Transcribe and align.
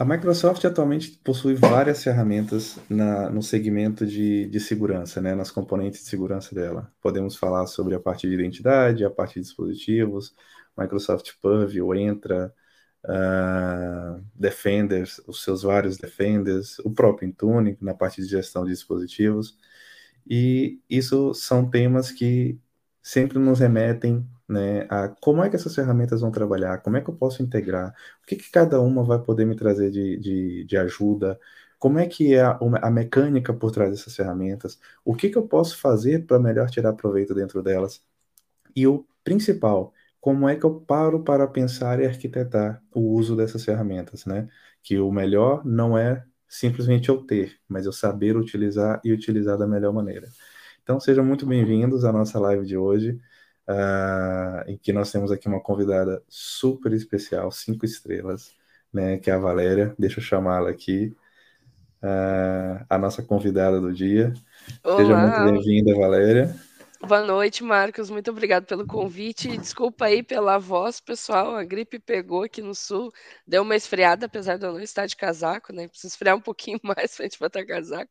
A 0.00 0.04
Microsoft 0.06 0.64
atualmente 0.64 1.10
possui 1.22 1.54
várias 1.54 2.02
ferramentas 2.02 2.78
na, 2.88 3.28
no 3.28 3.42
segmento 3.42 4.06
de, 4.06 4.46
de 4.46 4.58
segurança, 4.58 5.20
né, 5.20 5.34
nas 5.34 5.50
componentes 5.50 6.00
de 6.00 6.08
segurança 6.08 6.54
dela. 6.54 6.90
Podemos 7.02 7.36
falar 7.36 7.66
sobre 7.66 7.94
a 7.94 8.00
parte 8.00 8.26
de 8.26 8.32
identidade, 8.32 9.04
a 9.04 9.10
parte 9.10 9.34
de 9.34 9.42
dispositivos, 9.42 10.34
Microsoft 10.74 11.32
Purview, 11.42 11.94
Entra, 11.94 12.50
uh, 13.04 14.24
Defenders, 14.34 15.20
os 15.26 15.44
seus 15.44 15.64
vários 15.64 15.98
Defenders, 15.98 16.78
o 16.78 16.90
próprio 16.90 17.28
Intune 17.28 17.76
na 17.78 17.92
parte 17.92 18.22
de 18.22 18.26
gestão 18.26 18.64
de 18.64 18.70
dispositivos. 18.70 19.58
E 20.26 20.80
isso 20.88 21.34
são 21.34 21.68
temas 21.68 22.10
que 22.10 22.58
sempre 23.02 23.38
nos 23.38 23.60
remetem 23.60 24.26
né, 24.50 24.86
a 24.90 25.08
como 25.08 25.42
é 25.44 25.48
que 25.48 25.56
essas 25.56 25.74
ferramentas 25.74 26.20
vão 26.20 26.30
trabalhar, 26.32 26.78
como 26.82 26.96
é 26.96 27.00
que 27.00 27.08
eu 27.08 27.14
posso 27.14 27.42
integrar, 27.42 27.94
o 28.22 28.26
que, 28.26 28.36
que 28.36 28.50
cada 28.50 28.80
uma 28.80 29.04
vai 29.04 29.18
poder 29.20 29.44
me 29.46 29.56
trazer 29.56 29.90
de, 29.90 30.18
de, 30.18 30.64
de 30.64 30.76
ajuda, 30.76 31.38
como 31.78 31.98
é 31.98 32.06
que 32.06 32.34
é 32.34 32.42
a, 32.42 32.58
a, 32.82 32.90
mecânica 32.90 33.54
por 33.54 33.70
trás 33.70 33.90
dessas 33.90 34.14
ferramentas, 34.16 34.78
o 35.04 35.14
que, 35.14 35.30
que 35.30 35.38
eu 35.38 35.46
posso 35.48 35.78
fazer 35.78 36.26
para 36.26 36.38
melhor 36.38 36.68
tirar 36.70 36.92
proveito 36.94 37.34
dentro 37.34 37.62
delas. 37.62 38.02
E 38.76 38.86
o 38.86 39.06
principal, 39.24 39.92
como 40.20 40.48
é 40.48 40.56
que 40.56 40.64
eu 40.64 40.80
paro 40.80 41.22
para 41.24 41.46
pensar 41.48 42.00
e 42.00 42.06
arquitetar 42.06 42.82
o 42.94 43.00
uso 43.00 43.36
dessas 43.36 43.64
ferramentas, 43.64 44.26
né? 44.26 44.48
Que 44.82 44.98
o 44.98 45.10
melhor 45.12 45.64
não 45.64 45.96
é 45.98 46.24
simplesmente 46.48 47.08
eu 47.08 47.22
ter, 47.24 47.58
mas 47.68 47.86
eu 47.86 47.92
saber 47.92 48.36
utilizar 48.36 49.00
e 49.04 49.12
utilizar 49.12 49.56
da 49.58 49.66
melhor 49.66 49.92
maneira. 49.92 50.28
Então, 50.82 50.98
sejam 51.00 51.24
muito 51.24 51.46
bem-vindos 51.46 52.04
à 52.04 52.12
nossa 52.12 52.38
live 52.40 52.66
de 52.66 52.76
hoje, 52.76 53.20
uh, 53.70 54.68
em 54.68 54.76
que 54.76 54.92
nós 54.92 55.12
temos 55.12 55.30
aqui 55.30 55.46
uma 55.46 55.60
convidada 55.60 56.22
super 56.28 56.92
especial, 56.92 57.50
cinco 57.52 57.84
estrelas, 57.84 58.52
né, 58.92 59.18
que 59.18 59.30
é 59.30 59.34
a 59.34 59.38
Valéria. 59.38 59.94
Deixa 59.98 60.18
eu 60.18 60.24
chamá-la 60.24 60.70
aqui, 60.70 61.14
uh, 62.02 62.84
a 62.88 62.98
nossa 62.98 63.22
convidada 63.22 63.80
do 63.80 63.92
dia. 63.92 64.32
Olá. 64.82 64.96
Seja 64.96 65.16
muito 65.16 65.52
bem-vinda, 65.52 65.94
Valéria. 65.94 66.69
Boa 67.02 67.22
noite, 67.24 67.64
Marcos. 67.64 68.10
Muito 68.10 68.30
obrigado 68.30 68.66
pelo 68.66 68.86
convite. 68.86 69.56
Desculpa 69.56 70.04
aí 70.06 70.22
pela 70.22 70.58
voz, 70.58 71.00
pessoal. 71.00 71.54
A 71.56 71.64
gripe 71.64 71.98
pegou 71.98 72.42
aqui 72.44 72.60
no 72.60 72.74
sul, 72.74 73.10
deu 73.46 73.62
uma 73.62 73.74
esfriada, 73.74 74.26
apesar 74.26 74.58
de 74.58 74.66
eu 74.66 74.72
não 74.72 74.80
estar 74.80 75.06
de 75.06 75.16
casaco, 75.16 75.72
né? 75.72 75.88
Preciso 75.88 76.08
esfriar 76.12 76.36
um 76.36 76.40
pouquinho 76.42 76.78
mais 76.84 77.16
para 77.16 77.24
a 77.24 77.28
gente 77.28 77.38
botar 77.38 77.64
casaco. 77.64 78.10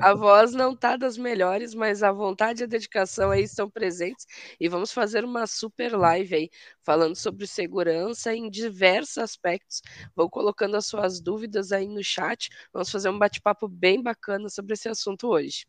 A 0.00 0.14
voz 0.14 0.52
não 0.52 0.76
tá 0.76 0.96
das 0.96 1.18
melhores, 1.18 1.74
mas 1.74 2.02
a 2.04 2.12
vontade 2.12 2.62
e 2.62 2.64
a 2.64 2.66
dedicação 2.68 3.30
aí 3.32 3.42
estão 3.42 3.68
presentes. 3.68 4.26
E 4.60 4.68
vamos 4.68 4.92
fazer 4.92 5.24
uma 5.24 5.46
super 5.46 5.92
live 5.96 6.34
aí, 6.36 6.50
falando 6.84 7.16
sobre 7.16 7.46
segurança 7.48 8.32
em 8.34 8.48
diversos 8.48 9.18
aspectos. 9.18 9.82
Vou 10.14 10.30
colocando 10.30 10.76
as 10.76 10.86
suas 10.86 11.20
dúvidas 11.20 11.72
aí 11.72 11.88
no 11.88 12.02
chat. 12.02 12.48
Vamos 12.72 12.90
fazer 12.90 13.08
um 13.10 13.18
bate-papo 13.18 13.66
bem 13.68 14.00
bacana 14.02 14.48
sobre 14.48 14.74
esse 14.74 14.88
assunto 14.88 15.28
hoje. 15.28 15.66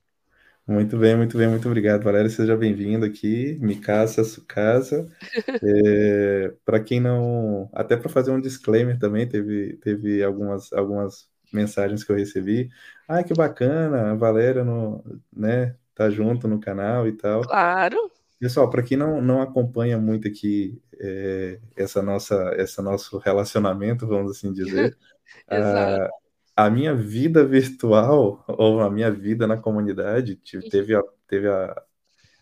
Muito 0.67 0.97
bem, 0.97 1.15
muito 1.15 1.37
bem, 1.37 1.47
muito 1.47 1.67
obrigado, 1.67 2.03
Valéria. 2.03 2.27
Seja 2.27 2.57
bem-vindo 2.57 3.05
aqui, 3.05 3.55
Mikasa 3.61 4.23
Sukasa. 4.23 5.05
É, 5.63 6.53
para 6.65 6.79
quem 6.79 6.99
não. 6.99 7.69
Até 7.71 7.95
para 7.95 8.09
fazer 8.09 8.31
um 8.31 8.41
disclaimer 8.41 8.97
também, 8.97 9.27
teve, 9.27 9.77
teve 9.77 10.23
algumas, 10.23 10.73
algumas 10.73 11.29
mensagens 11.53 12.03
que 12.03 12.11
eu 12.11 12.15
recebi. 12.15 12.69
Ah, 13.07 13.23
que 13.23 13.33
bacana, 13.33 14.11
a 14.11 14.15
Valéria 14.15 14.63
no, 14.63 15.03
né, 15.31 15.75
tá 15.93 16.09
junto 16.09 16.47
no 16.47 16.59
canal 16.59 17.07
e 17.07 17.13
tal. 17.13 17.41
Claro. 17.41 18.11
Pessoal, 18.39 18.69
para 18.69 18.83
quem 18.83 18.97
não, 18.97 19.21
não 19.21 19.41
acompanha 19.41 19.97
muito 19.97 20.27
aqui 20.27 20.81
é, 20.99 21.59
essa 21.75 22.01
nossa, 22.01 22.53
esse 22.57 22.81
nosso 22.81 23.17
relacionamento, 23.19 24.07
vamos 24.07 24.31
assim 24.31 24.51
dizer, 24.51 24.97
Exato. 25.49 26.03
Ah, 26.03 26.09
a 26.55 26.69
minha 26.69 26.95
vida 26.95 27.45
virtual, 27.45 28.43
ou 28.47 28.79
a 28.79 28.89
minha 28.89 29.11
vida 29.11 29.45
na 29.45 29.57
comunidade, 29.57 30.39
teve 30.71 30.95
a, 30.95 31.03
teve 31.27 31.47
a, 31.49 31.83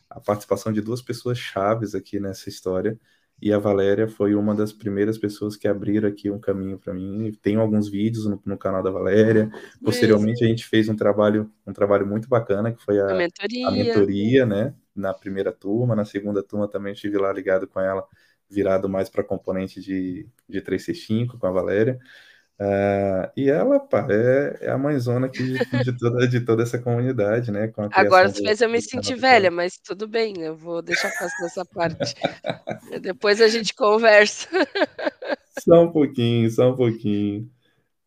a 0.10 0.20
participação 0.20 0.72
de 0.72 0.82
duas 0.82 1.02
pessoas 1.02 1.38
chaves 1.38 1.96
aqui 1.96 2.20
nessa 2.20 2.48
história, 2.48 3.00
e 3.42 3.52
a 3.52 3.58
Valéria 3.58 4.08
foi 4.08 4.36
uma 4.36 4.56
das 4.56 4.72
primeiras 4.72 5.18
pessoas 5.18 5.58
que 5.58 5.68
abriram 5.68 6.08
aqui 6.08 6.30
um 6.30 6.40
caminho 6.40 6.78
para 6.78 6.94
mim. 6.94 7.34
Tenho 7.42 7.60
alguns 7.60 7.90
vídeos 7.90 8.26
no, 8.26 8.42
no, 8.46 8.58
canal 8.58 8.82
da 8.82 8.90
Valéria. 8.90 9.52
Posteriormente 9.84 10.46
a 10.46 10.48
gente 10.48 10.66
fez 10.66 10.88
um 10.88 10.96
trabalho, 10.96 11.52
um 11.68 11.74
trabalho 11.74 12.08
muito 12.08 12.30
bacana 12.30 12.72
que 12.72 12.82
foi 12.82 13.02
a, 13.02 13.12
a, 13.12 13.16
mentoria. 13.16 13.68
a 13.68 13.72
mentoria, 13.72 14.46
né? 14.46 14.74
Na 14.96 15.14
primeira 15.14 15.52
turma, 15.52 15.94
na 15.94 16.06
segunda 16.06 16.42
turma 16.42 16.70
também 16.70 16.94
estive 16.94 17.18
lá 17.18 17.34
ligado 17.34 17.68
com 17.68 17.82
ela, 17.82 18.06
virado 18.50 18.88
mais 18.88 19.10
para 19.10 19.24
componente 19.24 19.82
de, 19.82 20.26
de 20.48 20.62
365 20.62 21.38
com 21.38 21.48
a 21.48 21.52
Valéria. 21.52 22.00
Uh, 22.60 23.28
e 23.36 23.50
ela, 23.50 23.80
pá, 23.80 24.08
é, 24.10 24.60
é, 24.62 24.70
a 24.70 24.78
mãezona 24.78 25.26
aqui 25.26 25.44
de, 25.44 25.84
de, 25.84 25.98
toda, 25.98 26.28
de 26.28 26.40
toda 26.42 26.64
essa 26.64 26.78
comunidade, 26.78 27.52
né? 27.52 27.72
Agora 27.92 28.30
você 28.30 28.44
fez 28.44 28.62
eu 28.62 28.70
me 28.70 28.82
sentir 28.82 29.16
velha, 29.16 29.50
mas 29.50 29.78
tudo 29.78 30.08
bem, 30.08 30.40
eu 30.40 30.56
vou 30.56 30.82
deixar 30.82 31.10
passar 31.10 31.46
essa 31.46 31.66
parte. 31.66 32.14
Depois 33.02 33.42
a 33.42 33.48
gente 33.48 33.74
conversa. 33.74 34.48
Só 35.60 35.84
um 35.84 35.92
pouquinho, 35.92 36.50
só 36.52 36.72
um 36.72 36.76
pouquinho. 36.76 37.50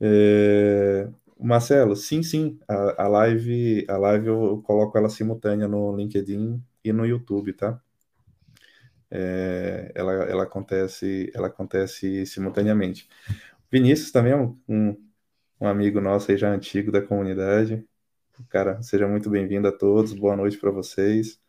É... 0.01 1.09
Marcelo, 1.39 1.95
sim, 1.95 2.23
sim, 2.23 2.59
a, 2.67 3.05
a, 3.05 3.09
live, 3.09 3.85
a 3.89 3.97
live 3.99 4.27
eu, 4.29 4.45
eu, 4.45 4.63
coloco 4.63 4.97
ela 4.97 5.11
simultânea 5.11 5.69
no 5.69 5.95
LinkedIn 5.95 6.63
e 6.83 6.93
no 6.93 7.05
YouTube, 7.05 7.53
tá? 7.53 7.79
É, 9.11 9.93
ela, 9.95 10.13
ela 10.13 10.43
acontece, 10.45 11.31
ela 11.35 11.49
acontece 11.49 12.25
simultaneamente. 12.27 13.09
Vinícius 13.71 14.11
também 14.11 14.33
é 14.33 14.37
um, 14.37 14.59
um, 14.69 14.97
um 15.61 15.67
amigo 15.67 16.01
nosso 16.01 16.31
aí 16.31 16.37
já 16.37 16.51
antigo 16.51 16.93
da 16.93 17.03
comunidade. 17.03 17.85
Cara, 18.49 18.81
seja 18.83 19.09
muito 19.09 19.31
bem-vindo 19.31 19.67
a 19.67 19.73
todos, 19.73 20.13
boa 20.13 20.37
noite 20.37 20.59
para 20.59 20.71
vocês. 20.71 21.41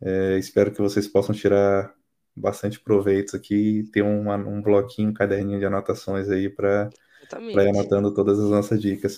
É, 0.00 0.38
espero 0.38 0.70
que 0.70 0.80
vocês 0.80 1.08
possam 1.08 1.34
tirar 1.34 1.92
bastante 2.36 2.78
proveitos 2.78 3.34
aqui 3.34 3.80
e 3.80 3.84
ter 3.90 4.02
uma, 4.02 4.36
um 4.36 4.62
bloquinho, 4.62 5.10
um 5.10 5.14
caderninho 5.14 5.58
de 5.58 5.66
anotações 5.66 6.28
aí 6.28 6.48
para 6.48 6.90
ir 7.42 7.68
anotando 7.68 8.14
todas 8.14 8.38
as 8.38 8.50
nossas 8.50 8.80
dicas. 8.80 9.16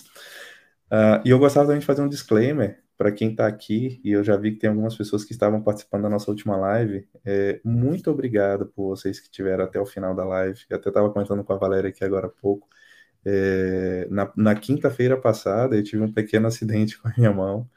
Uh, 0.91 1.21
e 1.23 1.29
eu 1.29 1.39
gostava 1.39 1.67
também 1.67 1.79
de 1.79 1.85
fazer 1.85 2.01
um 2.01 2.09
disclaimer 2.09 2.81
para 3.01 3.11
quem 3.11 3.31
está 3.31 3.47
aqui, 3.47 3.99
e 4.03 4.11
eu 4.11 4.23
já 4.23 4.37
vi 4.37 4.51
que 4.51 4.59
tem 4.59 4.69
algumas 4.69 4.95
pessoas 4.95 5.25
que 5.25 5.33
estavam 5.33 5.59
participando 5.63 6.03
da 6.03 6.09
nossa 6.09 6.29
última 6.29 6.55
live, 6.55 7.07
é, 7.25 7.59
muito 7.65 8.11
obrigado 8.11 8.67
por 8.67 8.89
vocês 8.89 9.19
que 9.19 9.27
tiveram 9.31 9.63
até 9.63 9.79
o 9.79 9.87
final 9.87 10.13
da 10.13 10.23
live. 10.23 10.59
Eu 10.69 10.77
até 10.77 10.89
estava 10.89 11.09
comentando 11.11 11.43
com 11.43 11.51
a 11.51 11.57
Valéria 11.57 11.89
aqui 11.89 12.03
agora 12.05 12.27
há 12.27 12.29
pouco. 12.29 12.69
É, 13.25 14.07
na, 14.11 14.31
na 14.37 14.55
quinta-feira 14.55 15.19
passada, 15.19 15.75
eu 15.75 15.83
tive 15.83 16.03
um 16.03 16.13
pequeno 16.13 16.45
acidente 16.47 16.95
com 17.01 17.07
a 17.07 17.13
minha 17.17 17.31
mão, 17.33 17.67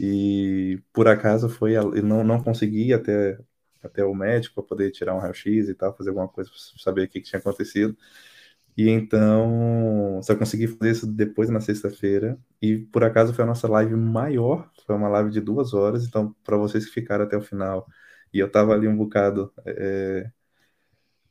e 0.00 0.82
por 0.92 1.06
acaso 1.06 1.48
foi, 1.48 1.76
eu 1.76 2.02
não, 2.02 2.24
não 2.24 2.42
consegui 2.42 2.92
até, 2.92 3.38
até 3.80 4.04
o 4.04 4.12
médico 4.12 4.56
para 4.56 4.64
poder 4.64 4.90
tirar 4.90 5.14
um 5.14 5.20
raio-x 5.20 5.68
e 5.68 5.74
tal, 5.74 5.96
fazer 5.96 6.10
alguma 6.10 6.28
coisa 6.28 6.50
para 6.50 6.82
saber 6.82 7.04
o 7.04 7.08
que, 7.08 7.20
que 7.20 7.28
tinha 7.30 7.38
acontecido. 7.38 7.96
E 8.76 8.88
então, 8.90 10.20
só 10.22 10.34
consegui 10.34 10.66
fazer 10.66 10.90
isso 10.90 11.06
depois 11.06 11.48
na 11.48 11.60
sexta-feira. 11.60 12.36
E 12.60 12.78
por 12.78 13.04
acaso 13.04 13.32
foi 13.32 13.44
a 13.44 13.46
nossa 13.46 13.68
live 13.68 13.94
maior, 13.94 14.68
foi 14.84 14.96
uma 14.96 15.08
live 15.08 15.30
de 15.30 15.40
duas 15.40 15.72
horas. 15.72 16.04
Então, 16.04 16.34
para 16.42 16.56
vocês 16.56 16.84
que 16.84 16.92
ficaram 16.92 17.24
até 17.24 17.36
o 17.36 17.42
final, 17.42 17.86
e 18.32 18.40
eu 18.40 18.50
tava 18.50 18.74
ali 18.74 18.88
um 18.88 18.96
bocado, 18.96 19.52
é, 19.64 20.28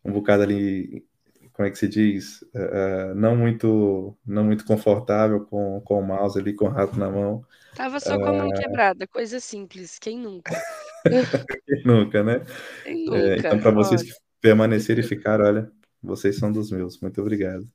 um 0.06 0.14
bocado 0.14 0.44
ali, 0.44 1.06
como 1.52 1.68
é 1.68 1.72
que 1.72 1.78
se 1.78 1.88
diz? 1.90 2.46
É, 2.54 3.14
não 3.14 3.36
muito 3.36 4.18
não 4.26 4.46
muito 4.46 4.64
confortável 4.64 5.42
com, 5.42 5.82
com 5.82 6.00
o 6.00 6.06
mouse 6.06 6.40
ali, 6.40 6.54
com 6.54 6.66
o 6.66 6.70
rato 6.70 6.98
na 6.98 7.10
mão. 7.10 7.44
Tava 7.76 8.00
só 8.00 8.18
com 8.18 8.26
a 8.26 8.34
mão 8.34 8.50
quebrada, 8.52 9.06
coisa 9.06 9.42
simples, 9.42 10.00
quem 10.00 10.18
nunca? 10.18 10.56
quem 11.68 11.84
nunca, 11.84 12.24
né? 12.24 12.46
Quem 12.86 13.06
nunca? 13.06 13.18
É, 13.18 13.38
então, 13.38 13.60
para 13.60 13.72
vocês 13.72 14.02
que 14.02 14.14
permanecerem 14.40 15.04
e 15.04 15.08
ficaram, 15.08 15.46
olha, 15.46 15.72
vocês 16.04 16.38
são 16.38 16.52
dos 16.52 16.70
meus. 16.70 17.00
Muito 17.00 17.22
obrigado. 17.22 17.68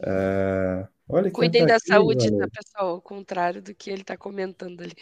Uh, 0.00 0.88
olha 1.08 1.30
Cuidem 1.30 1.62
tá 1.62 1.68
da 1.68 1.76
aqui, 1.76 1.86
saúde, 1.88 2.30
tá, 2.36 2.48
pessoal? 2.48 2.94
Ao 2.94 3.00
contrário 3.02 3.62
do 3.62 3.74
que 3.74 3.90
ele 3.90 4.00
está 4.00 4.16
comentando 4.16 4.80
ali. 4.82 4.94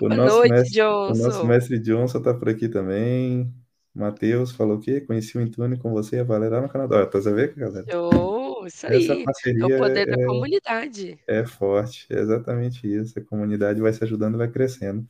o 0.00 0.08
Boa 0.08 0.16
noite, 0.16 0.52
mestre, 0.52 0.80
Johnson. 0.80 1.22
O 1.22 1.26
nosso 1.26 1.46
mestre 1.46 1.78
Johnson 1.78 2.18
está 2.18 2.34
por 2.34 2.48
aqui 2.48 2.68
também. 2.68 3.52
Matheus 3.94 4.52
falou 4.52 4.78
o 4.78 4.80
quê? 4.80 5.02
Conheci 5.02 5.36
o 5.36 5.40
Intune 5.42 5.76
com 5.76 5.92
você 5.92 6.16
e 6.16 6.20
a 6.20 6.24
Valéria 6.24 6.62
no 6.62 6.68
Canadá. 6.68 7.04
Tá 7.04 7.18
a 7.18 7.32
ver, 7.32 7.54
galera? 7.54 7.86
Oh, 7.94 8.66
isso 8.66 8.86
aí. 8.86 9.06
É 9.06 9.66
o 9.66 9.78
poder 9.78 10.08
é, 10.08 10.16
da 10.16 10.26
comunidade. 10.26 11.18
É 11.28 11.44
forte, 11.44 12.06
é 12.08 12.18
exatamente 12.18 12.86
isso. 12.86 13.18
A 13.18 13.22
comunidade 13.22 13.82
vai 13.82 13.92
se 13.92 14.02
ajudando 14.02 14.34
e 14.34 14.38
vai 14.38 14.48
crescendo. 14.48 15.06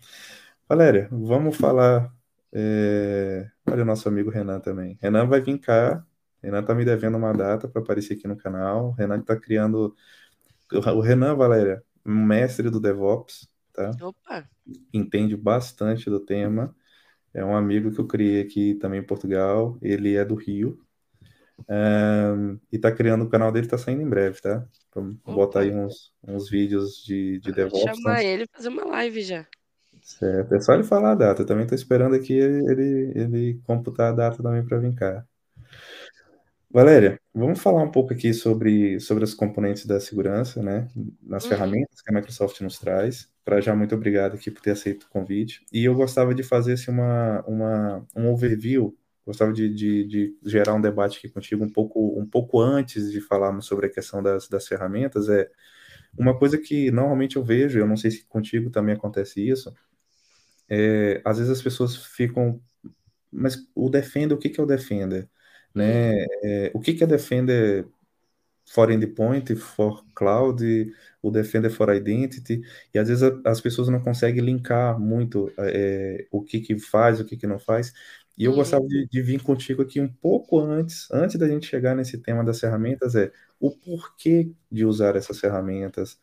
Valéria, 0.69 1.07
vamos 1.13 1.57
falar 1.57 2.13
é... 2.53 3.51
Olha 3.69 3.83
o 3.83 3.87
nosso 3.87 4.09
amigo 4.09 4.31
Renan 4.31 4.61
também. 4.61 4.99
Renan 5.01 5.27
vai 5.27 5.41
vir 5.41 5.59
cá. 5.59 6.05
Renan 6.43 6.63
tá 6.63 6.75
me 6.75 6.85
devendo 6.85 7.17
uma 7.17 7.33
data 7.33 7.69
para 7.69 7.81
aparecer 7.81 8.15
aqui 8.15 8.29
no 8.29 8.37
canal. 8.37 8.93
Renan 8.93 9.21
está 9.21 9.37
criando. 9.37 9.95
O 10.71 11.01
Renan, 11.01 11.35
Valéria, 11.35 11.83
mestre 12.05 12.71
do 12.71 12.81
DevOps, 12.81 13.49
tá? 13.73 13.91
Opa! 14.01 14.49
Entende 14.93 15.37
bastante 15.37 16.11
do 16.11 16.21
tema. 16.21 16.75
É 17.35 17.45
um 17.45 17.57
amigo 17.57 17.91
que 17.93 18.01
eu 18.01 18.07
criei 18.07 18.43
aqui 18.43 18.75
também 18.75 19.01
em 19.01 19.07
Portugal. 19.07 19.79
Ele 19.81 20.17
é 20.17 20.25
do 20.25 20.35
Rio. 20.35 20.79
Um, 21.69 22.59
e 22.71 22.79
tá 22.79 22.91
criando 22.91 23.25
o 23.25 23.29
canal 23.29 23.53
dele, 23.53 23.69
tá 23.69 23.79
saindo 23.79 24.03
em 24.03 24.09
breve, 24.09 24.41
tá? 24.41 24.67
Vamos 24.95 25.17
botar 25.25 25.61
aí 25.61 25.73
uns, 25.73 26.13
uns 26.23 26.51
vídeos 26.51 27.03
de, 27.05 27.39
de 27.39 27.53
DevOps. 27.53 27.85
Vou 27.85 27.95
chamar 27.95 28.17
tá? 28.17 28.25
ele 28.25 28.47
fazer 28.53 28.69
uma 28.69 28.85
live 28.85 29.23
já. 29.23 29.47
Certo, 30.03 30.55
é 30.55 30.61
só 30.61 30.75
ele 30.75 30.83
falar 30.83 31.13
a 31.13 31.15
data. 31.15 31.43
Eu 31.43 31.47
também 31.47 31.67
tô 31.67 31.75
esperando 31.75 32.17
aqui 32.17 32.33
ele, 32.35 33.13
ele 33.15 33.61
computar 33.65 34.13
a 34.13 34.15
data 34.15 34.43
também 34.43 34.65
para 34.65 34.79
vir 34.79 34.95
cá. 34.95 35.25
Valéria, 36.73 37.21
vamos 37.35 37.61
falar 37.61 37.83
um 37.83 37.91
pouco 37.91 38.15
aqui 38.15 38.33
sobre, 38.33 38.99
sobre 38.99 39.25
as 39.25 39.35
componentes 39.35 39.85
da 39.85 40.01
segurança, 40.01 40.63
né? 40.63 40.89
Nas 41.23 41.45
uhum. 41.45 41.51
ferramentas 41.51 42.01
que 42.01 42.11
a 42.11 42.15
Microsoft 42.15 42.61
nos 42.63 42.79
traz. 42.79 43.31
Para 43.45 43.61
já, 43.61 43.77
muito 43.77 43.95
obrigado 43.95 44.35
aqui 44.35 44.51
por 44.51 44.63
ter 44.63 44.71
aceito 44.71 45.05
o 45.05 45.11
convite. 45.11 45.67
E 45.73 45.85
eu 45.85 45.95
gostava 45.95 46.35
de 46.35 46.43
fazer 46.43 46.73
assim, 46.73 46.91
uma, 46.91 47.45
uma, 47.47 48.07
um 48.17 48.31
overview, 48.31 48.97
gostava 49.25 49.53
de, 49.53 49.69
de, 49.69 50.05
de, 50.07 50.37
gerar 50.45 50.75
um 50.75 50.81
debate 50.81 51.19
aqui 51.19 51.29
contigo 51.29 51.63
um 51.63 51.69
pouco, 51.69 52.19
um 52.19 52.27
pouco 52.27 52.59
antes 52.59 53.13
de 53.13 53.21
falarmos 53.21 53.67
sobre 53.67 53.87
a 53.87 53.91
questão 53.91 54.23
das, 54.23 54.49
das 54.49 54.67
ferramentas. 54.67 55.29
É 55.29 55.51
uma 56.17 56.39
coisa 56.39 56.57
que 56.57 56.91
normalmente 56.91 57.37
eu 57.37 57.45
vejo, 57.45 57.79
eu 57.79 57.87
não 57.87 57.99
sei 57.99 58.11
se 58.11 58.25
contigo 58.25 58.71
também 58.71 58.95
acontece 58.95 59.47
isso, 59.47 59.75
é, 60.69 61.21
às 61.25 61.39
vezes 61.39 61.53
as 61.53 61.63
pessoas 61.63 61.97
ficam, 61.97 62.61
mas 63.31 63.59
o 63.75 63.89
Defender, 63.89 64.35
o 64.35 64.39
que, 64.39 64.49
que 64.51 64.61
é 64.61 64.63
o 64.63 64.67
Defender? 64.67 65.29
né? 65.75 66.25
É, 66.43 66.71
o 66.75 66.81
que, 66.81 66.95
que 66.95 67.05
é 67.05 67.07
Defender 67.07 67.87
for 68.67 68.91
Endpoint, 68.91 69.55
for 69.57 70.05
Cloud, 70.15 70.93
o 71.21 71.31
Defender 71.31 71.71
for 71.71 71.95
Identity, 71.95 72.63
e 72.95 72.99
às 72.99 73.09
vezes 73.09 73.23
a, 73.23 73.51
as 73.51 73.61
pessoas 73.61 73.89
não 73.89 74.01
conseguem 74.01 74.45
linkar 74.45 74.99
muito 74.99 75.53
é, 75.59 76.27
o 76.31 76.43
que, 76.43 76.61
que 76.61 76.79
faz, 76.79 77.21
o 77.21 77.25
que, 77.25 77.37
que 77.37 77.47
não 77.47 77.59
faz. 77.59 77.93
E 78.37 78.45
eu 78.45 78.53
uhum. 78.53 78.59
gostava 78.59 78.87
de, 78.87 79.07
de, 79.09 79.23
vir 79.23 79.43
contigo 79.43 79.83
aqui 79.83 80.01
um 80.01 80.09
pouco 80.09 80.59
antes, 80.59 81.11
antes 81.11 81.39
da 81.39 81.47
gente 81.47 81.67
chegar 81.67 81.95
nesse 81.95 82.19
tema 82.19 82.43
das 82.43 82.61
ferramentas, 82.61 83.15
é 83.15 83.31
o 83.61 83.71
porquê 83.71 84.51
de 84.71 84.85
usar 84.87 85.17
essas 85.17 85.39
ferramentas, 85.39 86.19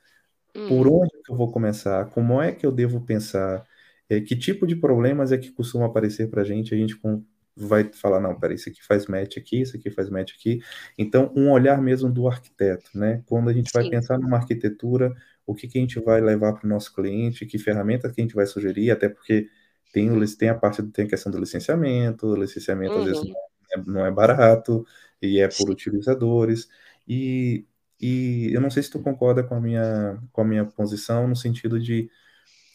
uhum. 0.56 0.68
por 0.70 0.88
onde 0.88 1.12
eu 1.30 1.36
vou 1.36 1.52
começar, 1.52 2.06
como 2.10 2.42
é 2.42 2.52
que 2.52 2.66
eu 2.66 2.72
devo 2.72 3.02
pensar, 3.02 3.64
é, 4.10 4.20
que 4.20 4.36
tipo 4.36 4.66
de 4.66 4.76
problemas 4.76 5.32
é 5.32 5.38
que 5.38 5.52
costuma 5.52 5.86
aparecer 5.86 6.30
para 6.30 6.42
a 6.42 6.46
gente, 6.46 6.74
a 6.74 6.78
gente 6.78 6.96
com, 6.98 7.24
vai 7.56 7.84
falar, 7.94 8.20
não, 8.20 8.38
peraí, 8.40 8.56
isso 8.56 8.70
aqui 8.70 8.84
faz 8.84 9.06
match 9.06 9.38
aqui, 9.38 9.62
isso 9.62 9.78
aqui 9.78 9.92
faz 9.92 10.10
match 10.10 10.34
aqui. 10.34 10.62
Então, 10.98 11.32
um 11.36 11.52
olhar 11.52 11.82
mesmo 11.82 12.10
do 12.12 12.28
arquiteto, 12.28 12.90
né? 12.96 13.22
Quando 13.28 13.50
a 13.50 13.54
gente 13.54 13.72
vai 13.74 13.88
pensar 13.90 14.18
numa 14.18 14.38
arquitetura, 14.38 15.14
o 15.46 15.54
que, 15.54 15.68
que 15.68 15.78
a 15.78 15.82
gente 15.82 16.00
vai 16.00 16.22
levar 16.22 16.54
para 16.54 16.66
o 16.66 16.70
nosso 16.70 16.94
cliente, 16.94 17.46
que 17.46 17.60
ferramenta 17.60 18.12
que 18.12 18.20
a 18.20 18.24
gente 18.24 18.36
vai 18.36 18.46
sugerir, 18.46 18.92
até 18.92 19.10
porque 19.10 19.48
tem, 19.94 20.10
tem 20.38 20.50
a 20.50 20.56
parte, 20.56 20.82
tem 20.84 21.06
a 21.06 21.10
questão 21.10 21.32
do 21.32 21.40
licenciamento, 21.40 22.28
o 22.28 22.36
licenciamento 22.36 22.94
uhum. 22.94 23.00
às 23.00 23.06
vezes 23.06 23.22
uhum. 23.22 23.34
não 23.34 23.36
é, 23.72 23.84
não 23.86 24.06
é, 24.06 24.12
barato, 24.12 24.86
e 25.22 25.40
é 25.40 25.48
por 25.48 25.68
Sim. 25.68 25.72
utilizadores, 25.72 26.68
e, 27.08 27.66
e 28.00 28.52
eu 28.54 28.62
não 28.62 28.70
sei 28.70 28.82
se 28.82 28.90
tu 28.90 29.00
concorda 29.00 29.44
com 29.44 29.56
a 29.56 29.62
minha, 29.62 30.20
com 30.32 30.42
a 30.42 30.46
minha 30.46 30.66
posição, 30.66 31.28
no 31.28 31.36
sentido 31.36 31.80
de 31.80 32.10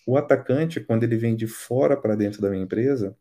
o 0.07 0.17
atacante, 0.17 0.81
quando 0.81 1.05
ele 1.05 1.17
vem 1.17 1.35
de 1.35 1.47
fora 1.47 1.97
para 1.97 2.15
dentro 2.15 2.41
da 2.41 2.51
minha 2.51 2.63
empresa, 2.63 3.17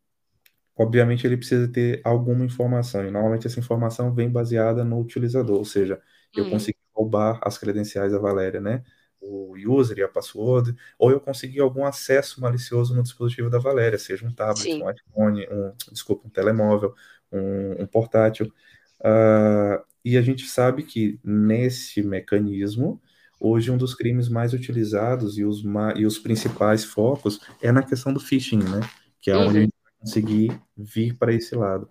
obviamente 0.76 1.26
ele 1.26 1.38
precisa 1.38 1.68
ter 1.68 2.02
alguma 2.04 2.44
informação, 2.46 3.06
e 3.06 3.12
normalmente 3.12 3.48
essa 3.48 3.60
informação 3.60 4.14
vem 4.14 4.30
baseada 4.30 4.84
no 4.84 5.00
utilizador, 5.00 5.58
ou 5.58 5.66
seja, 5.66 6.02
eu 6.36 6.46
uhum. 6.46 6.52
consegui 6.52 6.80
roubar 6.94 7.40
as 7.44 7.58
credenciais 7.58 8.12
da 8.12 8.20
Valéria, 8.20 8.60
né? 8.60 8.84
O 9.22 9.56
user 9.56 9.98
e 10.00 10.04
a 10.04 10.08
password, 10.08 10.76
ou 11.00 11.12
eu 11.12 11.20
consegui 11.20 11.60
algum 11.60 11.86
acesso 11.86 12.42
malicioso 12.42 12.96
no 12.96 13.04
dispositivo 13.04 13.50
da 13.50 13.60
Valéria, 13.60 13.98
seja 13.98 14.26
um 14.26 14.34
tablet, 14.34 14.64
Sim. 14.64 14.84
um 14.84 14.90
iPhone, 14.90 15.48
um, 15.50 15.74
desculpa, 15.92 16.28
um 16.28 16.30
telemóvel, 16.30 16.94
um, 17.32 17.84
um 17.84 17.88
portátil. 17.88 18.52
Uh, 19.00 19.82
e 20.04 20.18
a 20.18 20.22
gente 20.22 20.46
sabe 20.46 20.84
que 20.84 21.20
nesse 21.24 22.04
mecanismo, 22.04 23.02
hoje 23.44 23.70
um 23.70 23.78
dos 23.78 23.94
crimes 23.94 24.30
mais 24.30 24.54
utilizados 24.54 25.38
e 25.38 25.44
os, 25.44 25.62
e 25.98 26.06
os 26.06 26.18
principais 26.18 26.86
focos 26.86 27.42
é 27.62 27.74
na 27.74 27.84
questão 27.84 28.14
do 28.14 28.20
phishing, 28.20 28.64
né? 28.64 28.80
Que 29.22 29.30
é 29.30 29.36
uhum. 29.36 29.50
onde 29.50 29.70
conseguir 30.00 30.58
vir 30.78 31.18
para 31.18 31.34
esse 31.34 31.54
lado. 31.54 31.90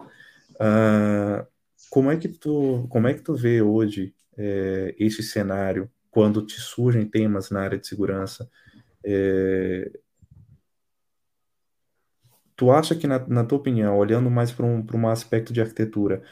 Uh, 0.55 1.47
como 1.91 2.11
é 2.11 2.17
que 2.17 2.29
tu 2.29 2.87
como 2.89 3.07
é 3.07 3.13
que 3.13 3.21
tu 3.21 3.35
vê 3.35 3.61
hoje 3.61 4.15
é, 4.37 4.95
esse 4.99 5.23
cenário 5.23 5.91
quando 6.11 6.45
te 6.45 6.59
surgem 6.59 7.05
temas 7.05 7.51
na 7.51 7.61
área 7.61 7.79
de 7.79 7.87
segurança? 7.87 8.49
É, 9.05 9.91
tu 12.57 12.71
acha 12.71 12.95
que 12.95 13.07
na, 13.07 13.19
na, 13.27 13.45
tua 13.45 13.59
opinião, 13.59 13.99
olhando 13.99 14.31
mais 14.31 14.51
para 14.51 14.65
um, 14.65 14.87
um 14.95 15.09
aspecto 15.09 15.53
de 15.53 15.61
arquitetura, 15.61 16.23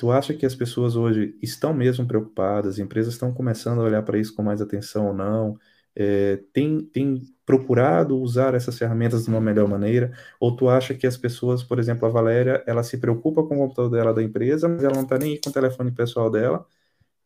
tu 0.00 0.10
acha 0.10 0.32
que 0.32 0.46
as 0.46 0.54
pessoas 0.54 0.96
hoje 0.96 1.36
estão 1.42 1.74
mesmo 1.74 2.06
preocupadas? 2.06 2.76
As 2.76 2.78
empresas 2.78 3.12
estão 3.12 3.34
começando 3.34 3.82
a 3.82 3.84
olhar 3.84 4.02
para 4.02 4.18
isso 4.18 4.34
com 4.34 4.42
mais 4.42 4.62
atenção 4.62 5.08
ou 5.08 5.12
não? 5.12 5.58
É, 5.94 6.38
tem, 6.54 6.80
tem 6.86 7.20
procurado 7.44 8.18
usar 8.18 8.54
essas 8.54 8.78
ferramentas 8.78 9.24
de 9.24 9.28
uma 9.28 9.42
melhor 9.42 9.68
maneira? 9.68 10.10
Ou 10.40 10.56
tu 10.56 10.70
acha 10.70 10.94
que 10.94 11.06
as 11.06 11.18
pessoas, 11.18 11.62
por 11.62 11.78
exemplo, 11.78 12.06
a 12.08 12.10
Valéria, 12.10 12.64
ela 12.66 12.82
se 12.82 12.96
preocupa 12.96 13.42
com 13.42 13.56
o 13.56 13.58
computador 13.58 13.90
dela 13.90 14.14
da 14.14 14.22
empresa, 14.22 14.70
mas 14.70 14.82
ela 14.82 14.94
não 14.94 15.02
está 15.02 15.18
nem 15.18 15.32
aí 15.32 15.40
com 15.40 15.50
o 15.50 15.52
telefone 15.52 15.92
pessoal 15.92 16.30
dela, 16.30 16.66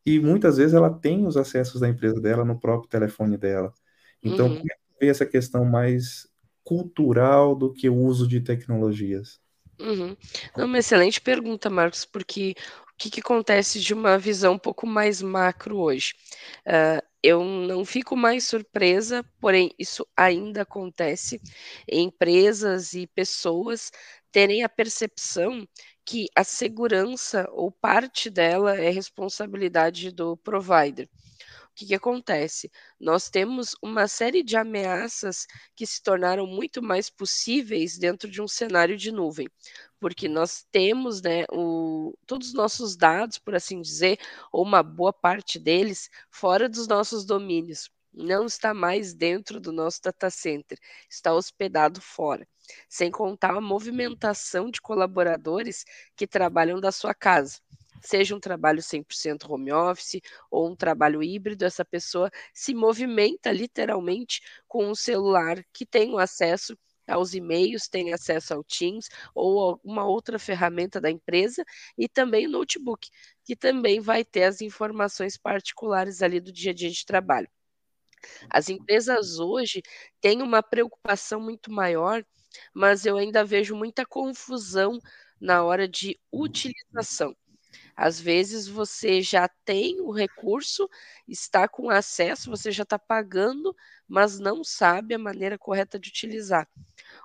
e 0.05 0.19
muitas 0.21 0.57
vezes 0.57 0.75
ela 0.75 0.91
tem 0.91 1.27
os 1.27 1.37
acessos 1.37 1.81
da 1.81 1.89
empresa 1.89 2.21
dela 2.21 2.45
no 2.45 2.59
próprio 2.59 2.91
telefone 2.91 3.39
dela. 3.39 3.73
Então, 4.23 4.49
uhum. 4.49 4.57
como 4.57 4.73
é 4.73 4.75
que 4.75 5.01
vê 5.01 5.09
essa 5.09 5.27
questão 5.27 5.65
mais 5.65 6.29
cultural 6.65 7.55
do 7.55 7.73
que 7.73 7.89
o 7.89 7.97
uso 7.97 8.27
de 8.27 8.41
tecnologias? 8.41 9.44
Uhum. 9.81 10.17
uma 10.57 10.79
excelente 10.79 11.21
pergunta, 11.21 11.69
Marcos, 11.69 12.05
porque 12.05 12.55
o 12.93 12.97
que, 12.97 13.11
que, 13.11 13.21
acontece 13.21 13.81
de 13.81 13.93
uma 13.93 14.17
visão 14.19 14.55
um 14.55 14.59
pouco 14.59 14.87
mais 14.87 15.21
macro 15.21 15.79
hoje? 15.79 16.15
Uh, 16.67 17.05
eu 17.23 17.43
não 17.45 17.85
fico 17.85 18.17
mais 18.17 18.45
surpresa, 18.45 19.25
porém, 19.41 19.75
isso 19.79 20.07
ainda 20.17 20.63
acontece 20.63 21.41
em 21.89 22.05
empresas 22.05 22.93
e 22.95 23.07
pessoas 23.09 23.91
terem 24.31 24.63
a 24.63 24.69
percepção 24.69 25.67
que 26.05 26.29
a 26.37 26.45
segurança 26.45 27.49
ou 27.53 27.73
parte 27.73 28.31
dela 28.31 28.77
é 28.77 28.91
responsabilidade 28.91 30.13
do 30.13 30.37
provider. 30.37 31.09
O 31.75 31.77
que, 31.77 31.87
que 31.87 31.95
acontece? 31.95 32.71
Nós 33.01 33.29
temos 33.29 33.75
uma 33.83 34.07
série 34.07 34.45
de 34.45 34.57
ameaças 34.57 35.45
que 35.75 35.85
se 35.85 36.01
tornaram 36.01 36.47
muito 36.47 36.81
mais 36.81 37.11
possíveis 37.11 37.99
dentro 37.99 38.31
de 38.31 38.41
um 38.41 38.47
cenário 38.47 38.97
de 38.97 39.11
nuvem 39.11 39.49
porque 39.99 40.29
nós 40.29 40.67
temos 40.71 41.23
né, 41.23 41.45
o, 41.51 42.15
todos 42.27 42.49
os 42.49 42.55
nossos 42.55 42.95
dados, 42.95 43.39
por 43.39 43.55
assim 43.55 43.81
dizer, 43.81 44.19
ou 44.53 44.63
uma 44.63 44.83
boa 44.83 45.13
parte 45.15 45.59
deles, 45.59 46.11
fora 46.31 46.69
dos 46.69 46.87
nossos 46.87 47.25
domínios. 47.25 47.91
Não 48.13 48.45
está 48.45 48.75
mais 48.75 49.15
dentro 49.15 49.59
do 49.59 49.73
nosso 49.73 50.03
data 50.03 50.29
center, 50.31 50.79
está 51.09 51.33
hospedado 51.35 52.01
fora. 52.03 52.47
Sem 52.87 53.11
contar 53.11 53.57
a 53.57 53.61
movimentação 53.63 54.71
de 54.71 54.81
colaboradores 54.81 55.85
que 56.15 56.27
trabalham 56.27 56.79
da 56.79 56.93
sua 56.93 57.15
casa 57.15 57.59
seja 58.01 58.35
um 58.37 58.41
trabalho 58.41 58.83
100% 58.83 59.51
home 59.51 59.73
office 59.73 60.21
ou 60.51 60.71
um 60.71 60.77
trabalho 60.77 61.23
híbrido, 61.23 61.65
essa 61.65 61.85
pessoa 61.85 62.31
se 62.53 62.75
movimenta 62.75 63.51
literalmente 63.53 64.41
com 64.69 64.87
um 64.87 64.95
celular 64.95 65.65
que 65.73 65.87
tem 65.87 66.13
o 66.13 66.19
acesso 66.19 66.77
aos 67.07 67.35
e-mails, 67.35 67.89
tem 67.89 68.13
acesso 68.13 68.55
ao 68.55 68.65
Teams 68.65 69.09
ou 69.35 69.61
alguma 69.61 70.05
outra 70.07 70.39
ferramenta 70.39 71.01
da 71.01 71.11
empresa 71.11 71.65
e 71.99 72.09
também 72.09 72.47
o 72.47 72.51
notebook, 72.51 73.09
que 73.45 73.55
também 73.55 74.01
vai 74.01 74.25
ter 74.25 74.45
as 74.45 74.61
informações 74.61 75.37
particulares 75.37 76.23
ali 76.23 76.41
do 76.41 76.53
dia 76.53 76.71
a 76.73 76.75
dia 76.75 76.91
de 76.91 77.05
trabalho. 77.05 77.49
As 78.51 78.69
empresas 78.69 79.39
hoje 79.39 79.83
têm 80.21 80.43
uma 80.43 80.63
preocupação 80.63 81.41
muito 81.41 81.71
maior, 81.71 82.25
mas 82.75 83.05
eu 83.07 83.17
ainda 83.17 83.45
vejo 83.45 83.75
muita 83.77 84.07
confusão 84.07 84.99
na 85.41 85.63
hora 85.65 85.87
de 85.89 86.19
utilização. 86.33 87.35
Às 87.97 88.21
vezes 88.21 88.67
você 88.69 89.23
já 89.23 89.49
tem 89.65 90.01
o 90.01 90.11
recurso, 90.11 90.89
está 91.29 91.69
com 91.69 91.91
acesso, 91.91 92.51
você 92.51 92.71
já 92.71 92.83
está 92.83 92.99
pagando, 92.99 93.75
mas 94.09 94.39
não 94.39 94.65
sabe 94.65 95.15
a 95.15 95.19
maneira 95.19 95.59
correta 95.59 95.99
de 95.99 96.09
utilizar. 96.09 96.69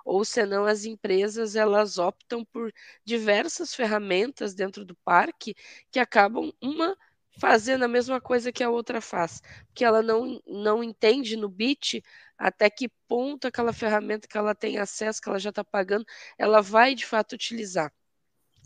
Ou 0.04 0.24
senão 0.24 0.64
as 0.66 0.84
empresas 0.84 1.56
elas 1.56 1.98
optam 1.98 2.44
por 2.44 2.72
diversas 3.04 3.74
ferramentas 3.74 4.54
dentro 4.54 4.84
do 4.84 4.94
parque 4.96 5.54
que 5.90 5.98
acabam 5.98 6.52
uma 6.60 6.96
fazendo 7.38 7.84
a 7.84 7.88
mesma 7.88 8.20
coisa 8.20 8.52
que 8.52 8.62
a 8.62 8.70
outra 8.70 9.00
faz, 9.00 9.40
porque 9.66 9.84
ela 9.84 10.02
não, 10.02 10.40
não 10.46 10.84
entende 10.84 11.36
no 11.36 11.48
bit 11.48 12.02
até 12.36 12.68
que 12.68 12.88
ponto 13.08 13.46
aquela 13.46 13.72
ferramenta 13.72 14.28
que 14.28 14.36
ela 14.36 14.54
tem 14.54 14.78
acesso, 14.78 15.20
que 15.22 15.28
ela 15.28 15.38
já 15.38 15.50
está 15.50 15.64
pagando, 15.64 16.04
ela 16.36 16.60
vai 16.60 16.94
de 16.94 17.06
fato 17.06 17.32
utilizar 17.34 17.90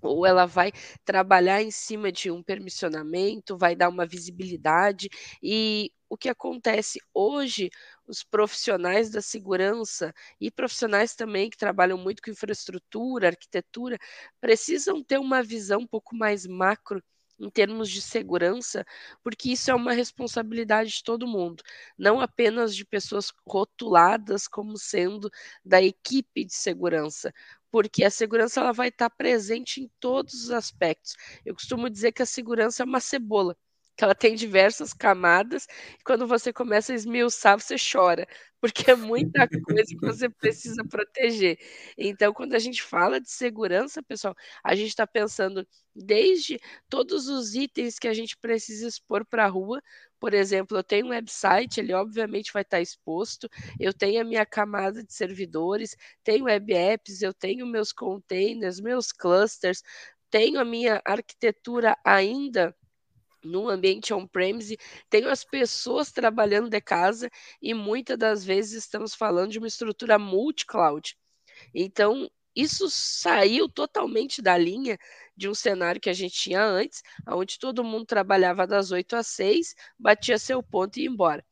ou 0.08 0.26
ela 0.26 0.46
vai 0.46 0.73
trabalhar 1.04 1.62
em 1.62 1.70
cima 1.70 2.11
de 2.12 2.30
um 2.30 2.42
permissionamento, 2.42 3.56
vai 3.56 3.75
dar 3.76 3.88
uma 3.88 4.06
visibilidade. 4.06 5.08
E 5.42 5.90
o 6.08 6.16
que 6.16 6.28
acontece 6.28 6.99
hoje, 7.12 7.70
os 8.06 8.23
profissionais 8.23 9.11
da 9.11 9.20
segurança 9.23 10.12
e 10.40 10.50
profissionais 10.50 11.14
também 11.14 11.50
que 11.50 11.56
trabalham 11.56 11.99
muito 11.99 12.23
com 12.23 12.30
infraestrutura, 12.30 13.28
arquitetura, 13.28 13.99
precisam 14.40 15.02
ter 15.02 15.18
uma 15.18 15.42
visão 15.42 15.80
um 15.80 15.87
pouco 15.87 16.14
mais 16.16 16.46
macro 16.46 17.02
em 17.40 17.50
termos 17.50 17.90
de 17.90 18.00
segurança, 18.00 18.84
porque 19.23 19.50
isso 19.52 19.68
é 19.70 19.75
uma 19.75 19.92
responsabilidade 19.92 20.90
de 20.90 21.02
todo 21.02 21.26
mundo, 21.26 21.64
não 21.99 22.20
apenas 22.20 22.76
de 22.76 22.84
pessoas 22.84 23.32
rotuladas 23.46 24.46
como 24.46 24.78
sendo 24.78 25.28
da 25.64 25.82
equipe 25.82 26.44
de 26.44 26.54
segurança, 26.54 27.32
porque 27.75 28.04
a 28.04 28.11
segurança 28.11 28.61
ela 28.61 28.71
vai 28.73 28.87
estar 28.87 29.11
presente 29.11 29.81
em 29.81 29.90
todos 29.99 30.33
os 30.45 30.50
aspectos. 30.52 31.16
Eu 31.45 31.54
costumo 31.54 31.90
dizer 31.90 32.12
que 32.12 32.23
a 32.23 32.26
segurança 32.26 32.85
é 32.85 32.87
uma 32.87 33.00
cebola 33.00 33.57
que 33.96 34.04
ela 34.04 34.14
tem 34.14 34.34
diversas 34.34 34.92
camadas, 34.92 35.66
e 35.98 36.02
quando 36.04 36.26
você 36.26 36.52
começa 36.52 36.92
a 36.92 36.96
esmiuçar, 36.96 37.60
você 37.60 37.76
chora, 37.76 38.26
porque 38.60 38.90
é 38.90 38.94
muita 38.96 39.46
coisa 39.48 39.84
que 39.84 40.00
você 40.00 40.28
precisa 40.28 40.82
proteger. 40.84 41.58
Então, 41.96 42.32
quando 42.32 42.54
a 42.54 42.58
gente 42.58 42.82
fala 42.82 43.20
de 43.20 43.30
segurança, 43.30 44.02
pessoal, 44.02 44.34
a 44.64 44.74
gente 44.74 44.88
está 44.88 45.06
pensando 45.06 45.66
desde 45.94 46.58
todos 46.88 47.28
os 47.28 47.54
itens 47.54 47.98
que 47.98 48.08
a 48.08 48.14
gente 48.14 48.36
precisa 48.38 48.88
expor 48.88 49.24
para 49.24 49.44
a 49.44 49.48
rua. 49.48 49.80
Por 50.18 50.32
exemplo, 50.34 50.78
eu 50.78 50.82
tenho 50.82 51.06
um 51.06 51.10
website, 51.10 51.78
ele 51.78 51.92
obviamente 51.92 52.52
vai 52.52 52.62
estar 52.62 52.80
exposto, 52.80 53.48
eu 53.78 53.92
tenho 53.92 54.22
a 54.22 54.24
minha 54.24 54.46
camada 54.46 55.04
de 55.04 55.12
servidores, 55.12 55.94
tenho 56.24 56.46
web 56.46 56.72
apps, 56.72 57.22
eu 57.22 57.34
tenho 57.34 57.66
meus 57.66 57.92
containers, 57.92 58.80
meus 58.80 59.12
clusters, 59.12 59.82
tenho 60.30 60.58
a 60.58 60.64
minha 60.64 61.00
arquitetura 61.04 61.96
ainda 62.04 62.74
no 63.44 63.68
ambiente 63.68 64.12
on-premise, 64.14 64.76
tenho 65.10 65.28
as 65.28 65.44
pessoas 65.44 66.10
trabalhando 66.10 66.68
de 66.68 66.80
casa 66.80 67.30
e 67.60 67.74
muitas 67.74 68.18
das 68.18 68.44
vezes 68.44 68.84
estamos 68.84 69.14
falando 69.14 69.52
de 69.52 69.58
uma 69.58 69.68
estrutura 69.68 70.18
multi-cloud. 70.18 71.16
Então, 71.74 72.28
isso 72.56 72.88
saiu 72.88 73.68
totalmente 73.68 74.40
da 74.40 74.56
linha 74.56 74.98
de 75.36 75.48
um 75.48 75.54
cenário 75.54 76.00
que 76.00 76.10
a 76.10 76.12
gente 76.12 76.34
tinha 76.34 76.62
antes, 76.64 77.02
onde 77.28 77.58
todo 77.58 77.84
mundo 77.84 78.06
trabalhava 78.06 78.66
das 78.66 78.90
8 78.90 79.16
às 79.16 79.26
6, 79.28 79.74
batia 79.98 80.38
seu 80.38 80.62
ponto 80.62 80.98
e 80.98 81.02
ia 81.02 81.08
embora 81.08 81.44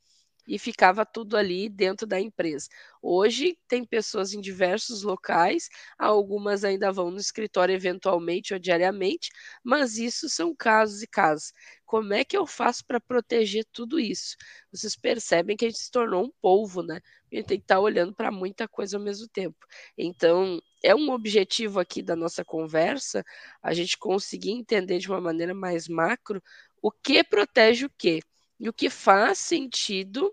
e 0.53 0.59
ficava 0.59 1.07
tudo 1.07 1.35
ali 1.35 1.67
dentro 1.67 2.07
da 2.07 2.21
empresa. 2.21 2.69
Hoje 3.01 3.57
tem 3.67 3.87
pessoas 3.87 4.35
em 4.35 4.41
diversos 4.41 5.03
locais, 5.03 5.71
algumas 5.99 6.63
ainda 6.63 6.93
vão 6.93 7.11
no 7.11 7.17
escritório 7.17 7.75
eventualmente 7.75 8.53
ou 8.53 8.61
diariamente, 8.61 9.31
mas 9.65 9.97
isso 9.97 10.29
são 10.29 10.55
casos 10.55 11.03
e 11.03 11.07
casos. 11.07 11.55
Como 11.87 12.13
é 12.13 12.23
que 12.23 12.37
eu 12.37 12.47
faço 12.47 12.85
para 12.85 13.01
proteger 13.01 13.65
tudo 13.73 13.99
isso? 13.99 14.37
Vocês 14.71 14.95
percebem 14.95 15.57
que 15.57 15.65
a 15.65 15.71
gente 15.71 15.81
se 15.81 15.91
tornou 15.91 16.27
um 16.27 16.33
polvo, 16.43 16.83
né? 16.83 17.01
A 17.33 17.37
gente 17.37 17.47
tem 17.47 17.59
que 17.59 17.65
estar 17.65 17.77
tá 17.77 17.81
olhando 17.81 18.15
para 18.15 18.31
muita 18.31 18.69
coisa 18.69 18.99
ao 18.99 19.03
mesmo 19.03 19.29
tempo. 19.29 19.57
Então, 19.97 20.61
é 20.85 20.95
um 20.95 21.13
objetivo 21.13 21.81
aqui 21.81 22.03
da 22.03 22.15
nossa 22.15 22.45
conversa 22.45 23.25
a 23.63 23.73
gente 23.73 23.97
conseguir 23.97 24.51
entender 24.51 24.99
de 24.99 25.09
uma 25.09 25.21
maneira 25.21 25.55
mais 25.55 25.89
macro 25.89 26.43
o 26.83 26.91
que 26.91 27.25
protege 27.25 27.87
o 27.87 27.91
quê 27.97 28.21
e 28.61 28.69
o 28.69 28.73
que 28.73 28.91
faz 28.91 29.39
sentido 29.39 30.31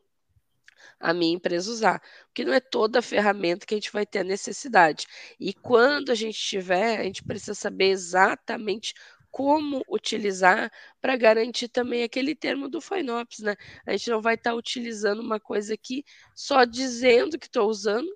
a 1.00 1.13
minha 1.13 1.36
empresa 1.36 1.71
usar. 1.71 2.01
Porque 2.27 2.45
não 2.45 2.53
é 2.53 2.59
toda 2.59 3.01
ferramenta 3.01 3.65
que 3.65 3.74
a 3.74 3.77
gente 3.77 3.91
vai 3.91 4.05
ter 4.05 4.19
a 4.19 4.24
necessidade. 4.24 5.07
E 5.39 5.53
quando 5.53 6.12
a 6.12 6.15
gente 6.15 6.39
tiver, 6.39 7.00
a 7.00 7.03
gente 7.03 7.24
precisa 7.24 7.53
saber 7.53 7.89
exatamente 7.89 8.93
como 9.31 9.83
utilizar 9.88 10.71
para 11.01 11.15
garantir 11.15 11.69
também 11.69 12.03
aquele 12.03 12.36
termo 12.36 12.67
do 12.67 12.81
FinOps, 12.81 13.39
né? 13.39 13.55
A 13.86 13.91
gente 13.91 14.09
não 14.09 14.21
vai 14.21 14.36
estar 14.36 14.51
tá 14.51 14.55
utilizando 14.55 15.21
uma 15.21 15.39
coisa 15.39 15.74
aqui 15.74 16.03
só 16.36 16.65
dizendo 16.65 17.38
que 17.38 17.45
estou 17.48 17.69
usando, 17.69 18.09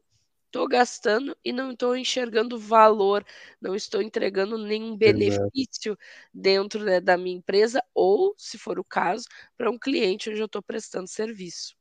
estou 0.54 0.68
gastando 0.68 1.36
e 1.44 1.52
não 1.52 1.72
estou 1.72 1.96
enxergando 1.98 2.60
valor, 2.60 3.26
não 3.62 3.76
estou 3.76 4.02
entregando 4.02 4.58
nenhum 4.58 4.96
benefício 4.96 5.94
Exato. 5.94 6.00
dentro 6.34 6.84
né, 6.84 7.00
da 7.02 7.18
minha 7.18 7.38
empresa, 7.38 7.84
ou, 7.94 8.36
se 8.38 8.58
for 8.58 8.80
o 8.80 8.84
caso, 8.84 9.26
para 9.58 9.72
um 9.72 9.80
cliente 9.80 10.30
onde 10.30 10.40
eu 10.40 10.46
estou 10.46 10.62
prestando 10.62 11.08
serviço. 11.08 11.76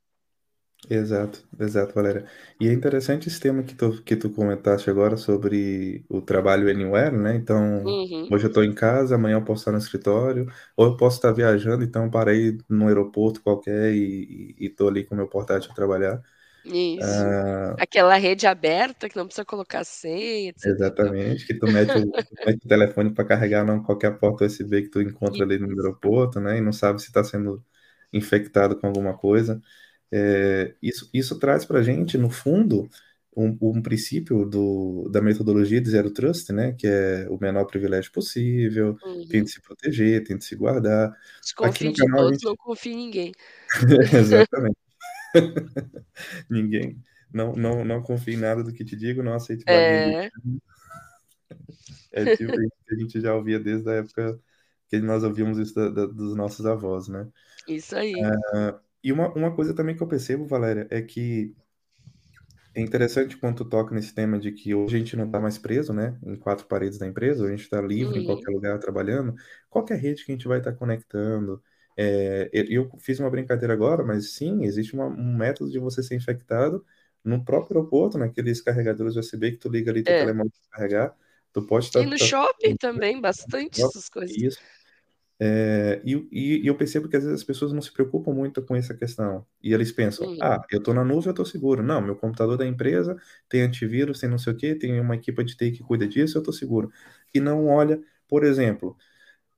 Exato, 0.90 1.46
exato, 1.60 1.94
Valéria. 1.94 2.26
E 2.60 2.68
é 2.68 2.72
interessante 2.72 3.28
esse 3.28 3.38
tema 3.38 3.62
que 3.62 3.74
tu, 3.74 4.02
que 4.02 4.16
tu 4.16 4.28
comentaste 4.30 4.90
agora 4.90 5.16
sobre 5.16 6.04
o 6.08 6.20
trabalho 6.20 6.68
anywhere, 6.68 7.16
né? 7.16 7.36
Então, 7.36 7.84
uhum. 7.84 8.28
hoje 8.30 8.44
eu 8.44 8.48
estou 8.48 8.64
em 8.64 8.74
casa, 8.74 9.14
amanhã 9.14 9.36
eu 9.36 9.44
posso 9.44 9.60
estar 9.60 9.72
no 9.72 9.78
escritório, 9.78 10.46
ou 10.76 10.86
eu 10.86 10.96
posso 10.96 11.16
estar 11.16 11.32
viajando, 11.32 11.84
então 11.84 12.10
parei 12.10 12.58
no 12.68 12.88
aeroporto 12.88 13.40
qualquer 13.40 13.94
e 13.94 14.56
estou 14.58 14.88
ali 14.88 15.04
com 15.04 15.14
o 15.14 15.18
meu 15.18 15.28
portátil 15.28 15.70
a 15.70 15.74
trabalhar. 15.74 16.20
Isso. 16.64 17.04
Ah, 17.04 17.74
Aquela 17.78 18.16
rede 18.16 18.46
aberta 18.46 19.08
que 19.08 19.16
não 19.16 19.26
precisa 19.26 19.44
colocar 19.44 19.84
senha, 19.84 20.50
etc. 20.50 20.66
Exatamente, 20.66 21.46
que 21.46 21.54
tu 21.54 21.66
mete 21.66 21.90
o, 21.98 22.10
mete 22.46 22.64
o 22.64 22.68
telefone 22.68 23.12
para 23.12 23.24
carregar 23.24 23.64
não 23.64 23.82
qualquer 23.82 24.18
porta 24.18 24.46
USB 24.46 24.82
que 24.82 24.88
tu 24.88 25.00
encontra 25.00 25.44
ali 25.44 25.58
no 25.58 25.68
aeroporto, 25.68 26.40
né? 26.40 26.58
E 26.58 26.60
não 26.60 26.72
sabe 26.72 27.00
se 27.00 27.08
está 27.08 27.24
sendo 27.24 27.64
infectado 28.12 28.78
com 28.78 28.86
alguma 28.86 29.16
coisa. 29.16 29.60
É, 30.12 30.74
isso, 30.82 31.08
isso 31.12 31.38
traz 31.38 31.64
para 31.64 31.78
a 31.78 31.82
gente, 31.82 32.18
no 32.18 32.28
fundo, 32.28 32.88
um, 33.34 33.56
um, 33.62 33.80
princípio 33.80 34.44
do, 34.44 35.08
da 35.10 35.22
metodologia 35.22 35.80
de 35.80 35.88
Zero 35.88 36.10
Trust, 36.10 36.52
né? 36.52 36.72
Que 36.72 36.86
é 36.86 37.26
o 37.30 37.38
menor 37.40 37.64
privilégio 37.64 38.12
possível, 38.12 38.96
uhum. 39.02 39.26
tente 39.26 39.50
se 39.50 39.60
proteger, 39.62 40.22
tente 40.22 40.44
se 40.44 40.54
guardar. 40.54 41.16
Desconfie 41.40 41.92
de 41.92 42.06
todos, 42.06 42.32
gente... 42.32 42.44
não 42.44 42.56
confie 42.56 42.92
em 42.92 42.96
ninguém. 42.96 43.32
Exatamente. 44.12 44.76
Ninguém. 46.50 47.02
Não, 47.32 47.54
não, 47.54 47.84
não 47.84 48.02
confie 48.02 48.34
em 48.34 48.38
nada 48.38 48.62
do 48.62 48.72
que 48.72 48.84
te 48.84 48.94
digo, 48.94 49.22
não 49.22 49.34
aceite 49.34 49.64
é... 49.66 50.30
É 52.12 52.36
tipo 52.36 52.52
que 52.52 52.94
a 52.94 52.98
gente 52.98 53.20
já 53.20 53.34
ouvia 53.34 53.58
desde 53.58 53.88
a 53.88 53.94
época 53.94 54.38
que 54.88 54.98
nós 54.98 55.24
ouvíamos 55.24 55.56
isso 55.56 55.74
da, 55.74 55.88
da, 55.88 56.06
dos 56.06 56.36
nossos 56.36 56.66
avós, 56.66 57.08
né? 57.08 57.26
Isso 57.66 57.96
aí. 57.96 58.12
É, 58.12 58.74
e 59.02 59.12
uma, 59.12 59.32
uma 59.34 59.54
coisa 59.54 59.74
também 59.74 59.96
que 59.96 60.02
eu 60.02 60.06
percebo, 60.08 60.46
Valéria, 60.46 60.86
é 60.90 61.00
que 61.02 61.54
é 62.74 62.80
interessante 62.80 63.36
quando 63.36 63.56
tu 63.56 63.64
toca 63.64 63.94
nesse 63.94 64.14
tema 64.14 64.38
de 64.38 64.50
que 64.52 64.74
hoje 64.74 64.96
a 64.96 64.98
gente 64.98 65.16
não 65.16 65.26
está 65.26 65.38
mais 65.38 65.58
preso, 65.58 65.92
né, 65.92 66.18
em 66.24 66.36
quatro 66.36 66.66
paredes 66.66 66.98
da 66.98 67.06
empresa, 67.06 67.46
a 67.46 67.50
gente 67.50 67.62
está 67.62 67.80
livre 67.80 68.18
uhum. 68.18 68.22
em 68.22 68.26
qualquer 68.26 68.50
lugar 68.50 68.78
trabalhando, 68.78 69.34
qualquer 69.68 69.98
rede 69.98 70.24
que 70.24 70.32
a 70.32 70.34
gente 70.34 70.48
vai 70.48 70.58
estar 70.58 70.72
tá 70.72 70.78
conectando, 70.78 71.62
é, 71.96 72.48
eu 72.52 72.90
fiz 72.98 73.20
uma 73.20 73.30
brincadeira 73.30 73.74
agora, 73.74 74.02
mas 74.02 74.32
sim, 74.32 74.64
existe 74.64 74.94
uma, 74.94 75.06
um 75.06 75.36
método 75.36 75.70
de 75.70 75.78
você 75.78 76.02
ser 76.02 76.16
infectado 76.16 76.84
no 77.24 77.44
próprio 77.44 77.76
aeroporto, 77.76 78.18
naqueles 78.18 78.60
carregadores 78.60 79.16
USB 79.16 79.52
que 79.52 79.58
tu 79.58 79.68
liga 79.68 79.90
ali 79.90 80.02
teu 80.02 80.14
é. 80.14 80.20
telemóvel 80.20 80.52
para 80.70 80.78
carregar. 80.78 81.16
Tu 81.52 81.62
pode 81.62 81.86
estar. 81.86 82.00
E 82.00 82.06
no 82.06 82.16
tá, 82.16 82.24
shopping 82.24 82.76
tá, 82.76 82.88
também, 82.90 83.20
bastante 83.20 83.82
essas 83.82 84.08
coisas. 84.08 84.34
Isso. 84.36 84.58
É, 85.44 86.00
e, 86.04 86.28
e, 86.30 86.64
eu 86.64 86.76
percebo 86.76 87.08
que 87.08 87.16
às 87.16 87.24
vezes 87.24 87.40
as 87.40 87.44
pessoas 87.44 87.72
não 87.72 87.82
se 87.82 87.92
preocupam 87.92 88.32
muito 88.32 88.62
com 88.62 88.76
essa 88.76 88.94
questão. 88.94 89.44
E 89.60 89.74
eles 89.74 89.90
pensam, 89.90 90.24
uhum. 90.28 90.38
ah, 90.40 90.64
eu 90.70 90.78
estou 90.78 90.94
na 90.94 91.04
nuvem, 91.04 91.26
eu 91.26 91.30
estou 91.32 91.44
seguro. 91.44 91.82
Não, 91.82 92.00
meu 92.00 92.14
computador 92.14 92.56
da 92.56 92.64
empresa 92.64 93.16
tem 93.48 93.62
antivírus, 93.62 94.20
tem 94.20 94.30
não 94.30 94.38
sei 94.38 94.52
o 94.52 94.56
quê, 94.56 94.76
tem 94.76 95.00
uma 95.00 95.16
equipe 95.16 95.42
de 95.42 95.56
TI 95.56 95.72
que 95.72 95.82
cuida 95.82 96.06
disso, 96.06 96.38
eu 96.38 96.42
estou 96.42 96.54
seguro. 96.54 96.92
E 97.34 97.40
não 97.40 97.66
olha, 97.66 98.00
por 98.28 98.44
exemplo, 98.44 98.96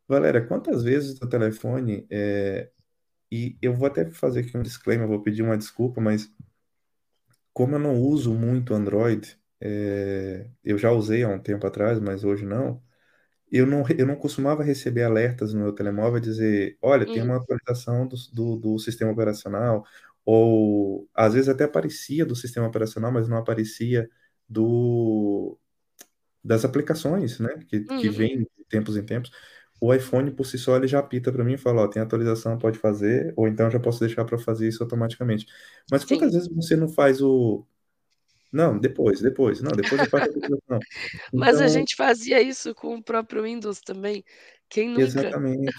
Valéria, 0.09 0.41
quantas 0.47 0.83
vezes 0.83 1.21
o 1.21 1.29
telefone, 1.29 2.07
é, 2.11 2.71
e 3.31 3.59
eu 3.61 3.75
vou 3.75 3.87
até 3.87 4.11
fazer 4.11 4.41
aqui 4.41 4.57
um 4.57 4.63
disclaimer, 4.63 5.07
vou 5.07 5.23
pedir 5.23 5.43
uma 5.43 5.59
desculpa, 5.59 6.01
mas 6.01 6.33
como 7.53 7.75
eu 7.75 7.79
não 7.79 7.97
uso 8.01 8.33
muito 8.33 8.75
Android, 8.75 9.39
é, 9.61 10.49
eu 10.65 10.79
já 10.79 10.91
usei 10.93 11.25
há 11.25 11.29
um 11.29 11.39
tempo 11.39 11.67
atrás, 11.67 12.01
mas 12.01 12.25
hoje 12.25 12.47
não, 12.47 12.83
eu 13.51 13.67
não, 13.67 13.85
eu 13.97 14.07
não 14.07 14.17
costumava 14.17 14.63
receber 14.63 15.05
alertas 15.05 15.53
no 15.53 15.61
meu 15.61 15.73
telemóvel 15.73 16.21
dizer, 16.21 16.77
olha, 16.83 17.07
tem 17.07 17.23
uma 17.23 17.37
atualização 17.37 18.07
do, 18.07 18.17
do, 18.33 18.57
do 18.57 18.79
sistema 18.79 19.13
operacional, 19.13 19.85
ou 20.25 21.09
às 21.15 21.35
vezes 21.35 21.49
até 21.49 21.65
aparecia 21.65 22.25
do 22.25 22.35
sistema 22.35 22.67
operacional, 22.67 23.13
mas 23.13 23.29
não 23.29 23.37
aparecia 23.37 24.09
do 24.49 25.59
das 26.43 26.63
aplicações, 26.63 27.39
né, 27.39 27.49
que, 27.69 27.81
que 27.81 28.09
uhum. 28.09 28.13
vem 28.13 28.39
de 28.41 28.65
tempos 28.69 28.97
em 28.99 29.05
tempos 29.05 29.31
o 29.81 29.93
iPhone 29.93 30.31
por 30.31 30.47
si 30.47 30.57
só 30.57 30.77
ele 30.77 30.87
já 30.87 30.99
apita 30.99 31.31
para 31.31 31.45
mim 31.45 31.55
e 31.55 31.59
fala, 31.59 31.83
ó, 31.83 31.89
tem 31.89 32.01
atualização, 32.01 32.59
pode 32.59 32.79
fazer, 32.79 33.35
ou 33.37 33.47
então 33.47 33.71
já 33.71 33.79
posso 33.79 34.01
deixar 34.01 34.25
para 34.25 34.39
fazer 34.39 34.69
isso 34.69 34.83
automaticamente. 34.83 35.47
Mas 35.91 36.03
Sim. 36.03 36.09
quantas 36.09 36.33
vezes 36.33 36.49
você 36.49 36.75
não 36.75 36.89
faz 36.89 37.21
o 37.21 37.67
não, 38.55 38.79
depois, 38.79 39.21
depois, 39.21 39.61
não, 39.61 39.73
depois 39.73 40.01
eu 40.01 40.09
faço 40.09 40.31
a. 40.71 40.79
Mas 41.35 41.61
a 41.61 41.67
então 41.67 41.69
gente 41.69 41.97
fazia 41.97 42.41
isso 42.41 42.75
com 42.75 42.95
o 42.97 43.03
próprio 43.03 43.43
Windows 43.43 43.81
também. 43.81 44.25
Quem 44.69 44.89
nunca? 44.91 45.03
Exatamente. 45.03 45.73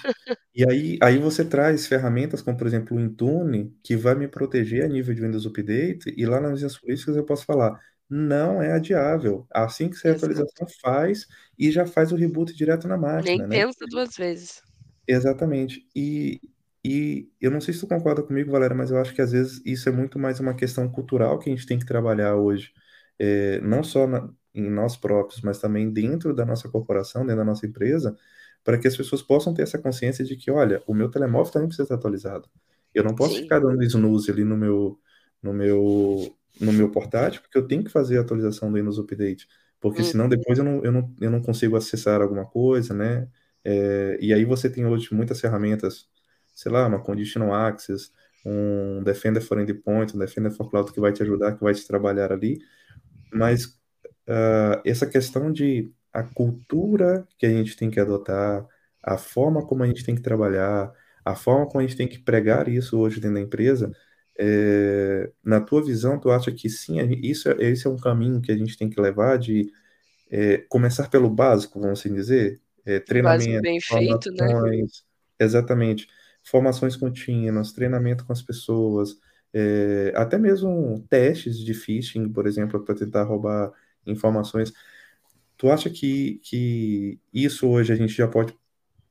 E 0.53 0.69
aí, 0.69 0.97
aí 1.01 1.17
você 1.17 1.45
traz 1.45 1.87
ferramentas 1.87 2.41
como, 2.41 2.57
por 2.57 2.67
exemplo, 2.67 2.97
o 2.97 2.99
Intune, 2.99 3.75
que 3.83 3.95
vai 3.95 4.15
me 4.15 4.27
proteger 4.27 4.85
a 4.85 4.87
nível 4.87 5.13
de 5.15 5.21
Windows 5.21 5.45
Update, 5.45 6.13
e 6.15 6.25
lá 6.25 6.41
nas 6.41 6.59
minhas 6.59 6.77
políticas 6.77 7.15
eu 7.15 7.25
posso 7.25 7.45
falar, 7.45 7.79
não 8.09 8.61
é 8.61 8.73
adiável. 8.73 9.47
Assim 9.51 9.89
que 9.89 9.95
sair 9.95 10.11
a 10.11 10.15
atualização, 10.15 10.67
faz 10.81 11.27
e 11.57 11.71
já 11.71 11.85
faz 11.85 12.11
o 12.11 12.15
reboot 12.15 12.53
direto 12.53 12.87
na 12.87 12.97
máquina, 12.97 13.23
Nem 13.23 13.47
né? 13.47 13.65
pensa 13.65 13.85
duas 13.89 14.15
vezes. 14.15 14.61
Exatamente. 15.07 15.87
E, 15.95 16.39
e 16.85 17.31
eu 17.41 17.49
não 17.49 17.59
sei 17.59 17.73
se 17.73 17.79
tu 17.79 17.87
concorda 17.87 18.21
comigo, 18.21 18.51
Valéria, 18.51 18.75
mas 18.75 18.91
eu 18.91 18.99
acho 18.99 19.11
que 19.15 19.21
às 19.21 19.31
vezes 19.31 19.59
isso 19.65 19.89
é 19.89 19.91
muito 19.91 20.19
mais 20.19 20.39
uma 20.39 20.53
questão 20.53 20.87
cultural 20.87 21.39
que 21.39 21.49
a 21.49 21.55
gente 21.55 21.65
tem 21.65 21.79
que 21.79 21.85
trabalhar 21.85 22.35
hoje. 22.35 22.71
É, 23.17 23.59
não 23.61 23.83
só 23.83 24.05
na, 24.05 24.29
em 24.53 24.69
nós 24.69 24.95
próprios, 24.95 25.41
mas 25.41 25.57
também 25.57 25.91
dentro 25.91 26.31
da 26.31 26.45
nossa 26.45 26.69
corporação, 26.69 27.23
dentro 27.23 27.37
da 27.37 27.43
nossa 27.43 27.65
empresa, 27.65 28.15
para 28.63 28.77
que 28.77 28.87
as 28.87 28.95
pessoas 28.95 29.23
possam 29.23 29.51
ter 29.51 29.63
essa 29.63 29.79
consciência 29.79 30.23
de 30.23 30.35
que, 30.35 30.51
olha, 30.51 30.83
o 30.85 30.93
meu 30.93 31.09
telemóvel 31.09 31.51
também 31.51 31.67
precisa 31.67 31.85
estar 31.85 31.95
atualizado. 31.95 32.47
Eu 32.93 33.03
não 33.03 33.15
posso 33.15 33.33
Sim. 33.35 33.41
ficar 33.43 33.59
dando 33.59 33.83
snooze 33.83 34.29
ali 34.29 34.43
no 34.43 34.55
meu, 34.55 34.99
no 35.41 35.53
meu, 35.53 36.37
no 36.61 36.71
meu 36.71 36.91
portátil, 36.91 37.41
porque 37.41 37.57
eu 37.57 37.67
tenho 37.67 37.83
que 37.83 37.91
fazer 37.91 38.19
a 38.19 38.21
atualização 38.21 38.71
do 38.71 38.77
Windows 38.77 38.99
Update, 38.99 39.47
porque 39.81 40.01
uhum. 40.03 40.07
senão 40.07 40.29
depois 40.29 40.59
eu 40.59 40.63
não, 40.63 40.85
eu, 40.85 40.91
não, 40.91 41.15
eu 41.19 41.31
não 41.31 41.41
consigo 41.41 41.75
acessar 41.75 42.21
alguma 42.21 42.45
coisa, 42.45 42.93
né? 42.93 43.27
É, 43.63 44.19
e 44.21 44.31
aí 44.31 44.45
você 44.45 44.69
tem 44.69 44.85
hoje 44.85 45.11
muitas 45.15 45.41
ferramentas, 45.41 46.07
sei 46.55 46.71
lá, 46.71 46.87
uma 46.87 46.99
Conditional 46.99 47.53
Access, 47.53 48.09
um 48.45 49.03
Defender 49.03 49.41
for 49.41 49.59
Endpoint, 49.59 50.15
um 50.15 50.19
Defender 50.19 50.51
for 50.51 50.69
Cloud 50.69 50.91
que 50.91 50.99
vai 50.99 51.11
te 51.11 51.21
ajudar, 51.21 51.55
que 51.55 51.63
vai 51.63 51.73
te 51.73 51.85
trabalhar 51.85 52.31
ali, 52.31 52.59
mas 53.31 53.65
uh, 53.65 54.81
essa 54.85 55.05
questão 55.05 55.51
de 55.51 55.91
a 56.13 56.23
cultura 56.23 57.27
que 57.37 57.45
a 57.45 57.49
gente 57.49 57.75
tem 57.75 57.91
que 57.91 57.99
adotar, 57.99 58.65
a 59.03 59.17
forma 59.17 59.65
como 59.65 59.83
a 59.83 59.87
gente 59.87 60.03
tem 60.03 60.15
que 60.15 60.21
trabalhar, 60.21 60.91
a 61.23 61.35
forma 61.35 61.67
como 61.67 61.79
a 61.79 61.83
gente 61.85 61.97
tem 61.97 62.07
que 62.07 62.19
pregar 62.19 62.69
isso 62.69 62.97
hoje 62.97 63.19
dentro 63.19 63.35
da 63.35 63.41
empresa, 63.41 63.91
é, 64.37 65.31
na 65.43 65.59
tua 65.59 65.83
visão, 65.83 66.19
tu 66.19 66.29
acha 66.31 66.51
que 66.51 66.69
sim, 66.69 66.99
isso, 67.21 67.49
é, 67.49 67.55
esse 67.63 67.87
é 67.87 67.89
um 67.89 67.97
caminho 67.97 68.41
que 68.41 68.51
a 68.51 68.57
gente 68.57 68.77
tem 68.77 68.89
que 68.89 68.99
levar 68.99 69.37
de 69.37 69.71
é, 70.29 70.57
começar 70.69 71.09
pelo 71.09 71.29
básico, 71.29 71.79
vamos 71.79 71.99
assim 71.99 72.13
dizer? 72.13 72.59
É, 72.85 72.99
treinamento, 72.99 73.61
bem 73.61 73.79
feito, 73.81 74.31
né? 74.31 74.47
Exatamente. 75.39 76.07
Formações 76.45 76.95
contínuas, 76.95 77.73
treinamento 77.73 78.25
com 78.25 78.33
as 78.33 78.41
pessoas, 78.41 79.17
é, 79.53 80.13
até 80.15 80.37
mesmo 80.37 81.01
testes 81.09 81.57
de 81.59 81.73
phishing, 81.73 82.31
por 82.31 82.47
exemplo, 82.47 82.83
para 82.83 82.95
tentar 82.95 83.23
roubar 83.23 83.71
informações. 84.05 84.73
Tu 85.57 85.71
acha 85.71 85.89
que, 85.89 86.39
que 86.43 87.19
isso 87.33 87.67
hoje 87.69 87.93
a 87.93 87.95
gente 87.95 88.13
já 88.13 88.27
pode 88.27 88.57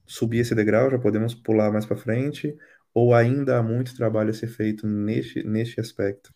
subir 0.07 0.41
esse 0.41 0.55
degrau, 0.57 0.91
já 0.91 0.99
podemos 0.99 1.35
pular 1.35 1.73
mais 1.73 1.87
para 1.87 1.97
frente? 1.99 2.57
Ou 2.95 3.15
ainda 3.15 3.59
há 3.59 3.65
muito 3.65 3.97
trabalho 3.97 4.31
a 4.31 4.35
ser 4.35 4.49
feito 4.49 4.87
neste, 4.89 5.45
neste 5.45 5.81
aspecto? 5.81 6.34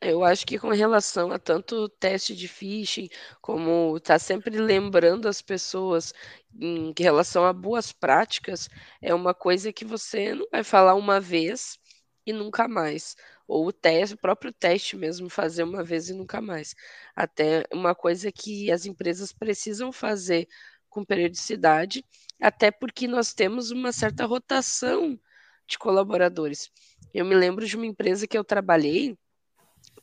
Eu 0.00 0.24
acho 0.24 0.46
que 0.46 0.58
com 0.58 0.68
relação 0.70 1.30
a 1.32 1.38
tanto 1.38 1.88
teste 1.88 2.34
de 2.34 2.48
phishing, 2.48 3.08
como 3.40 3.98
tá 4.00 4.18
sempre 4.18 4.56
lembrando 4.58 5.28
as 5.28 5.40
pessoas 5.42 6.12
em 6.60 6.92
relação 6.98 7.44
a 7.44 7.52
boas 7.52 7.92
práticas, 7.92 8.68
é 9.00 9.14
uma 9.14 9.34
coisa 9.34 9.72
que 9.72 9.84
você 9.84 10.34
não 10.34 10.46
vai 10.50 10.62
falar 10.64 10.94
uma 10.94 11.20
vez 11.20 11.78
e 12.26 12.32
nunca 12.32 12.68
mais. 12.68 13.16
Ou 13.46 13.66
o 13.66 13.72
teste, 13.72 14.14
o 14.14 14.18
próprio 14.18 14.52
teste 14.52 14.96
mesmo, 14.96 15.28
fazer 15.28 15.62
uma 15.64 15.84
vez 15.84 16.08
e 16.08 16.14
nunca 16.14 16.40
mais. 16.40 16.74
Até 17.14 17.64
uma 17.72 17.94
coisa 17.94 18.32
que 18.32 18.70
as 18.70 18.86
empresas 18.86 19.32
precisam 19.32 19.92
fazer 19.92 20.48
com 20.88 21.04
periodicidade, 21.04 22.04
até 22.40 22.70
porque 22.70 23.08
nós 23.08 23.34
temos 23.34 23.70
uma 23.70 23.92
certa 23.92 24.24
rotação 24.26 25.18
de 25.66 25.78
colaboradores. 25.78 26.70
Eu 27.12 27.24
me 27.24 27.34
lembro 27.34 27.66
de 27.66 27.76
uma 27.76 27.86
empresa 27.86 28.26
que 28.26 28.38
eu 28.38 28.44
trabalhei 28.44 29.16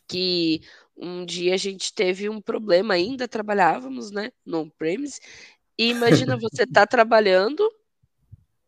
que 0.08 0.62
um 0.96 1.26
dia 1.26 1.54
a 1.54 1.58
gente 1.58 1.94
teve 1.94 2.30
um 2.30 2.42
problema, 2.42 2.94
ainda 2.94 3.28
trabalhávamos, 3.28 4.12
né, 4.12 4.32
no 4.46 4.62
on-premise, 4.62 5.20
e 5.78 5.90
imagina 5.90 6.38
você 6.38 6.66
tá 6.68 6.86
trabalhando 6.86 7.68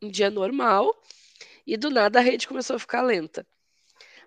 um 0.01 0.09
dia 0.09 0.29
normal 0.29 0.93
e 1.65 1.77
do 1.77 1.89
nada 1.89 2.19
a 2.19 2.21
rede 2.21 2.47
começou 2.47 2.75
a 2.75 2.79
ficar 2.79 3.01
lenta. 3.01 3.45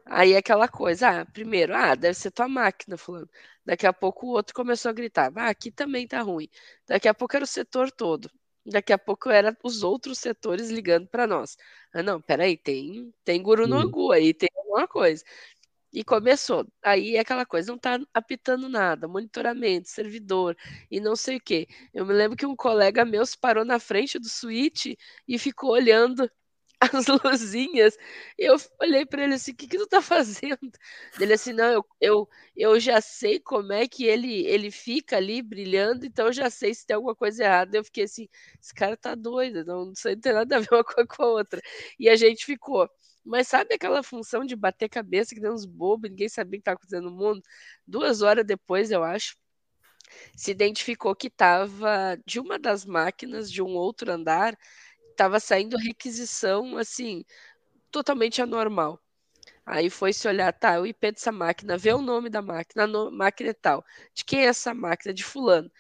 Aí 0.05 0.35
é 0.35 0.37
aquela 0.39 0.69
coisa, 0.69 1.23
ah, 1.23 1.27
primeiro, 1.27 1.75
ah, 1.75 1.95
deve 1.97 2.15
ser 2.15 2.31
tua 2.31 2.49
máquina, 2.49 2.97
fulano. 2.97 3.29
Daqui 3.65 3.87
a 3.87 3.93
pouco 3.93 4.27
o 4.27 4.31
outro 4.31 4.55
começou 4.55 4.91
a 4.91 4.93
gritar, 4.93 5.33
ah, 5.37 5.49
aqui 5.49 5.71
também 5.71 6.07
tá 6.07 6.23
ruim. 6.23 6.49
Daqui 6.87 7.09
a 7.09 7.15
pouco 7.15 7.35
era 7.37 7.45
o 7.45 7.49
setor 7.49 7.91
todo. 7.91 8.31
Daqui 8.65 8.93
a 8.93 8.99
pouco 8.99 9.31
era 9.31 9.57
os 9.65 9.83
outros 9.83 10.19
setores 10.19 10.71
ligando 10.71 11.09
para 11.09 11.27
nós. 11.27 11.57
Ah, 11.93 12.03
não, 12.03 12.21
peraí, 12.21 12.57
tem, 12.57 13.13
tem 13.25 13.43
guru 13.43 13.67
no 13.67 13.77
angu 13.77 14.13
aí, 14.13 14.33
tem 14.33 14.49
alguma 14.57 14.87
coisa. 14.87 15.25
E 15.97 16.05
começou. 16.05 16.67
Aí 16.85 17.17
é 17.17 17.21
aquela 17.21 17.47
coisa, 17.47 17.73
não 17.73 17.79
tá 17.79 17.99
apitando 18.13 18.69
nada, 18.69 19.09
monitoramento, 19.09 19.89
servidor 19.89 20.55
e 20.91 21.01
não 21.01 21.17
sei 21.17 21.39
o 21.39 21.41
quê. 21.41 21.67
Eu 21.95 22.05
me 22.05 22.13
lembro 22.13 22.37
que 22.37 22.45
um 22.45 22.55
colega 22.55 23.03
meu 23.05 23.25
se 23.25 23.39
parou 23.39 23.65
na 23.65 23.79
frente 23.79 24.19
do 24.19 24.29
switch 24.29 24.95
e 25.27 25.39
ficou 25.39 25.71
olhando 25.73 26.31
as 26.81 27.07
luzinhas. 27.07 27.97
Eu 28.39 28.57
olhei 28.81 29.07
para 29.07 29.25
ele 29.25 29.35
assim: 29.35 29.53
o 29.53 29.57
que, 29.57 29.67
que 29.67 29.79
tu 29.79 29.87
tá 29.87 30.03
fazendo? 30.03 30.59
Ele 31.21 31.33
assim: 31.33 31.53
não, 31.55 31.67
eu, 31.73 31.87
eu, 32.01 32.29
eu 32.57 32.81
já 32.81 33.01
sei 33.01 33.41
como 33.41 33.73
é 33.73 33.89
que 33.89 34.05
ele, 34.05 34.47
ele 34.47 34.71
fica 34.71 35.17
ali 35.17 35.41
brilhando, 35.43 36.05
então 36.07 36.27
eu 36.27 36.33
já 36.33 36.51
sei 36.51 36.75
se 36.75 36.87
tem 36.87 36.95
alguma 36.97 37.15
coisa 37.15 37.43
errada. 37.45 37.77
Eu 37.79 37.85
fiquei 37.85 38.05
assim: 38.05 38.29
esse 38.61 38.75
cara 38.75 38.97
tá 38.97 39.15
doido, 39.15 39.65
não, 39.65 39.93
isso 39.93 40.09
não 40.09 40.21
tem 40.21 40.33
nada 40.35 40.57
a 40.57 40.61
ver 40.61 40.69
uma 40.73 40.85
coisa 40.85 41.07
com 41.07 41.23
a 41.23 41.27
outra. 41.29 41.61
E 41.99 42.09
a 42.09 42.17
gente 42.17 42.45
ficou. 42.45 42.89
Mas 43.27 43.49
sabe 43.49 43.75
aquela 43.75 44.03
função 44.03 44.45
de 44.45 44.57
bater 44.57 44.89
cabeça 44.89 45.35
que 45.35 45.41
deu 45.41 45.53
uns 45.53 45.67
bobos, 45.67 46.11
ninguém 46.11 46.29
sabia 46.29 46.59
o 46.59 46.63
que 46.63 46.63
estava 46.63 46.77
acontecendo 46.77 47.11
no 47.11 47.17
mundo? 47.17 47.43
Duas 47.87 48.23
horas 48.23 48.45
depois, 48.47 48.91
eu 48.91 49.03
acho, 49.03 49.37
se 50.37 50.51
identificou 50.51 51.15
que 51.15 51.27
estava 51.29 52.19
de 52.25 52.39
uma 52.41 52.59
das 52.59 52.85
máquinas 52.85 53.51
de 53.51 53.63
um 53.63 53.75
outro 53.75 54.13
andar 54.13 54.57
estava 55.11 55.41
saindo 55.41 55.79
requisição, 55.79 56.77
assim, 56.77 57.25
totalmente 57.91 58.43
anormal. 58.43 59.01
Aí 59.65 59.91
foi 59.91 60.13
se 60.13 60.29
olhar, 60.29 60.53
tá, 60.53 60.81
o 60.81 60.87
IP 60.87 61.13
dessa 61.13 61.33
máquina, 61.33 61.79
ver 61.79 61.95
o 61.95 62.03
nome 62.03 62.31
da 62.31 62.43
máquina, 62.43 62.87
no, 62.87 63.11
máquina 63.11 63.51
e 63.51 63.55
tal. 63.55 63.85
De 64.15 64.25
quem 64.25 64.41
é 64.43 64.47
essa 64.47 64.75
máquina? 64.75 65.15
De 65.15 65.25
fulano. 65.25 65.71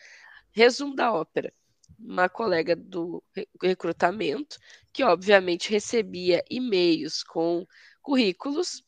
Resumo 0.52 0.94
da 0.96 1.12
ópera. 1.12 1.52
Uma 1.98 2.28
colega 2.28 2.74
do 2.76 3.22
recrutamento, 3.62 4.58
que 4.96 5.04
obviamente 5.04 5.70
recebia 5.70 6.42
e-mails 6.50 7.22
com 7.22 7.66
currículos, 8.00 8.82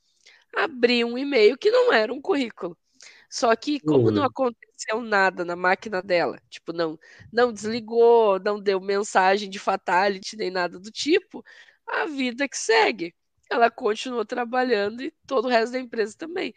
abriu 0.57 1.07
um 1.07 1.19
e-mail 1.19 1.59
que 1.59 1.71
não 1.71 1.93
era 1.93 2.11
um 2.11 2.19
currículo. 2.19 2.75
Só 3.29 3.55
que, 3.55 3.79
como 3.79 4.11
não 4.11 4.25
aconteceu 4.25 5.03
nada 5.03 5.45
na 5.45 5.55
máquina 5.55 6.01
dela, 6.01 6.41
tipo, 6.49 6.73
não, 6.73 6.99
não 7.31 7.53
desligou, 7.53 8.41
não 8.41 8.59
deu 8.59 8.81
mensagem 8.81 9.51
de 9.51 9.59
fatality 9.59 10.35
nem 10.35 10.51
nada 10.51 10.81
do 10.81 10.91
tipo, 10.91 11.45
a 11.87 12.07
vida 12.07 12.49
que 12.49 12.57
segue. 12.57 13.15
Ela 13.51 13.71
continuou 13.71 14.25
trabalhando 14.25 15.03
e 15.03 15.13
todo 15.27 15.45
o 15.45 15.49
resto 15.51 15.73
da 15.73 15.79
empresa 15.79 16.17
também. 16.17 16.55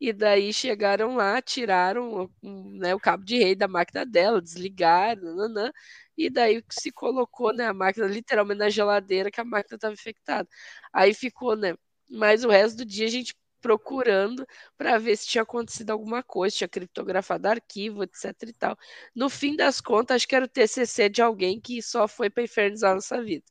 E 0.00 0.14
daí 0.14 0.50
chegaram 0.50 1.14
lá, 1.14 1.42
tiraram 1.42 2.30
né, 2.42 2.94
o 2.94 3.00
cabo 3.00 3.22
de 3.22 3.36
rede 3.36 3.56
da 3.56 3.68
máquina 3.68 4.06
dela, 4.06 4.40
desligaram, 4.40 5.22
nananã, 5.22 5.70
e 6.16 6.30
daí 6.30 6.62
se 6.70 6.90
colocou 6.92 7.52
né, 7.54 7.66
a 7.66 7.74
máquina 7.74 8.06
literalmente 8.06 8.58
na 8.58 8.70
geladeira 8.70 9.30
que 9.30 9.40
a 9.40 9.44
máquina 9.44 9.76
estava 9.76 9.94
infectada. 9.94 10.48
Aí 10.92 11.14
ficou, 11.14 11.56
né? 11.56 11.74
Mas 12.10 12.44
o 12.44 12.48
resto 12.50 12.78
do 12.78 12.84
dia 12.84 13.06
a 13.06 13.10
gente 13.10 13.34
procurando 13.64 14.46
para 14.76 14.98
ver 14.98 15.16
se 15.16 15.26
tinha 15.26 15.40
acontecido 15.42 15.88
alguma 15.88 16.22
coisa, 16.22 16.54
tinha 16.54 16.68
criptografado 16.68 17.48
arquivo, 17.48 18.02
etc 18.04 18.34
e 18.42 18.52
tal. 18.52 18.76
No 19.14 19.30
fim 19.30 19.56
das 19.56 19.80
contas, 19.80 20.16
acho 20.16 20.28
que 20.28 20.36
era 20.36 20.44
o 20.44 20.48
TCC 20.48 21.08
de 21.08 21.22
alguém 21.22 21.58
que 21.58 21.80
só 21.80 22.06
foi 22.06 22.28
para 22.28 22.42
infernizar 22.42 22.92
a 22.92 22.96
nossa 22.96 23.22
vida, 23.22 23.42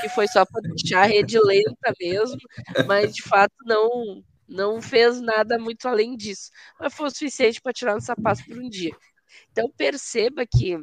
que 0.00 0.08
foi 0.10 0.28
só 0.28 0.46
para 0.46 0.62
deixar 0.62 1.02
a 1.02 1.06
rede 1.06 1.36
lenta 1.40 1.92
mesmo, 2.00 2.38
mas 2.86 3.12
de 3.14 3.22
fato 3.22 3.54
não 3.64 4.22
não 4.48 4.80
fez 4.80 5.20
nada 5.20 5.58
muito 5.58 5.88
além 5.88 6.16
disso, 6.16 6.50
mas 6.78 6.94
foi 6.94 7.08
o 7.08 7.10
suficiente 7.10 7.60
para 7.60 7.72
tirar 7.72 7.94
nossa 7.94 8.14
paz 8.14 8.40
por 8.46 8.56
um 8.56 8.68
dia. 8.68 8.92
Então 9.50 9.68
perceba 9.76 10.46
que 10.46 10.78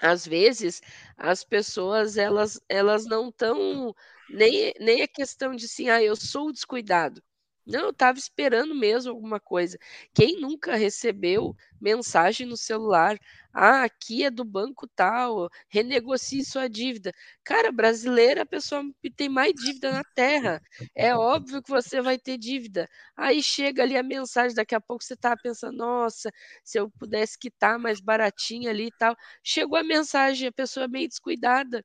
às 0.00 0.26
vezes 0.26 0.80
as 1.16 1.44
pessoas 1.44 2.16
elas 2.16 2.60
elas 2.68 3.06
não 3.06 3.28
estão 3.28 3.94
nem 4.28 4.72
nem 4.80 5.02
a 5.02 5.08
questão 5.08 5.54
de 5.54 5.64
assim, 5.66 5.88
ah, 5.90 6.02
eu 6.02 6.16
sou 6.16 6.52
descuidado. 6.52 7.22
Não, 7.66 7.80
eu 7.84 7.90
estava 7.90 8.18
esperando 8.18 8.74
mesmo 8.74 9.10
alguma 9.10 9.40
coisa. 9.40 9.78
Quem 10.14 10.38
nunca 10.40 10.76
recebeu 10.76 11.54
mensagem 11.80 12.46
no 12.46 12.56
celular? 12.56 13.18
Ah, 13.52 13.84
aqui 13.84 14.24
é 14.24 14.30
do 14.30 14.44
banco 14.44 14.86
tal, 14.94 15.48
renegocie 15.68 16.44
sua 16.44 16.68
dívida. 16.68 17.12
Cara, 17.42 17.72
brasileira, 17.72 18.42
a 18.42 18.46
pessoa 18.46 18.82
tem 19.16 19.28
mais 19.30 19.54
dívida 19.54 19.92
na 19.92 20.04
terra. 20.14 20.60
É 20.94 21.14
óbvio 21.16 21.62
que 21.62 21.70
você 21.70 22.02
vai 22.02 22.18
ter 22.18 22.36
dívida. 22.36 22.86
Aí 23.16 23.42
chega 23.42 23.82
ali 23.82 23.96
a 23.96 24.02
mensagem, 24.02 24.54
daqui 24.54 24.74
a 24.74 24.80
pouco 24.80 25.02
você 25.04 25.16
tá 25.16 25.34
pensando, 25.36 25.76
nossa, 25.76 26.30
se 26.62 26.78
eu 26.78 26.90
pudesse 26.90 27.38
quitar 27.38 27.78
mais 27.78 28.00
baratinho 28.00 28.68
ali 28.68 28.86
e 28.88 28.92
tal. 28.92 29.16
Chegou 29.42 29.78
a 29.78 29.84
mensagem, 29.84 30.48
a 30.48 30.52
pessoa 30.52 30.84
é 30.84 30.88
meio 30.88 31.08
descuidada 31.08 31.82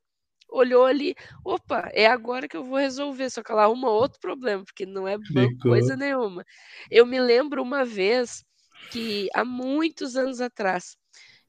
olhou 0.50 0.86
ali, 0.86 1.16
opa, 1.44 1.90
é 1.94 2.08
agora 2.08 2.48
que 2.48 2.58
eu 2.58 2.64
vou 2.64 2.78
resolver, 2.78 3.30
só 3.30 3.44
que 3.44 3.52
ela 3.52 3.64
arruma 3.64 3.90
outro 3.90 4.20
problema, 4.20 4.64
porque 4.64 4.86
não 4.86 5.08
é 5.08 5.18
coisa 5.62 5.96
nenhuma. 5.96 6.46
Eu 6.90 7.06
me 7.06 7.20
lembro 7.20 7.62
uma 7.62 7.86
vez 7.86 8.44
que 8.92 9.30
há 9.34 9.46
muitos 9.46 10.16
anos 10.16 10.42
atrás, 10.42 10.98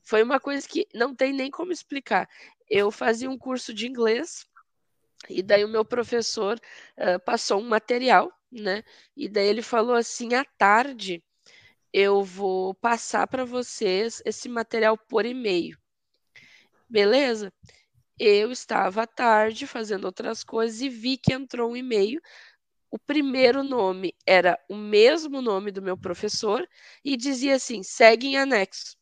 foi 0.02 0.22
uma 0.22 0.40
coisa 0.40 0.66
que 0.66 0.86
não 0.94 1.14
tem 1.14 1.32
nem 1.32 1.50
como 1.50 1.72
explicar. 1.72 2.28
Eu 2.68 2.90
fazia 2.90 3.30
um 3.30 3.38
curso 3.38 3.72
de 3.72 3.86
inglês 3.86 4.46
e 5.28 5.42
daí 5.42 5.64
o 5.64 5.68
meu 5.68 5.84
professor 5.84 6.58
uh, 6.96 7.20
passou 7.24 7.60
um 7.60 7.68
material, 7.68 8.32
né? 8.50 8.82
E 9.16 9.28
daí 9.28 9.46
ele 9.46 9.62
falou 9.62 9.94
assim: 9.94 10.34
à 10.34 10.44
tarde 10.44 11.22
eu 11.92 12.22
vou 12.22 12.74
passar 12.74 13.26
para 13.26 13.44
vocês 13.44 14.22
esse 14.24 14.48
material 14.48 14.96
por 14.96 15.26
e-mail. 15.26 15.76
Beleza? 16.88 17.52
Eu 18.20 18.52
estava 18.52 19.02
à 19.02 19.06
tarde 19.06 19.66
fazendo 19.66 20.04
outras 20.04 20.44
coisas 20.44 20.82
e 20.82 20.90
vi 20.90 21.16
que 21.16 21.32
entrou 21.32 21.72
um 21.72 21.76
e-mail. 21.76 22.20
O 22.90 22.98
primeiro 22.98 23.64
nome 23.64 24.14
era 24.26 24.58
o 24.68 24.76
mesmo 24.76 25.40
nome 25.40 25.72
do 25.72 25.80
meu 25.80 25.96
professor 25.96 26.68
e 27.04 27.16
dizia 27.16 27.56
assim: 27.56 27.82
segue 27.82 28.28
em 28.28 28.36
anexo. 28.36 28.98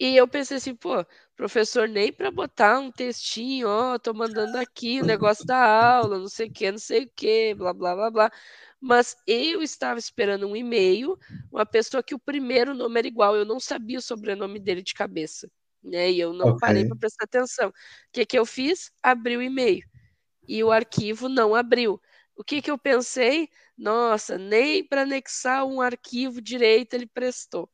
E 0.00 0.16
eu 0.16 0.28
pensei 0.28 0.58
assim, 0.58 0.76
pô, 0.76 1.04
professor, 1.36 1.88
nem 1.88 2.12
para 2.12 2.30
botar 2.30 2.78
um 2.78 2.90
textinho, 2.90 3.68
ó, 3.68 3.98
tô 3.98 4.14
mandando 4.14 4.56
aqui 4.56 5.00
o 5.00 5.04
negócio 5.04 5.44
da 5.44 5.58
aula, 5.58 6.18
não 6.18 6.28
sei 6.28 6.46
o 6.46 6.52
que, 6.52 6.70
não 6.70 6.78
sei 6.78 7.04
o 7.04 7.10
que, 7.16 7.54
blá, 7.54 7.74
blá, 7.74 7.96
blá, 7.96 8.10
blá. 8.10 8.32
Mas 8.80 9.16
eu 9.26 9.60
estava 9.60 9.98
esperando 9.98 10.46
um 10.46 10.54
e-mail, 10.56 11.18
uma 11.50 11.66
pessoa 11.66 12.02
que 12.02 12.14
o 12.14 12.18
primeiro 12.18 12.74
nome 12.74 13.00
era 13.00 13.08
igual, 13.08 13.34
eu 13.36 13.44
não 13.44 13.58
sabia 13.58 13.98
o 13.98 14.02
sobrenome 14.02 14.60
dele 14.60 14.82
de 14.82 14.94
cabeça, 14.94 15.50
né? 15.82 16.10
E 16.10 16.20
eu 16.20 16.32
não 16.32 16.52
Ok. 16.52 16.68
parei 16.68 16.84
para 16.84 16.96
prestar 16.96 17.24
atenção. 17.24 17.68
O 17.70 17.72
que 18.12 18.26
que 18.26 18.38
eu 18.38 18.46
fiz? 18.46 18.90
Abri 19.02 19.36
o 19.36 19.42
e-mail. 19.42 19.82
E 20.48 20.62
o 20.64 20.72
arquivo 20.72 21.28
não 21.28 21.54
abriu. 21.54 22.00
O 22.36 22.44
que 22.44 22.62
que 22.62 22.70
eu 22.70 22.78
pensei? 22.78 23.48
Nossa, 23.78 24.38
nem 24.38 24.84
para 24.86 25.02
anexar 25.02 25.64
um 25.66 25.80
arquivo 25.80 26.40
direito 26.42 26.94
ele 26.94 27.06
prestou. 27.06 27.70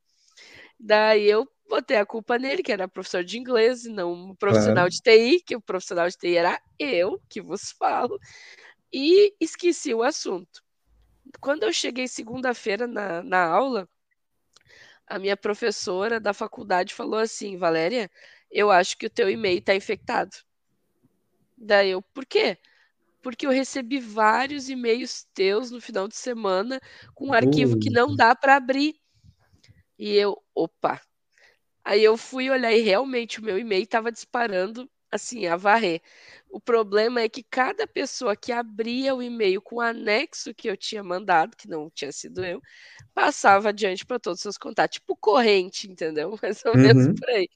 Daí 0.79 1.25
eu 1.29 1.47
botei 1.69 1.97
a 1.97 2.07
culpa 2.07 2.39
nele, 2.39 2.63
que 2.63 2.73
era 2.73 2.89
professor 2.89 3.25
de 3.25 3.39
inglês, 3.39 3.85
e 3.85 3.91
não 3.91 4.13
um 4.13 4.37
profissional 4.37 4.89
Claro. 4.89 4.91
de 4.91 5.01
TI, 5.03 5.41
que 5.45 5.57
o 5.57 5.61
profissional 5.63 6.09
de 6.09 6.17
TI 6.17 6.37
era 6.37 6.61
eu, 6.79 7.21
que 7.29 7.41
vos 7.43 7.73
falo, 7.79 8.19
e 8.93 9.35
esqueci 9.41 9.95
o 9.95 10.03
assunto. 10.03 10.63
Quando 11.41 11.65
eu 11.65 11.73
cheguei 11.73 12.09
segunda-feira 12.09 12.87
na, 12.87 13.23
na 13.23 13.47
aula, 13.47 13.89
a 15.07 15.19
minha 15.19 15.37
professora 15.37 16.19
da 16.19 16.33
faculdade 16.33 16.95
falou 16.95 17.19
assim: 17.19 17.57
Valéria, 17.57 18.11
eu 18.51 18.71
acho 18.71 18.97
que 18.97 19.07
o 19.07 19.11
teu 19.11 19.31
e-mail 19.31 19.59
está 19.59 19.75
infectado. 19.75 20.37
Daí 21.57 21.91
eu, 21.91 22.03
por 22.03 22.27
quê? 22.27 22.59
Porque 23.23 23.47
eu 23.47 23.51
recebi 23.51 23.99
vários 23.99 24.69
e-mails 24.69 25.27
teus 25.33 25.71
no 25.71 25.81
final 25.81 26.07
de 26.07 26.17
semana 26.17 26.81
com 27.15 27.29
um 27.29 27.33
arquivo 27.33 27.79
que 27.79 27.91
não 27.91 28.09
Uh, 28.09 28.17
dá 28.17 28.35
para 28.35 28.57
abrir. 28.57 28.95
E 29.99 30.15
eu, 30.15 30.37
opa. 30.55 31.01
Aí 31.83 32.03
eu 32.03 32.17
fui 32.17 32.51
olhar 32.51 32.73
e 32.73 32.81
realmente 32.81 33.41
o 33.41 33.45
meu 33.45 33.59
e-mail 33.59 33.85
estava 33.85 34.11
disparando 34.11 34.91
assim, 35.15 35.47
a 35.47 35.57
varrer. 35.57 36.01
O 36.51 36.61
problema 36.61 37.21
é 37.21 37.29
que 37.29 37.43
cada 37.43 37.87
pessoa 37.87 38.37
que 38.37 38.51
abria 38.53 39.15
o 39.15 39.23
e-mail 39.23 39.63
com 39.63 39.77
o 39.77 39.81
anexo 39.81 40.53
que 40.55 40.69
eu 40.69 40.77
tinha 40.77 41.03
mandado, 41.03 41.57
que 41.57 41.69
não 41.69 41.89
tinha 41.91 42.11
sido 42.13 42.45
eu, 42.45 42.61
passava 43.15 43.69
adiante 43.69 44.05
para 44.05 44.19
todos 44.19 44.39
os 44.39 44.43
seus 44.43 44.59
contatos, 44.59 44.97
tipo 44.99 45.17
corrente, 45.17 45.91
entendeu? 45.91 46.37
Mais 46.43 46.65
ou 46.65 46.77
menos 46.77 47.07
uhum. 47.07 47.15
por 47.15 47.29
aí. 47.31 47.49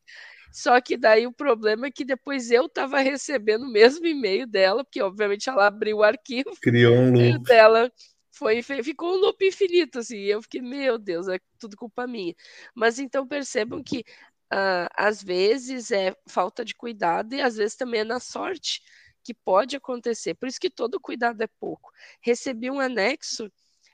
Só 0.53 0.81
que 0.81 0.97
daí 0.97 1.27
o 1.27 1.33
problema 1.33 1.87
é 1.87 1.90
que 1.90 2.05
depois 2.05 2.51
eu 2.51 2.66
estava 2.66 3.01
recebendo 3.01 3.64
o 3.64 3.73
mesmo 3.73 4.07
e-mail 4.07 4.47
dela, 4.47 4.85
porque 4.85 5.03
obviamente 5.03 5.49
ela 5.49 5.66
abriu 5.66 5.99
o 5.99 6.03
arquivo, 6.03 6.51
Criou 6.62 6.94
um 6.94 7.12
o 7.12 7.33
loop. 7.33 7.44
dela 7.44 7.92
foi, 8.31 8.62
ficou 8.62 9.14
um 9.14 9.21
loop 9.21 9.44
infinito, 9.44 9.99
assim, 9.99 10.16
e 10.16 10.31
eu 10.31 10.40
fiquei, 10.40 10.62
meu 10.62 10.97
Deus, 10.97 11.27
é 11.27 11.40
tudo 11.59 11.77
culpa 11.77 12.07
minha. 12.07 12.35
Mas 12.75 12.99
então 13.01 13.27
percebam 13.27 13.83
que 13.83 14.05
uh, 14.53 14.89
às 14.97 15.23
vezes 15.23 15.91
é 15.91 16.15
falta 16.27 16.65
de 16.65 16.75
cuidado 16.75 17.35
e 17.35 17.41
às 17.41 17.57
vezes 17.57 17.77
também 17.77 18.01
é 18.01 18.05
na 18.05 18.21
sorte 18.21 18.83
que 19.23 19.35
pode 19.35 19.77
acontecer. 19.77 20.35
Por 20.35 20.49
isso 20.49 20.61
que 20.61 20.71
todo 20.71 21.01
cuidado 21.01 21.43
é 21.43 21.49
pouco. 21.61 21.91
Recebi 22.21 22.71
um 22.71 22.81
anexo, 22.81 23.51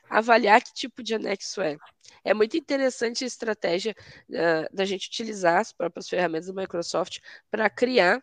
avaliar 0.08 0.62
que 0.62 0.72
tipo 0.72 1.02
de 1.02 1.14
anexo 1.14 1.60
é. 1.60 1.76
É 2.24 2.32
muito 2.32 2.56
interessante 2.56 3.24
a 3.24 3.26
estratégia 3.26 3.94
uh, 4.28 4.74
da 4.74 4.84
gente 4.84 5.08
utilizar 5.08 5.60
as 5.60 5.72
próprias 5.72 6.08
ferramentas 6.08 6.46
da 6.46 6.60
Microsoft 6.60 7.18
para 7.50 7.68
criar 7.68 8.22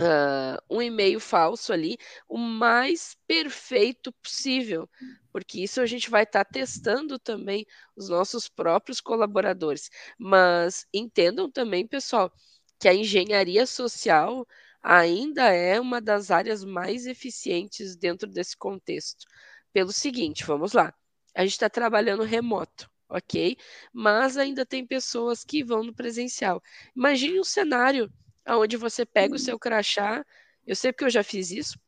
Uh, 0.00 0.60
um 0.70 0.82
e-mail 0.82 1.18
falso 1.18 1.72
ali, 1.72 1.96
o 2.28 2.38
mais 2.38 3.16
perfeito 3.26 4.12
possível, 4.22 4.88
porque 5.32 5.60
isso 5.60 5.80
a 5.80 5.86
gente 5.86 6.08
vai 6.08 6.22
estar 6.22 6.44
tá 6.44 6.50
testando 6.52 7.18
também 7.18 7.66
os 7.96 8.08
nossos 8.08 8.48
próprios 8.48 9.00
colaboradores. 9.00 9.90
Mas 10.18 10.86
entendam 10.94 11.50
também, 11.50 11.86
pessoal, 11.86 12.32
que 12.78 12.88
a 12.88 12.94
engenharia 12.94 13.66
social 13.66 14.46
ainda 14.82 15.48
é 15.52 15.80
uma 15.80 16.00
das 16.00 16.30
áreas 16.30 16.64
mais 16.64 17.06
eficientes 17.06 17.96
dentro 17.96 18.28
desse 18.28 18.56
contexto. 18.56 19.26
Pelo 19.72 19.92
seguinte, 19.92 20.44
vamos 20.44 20.72
lá, 20.72 20.94
a 21.34 21.42
gente 21.42 21.52
está 21.52 21.68
trabalhando 21.68 22.22
remoto. 22.22 22.90
Ok? 23.10 23.56
Mas 23.92 24.36
ainda 24.36 24.66
tem 24.66 24.86
pessoas 24.86 25.42
que 25.42 25.64
vão 25.64 25.82
no 25.82 25.94
presencial. 25.94 26.62
Imagine 26.94 27.40
um 27.40 27.44
cenário 27.44 28.12
onde 28.56 28.76
você 28.76 29.04
pega 29.04 29.34
o 29.34 29.38
seu 29.38 29.58
crachá, 29.58 30.24
eu 30.66 30.76
sei 30.76 30.92
porque 30.92 31.04
eu 31.04 31.10
já 31.10 31.22
fiz 31.22 31.50
isso, 31.50 31.78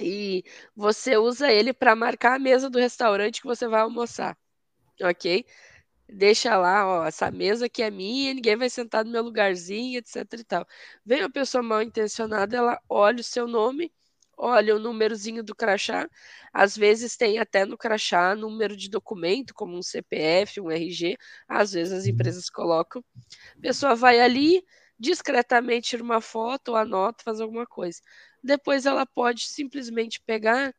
e 0.00 0.44
você 0.74 1.16
usa 1.16 1.50
ele 1.52 1.72
para 1.72 1.96
marcar 1.96 2.36
a 2.36 2.38
mesa 2.38 2.70
do 2.70 2.78
restaurante 2.78 3.40
que 3.40 3.46
você 3.46 3.68
vai 3.68 3.80
almoçar, 3.80 4.36
ok? 5.02 5.44
Deixa 6.08 6.56
lá, 6.56 6.86
ó, 6.86 7.06
essa 7.06 7.30
mesa 7.30 7.66
aqui 7.66 7.82
é 7.82 7.90
minha, 7.90 8.34
ninguém 8.34 8.56
vai 8.56 8.68
sentar 8.68 9.04
no 9.04 9.12
meu 9.12 9.22
lugarzinho, 9.22 9.98
etc 9.98 10.26
e 10.34 10.44
tal. 10.44 10.66
Vem 11.06 11.20
uma 11.22 11.30
pessoa 11.30 11.62
mal 11.62 11.82
intencionada, 11.82 12.56
ela 12.56 12.80
olha 12.88 13.20
o 13.20 13.24
seu 13.24 13.46
nome, 13.46 13.92
olha 14.36 14.74
o 14.74 14.78
númerozinho 14.78 15.44
do 15.44 15.54
crachá, 15.54 16.08
às 16.52 16.76
vezes 16.76 17.16
tem 17.16 17.38
até 17.38 17.64
no 17.64 17.78
crachá 17.78 18.34
número 18.34 18.76
de 18.76 18.88
documento, 18.88 19.54
como 19.54 19.76
um 19.76 19.82
CPF, 19.82 20.60
um 20.60 20.70
RG, 20.70 21.16
às 21.48 21.72
vezes 21.72 21.92
as 21.92 22.06
empresas 22.06 22.50
colocam. 22.50 23.04
A 23.58 23.60
pessoa 23.60 23.94
vai 23.94 24.20
ali, 24.20 24.64
discretamente 25.00 25.90
tira 25.90 26.04
uma 26.04 26.20
foto 26.20 26.70
ou 26.70 26.76
anota, 26.76 27.24
faz 27.24 27.40
alguma 27.40 27.66
coisa. 27.66 28.00
Depois 28.44 28.86
ela 28.86 29.06
pode 29.06 29.44
simplesmente 29.48 30.20
pegar, 30.22 30.74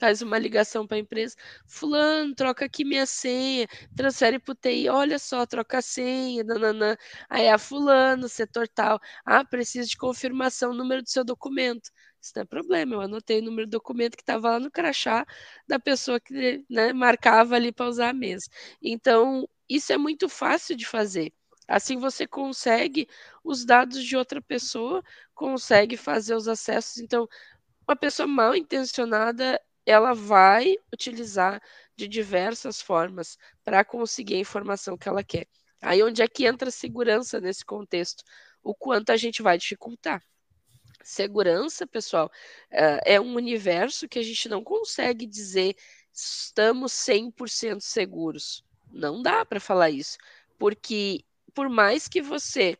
faz 0.00 0.22
uma 0.22 0.38
ligação 0.38 0.86
para 0.86 0.96
a 0.96 1.00
empresa, 1.00 1.34
fulano, 1.66 2.34
troca 2.34 2.64
aqui 2.66 2.84
minha 2.84 3.06
senha, 3.06 3.66
transfere 3.96 4.38
para 4.38 4.52
o 4.52 4.54
TI, 4.54 4.88
olha 4.88 5.18
só, 5.18 5.44
troca 5.46 5.78
a 5.78 5.82
senha, 5.82 6.44
nananã. 6.44 6.96
Aí 7.28 7.48
a 7.48 7.58
fulano, 7.58 8.28
setor 8.28 8.68
tal, 8.68 9.00
ah, 9.24 9.44
preciso 9.44 9.88
de 9.90 9.96
confirmação, 9.96 10.72
número 10.74 11.02
do 11.02 11.08
seu 11.10 11.24
documento. 11.24 11.90
Isso 12.22 12.32
não 12.36 12.42
é 12.42 12.46
problema, 12.46 12.94
eu 12.96 13.00
anotei 13.00 13.40
o 13.40 13.44
número 13.44 13.66
do 13.66 13.72
documento 13.72 14.16
que 14.16 14.22
estava 14.22 14.50
lá 14.50 14.60
no 14.60 14.70
crachá 14.70 15.24
da 15.68 15.78
pessoa 15.78 16.20
que 16.20 16.64
né, 16.70 16.92
marcava 16.92 17.54
ali 17.56 17.72
para 17.72 17.88
usar 17.88 18.10
a 18.10 18.12
mesa. 18.12 18.46
Então, 18.82 19.48
isso 19.68 19.92
é 19.92 19.98
muito 19.98 20.28
fácil 20.28 20.76
de 20.76 20.86
fazer. 20.86 21.32
Assim 21.68 21.98
você 21.98 22.26
consegue 22.26 23.06
os 23.44 23.64
dados 23.64 24.02
de 24.02 24.16
outra 24.16 24.40
pessoa, 24.40 25.04
consegue 25.34 25.96
fazer 25.98 26.34
os 26.34 26.48
acessos. 26.48 26.96
Então, 26.96 27.28
uma 27.86 27.94
pessoa 27.94 28.26
mal 28.26 28.56
intencionada, 28.56 29.60
ela 29.84 30.14
vai 30.14 30.76
utilizar 30.92 31.62
de 31.94 32.08
diversas 32.08 32.80
formas 32.80 33.36
para 33.62 33.84
conseguir 33.84 34.36
a 34.36 34.40
informação 34.40 34.96
que 34.96 35.08
ela 35.08 35.22
quer. 35.22 35.46
Aí 35.80 36.02
onde 36.02 36.22
é 36.22 36.26
que 36.26 36.46
entra 36.46 36.70
a 36.70 36.72
segurança 36.72 37.40
nesse 37.40 37.64
contexto? 37.64 38.24
O 38.62 38.74
quanto 38.74 39.10
a 39.10 39.16
gente 39.16 39.42
vai 39.42 39.56
dificultar. 39.56 40.22
Segurança, 41.02 41.86
pessoal, 41.86 42.30
é 42.70 43.20
um 43.20 43.34
universo 43.34 44.08
que 44.08 44.18
a 44.18 44.22
gente 44.22 44.48
não 44.48 44.64
consegue 44.64 45.26
dizer 45.26 45.76
estamos 46.12 46.92
100% 46.92 47.80
seguros. 47.80 48.64
Não 48.90 49.22
dá 49.22 49.44
para 49.44 49.60
falar 49.60 49.90
isso, 49.90 50.18
porque 50.58 51.24
por 51.58 51.68
mais 51.68 52.06
que 52.06 52.22
você 52.22 52.78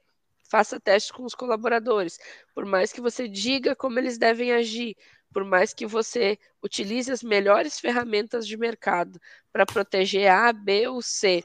faça 0.48 0.78
testes 0.78 1.10
com 1.10 1.24
os 1.24 1.34
colaboradores, 1.34 2.16
por 2.54 2.64
mais 2.64 2.92
que 2.92 3.00
você 3.00 3.26
diga 3.26 3.74
como 3.74 3.98
eles 3.98 4.16
devem 4.16 4.52
agir, 4.52 4.96
por 5.32 5.44
mais 5.44 5.74
que 5.74 5.84
você 5.84 6.38
utilize 6.62 7.10
as 7.10 7.20
melhores 7.20 7.80
ferramentas 7.80 8.46
de 8.46 8.56
mercado 8.56 9.20
para 9.52 9.66
proteger 9.66 10.30
A, 10.30 10.52
B 10.52 10.86
ou 10.86 11.02
C, 11.02 11.42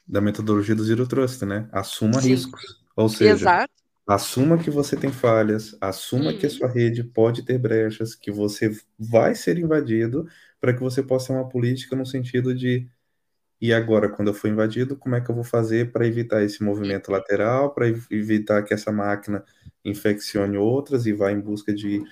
da 0.07 0.21
metodologia 0.21 0.75
do 0.75 0.85
Zero 0.85 1.09
Trust, 1.09 1.45
né? 1.45 1.69
Assuma 1.73 2.21
Sim. 2.21 2.35
riscos. 2.35 2.85
Ou 2.95 3.09
seja, 3.09 3.33
Exato 3.33 3.84
Assuma 4.07 4.59
que 4.59 4.71
você 4.71 4.97
tem 4.97 5.11
falhas, 5.11 5.77
assuma 5.81 6.31
uhum. 6.31 6.39
que 6.39 6.47
a 6.47 6.49
uhum. 6.49 6.55
sua 6.55 6.69
rede 6.69 7.03
pode 7.03 7.43
ter 7.45 7.59
brechas, 7.59 8.15
que 8.15 8.31
você 8.31 8.71
vai 8.99 9.35
ser 9.35 9.59
invadido, 9.59 10.29
para 10.61 10.75
que 10.75 10.81
você 10.81 11.03
possa 11.03 11.29
ter 11.29 11.33
uma 11.35 11.49
política 11.49 11.97
no 11.97 12.05
sentido 12.05 12.55
de 12.55 12.87
e 13.61 13.73
agora, 13.73 14.11
quando 14.11 14.29
eu 14.29 14.35
for 14.35 14.49
invadido, 14.49 14.95
como 14.95 15.15
é 15.15 15.23
que 15.23 15.31
eu 15.31 15.35
vou 15.35 15.45
fazer 15.45 15.91
para 15.91 16.07
evitar 16.07 16.43
esse 16.43 16.63
movimento 16.63 17.11
lateral, 17.11 17.73
para 17.73 17.89
evitar 17.89 18.63
que 18.63 18.75
essa 18.75 18.93
máquina 18.93 19.43
infeccione 19.83 20.59
outras 20.59 21.07
e 21.07 21.15
vá 21.15 21.33
em 21.33 21.41
busca 21.41 21.73
de. 21.73 22.03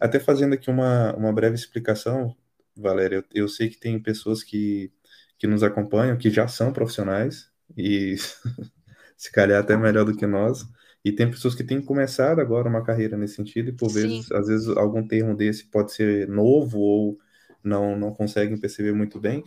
Até 0.00 0.18
fazendo 0.18 0.54
aqui 0.54 0.70
uma, 0.70 1.14
uma 1.14 1.32
breve 1.32 1.56
explicação, 1.56 2.34
Valéria, 2.76 3.16
eu, 3.16 3.24
eu 3.42 3.48
sei 3.48 3.68
que 3.68 3.78
tem 3.78 4.00
pessoas 4.00 4.42
que, 4.42 4.90
que 5.38 5.46
nos 5.46 5.62
acompanham 5.62 6.16
que 6.16 6.30
já 6.30 6.48
são 6.48 6.72
profissionais 6.72 7.50
e 7.76 8.16
se 9.16 9.30
calhar 9.30 9.60
até 9.60 9.76
melhor 9.76 10.04
do 10.06 10.16
que 10.16 10.26
nós. 10.26 10.64
E 11.04 11.12
tem 11.12 11.30
pessoas 11.30 11.54
que 11.54 11.62
têm 11.62 11.82
começado 11.82 12.40
agora 12.40 12.68
uma 12.68 12.82
carreira 12.82 13.16
nesse 13.16 13.34
sentido, 13.34 13.68
e 13.68 13.72
por 13.72 13.90
Sim. 13.90 14.00
vezes, 14.00 14.32
às 14.32 14.46
vezes, 14.46 14.68
algum 14.68 15.06
termo 15.06 15.36
desse 15.36 15.66
pode 15.66 15.92
ser 15.92 16.26
novo 16.28 16.78
ou 16.78 17.18
não, 17.62 17.96
não 17.98 18.12
conseguem 18.12 18.58
perceber 18.58 18.92
muito 18.92 19.20
bem. 19.20 19.44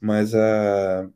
Mas 0.00 0.34
a... 0.34 1.08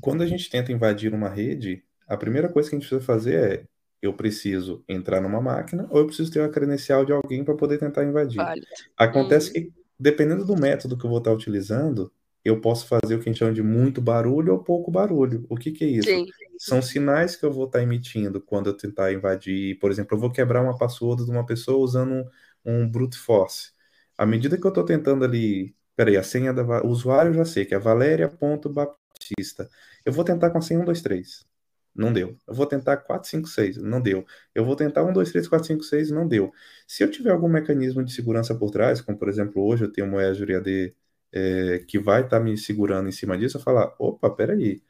quando 0.00 0.22
a 0.22 0.26
gente 0.26 0.50
tenta 0.50 0.70
invadir 0.70 1.14
uma 1.14 1.28
rede, 1.28 1.82
a 2.06 2.16
primeira 2.16 2.48
coisa 2.48 2.68
que 2.68 2.76
a 2.76 2.78
gente 2.78 2.88
precisa 2.88 3.06
fazer 3.06 3.34
é 3.34 3.64
eu 4.02 4.12
preciso 4.12 4.84
entrar 4.86 5.20
numa 5.22 5.40
máquina 5.40 5.86
ou 5.90 6.00
eu 6.00 6.06
preciso 6.06 6.30
ter 6.30 6.42
a 6.42 6.48
credencial 6.48 7.06
de 7.06 7.12
alguém 7.12 7.42
para 7.42 7.54
poder 7.54 7.78
tentar 7.78 8.04
invadir. 8.04 8.36
Vale. 8.36 8.62
Acontece 8.96 9.48
hum. 9.48 9.52
que, 9.54 9.72
dependendo 9.98 10.44
do 10.44 10.56
método 10.56 10.98
que 10.98 11.06
eu 11.06 11.10
vou 11.10 11.18
estar 11.18 11.32
utilizando, 11.32 12.12
eu 12.44 12.60
posso 12.60 12.86
fazer 12.86 13.14
o 13.14 13.18
que 13.18 13.28
a 13.28 13.32
gente 13.32 13.38
chama 13.38 13.52
de 13.52 13.62
muito 13.62 14.00
barulho 14.02 14.52
ou 14.52 14.58
pouco 14.62 14.90
barulho. 14.90 15.46
O 15.48 15.56
que, 15.56 15.72
que 15.72 15.84
é 15.84 15.88
isso? 15.88 16.08
Sim. 16.08 16.26
São 16.58 16.82
sinais 16.82 17.34
que 17.36 17.44
eu 17.44 17.52
vou 17.52 17.64
estar 17.66 17.82
emitindo 17.82 18.40
quando 18.40 18.68
eu 18.68 18.76
tentar 18.76 19.12
invadir. 19.12 19.78
Por 19.78 19.90
exemplo, 19.90 20.16
eu 20.16 20.20
vou 20.20 20.30
quebrar 20.30 20.62
uma 20.62 20.76
password 20.76 21.24
de 21.24 21.30
uma 21.30 21.46
pessoa 21.46 21.78
usando 21.78 22.12
um, 22.12 22.24
um 22.64 22.88
brute 22.88 23.16
force. 23.16 23.72
À 24.16 24.26
medida 24.26 24.58
que 24.58 24.66
eu 24.66 24.68
estou 24.68 24.84
tentando 24.84 25.24
ali. 25.24 25.74
Peraí, 25.96 26.16
a 26.16 26.22
senha 26.22 26.52
da. 26.52 26.62
O 26.82 26.88
usuário 26.88 27.30
eu 27.30 27.34
já 27.34 27.44
sei, 27.44 27.64
que 27.64 27.74
é 27.74 27.78
Valéria.baptista. 27.78 29.68
Eu 30.04 30.12
vou 30.12 30.24
tentar 30.24 30.50
com 30.50 30.58
a 30.58 30.60
senha 30.60 30.80
1, 30.80 30.84
2, 30.84 31.00
3. 31.02 31.46
Não 31.94 32.12
deu. 32.12 32.36
Eu 32.46 32.54
vou 32.54 32.66
tentar 32.66 32.96
4, 32.98 33.28
5, 33.28 33.48
6. 33.48 33.76
Não 33.78 34.00
deu. 34.00 34.26
Eu 34.54 34.64
vou 34.64 34.76
tentar 34.76 35.04
1, 35.04 35.12
2, 35.12 35.30
3, 35.32 35.48
4, 35.48 35.66
5, 35.68 35.82
6. 35.84 36.10
Não 36.10 36.26
deu. 36.26 36.52
Se 36.86 37.04
eu 37.04 37.10
tiver 37.10 37.30
algum 37.30 37.48
mecanismo 37.48 38.04
de 38.04 38.12
segurança 38.12 38.54
por 38.54 38.70
trás, 38.70 39.00
como 39.00 39.16
por 39.18 39.28
exemplo 39.28 39.64
hoje 39.64 39.84
eu 39.84 39.92
tenho 39.92 40.08
uma 40.08 40.20
Azure 40.22 40.56
AD 40.56 40.94
é, 41.34 41.80
que 41.88 41.98
vai 41.98 42.22
estar 42.22 42.38
tá 42.38 42.44
me 42.44 42.56
segurando 42.56 43.08
em 43.08 43.12
cima 43.12 43.36
disso, 43.36 43.56
eu 43.56 43.62
falar, 43.62 43.92
opa, 43.98 44.30
peraí, 44.30 44.80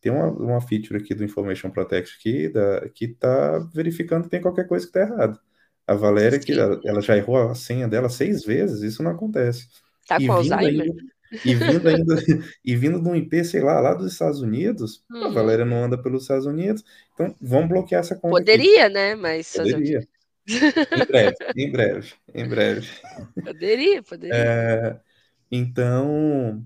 tem 0.00 0.10
uma, 0.10 0.28
uma 0.30 0.60
feature 0.60 0.96
aqui 0.98 1.14
do 1.14 1.22
Information 1.22 1.70
Protect 1.70 2.16
aqui, 2.18 2.48
da, 2.48 2.88
que 2.88 3.04
está 3.04 3.58
verificando 3.74 4.24
que 4.24 4.30
tem 4.30 4.40
qualquer 4.40 4.66
coisa 4.66 4.86
que 4.86 4.98
está 4.98 5.00
errado. 5.00 5.38
A 5.86 5.94
Valéria, 5.94 6.38
que 6.38 6.52
ela, 6.52 6.80
ela, 6.84 7.02
já 7.02 7.16
errou 7.16 7.36
a 7.36 7.54
senha 7.54 7.86
dela 7.86 8.08
seis 8.08 8.44
vezes, 8.44 8.80
isso 8.82 9.02
não 9.02 9.10
acontece. 9.10 9.68
Tá 10.08 10.18
com 10.18 10.32
Alzheimer? 10.32 10.86
Ainda, 10.86 11.02
e 11.44 11.54
vindo 11.54 11.88
ainda, 11.88 12.14
e 12.64 12.76
vindo 12.76 13.00
de 13.00 13.08
um 13.08 13.14
IP, 13.14 13.44
sei 13.44 13.60
lá, 13.60 13.78
lá 13.80 13.94
dos 13.94 14.12
Estados 14.12 14.40
Unidos, 14.40 15.04
hum. 15.10 15.24
a. 15.24 15.28
Valéria 15.28 15.64
não 15.64 15.84
anda 15.84 16.00
pelos 16.00 16.22
Estados 16.22 16.46
Unidos, 16.46 16.82
então 17.12 17.34
vamos 17.40 17.68
bloquear 17.68 18.00
essa 18.00 18.16
conta. 18.16 18.38
Poderia, 18.38 18.86
aqui. 18.86 18.94
né? 18.94 19.14
Mas 19.14 19.52
poderia. 19.52 20.06
em 20.48 21.06
breve, 21.06 21.36
em 21.56 21.70
breve, 21.70 22.12
em 22.34 22.48
breve. 22.48 22.88
Poderia, 23.44 24.02
poderia. 24.02 24.34
É, 24.34 25.00
então, 25.50 26.64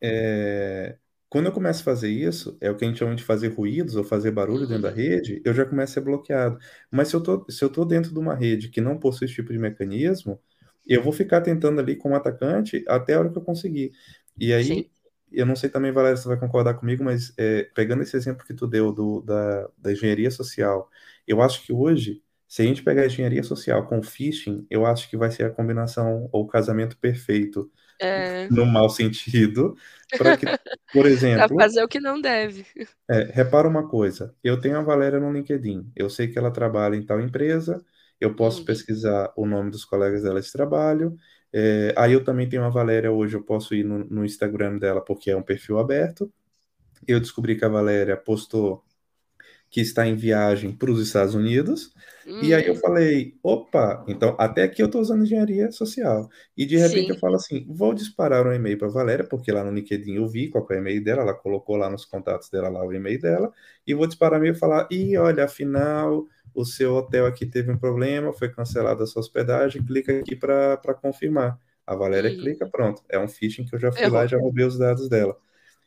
é, 0.00 0.96
quando 1.28 1.46
eu 1.46 1.52
começo 1.52 1.80
a 1.80 1.84
fazer 1.84 2.08
isso, 2.08 2.56
é 2.60 2.70
o 2.70 2.76
que 2.76 2.84
a 2.84 2.88
gente 2.88 2.98
chama 2.98 3.14
de 3.14 3.22
fazer 3.22 3.48
ruídos 3.48 3.96
ou 3.96 4.04
fazer 4.04 4.30
barulho 4.30 4.66
dentro 4.66 4.82
da 4.82 4.88
uhum. 4.90 4.94
rede, 4.94 5.42
eu 5.44 5.52
já 5.52 5.64
começo 5.64 5.92
a 5.92 5.94
ser 5.94 6.00
bloqueado. 6.00 6.58
Mas 6.90 7.08
se 7.08 7.16
eu 7.16 7.22
tô, 7.22 7.44
se 7.50 7.64
eu 7.64 7.68
tô 7.68 7.84
dentro 7.84 8.12
de 8.12 8.18
uma 8.18 8.34
rede 8.34 8.68
que 8.68 8.80
não 8.80 8.98
possui 8.98 9.26
esse 9.26 9.34
tipo 9.34 9.52
de 9.52 9.58
mecanismo, 9.58 10.40
eu 10.86 11.02
vou 11.02 11.12
ficar 11.12 11.40
tentando 11.40 11.80
ali 11.80 11.96
como 11.96 12.14
atacante 12.14 12.84
até 12.88 13.14
a 13.14 13.18
hora 13.18 13.30
que 13.30 13.36
eu 13.36 13.42
conseguir. 13.42 13.92
E 14.38 14.52
aí, 14.52 14.64
Sim. 14.64 14.90
eu 15.32 15.44
não 15.44 15.56
sei 15.56 15.68
também, 15.68 15.90
Valéria, 15.90 16.16
se 16.16 16.22
você 16.22 16.28
vai 16.28 16.38
concordar 16.38 16.74
comigo, 16.74 17.02
mas 17.02 17.32
é, 17.36 17.64
pegando 17.74 18.02
esse 18.02 18.16
exemplo 18.16 18.46
que 18.46 18.54
tu 18.54 18.66
deu 18.66 18.92
do, 18.92 19.20
da, 19.22 19.68
da 19.76 19.92
engenharia 19.92 20.30
social, 20.30 20.88
eu 21.26 21.42
acho 21.42 21.62
que 21.64 21.72
hoje 21.72 22.22
se 22.48 22.62
a 22.62 22.64
gente 22.64 22.82
pegar 22.82 23.02
a 23.02 23.06
engenharia 23.06 23.42
social 23.42 23.86
com 23.86 24.02
phishing, 24.02 24.66
eu 24.70 24.86
acho 24.86 25.10
que 25.10 25.16
vai 25.16 25.30
ser 25.30 25.44
a 25.44 25.50
combinação 25.50 26.28
ou 26.32 26.44
o 26.44 26.46
casamento 26.46 26.96
perfeito, 26.98 27.70
é... 28.00 28.48
no 28.48 28.64
mau 28.64 28.88
sentido, 28.88 29.76
para 30.16 30.36
que, 30.36 30.46
por 30.92 31.06
exemplo. 31.06 31.48
Para 31.48 31.64
fazer 31.64 31.82
o 31.82 31.88
que 31.88 31.98
não 31.98 32.20
deve. 32.20 32.64
É, 33.10 33.30
repara 33.32 33.68
uma 33.68 33.88
coisa: 33.88 34.34
eu 34.44 34.60
tenho 34.60 34.78
a 34.78 34.82
Valéria 34.82 35.18
no 35.18 35.32
LinkedIn, 35.32 35.90
eu 35.96 36.08
sei 36.08 36.28
que 36.28 36.38
ela 36.38 36.50
trabalha 36.50 36.94
em 36.94 37.04
tal 37.04 37.20
empresa, 37.20 37.84
eu 38.20 38.34
posso 38.34 38.60
uhum. 38.60 38.66
pesquisar 38.66 39.32
o 39.36 39.44
nome 39.46 39.70
dos 39.70 39.84
colegas 39.84 40.22
dela 40.22 40.40
de 40.40 40.52
trabalho. 40.52 41.16
É, 41.52 41.94
aí 41.96 42.12
eu 42.12 42.22
também 42.22 42.48
tenho 42.48 42.64
a 42.64 42.68
Valéria 42.68 43.10
hoje, 43.10 43.36
eu 43.36 43.42
posso 43.42 43.74
ir 43.74 43.84
no, 43.84 44.04
no 44.04 44.24
Instagram 44.24 44.78
dela 44.78 45.00
porque 45.00 45.30
é 45.30 45.36
um 45.36 45.42
perfil 45.42 45.78
aberto. 45.78 46.32
Eu 47.06 47.20
descobri 47.20 47.56
que 47.56 47.64
a 47.64 47.68
Valéria 47.68 48.16
postou 48.16 48.84
que 49.76 49.82
está 49.82 50.06
em 50.06 50.14
viagem 50.14 50.72
para 50.72 50.90
os 50.90 51.06
Estados 51.06 51.34
Unidos. 51.34 51.92
Hum. 52.26 52.40
E 52.42 52.54
aí 52.54 52.66
eu 52.66 52.72
hum. 52.72 52.78
falei, 52.78 53.34
opa, 53.42 54.06
então 54.08 54.34
até 54.38 54.62
aqui 54.62 54.80
eu 54.80 54.86
estou 54.86 55.02
usando 55.02 55.22
engenharia 55.22 55.70
social. 55.70 56.30
E 56.56 56.64
de 56.64 56.78
repente 56.78 57.08
Sim. 57.08 57.12
eu 57.12 57.18
falo 57.18 57.34
assim, 57.34 57.66
vou 57.68 57.92
disparar 57.92 58.46
um 58.46 58.54
e-mail 58.54 58.78
para 58.78 58.88
Valéria, 58.88 59.22
porque 59.22 59.52
lá 59.52 59.62
no 59.62 59.70
LinkedIn 59.70 60.14
eu 60.14 60.26
vi 60.26 60.48
qual 60.48 60.66
é 60.70 60.76
o 60.76 60.78
e-mail 60.78 61.04
dela, 61.04 61.20
ela 61.20 61.34
colocou 61.34 61.76
lá 61.76 61.90
nos 61.90 62.06
contatos 62.06 62.48
dela 62.48 62.70
lá 62.70 62.86
o 62.86 62.90
e-mail 62.90 63.20
dela, 63.20 63.52
e 63.86 63.92
vou 63.92 64.06
disparar 64.06 64.38
e-mail 64.40 64.54
e 64.54 64.58
falar, 64.58 64.88
e 64.90 65.14
olha, 65.18 65.44
afinal, 65.44 66.24
o 66.54 66.64
seu 66.64 66.94
hotel 66.94 67.26
aqui 67.26 67.44
teve 67.44 67.70
um 67.70 67.76
problema, 67.76 68.32
foi 68.32 68.48
cancelada 68.48 69.04
a 69.04 69.06
sua 69.06 69.20
hospedagem, 69.20 69.84
clica 69.84 70.20
aqui 70.20 70.34
para 70.34 70.94
confirmar. 71.02 71.60
A 71.86 71.94
Valéria 71.94 72.30
clica, 72.30 72.66
pronto. 72.66 73.02
É 73.10 73.18
um 73.18 73.28
phishing 73.28 73.66
que 73.66 73.74
eu 73.74 73.78
já 73.78 73.92
fui 73.92 74.06
eu 74.06 74.10
lá 74.10 74.24
e 74.24 74.28
já 74.28 74.38
roubei 74.38 74.64
os 74.64 74.78
dados 74.78 75.06
dela. 75.06 75.36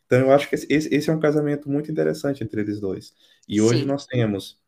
Então, 0.10 0.22
eu 0.22 0.32
acho 0.32 0.50
que 0.50 0.56
esse, 0.56 0.68
esse 0.68 1.08
é 1.08 1.14
um 1.14 1.20
casamento 1.20 1.70
muito 1.70 1.92
interessante 1.92 2.44
entre 2.44 2.62
eles 2.62 2.80
dois. 2.80 3.14
E 3.48 3.62
hoje 3.62 3.82
Sim. 3.82 3.86
nós 3.86 4.08
temos 4.08 4.60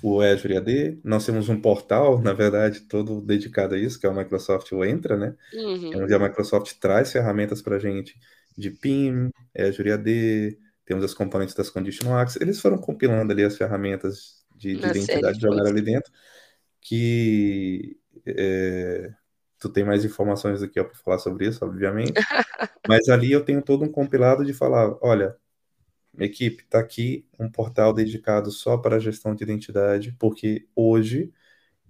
o 0.00 0.20
Azure 0.20 0.56
AD, 0.56 1.00
nós 1.02 1.26
temos 1.26 1.48
um 1.48 1.60
portal, 1.60 2.22
na 2.22 2.32
verdade, 2.32 2.82
todo 2.82 3.20
dedicado 3.20 3.74
a 3.74 3.78
isso, 3.78 3.98
que 3.98 4.06
é 4.06 4.08
o 4.08 4.14
Microsoft 4.14 4.70
Entra, 4.72 5.16
né? 5.16 5.34
Uhum. 5.52 6.04
Onde 6.04 6.14
a 6.14 6.20
Microsoft 6.20 6.72
traz 6.78 7.10
ferramentas 7.10 7.60
para 7.60 7.76
a 7.76 7.78
gente 7.80 8.16
de 8.56 8.70
PIM, 8.70 9.30
Azure 9.58 9.90
AD, 9.90 10.56
temos 10.86 11.02
as 11.02 11.14
componentes 11.14 11.56
das 11.56 11.68
Conditional 11.68 12.16
Access. 12.16 12.40
Eles 12.40 12.60
foram 12.60 12.78
compilando 12.78 13.32
ali 13.32 13.42
as 13.42 13.56
ferramentas 13.56 14.44
de, 14.54 14.76
de 14.76 14.86
identidade 14.86 15.40
jogar 15.40 15.66
ali 15.66 15.82
dentro, 15.82 16.12
que 16.80 17.96
é, 18.24 19.10
tu 19.68 19.72
tem 19.72 19.84
mais 19.84 20.04
informações 20.04 20.60
do 20.60 20.68
que 20.68 20.78
eu 20.78 20.84
para 20.84 20.96
falar 20.96 21.18
sobre 21.18 21.46
isso, 21.46 21.64
obviamente. 21.64 22.12
Mas 22.88 23.08
ali 23.08 23.32
eu 23.32 23.44
tenho 23.44 23.62
todo 23.62 23.84
um 23.84 23.90
compilado 23.90 24.44
de 24.44 24.52
falar, 24.52 24.96
olha, 25.00 25.36
equipe, 26.18 26.62
está 26.62 26.78
aqui 26.78 27.26
um 27.38 27.50
portal 27.50 27.92
dedicado 27.92 28.50
só 28.50 28.76
para 28.76 28.96
a 28.96 29.00
gestão 29.00 29.34
de 29.34 29.42
identidade, 29.42 30.14
porque 30.18 30.66
hoje 30.74 31.32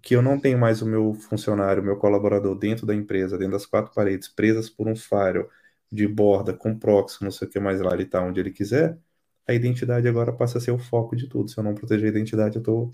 que 0.00 0.14
eu 0.14 0.20
não 0.22 0.38
tenho 0.38 0.58
mais 0.58 0.82
o 0.82 0.86
meu 0.86 1.14
funcionário, 1.14 1.82
o 1.82 1.84
meu 1.84 1.96
colaborador 1.96 2.54
dentro 2.54 2.86
da 2.86 2.94
empresa, 2.94 3.38
dentro 3.38 3.54
das 3.54 3.64
quatro 3.64 3.92
paredes, 3.94 4.28
presas 4.28 4.68
por 4.68 4.86
um 4.86 4.94
firewall 4.94 5.48
de 5.90 6.06
borda, 6.06 6.52
com 6.52 6.78
proxy, 6.78 7.22
não 7.24 7.30
sei 7.30 7.48
o 7.48 7.50
que 7.50 7.58
mais 7.58 7.80
lá, 7.80 7.94
ele 7.94 8.02
está 8.02 8.22
onde 8.22 8.38
ele 8.38 8.50
quiser, 8.50 8.98
a 9.46 9.54
identidade 9.54 10.08
agora 10.08 10.32
passa 10.32 10.58
a 10.58 10.60
ser 10.60 10.72
o 10.72 10.78
foco 10.78 11.14
de 11.14 11.28
tudo. 11.28 11.50
Se 11.50 11.58
eu 11.58 11.64
não 11.64 11.74
proteger 11.74 12.06
a 12.06 12.10
identidade, 12.10 12.56
eu 12.56 12.62
tô. 12.62 12.90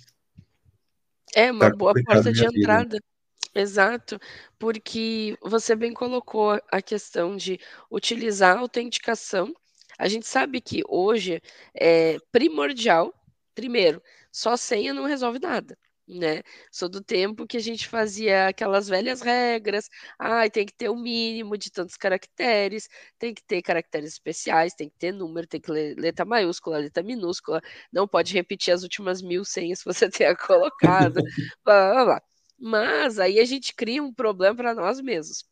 É 1.35 1.51
uma 1.51 1.71
tá 1.71 1.77
boa 1.77 1.95
porta 1.95 2.33
de 2.33 2.45
entrada. 2.45 2.97
Vida. 2.97 3.10
Exato, 3.55 4.19
porque 4.59 5.37
você 5.43 5.75
bem 5.75 5.93
colocou 5.93 6.61
a 6.71 6.81
questão 6.83 7.37
de 7.37 7.59
utilizar 7.91 8.57
a 8.57 8.61
autenticação. 8.61 9.53
A 9.99 10.09
gente 10.09 10.27
sabe 10.27 10.61
que 10.61 10.83
hoje 10.89 11.43
é 11.75 12.17
primordial, 12.33 13.13
primeiro, 13.55 14.01
só 14.33 14.57
senha 14.57 14.95
não 14.95 15.05
resolve 15.05 15.39
nada 15.41 15.77
né? 16.19 16.43
Sou 16.73 16.89
do 16.89 17.03
tempo 17.03 17.47
que 17.47 17.57
a 17.57 17.61
gente 17.61 17.87
fazia 17.89 18.49
aquelas 18.49 18.89
velhas 18.89 19.21
regras, 19.21 19.89
ah, 20.19 20.49
tem 20.51 20.67
que 20.67 20.75
ter 20.75 20.89
o 20.89 20.93
um 20.95 21.01
mínimo 21.01 21.57
de 21.57 21.71
tantos 21.71 21.97
caracteres, 21.97 22.89
tem 23.19 23.33
que 23.35 23.43
ter 23.45 23.63
caracteres 23.63 24.13
especiais, 24.13 24.75
tem 24.75 24.89
que 24.89 24.97
ter 24.99 25.13
número, 25.13 25.47
tem 25.47 25.61
que 25.61 25.71
ler 25.71 25.95
letra 25.99 26.25
maiúscula, 26.25 26.79
letra 26.79 27.03
minúscula, 27.03 27.61
não 27.93 28.09
pode 28.09 28.35
repetir 28.35 28.75
as 28.75 28.83
últimas 28.83 29.23
mil 29.23 29.45
senhas 29.45 29.83
que 29.83 29.93
você 29.93 30.09
tenha 30.11 30.37
colocado, 30.37 31.23
blá, 31.65 31.93
blá, 31.93 32.05
blá. 32.05 32.30
Mas 32.61 33.18
aí 33.18 33.40
a 33.40 33.44
gente 33.44 33.75
cria 33.75 34.03
um 34.03 34.12
problema 34.12 34.55
para 34.55 34.75
nós 34.75 35.01
mesmos. 35.01 35.44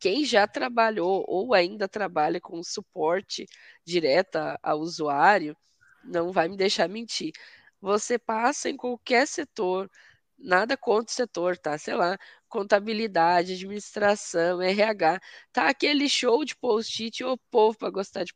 Quem 0.00 0.24
já 0.24 0.46
trabalhou 0.46 1.24
ou 1.28 1.52
ainda 1.52 1.86
trabalha 1.86 2.40
com 2.40 2.62
suporte 2.62 3.46
direto 3.84 4.38
ao 4.62 4.80
usuário, 4.80 5.54
não 6.02 6.32
vai 6.32 6.48
me 6.48 6.56
deixar 6.56 6.88
mentir. 6.88 7.32
Você 7.80 8.18
passa 8.18 8.70
em 8.70 8.76
qualquer 8.76 9.26
setor, 9.26 9.90
nada 10.38 10.76
contra 10.76 11.12
o 11.12 11.14
setor, 11.14 11.58
tá? 11.58 11.76
Sei 11.76 11.94
lá, 11.94 12.16
contabilidade, 12.48 13.52
administração, 13.52 14.62
RH, 14.62 15.20
tá 15.52 15.68
aquele 15.68 16.08
show 16.08 16.44
de 16.44 16.56
post-it, 16.56 17.22
o 17.22 17.36
povo 17.50 17.76
para 17.76 17.90
gostar 17.90 18.24
de 18.24 18.32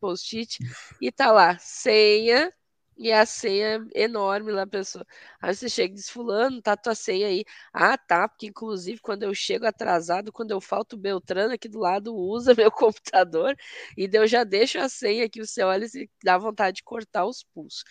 post-it, 0.00 0.58
e 1.00 1.12
tá 1.12 1.30
lá, 1.30 1.56
senha 1.58 2.52
e 2.96 3.10
a 3.12 3.24
senha 3.26 3.84
é 3.94 4.02
enorme 4.04 4.52
lá, 4.52 4.66
pessoa. 4.66 5.04
Aí 5.40 5.54
você 5.54 5.68
chega 5.68 5.92
e 5.94 5.96
diz, 5.96 6.08
fulano, 6.10 6.60
tá 6.62 6.76
tua 6.76 6.94
senha 6.94 7.26
aí. 7.28 7.44
Ah, 7.72 7.96
tá, 7.98 8.28
porque 8.28 8.46
inclusive 8.46 9.00
quando 9.00 9.22
eu 9.24 9.34
chego 9.34 9.66
atrasado, 9.66 10.32
quando 10.32 10.50
eu 10.52 10.60
falto 10.60 10.96
o 10.96 10.98
Beltrano 10.98 11.54
aqui 11.54 11.68
do 11.68 11.78
lado, 11.80 12.14
usa 12.14 12.54
meu 12.56 12.70
computador, 12.70 13.56
e 13.96 14.08
eu 14.12 14.26
já 14.26 14.44
deixo 14.44 14.78
a 14.78 14.88
senha 14.88 15.24
aqui, 15.26 15.44
você 15.44 15.62
olha 15.62 15.86
e 15.94 16.08
dá 16.22 16.38
vontade 16.38 16.76
de 16.76 16.82
cortar 16.84 17.24
os 17.26 17.42
pulsos. 17.42 17.84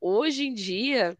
Hoje 0.00 0.44
em 0.46 0.54
dia, 0.54 1.16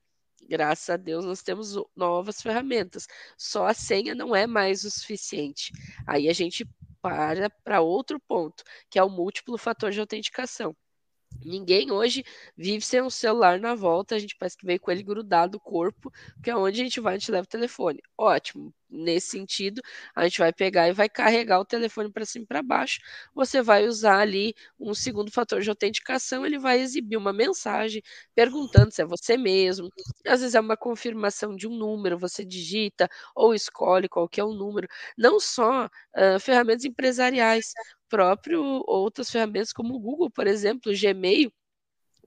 graças 0.48 0.88
a 0.90 0.96
Deus, 0.96 1.24
nós 1.24 1.42
temos 1.42 1.74
novas 1.96 2.40
ferramentas. 2.42 3.07
Só 3.37 3.66
a 3.66 3.74
senha 3.74 4.14
não 4.14 4.35
é 4.35 4.46
mais 4.46 4.85
o 4.85 4.90
suficiente. 4.90 5.72
Aí 6.07 6.29
a 6.29 6.33
gente 6.33 6.66
para 7.01 7.51
para 7.64 7.81
outro 7.81 8.20
ponto, 8.20 8.62
que 8.90 8.98
é 8.98 9.03
o 9.05 9.11
múltiplo 9.11 9.57
fator 9.59 9.90
de 9.90 10.01
autenticação. 10.01 10.74
Ninguém 11.45 11.91
hoje 11.93 12.25
vive 12.57 12.85
sem 12.85 13.01
um 13.03 13.11
celular 13.11 13.61
na 13.61 13.75
volta, 13.75 14.14
a 14.14 14.19
gente 14.19 14.37
parece 14.37 14.57
que 14.57 14.67
veio 14.67 14.81
com 14.81 14.91
ele 14.91 15.03
grudado 15.03 15.53
no 15.53 15.61
corpo, 15.61 16.11
porque 16.35 16.51
aonde 16.51 16.81
a 16.81 16.85
gente 16.85 17.01
vai, 17.01 17.14
a 17.14 17.19
gente 17.19 17.31
leva 17.31 17.45
o 17.45 17.49
telefone. 17.49 18.01
Ótimo. 18.17 18.75
Nesse 18.91 19.29
sentido, 19.29 19.83
a 20.17 20.25
gente 20.25 20.38
vai 20.38 20.51
pegar 20.53 20.88
e 20.88 20.93
vai 20.93 21.09
carregar 21.11 21.61
o 21.61 21.64
telefone 21.64 22.11
para 22.11 22.25
cima 22.25 22.45
e 22.45 22.47
para 22.47 22.62
baixo. 22.62 22.99
Você 23.35 23.61
vai 23.62 23.87
usar 23.87 24.19
ali 24.21 24.55
um 24.81 24.95
segundo 24.95 25.31
fator 25.31 25.61
de 25.61 25.69
autenticação, 25.69 26.45
ele 26.47 26.59
vai 26.59 26.81
exibir 26.81 27.17
uma 27.19 27.33
mensagem 27.33 28.03
perguntando 28.35 28.91
se 28.93 29.03
é 29.03 29.05
você 29.05 29.37
mesmo. 29.37 29.88
Às 30.27 30.41
vezes 30.41 30.55
é 30.55 30.61
uma 30.61 30.77
confirmação 30.77 31.55
de 31.55 31.67
um 31.69 31.77
número, 31.77 32.19
você 32.19 32.45
digita 32.45 33.09
ou 33.35 33.55
escolhe 33.55 34.09
qual 34.09 34.29
que 34.29 34.41
é 34.41 34.45
o 34.45 34.55
número. 34.55 34.88
Não 35.17 35.38
só 35.38 35.85
uh, 35.87 36.41
ferramentas 36.41 36.85
empresariais, 36.85 37.73
próprio 38.09 38.62
outras 38.87 39.31
ferramentas 39.31 39.73
como 39.73 39.94
o 39.94 40.01
Google, 40.01 40.31
por 40.31 40.47
exemplo, 40.47 40.92
o 40.92 40.97
Gmail. 40.97 41.53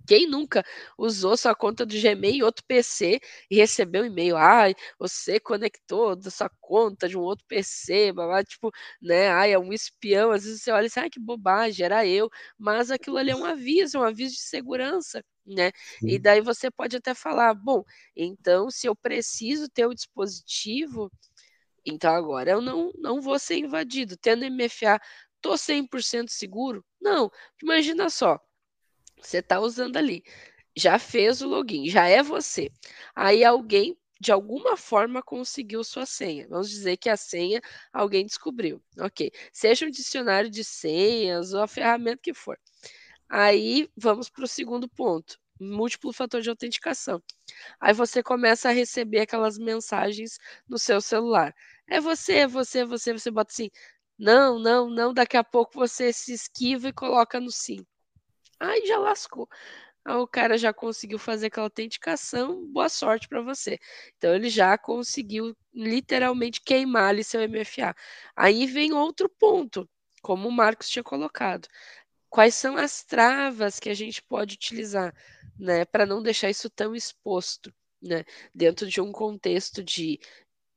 Quem 0.07 0.27
nunca 0.27 0.63
usou 0.97 1.37
sua 1.37 1.55
conta 1.55 1.85
do 1.85 1.93
Gmail 1.99 2.35
em 2.35 2.43
outro 2.43 2.63
PC 2.65 3.19
e 3.49 3.55
recebeu 3.55 4.03
um 4.03 4.05
e-mail? 4.05 4.35
Ai, 4.37 4.73
você 4.97 5.39
conectou 5.39 6.15
da 6.15 6.29
sua 6.29 6.49
conta 6.59 7.07
de 7.07 7.17
um 7.17 7.21
outro 7.21 7.45
PC, 7.47 8.11
blá, 8.11 8.43
tipo, 8.43 8.71
né? 9.01 9.29
Ai, 9.29 9.53
é 9.53 9.59
um 9.59 9.71
espião. 9.71 10.31
Às 10.31 10.43
vezes 10.43 10.63
você 10.63 10.71
olha 10.71 10.85
e 10.85 10.87
diz, 10.87 10.97
ai, 10.97 11.09
que 11.09 11.19
bobagem, 11.19 11.85
era 11.85 12.05
eu. 12.05 12.29
Mas 12.57 12.91
aquilo 12.91 13.17
ali 13.17 13.31
é 13.31 13.35
um 13.35 13.45
aviso, 13.45 13.97
é 13.97 13.99
um 14.01 14.03
aviso 14.03 14.35
de 14.35 14.41
segurança, 14.41 15.23
né? 15.45 15.71
Sim. 15.99 16.09
E 16.09 16.19
daí 16.19 16.41
você 16.41 16.71
pode 16.71 16.97
até 16.97 17.13
falar, 17.13 17.53
bom, 17.53 17.83
então 18.15 18.69
se 18.71 18.87
eu 18.87 18.95
preciso 18.95 19.69
ter 19.69 19.85
o 19.85 19.93
dispositivo, 19.93 21.11
então 21.85 22.13
agora 22.13 22.51
eu 22.51 22.61
não, 22.61 22.91
não 22.97 23.21
vou 23.21 23.37
ser 23.39 23.57
invadido. 23.57 24.17
Tendo 24.17 24.45
MFA 24.45 24.99
Tô 25.41 25.57
100% 25.57 26.29
seguro? 26.29 26.85
Não. 26.99 27.31
Imagina 27.61 28.09
só. 28.09 28.39
Você 29.21 29.37
está 29.37 29.59
usando 29.59 29.97
ali, 29.97 30.23
já 30.75 30.97
fez 30.97 31.41
o 31.41 31.47
login, 31.47 31.87
já 31.87 32.07
é 32.07 32.23
você. 32.23 32.71
Aí 33.15 33.43
alguém 33.43 33.97
de 34.19 34.31
alguma 34.31 34.77
forma 34.77 35.21
conseguiu 35.23 35.83
sua 35.83 36.05
senha. 36.05 36.47
Vamos 36.47 36.69
dizer 36.69 36.97
que 36.97 37.09
a 37.09 37.17
senha 37.17 37.59
alguém 37.91 38.25
descobriu. 38.25 38.81
Ok. 38.99 39.31
Seja 39.51 39.85
um 39.85 39.89
dicionário 39.89 40.49
de 40.49 40.63
senhas 40.63 41.53
ou 41.53 41.61
a 41.61 41.67
ferramenta 41.67 42.21
que 42.21 42.33
for. 42.33 42.57
Aí 43.29 43.89
vamos 43.97 44.29
para 44.29 44.43
o 44.43 44.47
segundo 44.47 44.87
ponto: 44.89 45.39
múltiplo 45.59 46.13
fator 46.13 46.41
de 46.41 46.49
autenticação. 46.49 47.21
Aí 47.79 47.93
você 47.93 48.21
começa 48.23 48.69
a 48.69 48.71
receber 48.71 49.21
aquelas 49.21 49.57
mensagens 49.57 50.37
no 50.67 50.77
seu 50.77 51.01
celular. 51.01 51.53
É 51.87 51.99
você, 51.99 52.33
é 52.39 52.47
você, 52.47 52.79
é 52.79 52.85
você. 52.85 53.13
Você 53.13 53.31
bota 53.31 53.51
assim: 53.51 53.69
não, 54.21 54.59
não, 54.59 54.87
não, 54.87 55.11
daqui 55.11 55.35
a 55.35 55.43
pouco 55.43 55.73
você 55.73 56.13
se 56.13 56.31
esquiva 56.31 56.89
e 56.89 56.93
coloca 56.93 57.39
no 57.39 57.49
sim. 57.51 57.83
Aí 58.59 58.85
já 58.85 58.99
lascou. 58.99 59.49
Aí 60.05 60.15
o 60.15 60.27
cara 60.27 60.59
já 60.59 60.71
conseguiu 60.71 61.17
fazer 61.17 61.47
aquela 61.47 61.65
autenticação, 61.65 62.67
boa 62.67 62.87
sorte 62.87 63.27
para 63.27 63.41
você. 63.41 63.79
Então 64.17 64.35
ele 64.35 64.47
já 64.47 64.77
conseguiu 64.77 65.57
literalmente 65.73 66.61
queimar 66.61 67.09
ali 67.09 67.23
seu 67.23 67.41
MFA. 67.41 67.95
Aí 68.35 68.67
vem 68.67 68.93
outro 68.93 69.27
ponto, 69.27 69.89
como 70.21 70.47
o 70.47 70.51
Marcos 70.51 70.87
tinha 70.89 71.03
colocado. 71.03 71.67
Quais 72.29 72.53
são 72.53 72.77
as 72.77 73.03
travas 73.03 73.79
que 73.79 73.89
a 73.89 73.93
gente 73.95 74.21
pode 74.21 74.53
utilizar, 74.53 75.15
né, 75.57 75.83
para 75.83 76.05
não 76.05 76.21
deixar 76.21 76.51
isso 76.51 76.69
tão 76.69 76.95
exposto, 76.95 77.73
né, 77.99 78.23
dentro 78.53 78.87
de 78.87 79.01
um 79.01 79.11
contexto 79.11 79.83
de 79.83 80.19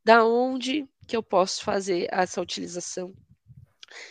da 0.02 0.24
onde 0.24 0.88
que 1.07 1.16
eu 1.16 1.22
posso 1.22 1.62
fazer 1.62 2.09
essa 2.11 2.40
utilização, 2.40 3.14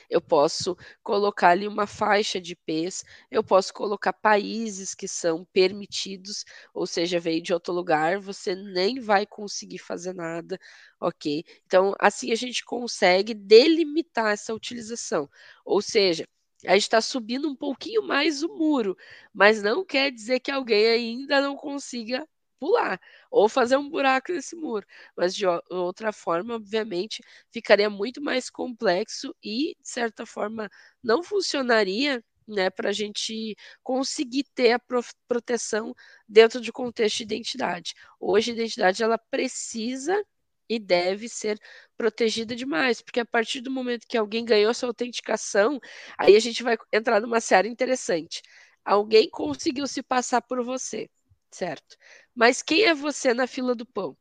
eu 0.09 0.21
posso 0.21 0.75
colocar 1.03 1.49
ali 1.49 1.67
uma 1.67 1.87
faixa 1.87 2.39
de 2.39 2.53
IPs, 2.53 3.03
eu 3.31 3.43
posso 3.43 3.73
colocar 3.73 4.13
países 4.13 4.93
que 4.95 5.07
são 5.07 5.45
permitidos, 5.53 6.45
ou 6.73 6.85
seja, 6.87 7.19
veio 7.19 7.41
de 7.41 7.53
outro 7.53 7.73
lugar, 7.73 8.19
você 8.19 8.55
nem 8.55 8.99
vai 8.99 9.25
conseguir 9.25 9.79
fazer 9.79 10.13
nada, 10.13 10.59
ok? 10.99 11.43
Então, 11.65 11.93
assim 11.99 12.31
a 12.31 12.35
gente 12.35 12.63
consegue 12.65 13.33
delimitar 13.33 14.33
essa 14.33 14.53
utilização, 14.53 15.29
ou 15.65 15.81
seja, 15.81 16.27
a 16.65 16.73
gente 16.73 16.83
está 16.83 17.01
subindo 17.01 17.49
um 17.49 17.55
pouquinho 17.55 18.03
mais 18.03 18.41
o 18.43 18.47
muro, 18.49 18.95
mas 19.33 19.61
não 19.61 19.83
quer 19.85 20.11
dizer 20.11 20.39
que 20.39 20.49
alguém 20.51 20.87
ainda 20.87 21.41
não 21.41 21.55
consiga 21.55 22.25
pular 22.63 22.97
ou 23.29 23.49
fazer 23.49 23.75
um 23.75 23.89
buraco 23.89 24.31
nesse 24.31 24.55
muro. 24.55 24.85
Mas 25.17 25.35
de 25.35 25.45
outra 25.69 26.13
forma, 26.13 26.55
obviamente, 26.55 27.21
ficaria 27.51 27.89
muito 27.89 28.21
mais 28.21 28.49
complexo 28.49 29.35
e, 29.43 29.75
de 29.81 29.89
certa 29.89 30.25
forma, 30.25 30.69
não 31.03 31.21
funcionaria 31.21 32.23
né, 32.47 32.69
para 32.69 32.89
a 32.89 32.93
gente 32.93 33.55
conseguir 33.83 34.45
ter 34.55 34.71
a 34.71 34.79
proteção 35.27 35.93
dentro 36.27 36.61
de 36.61 36.71
contexto 36.71 37.17
de 37.17 37.23
identidade. 37.23 37.93
Hoje, 38.17 38.51
a 38.51 38.53
identidade 38.53 39.03
ela 39.03 39.17
precisa 39.17 40.23
e 40.69 40.79
deve 40.79 41.27
ser 41.27 41.59
protegida 41.97 42.55
demais, 42.55 43.01
porque 43.01 43.19
a 43.19 43.25
partir 43.25 43.59
do 43.59 43.69
momento 43.69 44.07
que 44.07 44.17
alguém 44.17 44.45
ganhou 44.45 44.73
sua 44.73 44.87
autenticação, 44.89 45.79
aí 46.17 46.35
a 46.35 46.39
gente 46.39 46.63
vai 46.63 46.77
entrar 46.93 47.19
numa 47.19 47.41
série 47.41 47.67
interessante. 47.67 48.41
Alguém 48.85 49.29
conseguiu 49.29 49.85
se 49.85 50.01
passar 50.01 50.41
por 50.41 50.63
você, 50.63 51.09
certo? 51.53 51.97
Mas 52.35 52.61
quem 52.61 52.85
é 52.85 52.93
você 52.93 53.33
na 53.33 53.47
fila 53.47 53.75
do 53.75 53.85
pão? 53.85 54.17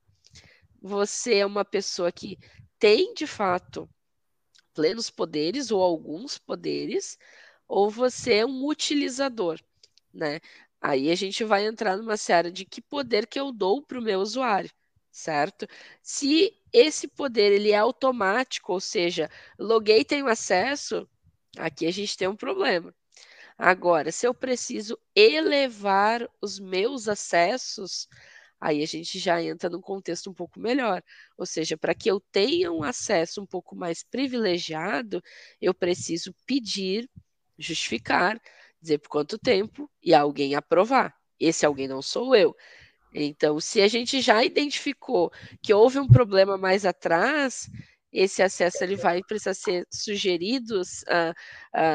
Você 0.81 1.37
é 1.37 1.47
uma 1.47 1.65
pessoa 1.65 2.13
que 2.13 2.39
tem 2.79 3.15
de 3.15 3.27
fato 3.27 3.89
plenos 4.75 5.11
poderes 5.11 5.71
ou 5.71 5.83
alguns 5.83 6.39
poderes, 6.39 7.19
ou 7.69 7.91
você 7.91 8.37
é 8.37 8.47
um 8.47 8.67
utilizador, 8.67 9.61
né? 10.13 10.41
Aí 10.81 11.11
a 11.11 11.15
gente 11.15 11.45
vai 11.45 11.67
entrar 11.67 11.97
numa 11.97 12.17
série 12.17 12.51
de 12.51 12.65
que 12.65 12.81
poder 12.83 13.27
que 13.27 13.39
eu 13.39 13.53
dou 13.53 13.83
para 13.83 13.99
o 13.99 14.03
meu 14.03 14.21
usuário, 14.21 14.71
certo? 15.11 15.67
Se 16.03 16.53
esse 16.73 17.07
poder 17.09 17.53
ele 17.53 17.71
é 17.71 17.77
automático, 17.77 18.73
ou 18.73 18.81
seja, 18.81 19.31
loguei 19.59 20.05
tenho 20.05 20.27
acesso, 20.27 21.09
aqui 21.57 21.87
a 21.87 21.91
gente 21.93 22.17
tem 22.17 22.29
um 22.29 22.37
problema. 22.37 22.95
Agora, 23.59 24.11
se 24.13 24.27
eu 24.27 24.35
preciso 24.35 24.99
elevar 25.15 26.29
os 26.41 26.59
meus 26.59 27.09
acessos, 27.09 28.09
aí 28.61 28.83
a 28.83 28.87
gente 28.87 29.19
já 29.19 29.43
entra 29.43 29.69
num 29.71 29.81
contexto 29.81 30.31
um 30.31 30.35
pouco 30.35 30.61
melhor. 30.61 31.03
Ou 31.37 31.47
seja, 31.47 31.77
para 31.77 31.95
que 31.95 32.11
eu 32.11 32.21
tenha 32.33 32.73
um 32.73 32.83
acesso 32.83 33.43
um 33.43 33.47
pouco 33.47 33.77
mais 33.77 34.03
privilegiado, 34.03 35.23
eu 35.61 35.75
preciso 35.75 36.35
pedir, 36.47 37.09
justificar, 37.59 38.41
dizer 38.81 38.99
por 38.99 39.09
quanto 39.09 39.39
tempo 39.39 39.91
e 40.03 40.15
alguém 40.15 40.55
aprovar. 40.55 41.15
Esse 41.39 41.67
alguém 41.67 41.89
não 41.89 42.03
sou 42.03 42.35
eu. 42.37 42.55
Então, 43.15 43.61
se 43.61 43.81
a 43.83 43.89
gente 43.89 44.21
já 44.21 44.45
identificou 44.45 45.31
que 45.63 45.75
houve 45.75 45.99
um 45.99 46.09
problema 46.09 46.57
mais 46.57 46.87
atrás, 46.87 47.69
esse 48.13 48.43
acesso 48.43 48.85
ele 48.85 48.97
vai 48.97 49.23
precisar 49.23 49.55
ser 49.55 49.87
sugerido, 49.91 50.81
uh, 50.81 51.31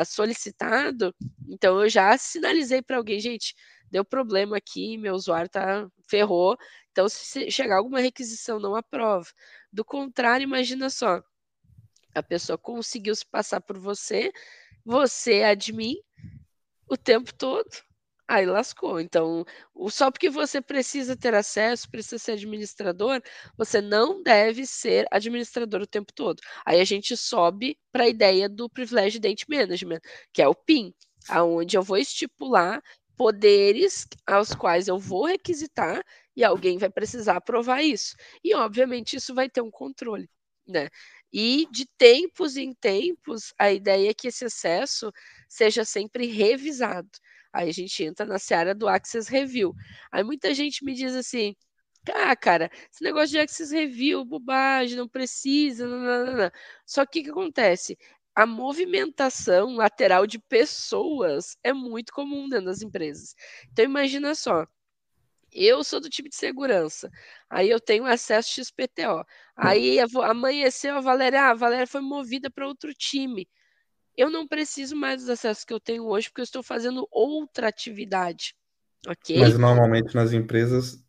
uh, 0.01 0.05
solicitado. 0.05 1.15
Então 1.47 1.81
eu 1.81 1.89
já 1.89 2.17
sinalizei 2.17 2.81
para 2.81 2.97
alguém, 2.97 3.19
gente, 3.19 3.55
deu 3.91 4.03
problema 4.03 4.57
aqui, 4.57 4.97
meu 4.97 5.13
usuário 5.13 5.49
tá 5.49 5.87
ferrou. 6.09 6.57
Então 6.91 7.07
se 7.07 7.51
chegar 7.51 7.77
alguma 7.77 7.99
requisição 7.99 8.59
não 8.59 8.75
aprova. 8.75 9.27
Do 9.71 9.85
contrário, 9.85 10.43
imagina 10.43 10.89
só, 10.89 11.21
a 12.15 12.23
pessoa 12.23 12.57
conseguiu 12.57 13.15
se 13.15 13.25
passar 13.25 13.61
por 13.61 13.77
você, 13.77 14.31
você 14.83 15.35
é 15.39 15.49
admin 15.49 15.95
o 16.89 16.97
tempo 16.97 17.33
todo 17.33 17.86
Aí 18.29 18.45
lascou. 18.45 18.99
Então, 18.99 19.45
só 19.89 20.11
porque 20.11 20.29
você 20.29 20.61
precisa 20.61 21.15
ter 21.15 21.33
acesso, 21.33 21.89
precisa 21.89 22.17
ser 22.19 22.33
administrador, 22.33 23.21
você 23.57 23.79
não 23.81 24.21
deve 24.21 24.65
ser 24.65 25.07
administrador 25.11 25.81
o 25.81 25.87
tempo 25.87 26.11
todo. 26.13 26.41
Aí 26.65 26.81
a 26.81 26.83
gente 26.85 27.15
sobe 27.15 27.77
para 27.91 28.03
a 28.03 28.07
ideia 28.09 28.49
do 28.49 28.69
Privilege 28.69 29.19
Date 29.19 29.45
Management, 29.49 30.01
que 30.33 30.41
é 30.41 30.47
o 30.47 30.53
PIN, 30.55 30.93
aonde 31.29 31.77
eu 31.77 31.81
vou 31.81 31.97
estipular 31.97 32.81
poderes 33.15 34.05
aos 34.27 34.53
quais 34.53 34.87
eu 34.89 34.99
vou 34.99 35.25
requisitar 35.25 36.03
e 36.35 36.43
alguém 36.43 36.77
vai 36.77 36.89
precisar 36.89 37.37
aprovar 37.37 37.81
isso. 37.81 38.15
E, 38.43 38.53
obviamente, 38.53 39.15
isso 39.15 39.33
vai 39.33 39.49
ter 39.49 39.61
um 39.61 39.71
controle. 39.71 40.29
Né? 40.67 40.89
E 41.31 41.65
de 41.71 41.85
tempos 41.97 42.57
em 42.57 42.73
tempos, 42.73 43.53
a 43.57 43.71
ideia 43.71 44.09
é 44.11 44.13
que 44.13 44.27
esse 44.27 44.45
acesso 44.45 45.11
seja 45.47 45.85
sempre 45.85 46.25
revisado. 46.27 47.09
Aí 47.53 47.69
a 47.69 47.73
gente 47.73 48.03
entra 48.03 48.25
na 48.25 48.39
seara 48.39 48.73
do 48.75 48.87
Access 48.87 49.31
Review. 49.31 49.73
Aí 50.11 50.23
muita 50.23 50.53
gente 50.53 50.83
me 50.85 50.93
diz 50.93 51.15
assim: 51.15 51.55
ah, 52.13 52.35
cara, 52.35 52.71
esse 52.91 53.03
negócio 53.03 53.29
de 53.29 53.39
Access 53.39 53.73
Review, 53.73 54.23
bobagem, 54.25 54.97
não 54.97 55.07
precisa. 55.07 55.87
Não, 55.87 55.99
não, 55.99 56.37
não. 56.37 56.51
Só 56.85 57.05
que 57.05 57.21
o 57.21 57.23
que 57.23 57.29
acontece? 57.29 57.97
A 58.35 58.45
movimentação 58.45 59.75
lateral 59.75 60.27
de 60.27 60.39
pessoas 60.39 61.57
é 61.63 61.73
muito 61.73 62.13
comum 62.13 62.47
dentro 62.47 62.65
das 62.67 62.81
empresas. 62.81 63.35
Então 63.71 63.83
imagina 63.85 64.35
só, 64.35 64.65
eu 65.51 65.83
sou 65.83 65.99
do 65.99 66.09
time 66.09 66.29
de 66.29 66.35
segurança. 66.35 67.09
Aí 67.49 67.69
eu 67.69 67.79
tenho 67.79 68.05
acesso 68.05 68.51
XPTO. 68.53 69.25
Aí 69.55 69.97
amanheceu 69.99 70.95
a 70.97 71.01
Valéria, 71.01 71.43
ah, 71.43 71.51
a 71.51 71.53
Valéria 71.55 71.87
foi 71.87 72.01
movida 72.01 72.49
para 72.49 72.67
outro 72.67 72.93
time. 72.93 73.47
Eu 74.17 74.29
não 74.31 74.47
preciso 74.47 74.95
mais 74.95 75.21
dos 75.21 75.29
acessos 75.29 75.63
que 75.63 75.73
eu 75.73 75.79
tenho 75.79 76.05
hoje 76.05 76.29
porque 76.29 76.41
eu 76.41 76.45
estou 76.45 76.63
fazendo 76.63 77.07
outra 77.11 77.67
atividade. 77.67 78.55
Ok? 79.07 79.39
Mas 79.39 79.57
normalmente 79.57 80.15
nas 80.15 80.33
empresas 80.33 81.05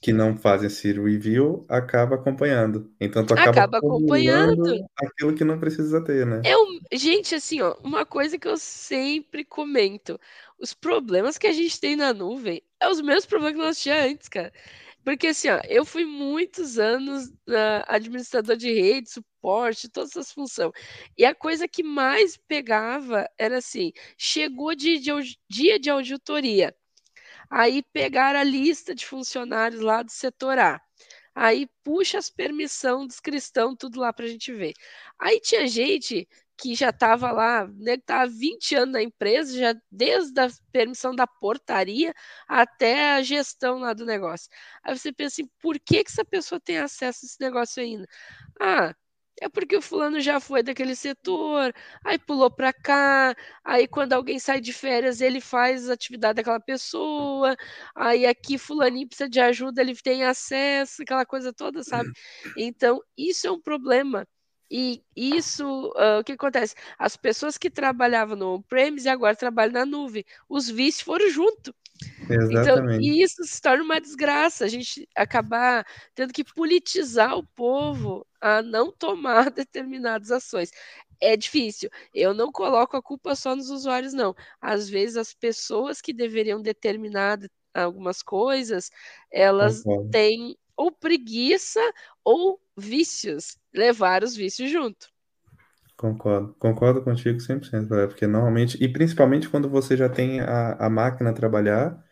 que 0.00 0.12
não 0.12 0.36
fazem 0.36 0.68
esse 0.68 0.92
review 0.92 1.66
acaba 1.68 2.14
acompanhando. 2.14 2.92
Então 3.00 3.24
tu 3.26 3.34
acaba, 3.34 3.50
acaba 3.50 3.78
acompanhando 3.78 4.86
aquilo 4.96 5.34
que 5.34 5.44
não 5.44 5.58
precisa 5.58 6.00
ter, 6.00 6.24
né? 6.26 6.42
Eu, 6.44 6.64
gente, 6.92 7.34
assim, 7.34 7.60
ó, 7.60 7.74
uma 7.82 8.06
coisa 8.06 8.38
que 8.38 8.46
eu 8.46 8.56
sempre 8.56 9.44
comento, 9.44 10.18
os 10.58 10.72
problemas 10.72 11.36
que 11.36 11.46
a 11.46 11.52
gente 11.52 11.80
tem 11.80 11.96
na 11.96 12.12
nuvem 12.12 12.62
é 12.80 12.88
os 12.88 13.00
mesmos 13.00 13.26
problemas 13.26 13.58
que 13.58 13.66
nós 13.66 13.80
tínhamos 13.80 14.12
antes, 14.12 14.28
cara. 14.28 14.52
Porque 15.04 15.28
assim, 15.28 15.48
ó, 15.48 15.60
eu 15.68 15.84
fui 15.84 16.04
muitos 16.04 16.78
anos 16.78 17.28
uh, 17.28 17.84
administrador 17.86 18.56
de 18.56 18.72
rede, 18.72 19.10
suporte, 19.46 19.88
todas 19.88 20.10
essas 20.10 20.32
funções. 20.32 20.72
E 21.16 21.24
a 21.24 21.34
coisa 21.34 21.68
que 21.68 21.82
mais 21.82 22.36
pegava 22.36 23.28
era 23.38 23.58
assim: 23.58 23.92
chegou 24.18 24.74
de, 24.74 24.98
de, 24.98 25.12
dia 25.48 25.78
de 25.78 25.90
auditoria. 25.90 26.74
Aí 27.50 27.82
pegaram 27.92 28.40
a 28.40 28.44
lista 28.44 28.94
de 28.94 29.06
funcionários 29.06 29.80
lá 29.80 30.02
do 30.02 30.10
setor 30.10 30.58
A. 30.58 30.80
Aí 31.34 31.68
puxa 31.84 32.18
as 32.18 32.30
permissão 32.30 33.06
cristãos, 33.22 33.76
tudo 33.78 34.00
lá 34.00 34.12
para 34.12 34.24
a 34.26 34.28
gente 34.28 34.52
ver. 34.52 34.72
Aí 35.20 35.40
tinha 35.40 35.66
gente 35.68 36.28
que 36.58 36.74
já 36.74 36.90
estava 36.90 37.30
lá, 37.30 37.66
né, 37.68 37.94
estava 37.94 38.22
há 38.22 38.26
20 38.26 38.74
anos 38.74 38.94
na 38.94 39.02
empresa, 39.02 39.58
já 39.58 39.74
desde 39.90 40.40
a 40.40 40.48
permissão 40.72 41.14
da 41.14 41.26
portaria 41.26 42.14
até 42.48 43.12
a 43.14 43.22
gestão 43.22 43.78
lá 43.78 43.92
do 43.92 44.06
negócio. 44.06 44.48
Aí 44.82 44.98
você 44.98 45.12
pensa 45.12 45.42
assim, 45.42 45.50
por 45.60 45.78
que, 45.78 46.02
que 46.04 46.10
essa 46.10 46.24
pessoa 46.24 46.58
tem 46.60 46.78
acesso 46.78 47.20
a 47.24 47.26
esse 47.26 47.40
negócio 47.40 47.82
ainda? 47.82 48.06
Ah, 48.60 48.94
é 49.40 49.48
porque 49.48 49.76
o 49.76 49.82
fulano 49.82 50.20
já 50.20 50.40
foi 50.40 50.62
daquele 50.62 50.94
setor, 50.96 51.74
aí 52.04 52.18
pulou 52.18 52.50
para 52.50 52.72
cá, 52.72 53.34
aí 53.64 53.86
quando 53.86 54.12
alguém 54.14 54.38
sai 54.38 54.60
de 54.60 54.72
férias, 54.72 55.20
ele 55.20 55.40
faz 55.40 55.90
a 55.90 55.94
atividade 55.94 56.36
daquela 56.36 56.60
pessoa, 56.60 57.56
aí 57.94 58.26
aqui 58.26 58.58
fulaninho 58.58 59.08
precisa 59.08 59.28
de 59.28 59.40
ajuda, 59.40 59.82
ele 59.82 59.94
tem 59.94 60.24
acesso, 60.24 61.02
aquela 61.02 61.26
coisa 61.26 61.52
toda, 61.52 61.82
sabe? 61.84 62.10
Então, 62.56 63.00
isso 63.16 63.46
é 63.46 63.50
um 63.50 63.60
problema. 63.60 64.26
E 64.70 65.02
isso, 65.14 65.64
uh, 65.90 66.20
o 66.20 66.24
que 66.24 66.32
acontece? 66.32 66.74
As 66.98 67.16
pessoas 67.16 67.56
que 67.56 67.70
trabalhavam 67.70 68.36
no 68.36 68.54
on-premise 68.56 69.08
agora 69.08 69.36
trabalham 69.36 69.72
na 69.72 69.86
nuvem. 69.86 70.24
Os 70.48 70.68
vícios 70.68 71.02
foram 71.02 71.30
junto. 71.30 71.74
Então, 72.24 72.50
Exatamente. 72.50 73.06
Então, 73.06 73.24
isso 73.24 73.44
se 73.44 73.60
torna 73.60 73.84
uma 73.84 74.00
desgraça, 74.00 74.64
a 74.64 74.68
gente 74.68 75.08
acabar 75.14 75.86
tendo 76.14 76.32
que 76.32 76.44
politizar 76.44 77.36
o 77.36 77.46
povo 77.46 78.26
a 78.40 78.62
não 78.62 78.92
tomar 78.92 79.50
determinadas 79.50 80.30
ações. 80.30 80.70
É 81.20 81.36
difícil. 81.36 81.88
Eu 82.12 82.34
não 82.34 82.52
coloco 82.52 82.96
a 82.96 83.02
culpa 83.02 83.34
só 83.34 83.56
nos 83.56 83.70
usuários, 83.70 84.12
não. 84.12 84.34
Às 84.60 84.88
vezes, 84.88 85.16
as 85.16 85.32
pessoas 85.32 86.00
que 86.00 86.12
deveriam 86.12 86.60
determinar 86.60 87.38
algumas 87.72 88.22
coisas, 88.22 88.90
elas 89.30 89.82
Concordo. 89.82 90.10
têm 90.10 90.56
ou 90.76 90.92
preguiça 90.92 91.80
ou 92.22 92.60
vícios, 92.76 93.56
levar 93.72 94.22
os 94.22 94.36
vícios 94.36 94.70
junto. 94.70 95.08
Concordo, 95.96 96.54
concordo 96.58 97.02
contigo 97.02 97.40
100%, 97.40 97.88
Valéria, 97.88 98.08
porque 98.08 98.26
normalmente, 98.26 98.76
e 98.82 98.86
principalmente 98.92 99.48
quando 99.48 99.68
você 99.70 99.96
já 99.96 100.08
tem 100.10 100.40
a, 100.40 100.74
a 100.74 100.90
máquina 100.90 101.30
a 101.30 101.32
trabalhar, 101.32 102.04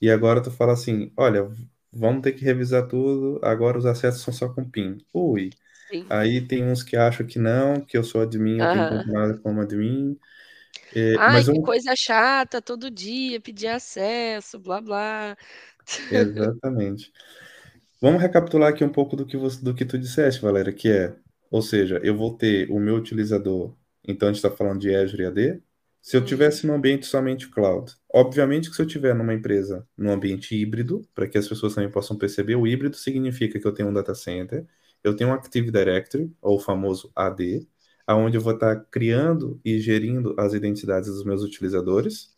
e 0.00 0.10
agora 0.10 0.42
tu 0.42 0.50
fala 0.50 0.72
assim, 0.74 1.12
olha, 1.16 1.50
vamos 1.92 2.22
ter 2.22 2.32
que 2.32 2.44
revisar 2.44 2.88
tudo, 2.88 3.40
agora 3.44 3.78
os 3.78 3.86
acessos 3.86 4.22
são 4.22 4.32
só 4.34 4.48
com 4.52 4.68
PIN. 4.68 4.98
Ui, 5.12 5.50
Sim. 5.90 6.10
aí 6.10 6.46
tem 6.46 6.64
uns 6.64 6.82
que 6.82 6.96
acham 6.96 7.26
que 7.26 7.38
não, 7.38 7.80
que 7.84 7.96
eu 7.98 8.04
sou 8.04 8.22
admin, 8.22 8.60
eu 8.60 8.70
tenho 8.70 8.84
que 8.84 8.90
Aham. 8.90 8.96
continuar 8.96 9.38
como 9.40 9.60
admin, 9.62 10.18
é, 10.94 11.18
Ai, 11.18 11.44
mas 11.44 11.48
que 11.48 11.58
eu, 11.58 11.60
coisa 11.60 11.94
chata, 11.96 12.62
todo 12.62 12.90
dia 12.90 13.40
pedir 13.40 13.68
acesso, 13.68 14.58
blá 14.58 14.80
blá. 14.80 15.36
exatamente. 16.10 17.12
Vamos 18.00 18.22
recapitular 18.22 18.70
aqui 18.72 18.84
um 18.84 18.92
pouco 18.92 19.16
do 19.16 19.26
que, 19.26 19.36
você, 19.36 19.62
do 19.64 19.74
que 19.74 19.84
tu 19.86 19.98
disseste, 19.98 20.42
Valéria, 20.42 20.72
que 20.72 20.90
é, 20.90 21.16
ou 21.50 21.62
seja, 21.62 22.00
eu 22.04 22.16
vou 22.16 22.36
ter 22.36 22.70
o 22.70 22.78
meu 22.80 22.96
utilizador, 22.96 23.74
então 24.06 24.28
a 24.28 24.32
gente 24.32 24.44
está 24.44 24.50
falando 24.56 24.80
de 24.80 24.94
Azure 24.94 25.26
AD, 25.26 25.62
se 26.02 26.16
eu 26.16 26.24
Uhum. 26.24 26.24
tivesse 26.24 26.66
num 26.66 26.74
ambiente 26.74 27.06
somente 27.06 27.48
cloud, 27.50 27.92
obviamente 28.12 28.70
que 28.70 28.76
se 28.76 28.82
eu 28.82 28.86
tiver 28.86 29.14
numa 29.14 29.34
empresa 29.34 29.86
num 29.96 30.10
ambiente 30.12 30.54
híbrido, 30.56 31.02
para 31.14 31.28
que 31.28 31.36
as 31.38 31.48
pessoas 31.48 31.74
também 31.74 31.90
possam 31.90 32.16
perceber, 32.16 32.56
o 32.56 32.66
híbrido 32.66 32.96
significa 32.96 33.58
que 33.60 33.66
eu 33.66 33.72
tenho 33.74 33.88
um 33.90 33.92
data 33.92 34.14
center, 34.14 34.66
eu 35.04 35.14
tenho 35.16 35.30
um 35.30 35.32
Active 35.34 35.70
Directory, 35.70 36.32
ou 36.40 36.56
o 36.56 36.60
famoso 36.60 37.10
AD, 37.14 37.66
aonde 38.06 38.36
eu 38.36 38.40
vou 38.40 38.54
estar 38.54 38.76
criando 38.90 39.60
e 39.64 39.78
gerindo 39.78 40.34
as 40.38 40.52
identidades 40.54 41.08
dos 41.10 41.24
meus 41.24 41.42
utilizadores. 41.42 42.34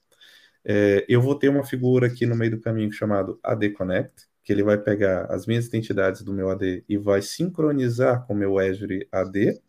É, 0.64 1.04
eu 1.08 1.20
vou 1.20 1.34
ter 1.38 1.48
uma 1.48 1.64
figura 1.64 2.06
aqui 2.06 2.26
no 2.26 2.36
meio 2.36 2.52
do 2.52 2.60
caminho 2.60 2.92
chamado 2.92 3.38
AD 3.42 3.70
Connect, 3.70 4.26
que 4.44 4.52
ele 4.52 4.62
vai 4.62 4.78
pegar 4.78 5.26
as 5.26 5.46
minhas 5.46 5.66
identidades 5.66 6.22
do 6.22 6.32
meu 6.32 6.50
AD 6.50 6.84
e 6.88 6.96
vai 6.96 7.22
sincronizar 7.22 8.26
com 8.26 8.34
o 8.34 8.36
meu 8.36 8.58
Azure 8.58 9.08
AD. 9.12 9.60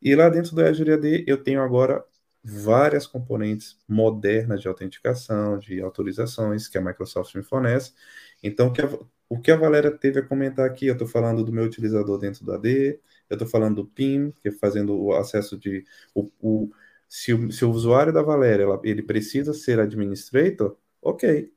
E 0.00 0.14
lá 0.14 0.28
dentro 0.28 0.54
do 0.54 0.62
Azure 0.62 0.92
AD 0.92 1.24
eu 1.26 1.42
tenho 1.42 1.60
agora 1.62 2.04
várias 2.44 3.06
componentes 3.06 3.78
modernas 3.88 4.60
de 4.60 4.68
autenticação, 4.68 5.58
de 5.58 5.80
autorizações 5.80 6.68
que 6.68 6.76
a 6.76 6.80
Microsoft 6.80 7.34
me 7.34 7.42
fornece. 7.42 7.92
Então, 8.42 8.72
o 9.28 9.40
que 9.40 9.50
a, 9.50 9.56
Valéria 9.56 9.90
teve 9.90 10.20
a 10.20 10.26
comentar 10.26 10.66
aqui, 10.66 10.86
eu 10.86 10.94
estou 10.94 11.06
falando 11.06 11.44
do 11.44 11.52
meu 11.52 11.64
utilizador 11.64 12.18
dentro 12.18 12.44
do 12.44 12.52
AD, 12.52 13.00
eu 13.30 13.34
estou 13.34 13.48
falando 13.48 13.76
do 13.76 13.86
PIN, 13.86 14.32
que 14.42 14.48
é 14.48 14.52
fazendo 14.52 15.00
o 15.00 15.14
acesso 15.14 15.56
de... 15.58 15.84
O, 16.14 16.30
o, 16.40 16.70
se, 17.08 17.32
o, 17.32 17.50
se 17.52 17.64
o 17.64 17.70
usuário 17.70 18.12
da 18.12 18.22
Valéria 18.22 18.64
ela, 18.64 18.80
ele 18.84 19.02
precisa 19.02 19.54
ser 19.54 19.78
administrator, 19.80 20.76
ok, 21.00 21.52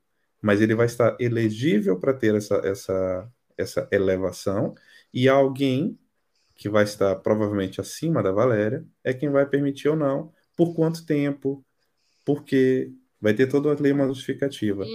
mas 0.46 0.62
ele 0.62 0.76
vai 0.76 0.86
estar 0.86 1.18
elegível 1.20 2.00
para 2.00 2.14
ter 2.14 2.36
essa, 2.36 2.58
essa, 2.58 3.28
essa 3.58 3.90
elevação, 3.92 4.76
e 5.12 5.28
alguém 5.28 5.98
que 6.56 6.70
vai 6.70 6.84
estar 6.84 7.16
provavelmente 7.16 7.82
acima 7.82 8.22
da 8.22 8.32
Valéria 8.32 8.86
é 9.04 9.12
quem 9.12 9.28
vai 9.28 9.48
permitir 9.48 9.90
ou 9.90 9.96
não, 9.96 10.32
por 10.56 10.76
quanto 10.76 11.04
tempo, 11.04 11.66
porque 12.24 12.92
vai 13.20 13.34
ter 13.34 13.48
toda 13.48 13.72
a 13.72 13.82
lei 13.82 13.92
uma 13.92 14.08
justificativa. 14.08 14.86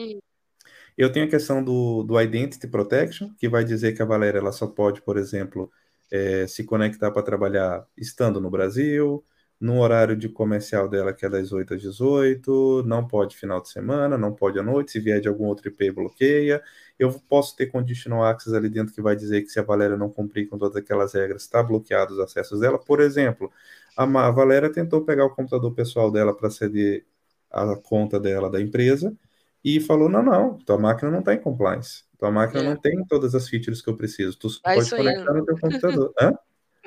Eu 0.96 1.10
tenho 1.10 1.26
a 1.26 1.30
questão 1.30 1.64
do, 1.64 2.04
do 2.04 2.20
Identity 2.20 2.68
Protection, 2.68 3.30
que 3.36 3.48
vai 3.48 3.64
dizer 3.64 3.92
que 3.92 4.02
a 4.02 4.06
Valéria 4.06 4.38
ela 4.38 4.52
só 4.52 4.68
pode, 4.68 5.02
por 5.02 5.16
exemplo, 5.16 5.68
é, 6.12 6.46
se 6.46 6.62
conectar 6.62 7.10
para 7.10 7.24
trabalhar 7.24 7.84
estando 7.96 8.40
no 8.40 8.50
Brasil, 8.50 9.24
no 9.60 9.78
horário 9.78 10.16
de 10.16 10.26
comercial 10.26 10.88
dela, 10.88 11.12
que 11.12 11.26
é 11.26 11.28
das 11.28 11.52
8 11.52 11.74
às 11.74 11.82
18, 11.82 12.82
não 12.86 13.06
pode 13.06 13.36
final 13.36 13.60
de 13.60 13.68
semana, 13.68 14.16
não 14.16 14.32
pode 14.32 14.58
à 14.58 14.62
noite, 14.62 14.92
se 14.92 15.00
vier 15.00 15.20
de 15.20 15.28
algum 15.28 15.44
outro 15.44 15.68
IP, 15.68 15.90
bloqueia. 15.90 16.62
Eu 16.98 17.12
posso 17.28 17.54
ter 17.54 17.66
conditional 17.66 18.24
access 18.24 18.56
ali 18.56 18.70
dentro 18.70 18.94
que 18.94 19.02
vai 19.02 19.14
dizer 19.14 19.42
que 19.42 19.48
se 19.48 19.60
a 19.60 19.62
Valéria 19.62 19.98
não 19.98 20.08
cumprir 20.08 20.48
com 20.48 20.56
todas 20.56 20.76
aquelas 20.76 21.12
regras, 21.12 21.42
está 21.42 21.62
bloqueado 21.62 22.14
os 22.14 22.20
acessos 22.20 22.60
dela. 22.60 22.78
Por 22.78 23.00
exemplo, 23.00 23.52
a, 23.94 24.04
a 24.04 24.30
Valéria 24.30 24.72
tentou 24.72 25.04
pegar 25.04 25.26
o 25.26 25.34
computador 25.34 25.74
pessoal 25.74 26.10
dela 26.10 26.34
para 26.34 26.48
ceder 26.48 27.04
a 27.50 27.76
conta 27.76 28.18
dela 28.18 28.48
da 28.48 28.60
empresa 28.60 29.14
e 29.62 29.78
falou: 29.78 30.08
não, 30.08 30.22
não, 30.22 30.58
tua 30.58 30.78
máquina 30.78 31.10
não 31.10 31.18
está 31.18 31.34
em 31.34 31.38
compliance. 31.38 32.04
Tua 32.18 32.30
máquina 32.30 32.60
é. 32.60 32.64
não 32.64 32.76
tem 32.76 33.04
todas 33.06 33.34
as 33.34 33.46
features 33.46 33.82
que 33.82 33.90
eu 33.90 33.96
preciso. 33.96 34.38
Tu 34.38 34.48
vai 34.64 34.76
pode 34.76 34.88
sonhando. 34.88 35.24
conectar 35.24 35.34
no 35.34 35.44
teu 35.44 35.58
computador. 35.58 36.14
Hã? 36.18 36.34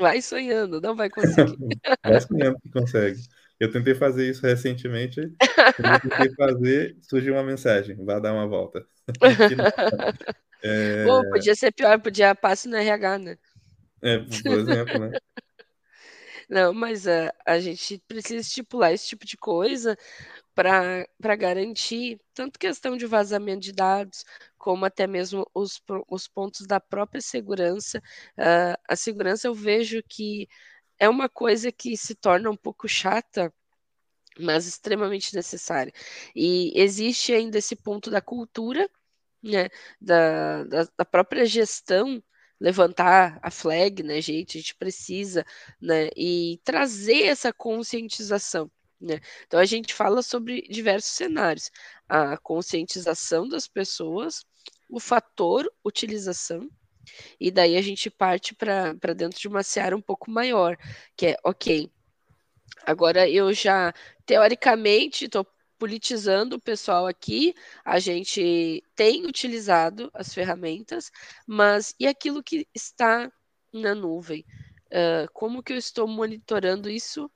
Vai 0.03 0.21
sonhando, 0.21 0.81
não 0.81 0.97
vai 0.97 1.09
conseguir. 1.09 1.57
vai 2.03 2.19
sonhando 2.19 2.59
que 2.59 2.69
consegue. 2.69 3.21
Eu 3.57 3.71
tentei 3.71 3.95
fazer 3.95 4.29
isso 4.29 4.45
recentemente. 4.45 5.21
Eu 5.21 5.99
tentei 6.01 6.35
fazer, 6.35 6.97
surgiu 6.99 7.35
uma 7.35 7.43
mensagem: 7.43 7.95
vá 8.03 8.19
dar 8.19 8.33
uma 8.33 8.45
volta. 8.45 8.85
é... 10.61 11.05
Podia 11.31 11.55
ser 11.55 11.71
pior, 11.71 12.01
podia 12.01 12.35
passar 12.35 12.67
no 12.67 12.75
RH, 12.75 13.17
né? 13.19 13.37
É, 14.01 14.17
por 14.17 14.59
exemplo, 14.59 14.99
né? 14.99 15.17
Não, 16.49 16.73
mas 16.73 17.07
a, 17.07 17.33
a 17.45 17.57
gente 17.61 18.03
precisa 18.05 18.41
estipular 18.41 18.91
esse 18.91 19.07
tipo 19.07 19.25
de 19.25 19.37
coisa, 19.37 19.97
para 20.55 21.35
garantir 21.37 22.19
tanto 22.33 22.59
questão 22.59 22.95
de 22.97 23.05
vazamento 23.05 23.61
de 23.61 23.73
dados, 23.73 24.23
como 24.57 24.85
até 24.85 25.07
mesmo 25.07 25.49
os, 25.53 25.81
os 26.09 26.27
pontos 26.27 26.65
da 26.67 26.79
própria 26.79 27.21
segurança. 27.21 27.99
Uh, 28.37 28.77
a 28.87 28.95
segurança 28.95 29.47
eu 29.47 29.53
vejo 29.53 30.01
que 30.07 30.47
é 30.99 31.09
uma 31.09 31.29
coisa 31.29 31.71
que 31.71 31.97
se 31.97 32.15
torna 32.15 32.49
um 32.49 32.57
pouco 32.57 32.87
chata, 32.87 33.53
mas 34.39 34.65
extremamente 34.67 35.35
necessária. 35.35 35.93
E 36.35 36.71
existe 36.75 37.33
ainda 37.33 37.57
esse 37.57 37.75
ponto 37.75 38.09
da 38.11 38.21
cultura, 38.21 38.89
né, 39.41 39.69
da, 40.01 40.63
da, 40.65 40.87
da 40.97 41.05
própria 41.05 41.45
gestão 41.45 42.23
levantar 42.59 43.39
a 43.41 43.51
flag, 43.51 44.03
né, 44.03 44.21
gente? 44.21 44.57
A 44.57 44.61
gente 44.61 44.75
precisa, 44.75 45.45
né, 45.81 46.09
e 46.15 46.59
trazer 46.63 47.23
essa 47.23 47.51
conscientização. 47.53 48.71
Né? 49.03 49.19
Então 49.45 49.59
a 49.59 49.65
gente 49.65 49.93
fala 49.93 50.21
sobre 50.21 50.61
diversos 50.69 51.11
cenários: 51.11 51.69
a 52.07 52.37
conscientização 52.37 53.47
das 53.47 53.67
pessoas, 53.67 54.45
o 54.89 54.97
fator 54.97 55.69
utilização, 55.83 56.69
e 57.37 57.51
daí 57.51 57.75
a 57.75 57.81
gente 57.81 58.09
parte 58.09 58.55
para 58.55 59.13
dentro 59.13 59.37
de 59.37 59.47
uma 59.49 59.61
seara 59.61 59.95
um 59.95 60.01
pouco 60.01 60.31
maior, 60.31 60.77
que 61.17 61.27
é 61.27 61.37
ok. 61.43 61.91
Agora 62.85 63.29
eu 63.29 63.53
já, 63.53 63.93
teoricamente, 64.25 65.25
estou 65.25 65.45
politizando 65.77 66.55
o 66.55 66.61
pessoal 66.61 67.05
aqui, 67.05 67.53
a 67.83 67.99
gente 67.99 68.81
tem 68.95 69.25
utilizado 69.25 70.09
as 70.13 70.33
ferramentas, 70.33 71.11
mas 71.45 71.93
e 71.99 72.07
aquilo 72.07 72.41
que 72.41 72.65
está 72.73 73.29
na 73.73 73.93
nuvem? 73.93 74.45
Uh, 74.85 75.27
como 75.33 75.61
que 75.61 75.73
eu 75.73 75.77
estou 75.77 76.07
monitorando 76.07 76.89
isso, 76.89 77.29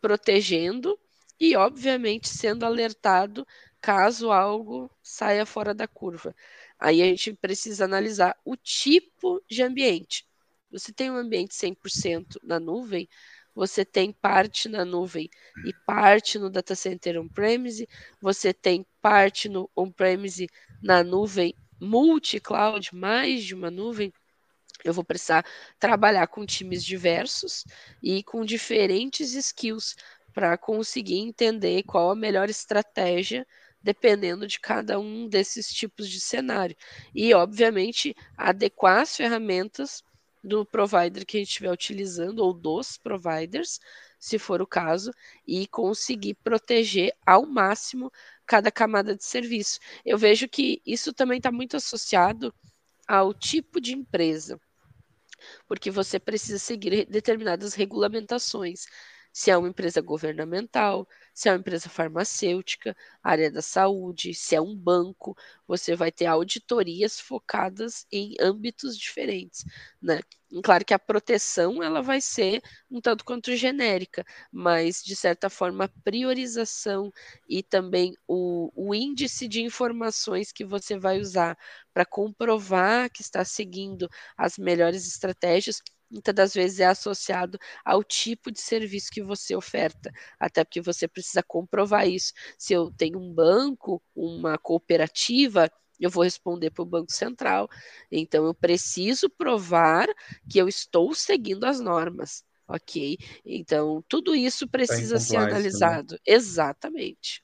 protegendo 0.00 0.98
e, 1.42 1.56
obviamente, 1.56 2.28
sendo 2.28 2.64
alertado 2.64 3.44
caso 3.80 4.30
algo 4.30 4.88
saia 5.02 5.44
fora 5.44 5.74
da 5.74 5.88
curva. 5.88 6.32
Aí 6.78 7.02
a 7.02 7.06
gente 7.06 7.34
precisa 7.34 7.84
analisar 7.84 8.36
o 8.44 8.54
tipo 8.56 9.42
de 9.50 9.60
ambiente. 9.60 10.24
Você 10.70 10.92
tem 10.92 11.10
um 11.10 11.16
ambiente 11.16 11.52
100% 11.56 12.38
na 12.44 12.60
nuvem, 12.60 13.08
você 13.52 13.84
tem 13.84 14.12
parte 14.12 14.68
na 14.68 14.84
nuvem 14.84 15.28
e 15.66 15.72
parte 15.84 16.38
no 16.38 16.48
data 16.48 16.76
center 16.76 17.20
on-premise, 17.20 17.88
você 18.20 18.54
tem 18.54 18.86
parte 19.00 19.48
no 19.48 19.68
on-premise 19.76 20.46
na 20.80 21.02
nuvem 21.02 21.56
multi-cloud, 21.80 22.94
mais 22.94 23.42
de 23.42 23.52
uma 23.52 23.68
nuvem, 23.68 24.12
eu 24.84 24.92
vou 24.92 25.04
precisar 25.04 25.44
trabalhar 25.78 26.26
com 26.26 26.44
times 26.44 26.84
diversos 26.84 27.64
e 28.02 28.22
com 28.22 28.44
diferentes 28.44 29.34
skills 29.34 29.94
para 30.32 30.56
conseguir 30.56 31.18
entender 31.18 31.82
qual 31.82 32.10
a 32.10 32.16
melhor 32.16 32.48
estratégia 32.48 33.46
dependendo 33.82 34.46
de 34.46 34.60
cada 34.60 34.98
um 34.98 35.28
desses 35.28 35.72
tipos 35.72 36.08
de 36.08 36.20
cenário. 36.20 36.76
E, 37.14 37.34
obviamente, 37.34 38.14
adequar 38.36 39.00
as 39.00 39.16
ferramentas 39.16 40.04
do 40.42 40.64
provider 40.64 41.24
que 41.24 41.36
a 41.36 41.40
gente 41.40 41.48
estiver 41.48 41.70
utilizando, 41.70 42.40
ou 42.40 42.52
dos 42.52 42.96
providers, 42.96 43.78
se 44.18 44.38
for 44.38 44.60
o 44.62 44.66
caso, 44.66 45.12
e 45.46 45.66
conseguir 45.66 46.34
proteger 46.34 47.12
ao 47.26 47.46
máximo 47.46 48.10
cada 48.46 48.70
camada 48.70 49.14
de 49.16 49.24
serviço. 49.24 49.78
Eu 50.04 50.18
vejo 50.18 50.48
que 50.48 50.80
isso 50.84 51.12
também 51.12 51.38
está 51.38 51.50
muito 51.50 51.76
associado 51.76 52.52
ao 53.06 53.34
tipo 53.34 53.80
de 53.80 53.92
empresa, 53.92 54.60
porque 55.66 55.90
você 55.90 56.18
precisa 56.18 56.58
seguir 56.58 57.06
determinadas 57.06 57.74
regulamentações 57.74 58.86
se 59.32 59.50
é 59.50 59.56
uma 59.56 59.68
empresa 59.68 60.00
governamental, 60.00 61.08
se 61.34 61.48
é 61.48 61.52
uma 61.52 61.58
empresa 61.58 61.88
farmacêutica, 61.88 62.96
área 63.22 63.50
da 63.50 63.62
saúde, 63.62 64.34
se 64.34 64.54
é 64.54 64.60
um 64.60 64.76
banco, 64.76 65.36
você 65.66 65.96
vai 65.96 66.12
ter 66.12 66.26
auditorias 66.26 67.18
focadas 67.18 68.06
em 68.12 68.34
âmbitos 68.40 68.96
diferentes, 68.98 69.64
né? 70.00 70.20
Claro 70.62 70.84
que 70.84 70.92
a 70.92 70.98
proteção 70.98 71.82
ela 71.82 72.02
vai 72.02 72.20
ser 72.20 72.60
um 72.90 73.00
tanto 73.00 73.24
quanto 73.24 73.56
genérica, 73.56 74.22
mas 74.52 75.02
de 75.02 75.16
certa 75.16 75.48
forma 75.48 75.84
a 75.86 75.90
priorização 76.04 77.10
e 77.48 77.62
também 77.62 78.14
o, 78.28 78.70
o 78.74 78.94
índice 78.94 79.48
de 79.48 79.62
informações 79.62 80.52
que 80.52 80.62
você 80.64 80.98
vai 80.98 81.18
usar 81.18 81.56
para 81.92 82.04
comprovar 82.04 83.10
que 83.10 83.22
está 83.22 83.44
seguindo 83.44 84.08
as 84.36 84.58
melhores 84.58 85.06
estratégias 85.06 85.80
muitas 86.12 86.34
das 86.34 86.54
vezes 86.54 86.80
é 86.80 86.86
associado 86.86 87.58
ao 87.84 88.04
tipo 88.04 88.52
de 88.52 88.60
serviço 88.60 89.10
que 89.10 89.22
você 89.22 89.56
oferta, 89.56 90.12
até 90.38 90.62
porque 90.62 90.80
você 90.80 91.08
precisa 91.08 91.42
comprovar 91.42 92.06
isso. 92.06 92.32
Se 92.58 92.74
eu 92.74 92.90
tenho 92.90 93.18
um 93.18 93.32
banco, 93.32 94.02
uma 94.14 94.58
cooperativa, 94.58 95.70
eu 95.98 96.10
vou 96.10 96.24
responder 96.24 96.70
para 96.70 96.82
o 96.82 96.86
Banco 96.86 97.12
Central. 97.12 97.68
Então, 98.10 98.44
eu 98.44 98.54
preciso 98.54 99.30
provar 99.30 100.06
que 100.50 100.58
eu 100.58 100.68
estou 100.68 101.14
seguindo 101.14 101.64
as 101.64 101.80
normas, 101.80 102.44
ok? 102.66 103.16
Então, 103.44 104.04
tudo 104.08 104.34
isso 104.34 104.68
precisa 104.68 105.18
ser 105.18 105.38
né? 105.38 105.44
analisado. 105.44 106.14
Né? 106.14 106.18
Exatamente. 106.26 107.42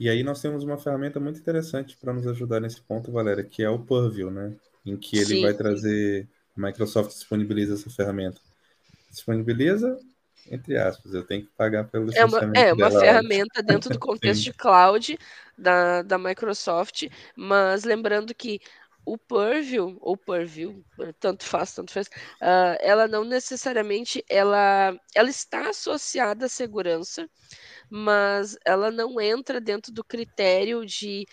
E 0.00 0.08
aí 0.08 0.24
nós 0.24 0.42
temos 0.42 0.64
uma 0.64 0.76
ferramenta 0.76 1.20
muito 1.20 1.38
interessante 1.38 1.96
para 1.96 2.12
nos 2.12 2.26
ajudar 2.26 2.58
nesse 2.58 2.82
ponto, 2.82 3.12
Valéria, 3.12 3.44
que 3.44 3.62
é 3.62 3.70
o 3.70 3.78
Purview, 3.78 4.32
né? 4.32 4.56
Em 4.84 4.96
que 4.96 5.16
ele 5.16 5.36
Sim. 5.36 5.42
vai 5.42 5.54
trazer 5.54 6.28
a 6.56 6.60
Microsoft 6.60 7.10
disponibiliza 7.10 7.74
essa 7.74 7.90
ferramenta. 7.90 8.40
Disponibiliza, 9.10 9.98
entre 10.50 10.76
aspas, 10.76 11.14
eu 11.14 11.24
tenho 11.24 11.42
que 11.42 11.50
pagar 11.56 11.84
pelo 11.84 12.14
É 12.14 12.24
uma, 12.24 12.38
é 12.54 12.72
uma 12.72 12.90
ferramenta 12.90 13.62
dentro 13.62 13.90
do 13.90 13.98
contexto 14.00 14.42
de 14.42 14.52
cloud 14.52 15.18
da, 15.56 16.02
da 16.02 16.18
Microsoft, 16.18 17.08
mas 17.36 17.84
lembrando 17.84 18.34
que 18.34 18.60
o 19.04 19.18
Purview, 19.18 19.98
ou 20.00 20.16
Purview, 20.16 20.84
tanto 21.18 21.44
faz, 21.44 21.74
tanto 21.74 21.92
faz, 21.92 22.06
uh, 22.06 22.78
ela 22.80 23.08
não 23.08 23.24
necessariamente, 23.24 24.24
ela, 24.28 24.96
ela 25.14 25.28
está 25.28 25.70
associada 25.70 26.46
à 26.46 26.48
segurança, 26.48 27.28
mas 27.90 28.56
ela 28.64 28.90
não 28.90 29.20
entra 29.20 29.60
dentro 29.60 29.92
do 29.92 30.04
critério 30.04 30.86
de 30.86 31.26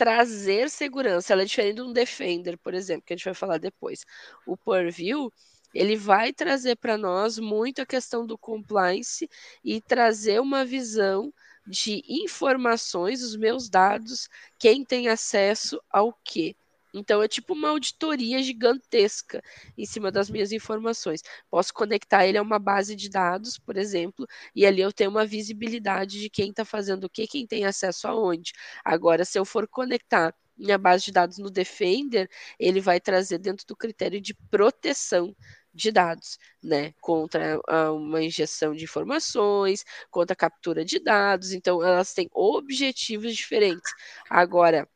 trazer 0.00 0.70
segurança. 0.70 1.34
Ela 1.34 1.42
é 1.42 1.44
diferente 1.44 1.76
de 1.76 1.82
um 1.82 1.92
Defender, 1.92 2.56
por 2.58 2.72
exemplo, 2.72 3.02
que 3.04 3.12
a 3.12 3.16
gente 3.16 3.26
vai 3.26 3.34
falar 3.34 3.58
depois. 3.58 4.06
O 4.46 4.56
Purview, 4.56 5.30
ele 5.74 5.94
vai 5.94 6.32
trazer 6.32 6.76
para 6.76 6.96
nós 6.96 7.38
muito 7.38 7.82
a 7.82 7.86
questão 7.86 8.24
do 8.26 8.38
compliance 8.38 9.28
e 9.62 9.78
trazer 9.82 10.40
uma 10.40 10.64
visão 10.64 11.30
de 11.66 12.02
informações, 12.08 13.22
os 13.22 13.36
meus 13.36 13.68
dados, 13.68 14.26
quem 14.58 14.84
tem 14.84 15.08
acesso 15.08 15.78
ao 15.90 16.14
quê. 16.24 16.56
Então 16.94 17.22
é 17.22 17.28
tipo 17.28 17.52
uma 17.54 17.68
auditoria 17.70 18.42
gigantesca 18.42 19.42
em 19.76 19.86
cima 19.86 20.10
das 20.10 20.30
minhas 20.30 20.52
informações. 20.52 21.22
Posso 21.50 21.72
conectar 21.72 22.26
ele 22.26 22.38
a 22.38 22.42
uma 22.42 22.58
base 22.58 22.94
de 22.96 23.08
dados, 23.08 23.58
por 23.58 23.76
exemplo, 23.76 24.26
e 24.54 24.66
ali 24.66 24.80
eu 24.80 24.92
tenho 24.92 25.10
uma 25.10 25.26
visibilidade 25.26 26.20
de 26.20 26.30
quem 26.30 26.50
está 26.50 26.64
fazendo 26.64 27.04
o 27.04 27.10
que, 27.10 27.26
quem 27.26 27.46
tem 27.46 27.64
acesso 27.64 28.08
aonde. 28.08 28.52
Agora, 28.84 29.24
se 29.24 29.38
eu 29.38 29.44
for 29.44 29.66
conectar 29.68 30.34
minha 30.56 30.76
base 30.76 31.04
de 31.06 31.12
dados 31.12 31.38
no 31.38 31.50
Defender, 31.50 32.28
ele 32.58 32.80
vai 32.80 33.00
trazer 33.00 33.38
dentro 33.38 33.66
do 33.66 33.74
critério 33.76 34.20
de 34.20 34.34
proteção 34.50 35.34
de 35.72 35.90
dados, 35.92 36.36
né, 36.62 36.92
contra 37.00 37.60
uma 37.94 38.22
injeção 38.22 38.74
de 38.74 38.84
informações, 38.84 39.84
contra 40.10 40.34
a 40.34 40.36
captura 40.36 40.84
de 40.84 40.98
dados, 40.98 41.52
então 41.52 41.82
elas 41.82 42.12
têm 42.12 42.28
objetivos 42.34 43.34
diferentes. 43.36 43.90
Agora, 44.28 44.88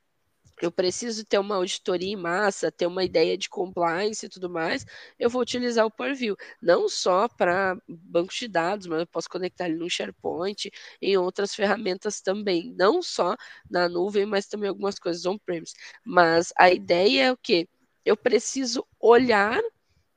eu 0.62 0.70
preciso 0.70 1.24
ter 1.24 1.38
uma 1.38 1.56
auditoria 1.56 2.12
em 2.12 2.16
massa, 2.16 2.70
ter 2.72 2.86
uma 2.86 3.04
ideia 3.04 3.36
de 3.36 3.48
compliance 3.48 4.26
e 4.26 4.28
tudo 4.28 4.48
mais, 4.50 4.84
eu 5.18 5.28
vou 5.30 5.42
utilizar 5.42 5.84
o 5.86 5.90
Purview, 5.90 6.36
não 6.62 6.88
só 6.88 7.28
para 7.28 7.76
bancos 7.88 8.36
de 8.36 8.48
dados, 8.48 8.86
mas 8.86 9.00
eu 9.00 9.06
posso 9.06 9.28
conectar 9.28 9.66
ele 9.68 9.76
no 9.78 9.90
SharePoint, 9.90 10.70
em 11.00 11.16
outras 11.16 11.54
ferramentas 11.54 12.20
também, 12.20 12.72
não 12.76 13.02
só 13.02 13.36
na 13.70 13.88
nuvem, 13.88 14.26
mas 14.26 14.46
também 14.46 14.68
algumas 14.68 14.98
coisas 14.98 15.24
on-premise. 15.26 15.74
Mas 16.04 16.52
a 16.58 16.70
ideia 16.70 17.24
é 17.26 17.32
o 17.32 17.36
quê? 17.36 17.68
Eu 18.04 18.16
preciso 18.16 18.86
olhar 19.00 19.60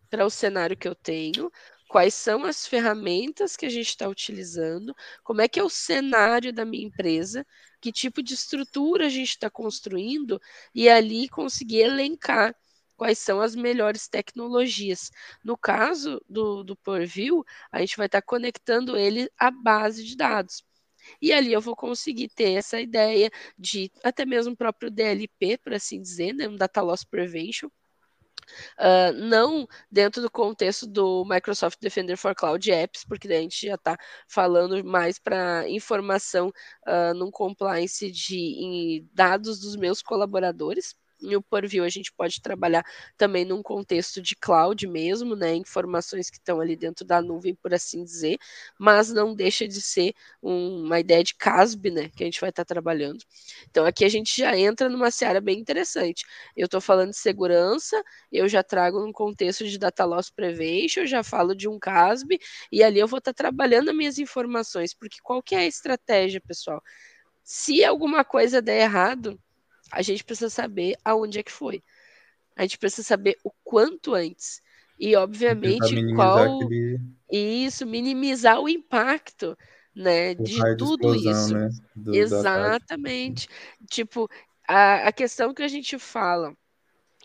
para 0.10 0.26
o 0.26 0.30
cenário 0.30 0.78
que 0.78 0.88
eu 0.88 0.96
tenho, 0.96 1.52
quais 1.88 2.14
são 2.14 2.44
as 2.44 2.68
ferramentas 2.68 3.56
que 3.56 3.66
a 3.66 3.70
gente 3.70 3.90
está 3.90 4.08
utilizando, 4.08 4.96
como 5.24 5.42
é 5.42 5.48
que 5.48 5.60
é 5.60 5.64
o 5.64 5.70
cenário 5.70 6.52
da 6.54 6.66
minha 6.66 6.86
empresa, 6.86 7.46
que 7.82 7.92
tipo 7.92 8.22
de 8.22 8.34
estrutura 8.34 9.06
a 9.06 9.10
gente 9.10 9.30
está 9.30 9.50
construindo, 9.50 10.40
e 10.74 10.90
ali 10.90 11.30
conseguir 11.30 11.82
elencar 11.82 12.56
quais 12.98 13.20
são 13.20 13.40
as 13.40 13.56
melhores 13.56 14.08
tecnologias. 14.08 15.12
No 15.44 15.58
caso 15.58 16.22
do, 16.28 16.64
do 16.64 16.76
Purview, 16.76 17.44
a 17.72 17.80
gente 17.80 17.96
vai 17.96 18.08
estar 18.08 18.22
tá 18.22 18.28
conectando 18.28 18.98
ele 18.98 19.30
à 19.38 19.52
base 19.52 20.04
de 20.04 20.18
dados. 20.18 20.64
E 21.22 21.32
ali 21.32 21.54
eu 21.54 21.62
vou 21.62 21.76
conseguir 21.76 22.30
ter 22.30 22.54
essa 22.54 22.82
ideia 22.82 23.30
de 23.58 23.92
até 24.04 24.26
mesmo 24.26 24.54
o 24.54 24.58
próprio 24.58 24.92
DLP, 24.92 25.58
por 25.60 25.74
assim 25.74 26.02
dizer, 26.02 26.34
né, 26.34 26.48
um 26.50 26.56
Data 26.56 26.82
Loss 26.82 27.04
Prevention, 27.06 27.70
Uh, 28.80 29.14
não 29.14 29.68
dentro 29.92 30.22
do 30.22 30.30
contexto 30.30 30.88
do 30.88 31.26
Microsoft 31.26 31.80
Defender 31.82 32.18
for 32.18 32.36
Cloud 32.36 32.72
Apps, 32.72 33.04
porque 33.06 33.28
daí 33.28 33.38
a 33.38 33.42
gente 33.42 33.68
já 33.68 33.76
está 33.76 33.98
falando 34.28 34.84
mais 34.84 35.20
para 35.20 35.70
informação 35.70 36.50
uh, 36.88 37.14
num 37.16 37.32
compliance 37.32 38.12
de 38.12 39.06
dados 39.14 39.60
dos 39.60 39.76
meus 39.76 40.02
colaboradores. 40.02 40.96
E 41.22 41.36
o 41.36 41.42
Purview 41.42 41.84
a 41.84 41.90
gente 41.90 42.12
pode 42.14 42.42
trabalhar 42.42 42.86
também 43.18 43.44
num 43.44 43.64
contexto 43.64 44.22
de 44.22 44.36
cloud 44.36 44.86
mesmo, 44.88 45.36
né? 45.36 45.56
Informações 45.56 46.30
que 46.30 46.38
estão 46.38 46.60
ali 46.62 46.76
dentro 46.76 47.04
da 47.06 47.22
nuvem, 47.22 47.56
por 47.56 47.74
assim 47.74 48.04
dizer, 48.04 48.38
mas 48.80 49.12
não 49.12 49.34
deixa 49.34 49.68
de 49.68 49.82
ser 49.82 50.14
um, 50.42 50.86
uma 50.86 51.00
ideia 51.00 51.24
de 51.24 51.34
CASB, 51.36 51.90
né? 51.92 52.10
Que 52.16 52.24
a 52.24 52.26
gente 52.26 52.40
vai 52.40 52.50
estar 52.50 52.64
tá 52.64 52.74
trabalhando. 52.74 53.24
Então 53.70 53.86
aqui 53.86 54.06
a 54.06 54.10
gente 54.10 54.38
já 54.38 54.58
entra 54.58 54.90
numa 54.90 55.10
seara 55.10 55.42
bem 55.42 55.60
interessante. 55.60 56.26
Eu 56.56 56.66
estou 56.66 56.80
falando 56.82 57.12
de 57.12 57.18
segurança, 57.18 58.02
eu 58.32 58.48
já 58.48 58.64
trago 58.64 59.04
um 59.04 59.12
contexto 59.12 59.68
de 59.68 59.78
data 59.78 60.06
loss 60.06 60.30
prevention, 60.30 61.06
já 61.06 61.24
falo 61.24 61.56
de 61.56 61.68
um 61.68 61.80
CASB, 61.80 62.40
e 62.72 62.84
ali 62.84 63.00
eu 63.00 63.08
vou 63.08 63.20
estar 63.20 63.34
tá 63.34 63.44
trabalhando 63.44 63.90
as 63.90 63.96
minhas 63.96 64.20
informações, 64.20 64.94
porque 64.94 65.18
qual 65.24 65.42
que 65.42 65.56
é 65.56 65.60
a 65.60 65.66
estratégia, 65.66 66.42
pessoal? 66.42 66.82
Se 67.44 67.84
alguma 67.84 68.26
coisa 68.26 68.62
der 68.62 68.82
errado, 68.82 69.40
a 69.92 70.02
gente 70.02 70.24
precisa 70.24 70.50
saber 70.50 70.96
aonde 71.04 71.40
é 71.40 71.44
que 71.44 71.52
foi. 71.52 71.84
A 72.56 72.64
gente 72.64 72.78
precisa 72.78 73.04
saber 73.04 73.38
o 73.44 73.52
quanto 73.64 74.14
antes. 74.14 74.62
E, 75.00 75.16
obviamente, 75.16 76.14
qual. 76.16 76.58
Aquele... 76.58 77.00
Isso, 77.32 77.86
minimizar 77.86 78.60
o 78.60 78.70
impacto 78.70 79.56
né, 79.98 80.32
o 80.32 80.44
de 80.44 80.78
tudo 80.78 81.18
de 81.18 81.30
isso. 81.30 81.54
Né, 81.54 81.70
do, 81.96 82.14
Exatamente. 82.14 83.50
Tipo, 83.90 84.30
a, 84.68 85.08
a 85.08 85.12
questão 85.12 85.54
que 85.54 85.64
a 85.64 85.68
gente 85.68 85.98
fala 85.98 86.56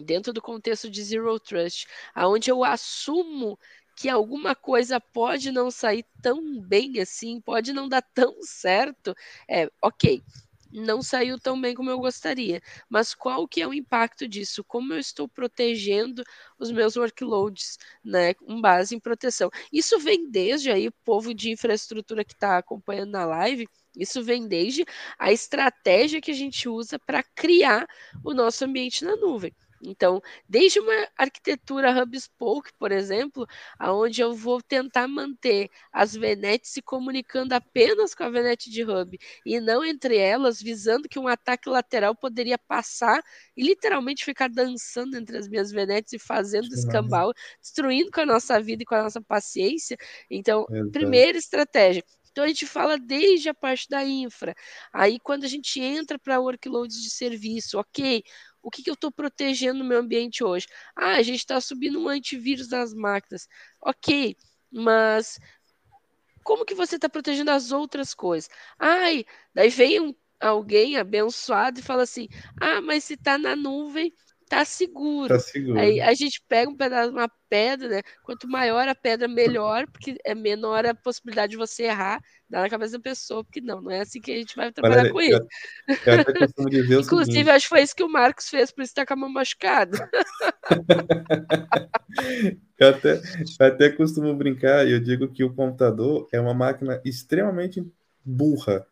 dentro 0.01 0.33
do 0.33 0.41
contexto 0.41 0.91
de 0.91 1.03
Zero 1.05 1.39
Trust, 1.39 1.87
aonde 2.15 2.51
eu 2.51 2.65
assumo 2.65 3.59
que 3.95 4.09
alguma 4.09 4.55
coisa 4.55 4.99
pode 4.99 5.53
não 5.53 5.71
sair 5.71 6.05
tão 6.23 6.59
bem 6.61 6.99
assim, 6.99 7.41
pode 7.41 7.75
não 7.75 7.89
dar 7.89 8.03
tão 8.03 8.43
certo, 8.43 9.15
é 9.47 9.71
ok 9.83 10.23
não 10.73 11.03
saiu 11.03 11.39
tão 11.39 11.61
bem 11.61 11.75
como 11.75 11.91
eu 11.91 11.99
gostaria. 11.99 12.61
Mas 12.89 13.14
qual 13.14 13.47
que 13.47 13.61
é 13.62 13.66
o 13.66 13.75
impacto 13.75 14.27
disso? 14.29 14.64
Como 14.64 14.93
eu 14.93 14.99
estou 14.99 15.29
protegendo 15.29 16.23
os 16.59 16.70
meus 16.70 16.97
workloads, 16.97 17.79
né, 18.05 18.35
com 18.35 18.61
base 18.61 18.95
em 18.95 19.01
proteção? 19.01 19.51
Isso 19.73 19.99
vem 19.99 20.31
desde 20.31 20.70
aí 20.70 20.89
o 20.89 20.93
povo 21.05 21.35
de 21.35 21.51
infraestrutura 21.51 22.25
que 22.25 22.33
está 22.35 22.59
acompanhando 22.59 23.11
na 23.12 23.25
live, 23.25 23.68
isso 23.97 24.23
vem 24.25 24.49
desde 24.49 24.85
a 25.18 25.33
estratégia 25.33 26.20
que 26.20 26.31
a 26.31 26.35
gente 26.35 26.68
usa 26.68 26.99
para 26.99 27.23
criar 27.23 27.87
o 28.25 28.33
nosso 28.33 28.64
ambiente 28.64 29.05
na 29.05 29.16
nuvem. 29.16 29.55
Então, 29.83 30.20
desde 30.49 30.78
uma 30.80 31.09
arquitetura 31.18 31.91
hub 32.03 32.16
spoke, 32.16 32.70
por 32.78 32.93
exemplo, 32.93 33.47
aonde 33.78 34.20
eu 34.20 34.33
vou 34.35 34.62
tentar 34.62 35.09
manter 35.09 35.68
as 35.93 36.14
VNets 36.14 36.70
se 36.70 36.83
comunicando 36.83 37.55
apenas 37.55 38.14
com 38.14 38.24
a 38.24 38.30
VNet 38.30 38.70
de 38.70 38.85
hub 38.85 39.18
e 39.45 39.61
não 39.61 39.85
entre 39.85 40.16
elas, 40.16 40.61
visando 40.61 41.09
que 41.09 41.18
um 41.18 41.26
ataque 41.28 41.68
lateral 41.68 42.14
poderia 42.14 42.59
passar 42.59 43.20
e 43.57 43.62
literalmente 43.62 44.24
ficar 44.24 44.49
dançando 44.49 45.16
entre 45.16 45.37
as 45.37 45.49
minhas 45.49 45.70
VNets 45.72 46.12
e 46.12 46.18
fazendo 46.18 46.72
escambau, 46.72 47.33
destruindo 47.61 48.11
com 48.11 48.20
a 48.20 48.26
nossa 48.26 48.61
vida 48.61 48.83
e 48.83 48.87
com 48.87 48.95
a 48.95 49.03
nossa 49.05 49.20
paciência. 49.20 49.97
Então, 50.30 50.66
primeira 50.91 51.39
estratégia, 51.39 52.03
então 52.30 52.45
a 52.45 52.49
gente 52.49 52.66
fala 52.66 52.99
desde 52.99 53.49
a 53.51 53.55
parte 53.55 53.87
da 53.89 54.05
infra. 54.05 54.55
Aí 54.93 55.18
quando 55.20 55.45
a 55.45 55.49
gente 55.49 55.78
entra 55.80 56.18
para 56.18 56.41
workloads 56.41 57.03
de 57.03 57.11
serviço, 57.11 57.78
ok, 57.78 58.22
o 58.63 58.71
que, 58.71 58.83
que 58.83 58.91
eu 58.91 58.95
estou 58.95 59.11
protegendo 59.11 59.81
no 59.81 59.85
meu 59.85 59.99
ambiente 60.01 60.45
hoje? 60.45 60.67
Ah, 60.97 61.17
a 61.17 61.23
gente 61.23 61.39
está 61.39 61.61
subindo 61.61 62.01
um 62.01 62.09
antivírus 62.09 62.69
nas 62.71 62.95
máquinas. 62.95 63.49
Ok, 63.81 64.37
mas 64.71 65.39
como 66.45 66.65
que 66.65 66.75
você 66.75 66.97
está 66.97 67.09
protegendo 67.09 67.51
as 67.51 67.73
outras 67.73 68.15
coisas? 68.15 68.51
Ai, 68.79 69.25
daí 69.55 69.69
vem 69.69 70.01
um, 70.01 70.15
alguém 70.41 70.97
abençoado 70.97 71.81
e 71.81 71.83
fala 71.83 72.03
assim: 72.03 72.29
ah, 72.61 72.81
mas 72.81 73.05
se 73.05 73.15
está 73.15 73.39
na 73.39 73.57
nuvem, 73.57 74.13
tá 74.53 74.66
seguro. 74.66 75.28
Tá 75.28 75.38
seguro. 75.38 75.78
Aí 75.78 75.98
a 75.98 76.12
gente 76.12 76.42
pega 76.46 76.70
um 76.70 76.76
pedaço, 76.76 77.11
uma 77.11 77.26
pedra, 77.48 77.88
né? 77.88 78.03
Quanto 78.22 78.46
maior 78.46 78.86
a 78.86 78.94
pedra, 78.94 79.26
melhor, 79.26 79.86
porque 79.90 80.18
é 80.22 80.34
menor 80.34 80.84
a 80.84 80.94
possibilidade 80.94 81.53
de 81.53 81.57
você 81.57 81.84
errar, 81.84 82.20
dar 82.50 82.61
na 82.61 82.68
cabeça 82.68 82.98
da 82.98 83.03
pessoa, 83.03 83.42
porque 83.42 83.62
não, 83.62 83.80
não 83.80 83.90
é 83.90 84.00
assim 84.00 84.20
que 84.20 84.30
a 84.30 84.36
gente 84.36 84.55
vai 84.55 84.70
trabalhar 84.70 85.11
com 85.11 85.22
isso. 85.22 85.40
Eu, 85.88 85.96
eu 86.59 86.68
dizer 86.68 87.00
Inclusive, 87.00 87.32
seguinte. 87.32 87.50
acho 87.50 87.64
que 87.64 87.70
foi 87.70 87.82
isso 87.82 87.96
que 87.96 88.05
o 88.05 88.12
Marcos 88.12 88.50
fez, 88.50 88.70
por 88.70 88.82
isso 88.82 88.94
tá 88.94 89.07
com 89.07 89.14
a 89.14 89.16
mão 89.16 89.30
machucada. 89.30 90.11
eu, 92.78 92.88
até, 92.88 93.22
eu 93.59 93.66
até 93.66 93.88
costumo 93.88 94.34
brincar 94.34 94.86
e 94.86 94.92
eu 94.92 95.00
digo 95.00 95.32
que 95.32 95.42
o 95.42 95.55
computador 95.55 96.28
é 96.30 96.38
uma 96.38 96.53
máquina 96.53 97.00
extremamente 97.07 97.82
burra 98.22 98.86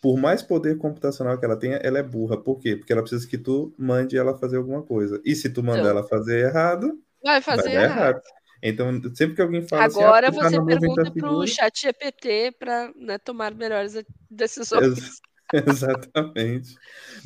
por 0.00 0.16
mais 0.16 0.42
poder 0.42 0.76
computacional 0.78 1.38
que 1.38 1.44
ela 1.44 1.56
tenha, 1.56 1.76
ela 1.76 1.98
é 1.98 2.02
burra. 2.02 2.36
Por 2.36 2.58
quê? 2.58 2.76
Porque 2.76 2.92
ela 2.92 3.02
precisa 3.02 3.26
que 3.26 3.38
tu 3.38 3.74
mande 3.78 4.16
ela 4.16 4.36
fazer 4.36 4.56
alguma 4.56 4.82
coisa. 4.82 5.20
E 5.24 5.34
se 5.34 5.50
tu 5.50 5.62
mandar 5.62 5.80
então, 5.80 5.90
ela 5.90 6.04
fazer 6.04 6.46
errado, 6.46 6.98
vai 7.22 7.40
fazer 7.40 7.62
vai 7.64 7.84
errado. 7.84 7.98
errado. 7.98 8.22
Então, 8.62 9.00
sempre 9.14 9.36
que 9.36 9.42
alguém 9.42 9.66
fala 9.66 9.84
Agora 9.84 10.28
assim, 10.28 10.40
ah, 10.40 10.50
você 10.50 10.64
pergunta 10.64 11.10
para 11.10 11.32
o 11.32 11.46
chat 11.46 11.82
GPT 11.82 12.52
para 12.58 12.92
né, 12.96 13.18
tomar 13.18 13.54
melhores 13.54 13.94
decisões. 14.30 14.98
Ex 14.98 15.20
exatamente. 15.52 16.74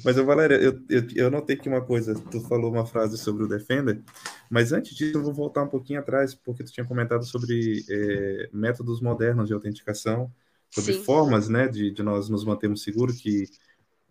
Mas, 0.05 0.16
Valéria, 0.16 0.57
eu, 0.57 0.79
eu, 0.89 1.07
eu 1.14 1.31
notei 1.31 1.57
que 1.57 1.68
uma 1.68 1.81
coisa, 1.81 2.14
tu 2.31 2.41
falou 2.43 2.71
uma 2.71 2.85
frase 2.85 3.16
sobre 3.16 3.45
o 3.45 3.49
Defender, 3.49 4.03
mas 4.51 4.73
antes 4.73 4.95
disso 4.95 5.16
eu 5.16 5.23
vou 5.23 5.33
voltar 5.33 5.62
um 5.62 5.68
pouquinho 5.68 6.01
atrás, 6.01 6.35
porque 6.35 6.62
tu 6.62 6.73
tinha 6.73 6.87
comentado 6.87 7.25
sobre 7.25 7.83
é, 7.89 8.51
métodos 8.53 9.01
modernos 9.01 9.49
de 9.49 9.55
autenticação, 9.55 10.31
sobre 10.71 10.95
Sim. 10.95 11.05
formas 11.05 11.49
né, 11.49 11.68
de, 11.68 11.91
de 11.91 12.03
nós 12.03 12.29
nos 12.29 12.45
mantermos 12.45 12.83
seguros, 12.83 13.21
que 13.21 13.47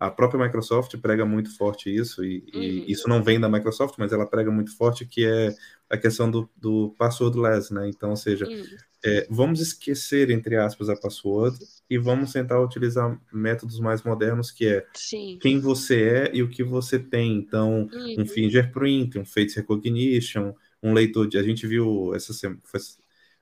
a 0.00 0.10
própria 0.10 0.42
Microsoft 0.42 0.96
prega 0.96 1.26
muito 1.26 1.54
forte 1.54 1.94
isso, 1.94 2.24
e, 2.24 2.38
uhum. 2.54 2.62
e, 2.62 2.90
isso 2.90 3.06
não 3.06 3.22
vem 3.22 3.38
da 3.38 3.50
Microsoft, 3.50 3.96
mas 3.98 4.12
ela 4.12 4.26
prega 4.26 4.50
muito 4.50 4.74
forte, 4.74 5.04
que 5.04 5.26
é 5.26 5.54
a 5.90 5.96
questão 5.98 6.30
do, 6.30 6.48
do 6.56 6.94
passwordless, 6.98 7.72
né? 7.72 7.86
Então, 7.86 8.08
ou 8.08 8.16
seja, 8.16 8.46
uhum. 8.46 8.64
é, 9.04 9.26
vamos 9.28 9.60
esquecer, 9.60 10.30
entre 10.30 10.56
aspas, 10.56 10.88
a 10.88 10.96
password 10.96 11.58
e 11.88 11.98
vamos 11.98 12.32
tentar 12.32 12.58
utilizar 12.62 13.20
métodos 13.30 13.78
mais 13.78 14.02
modernos, 14.02 14.50
que 14.50 14.66
é 14.66 14.86
Sim. 14.94 15.38
quem 15.38 15.60
você 15.60 16.02
é 16.02 16.30
e 16.34 16.42
o 16.42 16.48
que 16.48 16.64
você 16.64 16.98
tem. 16.98 17.36
Então, 17.36 17.86
uhum. 17.92 18.16
um 18.20 18.26
fingerprint, 18.26 19.18
um 19.18 19.24
face 19.26 19.56
recognition, 19.56 20.54
um 20.82 20.94
leitor 20.94 21.28
de... 21.28 21.36
A 21.36 21.42
gente 21.42 21.66
viu 21.66 22.14
essa 22.14 22.32
semana... 22.32 22.60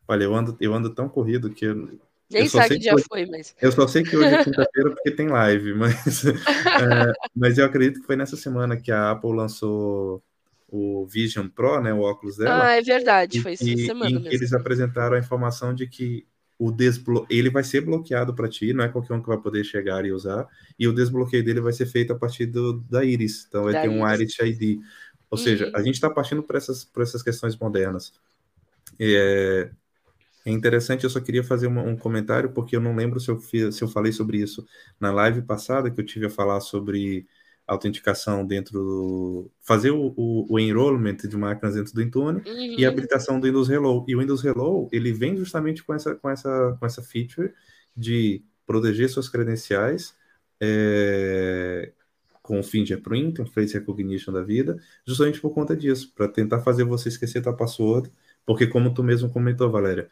Olha, 0.09 0.25
eu 0.25 0.35
ando, 0.35 0.57
eu 0.61 0.75
ando 0.75 0.93
tão 0.93 1.09
corrido 1.09 1.51
que 1.51 1.67
eu, 1.67 2.01
nem 2.31 2.49
sabe 2.49 2.79
que 2.79 2.85
já 2.85 2.95
hoje, 2.95 3.05
foi, 3.09 3.27
mas. 3.27 3.55
Eu 3.61 3.73
só 3.73 3.87
sei 3.87 4.03
que 4.03 4.17
hoje 4.17 4.35
é 4.35 4.45
quinta-feira 4.45 4.91
porque 4.91 5.11
tem 5.11 5.29
live, 5.29 5.75
mas, 5.75 6.25
é, 6.27 7.13
mas 7.35 7.59
eu 7.59 7.65
acredito 7.65 8.01
que 8.01 8.07
foi 8.07 8.17
nessa 8.17 8.37
semana 8.37 8.77
que 8.77 8.93
a 8.93 9.11
Apple 9.11 9.35
lançou 9.35 10.23
o 10.69 11.07
Vision 11.07 11.49
Pro, 11.49 11.81
né, 11.81 11.93
o 11.93 12.01
óculos 12.01 12.37
dela. 12.37 12.67
Ah, 12.67 12.73
é 12.73 12.83
verdade, 12.83 13.41
foi 13.41 13.55
essa 13.55 13.65
semana. 13.65 14.11
E 14.11 14.15
mesmo. 14.15 14.29
eles 14.29 14.53
apresentaram 14.53 15.17
a 15.17 15.19
informação 15.19 15.75
de 15.75 15.87
que 15.87 16.27
o 16.59 16.71
desblo... 16.71 17.27
ele 17.31 17.49
vai 17.49 17.65
ser 17.65 17.81
bloqueado 17.81 18.35
para 18.35 18.49
ti, 18.49 18.73
não 18.73 18.85
é 18.85 18.89
qualquer 18.89 19.15
um 19.15 19.23
que 19.23 19.29
vai 19.29 19.39
poder 19.39 19.65
chegar 19.65 20.05
e 20.05 20.13
usar, 20.13 20.47
e 20.79 20.87
o 20.87 20.93
desbloqueio 20.93 21.45
dele 21.45 21.61
vai 21.61 21.73
ser 21.73 21.87
feito 21.87 22.13
a 22.13 22.17
partir 22.17 22.47
do, 22.47 22.81
da 22.81 23.05
Iris, 23.05 23.47
então 23.49 23.65
vai 23.65 23.73
da 23.73 23.83
ter 23.83 23.89
um 23.89 24.07
Iris 24.07 24.37
ID. 24.39 24.81
Ou 25.31 25.39
uhum. 25.39 25.45
seja, 25.45 25.71
a 25.75 25.83
gente 25.83 25.95
está 25.95 26.11
partindo 26.11 26.43
por 26.43 26.57
essas, 26.57 26.85
por 26.85 27.03
essas 27.03 27.23
questões 27.23 27.57
modernas. 27.57 28.13
É, 28.99 29.71
é 30.49 30.53
interessante, 30.53 31.05
eu 31.05 31.11
só 31.11 31.21
queria 31.21 31.45
fazer 31.45 31.67
uma, 31.67 31.83
um 31.83 31.97
comentário, 31.97 32.51
porque 32.53 32.75
eu 32.75 32.81
não 32.81 32.97
lembro 32.97 33.21
se 33.21 33.31
eu, 33.31 33.39
fiz, 33.39 33.75
se 33.77 33.85
eu 33.85 33.89
falei 33.89 34.13
sobre 34.13 34.39
isso 34.39 34.67
na 34.99 35.13
live 35.13 35.43
passada, 35.43 35.91
que 35.91 36.01
eu 36.01 36.07
tive 36.07 36.27
a 36.27 36.31
falar 36.31 36.61
sobre 36.61 37.27
autenticação 37.67 38.47
dentro 38.47 38.73
do. 38.73 39.51
fazer 39.61 39.91
o, 39.91 40.15
o, 40.17 40.47
o 40.49 40.59
enrollment 40.59 41.17
de 41.17 41.37
máquinas 41.37 41.75
dentro 41.75 41.93
do 41.93 42.03
Intune 42.03 42.41
uhum. 42.47 42.79
e 42.79 42.87
a 42.87 42.89
habilitação 42.89 43.39
do 43.39 43.47
Windows 43.47 43.69
Hello. 43.69 44.07
E 44.09 44.17
o 44.17 44.21
Windows 44.21 44.43
Hello, 44.43 44.89
ele 44.91 45.13
vem 45.13 45.37
justamente 45.37 45.85
com 45.85 45.93
essa, 45.93 46.15
com 46.15 46.31
essa, 46.31 46.77
com 46.81 46.87
essa 46.87 47.03
feature 47.03 47.53
de 47.95 48.43
proteger 48.67 49.11
suas 49.11 49.29
credenciais 49.29 50.15
é, 50.59 51.93
com 52.43 52.59
o 52.59 52.63
fingerprint, 52.63 53.43
um 53.43 53.47
face 53.47 53.75
recognition 53.75 54.33
da 54.33 54.43
vida, 54.43 54.79
justamente 55.07 55.39
por 55.39 55.51
conta 55.51 55.77
disso, 55.77 56.11
para 56.15 56.27
tentar 56.27 56.61
fazer 56.61 56.85
você 56.85 57.11
esquecer 57.11 57.43
tua 57.43 57.55
password, 57.55 58.11
porque 58.47 58.67
como 58.67 58.95
tu 58.95 59.03
mesmo 59.03 59.29
comentou, 59.29 59.71
Valéria, 59.71 60.09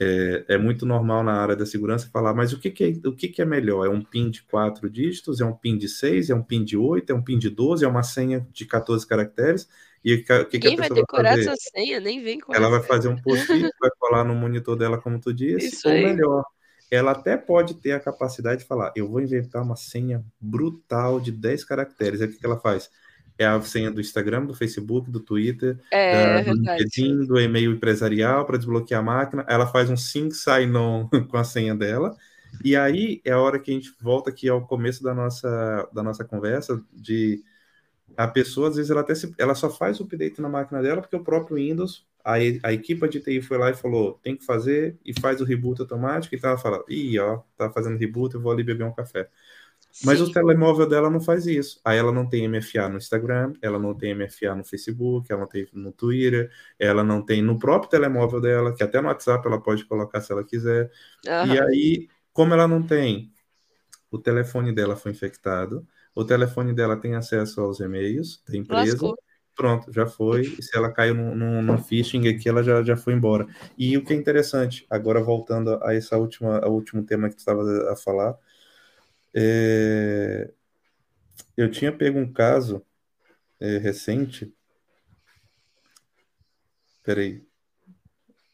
é, 0.00 0.44
é, 0.48 0.58
muito 0.58 0.84
normal 0.84 1.22
na 1.22 1.34
área 1.34 1.56
da 1.56 1.64
segurança 1.64 2.10
falar, 2.12 2.34
mas 2.34 2.52
o 2.52 2.58
que, 2.58 2.70
que, 2.70 2.84
é, 2.84 3.08
o 3.08 3.12
que, 3.12 3.28
que 3.28 3.40
é 3.40 3.44
melhor? 3.44 3.86
É 3.86 3.88
um 3.88 4.02
PIN 4.02 4.30
de 4.30 4.42
quatro 4.42 4.90
dígitos? 4.90 5.40
É 5.40 5.44
um 5.44 5.52
PIN 5.52 5.78
de 5.78 5.88
seis? 5.88 6.30
É 6.30 6.34
um 6.34 6.42
PIN 6.42 6.64
de 6.64 6.76
oito? 6.76 7.10
É 7.10 7.14
um 7.14 7.22
PIN 7.22 7.38
de 7.38 7.50
12? 7.50 7.84
É 7.84 7.88
uma 7.88 8.02
senha 8.02 8.46
de 8.52 8.66
14 8.66 9.06
caracteres? 9.06 9.68
E 10.04 10.14
o 10.14 10.24
que, 10.24 10.58
que, 10.58 10.68
a 10.68 10.76
vai 10.76 10.90
decorar 10.90 11.34
vai 11.34 11.40
essa 11.40 11.54
senha, 11.56 11.98
nem 11.98 12.22
vem 12.22 12.38
com 12.38 12.54
Ela 12.54 12.68
vai 12.68 12.82
fazer 12.82 13.08
um 13.08 13.16
post-it, 13.16 13.70
vai 13.80 13.90
colar 13.98 14.22
no 14.22 14.34
monitor 14.34 14.76
dela, 14.76 15.00
como 15.00 15.18
tu 15.18 15.32
disse, 15.32 15.68
Isso 15.68 15.88
ou 15.88 15.94
aí. 15.94 16.04
melhor, 16.04 16.44
ela 16.90 17.12
até 17.12 17.38
pode 17.38 17.74
ter 17.74 17.92
a 17.92 18.00
capacidade 18.00 18.60
de 18.62 18.66
falar, 18.66 18.92
eu 18.94 19.08
vou 19.08 19.20
inventar 19.20 19.62
uma 19.62 19.76
senha 19.76 20.22
brutal 20.38 21.18
de 21.18 21.32
10 21.32 21.64
caracteres. 21.64 22.20
Aí 22.20 22.28
o 22.28 22.30
que, 22.30 22.38
que 22.38 22.44
ela 22.44 22.60
faz? 22.60 22.90
É 23.38 23.46
a 23.46 23.60
senha 23.60 23.90
do 23.90 24.00
Instagram, 24.00 24.46
do 24.46 24.54
Facebook, 24.54 25.10
do 25.10 25.20
Twitter, 25.20 25.78
é, 25.90 26.42
da, 26.42 26.52
do 26.52 26.56
LinkedIn, 26.56 27.26
do 27.26 27.38
e-mail 27.40 27.72
empresarial 27.72 28.44
para 28.44 28.56
desbloquear 28.56 29.00
a 29.00 29.04
máquina. 29.04 29.44
Ela 29.48 29.66
faz 29.66 29.90
um 29.90 29.96
sync 29.96 30.34
sign-on 30.34 31.08
com 31.28 31.36
a 31.36 31.44
senha 31.44 31.74
dela. 31.74 32.16
E 32.64 32.76
aí 32.76 33.20
é 33.24 33.32
a 33.32 33.40
hora 33.40 33.58
que 33.58 33.70
a 33.70 33.74
gente 33.74 33.92
volta 34.00 34.30
aqui 34.30 34.48
ao 34.48 34.64
começo 34.64 35.02
da 35.02 35.12
nossa, 35.12 35.88
da 35.92 36.02
nossa 36.02 36.24
conversa 36.24 36.80
de 36.92 37.42
a 38.16 38.28
pessoa, 38.28 38.68
às 38.68 38.76
vezes, 38.76 38.90
ela, 38.90 39.00
até 39.00 39.14
se, 39.14 39.34
ela 39.38 39.54
só 39.54 39.68
faz 39.68 39.98
o 39.98 40.04
update 40.04 40.40
na 40.40 40.48
máquina 40.48 40.80
dela 40.80 41.00
porque 41.00 41.16
o 41.16 41.24
próprio 41.24 41.56
Windows, 41.56 42.06
a, 42.24 42.34
a 42.34 42.72
equipe 42.72 43.08
de 43.08 43.20
TI 43.20 43.42
foi 43.42 43.58
lá 43.58 43.70
e 43.70 43.74
falou, 43.74 44.20
tem 44.22 44.36
que 44.36 44.44
fazer, 44.44 44.96
e 45.04 45.18
faz 45.18 45.40
o 45.40 45.44
reboot 45.44 45.80
automático, 45.80 46.34
e 46.34 46.40
ela 46.42 46.56
fala, 46.56 46.84
ih, 46.88 47.18
ó, 47.18 47.42
tá 47.56 47.70
fazendo 47.70 47.98
reboot, 47.98 48.34
eu 48.34 48.40
vou 48.40 48.52
ali 48.52 48.62
beber 48.62 48.84
um 48.84 48.94
café. 48.94 49.28
Mas 50.02 50.18
Sim. 50.18 50.24
o 50.24 50.32
telemóvel 50.32 50.88
dela 50.88 51.08
não 51.08 51.20
faz 51.20 51.46
isso. 51.46 51.80
Aí 51.84 51.96
ela 51.96 52.10
não 52.10 52.28
tem 52.28 52.48
MFA 52.48 52.88
no 52.88 52.96
Instagram, 52.96 53.52
ela 53.62 53.78
não 53.78 53.94
tem 53.94 54.14
MFA 54.14 54.54
no 54.54 54.64
Facebook, 54.64 55.30
ela 55.30 55.42
não 55.42 55.48
tem 55.48 55.68
no 55.72 55.92
Twitter, 55.92 56.50
ela 56.78 57.04
não 57.04 57.22
tem 57.22 57.40
no 57.40 57.58
próprio 57.58 57.90
telemóvel 57.90 58.40
dela, 58.40 58.74
que 58.74 58.82
até 58.82 59.00
no 59.00 59.08
WhatsApp 59.08 59.46
ela 59.46 59.60
pode 59.60 59.84
colocar 59.84 60.20
se 60.20 60.32
ela 60.32 60.42
quiser. 60.42 60.90
Uhum. 61.26 61.54
E 61.54 61.60
aí, 61.60 62.08
como 62.32 62.54
ela 62.54 62.66
não 62.66 62.82
tem, 62.82 63.32
o 64.10 64.18
telefone 64.18 64.72
dela 64.74 64.96
foi 64.96 65.12
infectado, 65.12 65.86
o 66.14 66.24
telefone 66.24 66.72
dela 66.72 66.96
tem 66.96 67.14
acesso 67.14 67.60
aos 67.60 67.78
e-mails 67.78 68.42
da 68.48 68.56
empresa. 68.56 68.92
Lascou. 68.92 69.16
Pronto, 69.56 69.92
já 69.92 70.04
foi. 70.04 70.42
E 70.42 70.62
se 70.62 70.76
ela 70.76 70.90
caiu 70.90 71.14
no 71.14 71.78
phishing 71.78 72.26
aqui, 72.26 72.48
ela 72.48 72.64
já, 72.64 72.82
já 72.82 72.96
foi 72.96 73.12
embora. 73.12 73.46
E 73.78 73.96
o 73.96 74.04
que 74.04 74.12
é 74.12 74.16
interessante, 74.16 74.84
agora 74.90 75.22
voltando 75.22 75.78
a 75.82 75.94
essa 75.94 76.16
última, 76.16 76.66
último 76.66 77.04
tema 77.04 77.28
que 77.28 77.36
tu 77.36 77.38
estava 77.38 77.62
a 77.92 77.94
falar, 77.94 78.36
é... 79.34 80.50
eu 81.56 81.70
tinha 81.70 81.92
pego 81.92 82.18
um 82.18 82.32
caso 82.32 82.84
é, 83.60 83.78
recente. 83.78 84.54
Peraí. 87.02 87.42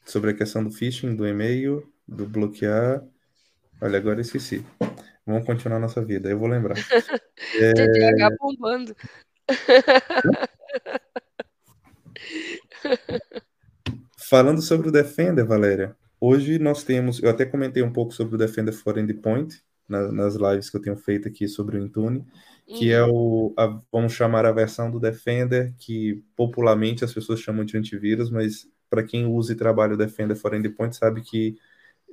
Sobre 0.05 0.31
a 0.31 0.35
questão 0.35 0.65
do 0.65 0.71
phishing, 0.71 1.15
do 1.15 1.27
e-mail, 1.27 1.93
do 2.07 2.27
bloquear. 2.27 3.05
Olha, 3.81 3.99
agora 3.99 4.21
esqueci. 4.21 4.65
Vamos 5.25 5.47
continuar 5.47 5.79
nossa 5.79 6.05
vida, 6.05 6.29
eu 6.31 6.39
vou 6.39 6.49
lembrar. 6.49 6.77
é... 7.59 7.73
TDAH 7.73 8.37
bombando. 8.39 8.97
Falando 14.29 14.63
sobre 14.63 14.89
o 14.89 14.93
Defender, 14.93 15.45
Valéria, 15.45 15.97
hoje 16.21 16.59
nós 16.59 16.85
temos, 16.85 17.23
eu 17.23 17.29
até 17.29 17.45
comentei 17.45 17.83
um 17.83 17.93
pouco 17.93 18.13
sobre 18.13 18.37
o 18.37 18.39
Defender 18.39 18.73
for 18.73 18.97
Endpoint 18.97 19.61
na, 19.91 20.11
nas 20.13 20.35
lives 20.37 20.71
que 20.71 20.77
eu 20.77 20.81
tenho 20.81 20.97
feito 20.97 21.29
aqui 21.29 21.49
sobre 21.49 21.77
o 21.77 21.85
Intune, 21.85 22.25
que 22.67 22.93
é 22.93 23.03
uhum. 23.03 23.09
é 23.09 23.13
o, 23.13 23.55
a, 23.57 23.81
vamos 23.93 24.13
chamar 24.13 24.47
a 24.47 24.53
versão 24.53 24.91
do 24.91 25.01
Defender, 25.01 25.75
que 25.79 26.23
popularmente 26.37 27.05
as 27.05 27.13
pessoas 27.13 27.41
chamam 27.41 27.65
de 27.65 27.77
antivírus, 27.77 28.31
mas 28.31 28.69
para 28.89 29.03
quem 29.03 29.27
usa 29.27 29.53
e 29.53 29.57
trabalha 29.57 29.95
o 29.95 29.97
Defender 29.97 30.37
for 30.37 30.55
Endpoint 30.55 30.97
sabe 30.97 31.21
que 31.21 31.57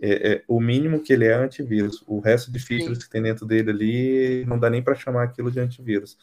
é, 0.02 0.34
é, 0.34 0.44
o 0.48 0.60
mínimo 0.60 1.02
que 1.02 1.12
ele 1.12 1.26
é 1.26 1.34
antivírus. 1.34 2.04
O 2.08 2.20
resto 2.20 2.52
de 2.52 2.60
features 2.60 2.98
Sim. 2.98 3.04
que 3.04 3.10
tem 3.10 3.22
dentro 3.22 3.46
dele 3.46 3.72
ali 3.72 4.46
não 4.46 4.60
dá 4.60 4.70
nem 4.70 4.82
para 4.82 4.96
chamar 4.96 5.24
aquilo 5.24 5.52
de 5.52 5.60
antivírus. 5.60 6.18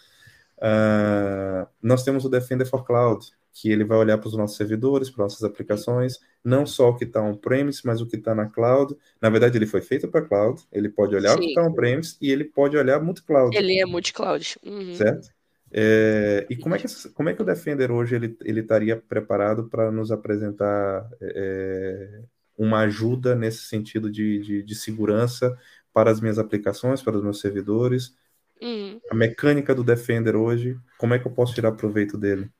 Uh, 0.58 1.66
nós 1.82 2.04
temos 2.04 2.24
o 2.24 2.28
Defender 2.28 2.66
for 2.66 2.84
Cloud, 2.84 3.26
que 3.54 3.70
ele 3.70 3.84
vai 3.84 3.96
olhar 3.96 4.18
para 4.18 4.26
os 4.26 4.36
nossos 4.36 4.56
servidores, 4.56 5.08
para 5.08 5.22
nossas 5.22 5.44
aplicações, 5.44 6.18
não 6.44 6.66
só 6.66 6.88
o 6.88 6.96
que 6.96 7.04
está 7.04 7.22
on-premise, 7.22 7.82
mas 7.84 8.00
o 8.00 8.06
que 8.06 8.16
está 8.16 8.34
na 8.34 8.46
cloud. 8.46 8.96
Na 9.22 9.30
verdade, 9.30 9.56
ele 9.56 9.66
foi 9.66 9.80
feito 9.80 10.08
para 10.08 10.26
cloud, 10.26 10.60
ele 10.72 10.88
pode 10.88 11.14
olhar 11.14 11.30
Sim. 11.30 11.36
o 11.36 11.40
que 11.40 11.46
está 11.46 11.62
on-premise 11.62 12.16
e 12.20 12.32
ele 12.32 12.44
pode 12.44 12.76
olhar 12.76 13.00
multi-cloud. 13.00 13.56
Ele 13.56 13.80
é 13.80 13.86
multi-cloud. 13.86 14.56
Uhum. 14.66 14.94
Certo? 14.96 15.28
É, 15.70 16.44
e 16.50 16.56
como 16.56 16.74
é, 16.74 16.78
que, 16.78 16.86
como 17.14 17.28
é 17.28 17.34
que 17.34 17.42
o 17.42 17.44
Defender 17.44 17.92
hoje 17.92 18.16
ele, 18.16 18.36
ele 18.44 18.60
estaria 18.60 18.96
preparado 18.96 19.68
para 19.68 19.90
nos 19.90 20.10
apresentar 20.10 21.08
é, 21.20 22.22
uma 22.58 22.80
ajuda 22.80 23.36
nesse 23.36 23.62
sentido 23.64 24.10
de, 24.10 24.40
de, 24.40 24.62
de, 24.64 24.74
segurança 24.74 25.56
para 25.92 26.10
as 26.10 26.20
minhas 26.20 26.40
aplicações, 26.40 27.02
para 27.02 27.16
os 27.16 27.22
meus 27.22 27.40
servidores. 27.40 28.16
Uhum. 28.60 29.00
A 29.10 29.14
mecânica 29.14 29.72
do 29.74 29.84
Defender 29.84 30.34
hoje, 30.34 30.76
como 30.98 31.14
é 31.14 31.20
que 31.20 31.26
eu 31.26 31.32
posso 31.32 31.54
tirar 31.54 31.72
proveito 31.72 32.18
dele? 32.18 32.50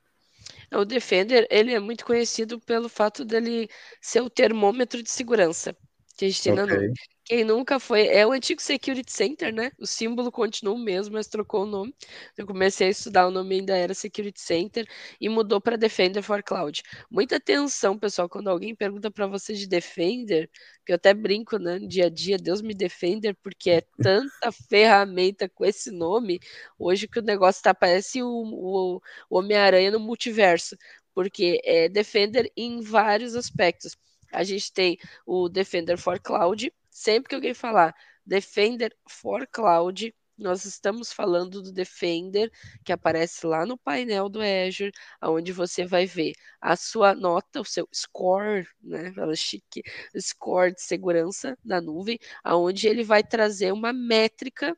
O 0.77 0.85
Defender, 0.85 1.47
ele 1.51 1.73
é 1.75 1.81
muito 1.81 2.05
conhecido 2.05 2.61
pelo 2.61 2.89
fato 2.89 3.25
dele 3.25 3.69
ser 4.01 4.21
o 4.23 4.31
termômetro 4.31 5.03
de 5.03 5.11
segurança 5.11 5.77
que 6.17 6.25
a 6.27 6.29
gente 6.29 6.43
tem 6.43 6.53
okay. 6.53 6.65
na 6.67 6.67
nuvem. 6.67 6.93
Quem 7.25 7.43
nunca 7.43 7.81
foi. 7.81 8.07
É 8.09 8.27
o 8.27 8.33
antigo 8.33 8.61
Security 8.61 9.11
Center, 9.11 9.53
né? 9.53 9.73
O 9.79 9.87
símbolo 9.87 10.31
continua 10.31 10.75
o 10.75 10.79
mesmo, 10.79 11.15
mas 11.15 11.27
trocou 11.27 11.63
o 11.63 11.67
nome. 11.67 11.95
Eu 12.37 12.47
comecei 12.47 12.89
a 12.89 12.91
estudar, 12.91 13.27
o 13.27 13.31
nome 13.31 13.55
ainda 13.57 13.75
era 13.77 13.95
Security 13.95 14.39
Center 14.41 14.87
e 15.19 15.29
mudou 15.31 15.59
para 15.61 15.77
Defender 15.79 16.23
for 16.23 16.43
Cloud. 16.43 16.83
Muita 17.11 17.37
atenção, 17.37 17.99
pessoal, 17.99 18.29
quando 18.29 18.49
alguém 18.49 18.75
pergunta 18.75 19.11
para 19.11 19.27
você 19.27 19.55
de 19.55 19.67
Defender, 19.67 20.51
que 20.85 20.93
eu 20.93 20.97
até 20.97 21.15
brinco, 21.15 21.59
né? 21.59 21.79
No 21.79 21.89
dia 21.89 22.07
a 22.07 22.09
dia, 22.11 22.37
Deus 22.37 22.61
me 22.61 22.75
Defender, 22.75 23.35
porque 23.43 23.71
é 23.71 23.81
tanta 24.03 24.53
ferramenta 24.53 25.49
com 25.49 25.65
esse 25.65 25.91
nome, 25.91 26.39
hoje 26.79 27.09
que 27.09 27.19
o 27.21 27.23
negócio 27.23 27.63
tá, 27.63 27.73
parece 27.75 28.23
o, 28.23 28.29
o, 28.29 29.01
o 29.31 29.39
Homem-Aranha 29.39 29.91
no 29.91 29.99
multiverso. 30.01 30.77
Porque 31.15 31.61
é 31.65 31.89
Defender 31.89 32.51
em 32.57 32.81
vários 32.83 33.35
aspectos. 33.35 33.97
A 34.33 34.43
gente 34.45 34.73
tem 34.73 34.99
o 35.25 35.49
Defender 35.49 35.97
for 35.97 36.19
Cloud, 36.21 36.73
Sempre 36.95 37.29
que 37.31 37.35
alguém 37.35 37.53
falar 37.53 37.93
Defender 38.25 38.97
for 39.09 39.49
Cloud, 39.49 40.15
nós 40.39 40.65
estamos 40.65 41.13
falando 41.13 41.61
do 41.61 41.73
Defender, 41.73 42.53
que 42.85 42.93
aparece 42.93 43.45
lá 43.45 43.67
no 43.67 43.77
painel 43.77 44.29
do 44.29 44.41
Azure, 44.41 44.93
onde 45.21 45.53
você 45.53 45.85
vai 45.85 46.07
ver 46.07 46.35
a 46.61 46.77
sua 46.77 47.13
nota, 47.13 47.61
o 47.61 47.65
seu 47.65 47.89
score, 47.93 48.65
né? 48.81 49.13
Fala 49.13 49.35
chique, 49.35 49.83
score 50.17 50.73
de 50.73 50.83
segurança 50.83 51.59
da 51.65 51.81
nuvem, 51.81 52.17
aonde 52.45 52.87
ele 52.87 53.03
vai 53.03 53.25
trazer 53.25 53.73
uma 53.73 53.93
métrica 53.93 54.77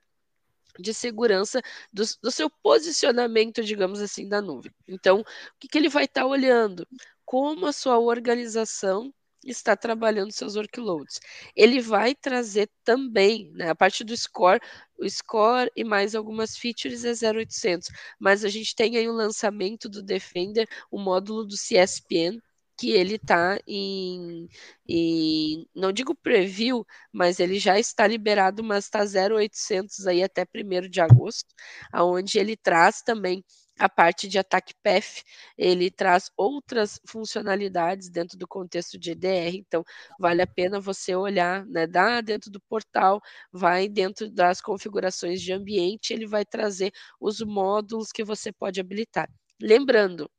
de 0.78 0.94
segurança 0.94 1.60
do, 1.92 2.02
do, 2.22 2.30
seu 2.30 2.48
posicionamento, 2.48 3.62
digamos 3.62 4.00
assim, 4.00 4.26
da 4.26 4.40
nuvem. 4.40 4.72
Então, 4.88 5.20
o 5.20 5.24
que, 5.60 5.68
que 5.68 5.76
ele 5.76 5.90
vai 5.90 6.04
estar 6.04 6.22
tá 6.22 6.26
olhando? 6.26 6.86
Como 7.26 7.66
a 7.66 7.72
sua 7.72 7.98
organização 7.98 9.12
está 9.44 9.76
trabalhando 9.76 10.32
seus 10.32 10.56
workloads. 10.56 11.20
Ele 11.54 11.80
vai 11.80 12.14
trazer 12.14 12.68
também, 12.84 13.50
né, 13.54 13.70
a 13.70 13.74
parte 13.74 14.04
do 14.04 14.16
score, 14.16 14.60
o 14.98 15.08
score 15.08 15.70
e 15.76 15.84
mais 15.84 16.14
algumas 16.14 16.56
features 16.56 17.04
é 17.04 17.12
0800, 17.12 17.88
mas 18.18 18.44
a 18.44 18.48
gente 18.48 18.74
tem 18.74 18.96
aí 18.96 19.08
o 19.08 19.12
lançamento 19.12 19.88
do 19.88 20.02
Defender, 20.02 20.68
o 20.90 20.98
módulo 20.98 21.44
do 21.44 21.54
CSPN, 21.56 22.40
que 22.78 22.90
ele 22.90 23.14
está 23.16 23.58
em, 23.66 24.48
em, 24.86 25.66
não 25.74 25.90
digo 25.92 26.14
preview, 26.14 26.84
mas 27.12 27.40
ele 27.40 27.58
já 27.58 27.78
está 27.78 28.06
liberado, 28.06 28.62
mas 28.62 28.84
está 28.84 29.02
0800 29.04 30.06
aí 30.06 30.22
até 30.22 30.44
1 30.44 30.88
de 30.88 31.00
agosto, 31.00 31.54
aonde 31.92 32.38
ele 32.38 32.56
traz 32.56 33.00
também 33.02 33.42
a 33.78 33.88
parte 33.88 34.28
de 34.28 34.38
ataque 34.38 34.74
PEF, 34.82 35.22
ele 35.56 35.90
traz 35.90 36.30
outras 36.36 37.00
funcionalidades 37.06 38.08
dentro 38.08 38.38
do 38.38 38.46
contexto 38.46 38.98
de 38.98 39.10
EDR, 39.12 39.56
então 39.56 39.84
vale 40.18 40.42
a 40.42 40.46
pena 40.46 40.80
você 40.80 41.14
olhar, 41.14 41.66
né, 41.66 41.86
dá 41.86 42.20
dentro 42.20 42.50
do 42.50 42.60
portal, 42.60 43.20
vai 43.52 43.88
dentro 43.88 44.30
das 44.30 44.60
configurações 44.60 45.40
de 45.42 45.52
ambiente, 45.52 46.12
ele 46.12 46.26
vai 46.26 46.44
trazer 46.44 46.92
os 47.20 47.40
módulos 47.40 48.12
que 48.12 48.24
você 48.24 48.52
pode 48.52 48.80
habilitar. 48.80 49.28
Lembrando, 49.60 50.30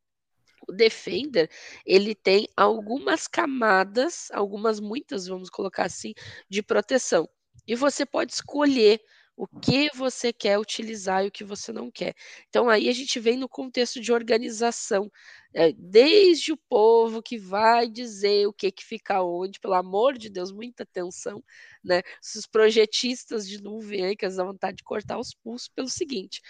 o 0.67 0.71
Defender, 0.73 1.49
ele 1.85 2.13
tem 2.13 2.47
algumas 2.55 3.27
camadas, 3.27 4.29
algumas 4.31 4.79
muitas, 4.79 5.27
vamos 5.27 5.49
colocar 5.49 5.85
assim, 5.85 6.13
de 6.49 6.61
proteção. 6.61 7.27
E 7.67 7.75
você 7.75 8.05
pode 8.05 8.33
escolher 8.33 9.01
o 9.37 9.45
que 9.47 9.89
você 9.95 10.33
quer 10.33 10.57
utilizar 10.57 11.23
e 11.23 11.27
o 11.27 11.31
que 11.31 11.43
você 11.43 11.71
não 11.71 11.91
quer. 11.91 12.15
Então 12.49 12.67
aí 12.69 12.89
a 12.89 12.93
gente 12.93 13.19
vem 13.19 13.37
no 13.37 13.47
contexto 13.47 14.01
de 14.01 14.11
organização, 14.11 15.11
é, 15.53 15.71
desde 15.73 16.51
o 16.51 16.57
povo 16.57 17.21
que 17.21 17.37
vai 17.37 17.87
dizer 17.87 18.47
o 18.47 18.53
que 18.53 18.71
que 18.71 18.83
fica 18.83 19.21
onde, 19.21 19.59
pelo 19.59 19.75
amor 19.75 20.17
de 20.17 20.27
Deus, 20.29 20.51
muita 20.51 20.81
atenção, 20.83 21.43
né? 21.83 22.01
Os 22.35 22.47
projetistas 22.47 23.47
de 23.47 23.61
nuvem 23.61 24.05
aí 24.05 24.15
que 24.15 24.27
dá 24.27 24.43
vontade 24.43 24.77
de 24.77 24.83
cortar 24.83 25.19
os 25.19 25.35
pulsos 25.35 25.69
pelo 25.69 25.87
seguinte. 25.87 26.41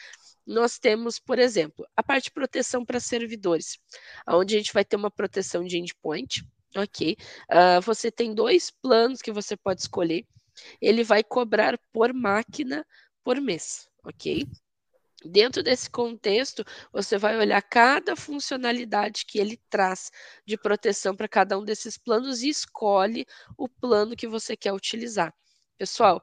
Nós 0.45 0.79
temos, 0.79 1.19
por 1.19 1.39
exemplo, 1.39 1.85
a 1.95 2.01
parte 2.01 2.25
de 2.25 2.31
proteção 2.31 2.85
para 2.85 3.01
servidores, 3.01 3.77
onde 4.29 4.55
a 4.55 4.57
gente 4.59 4.73
vai 4.73 4.85
ter 4.85 4.95
uma 4.95 5.11
proteção 5.11 5.65
de 5.65 5.77
endpoint, 5.77 6.41
ok? 6.73 7.17
Uh, 7.51 7.81
você 7.81 8.09
tem 8.09 8.33
dois 8.33 8.71
planos 8.71 9.21
que 9.21 9.31
você 9.31 9.57
pode 9.57 9.81
escolher 9.81 10.25
ele 10.81 11.03
vai 11.03 11.23
cobrar 11.23 11.77
por 11.91 12.13
máquina 12.13 12.85
por 13.23 13.39
mês, 13.41 13.87
ok? 14.03 14.47
Dentro 15.25 15.63
desse 15.63 15.89
contexto, 15.89 16.63
você 16.91 17.17
vai 17.17 17.37
olhar 17.37 17.61
cada 17.61 18.15
funcionalidade 18.15 19.25
que 19.25 19.39
ele 19.39 19.59
traz 19.69 20.11
de 20.45 20.57
proteção 20.57 21.15
para 21.15 21.27
cada 21.27 21.57
um 21.57 21.65
desses 21.65 21.97
planos 21.97 22.43
e 22.43 22.49
escolhe 22.49 23.25
o 23.57 23.67
plano 23.67 24.15
que 24.15 24.27
você 24.27 24.55
quer 24.55 24.73
utilizar. 24.73 25.33
Pessoal, 25.77 26.21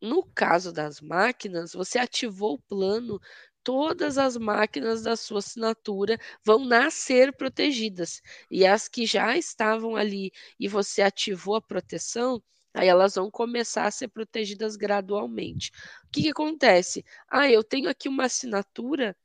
no 0.00 0.22
caso 0.22 0.72
das 0.72 1.00
máquinas, 1.00 1.72
você 1.72 1.98
ativou 1.98 2.54
o 2.54 2.62
plano 2.62 3.20
todas 3.66 4.16
as 4.16 4.36
máquinas 4.36 5.02
da 5.02 5.16
sua 5.16 5.40
assinatura 5.40 6.16
vão 6.44 6.64
nascer 6.64 7.36
protegidas. 7.36 8.22
E 8.48 8.64
as 8.64 8.86
que 8.86 9.04
já 9.04 9.36
estavam 9.36 9.96
ali 9.96 10.30
e 10.58 10.68
você 10.68 11.02
ativou 11.02 11.56
a 11.56 11.60
proteção, 11.60 12.40
aí 12.76 12.88
elas 12.88 13.14
vão 13.14 13.30
começar 13.30 13.86
a 13.86 13.90
ser 13.90 14.08
protegidas 14.08 14.76
gradualmente. 14.76 15.70
O 16.04 16.10
que, 16.12 16.22
que 16.22 16.28
acontece? 16.28 17.04
Ah, 17.28 17.50
eu 17.50 17.64
tenho 17.64 17.88
aqui 17.88 18.08
uma 18.08 18.26
assinatura 18.26 19.16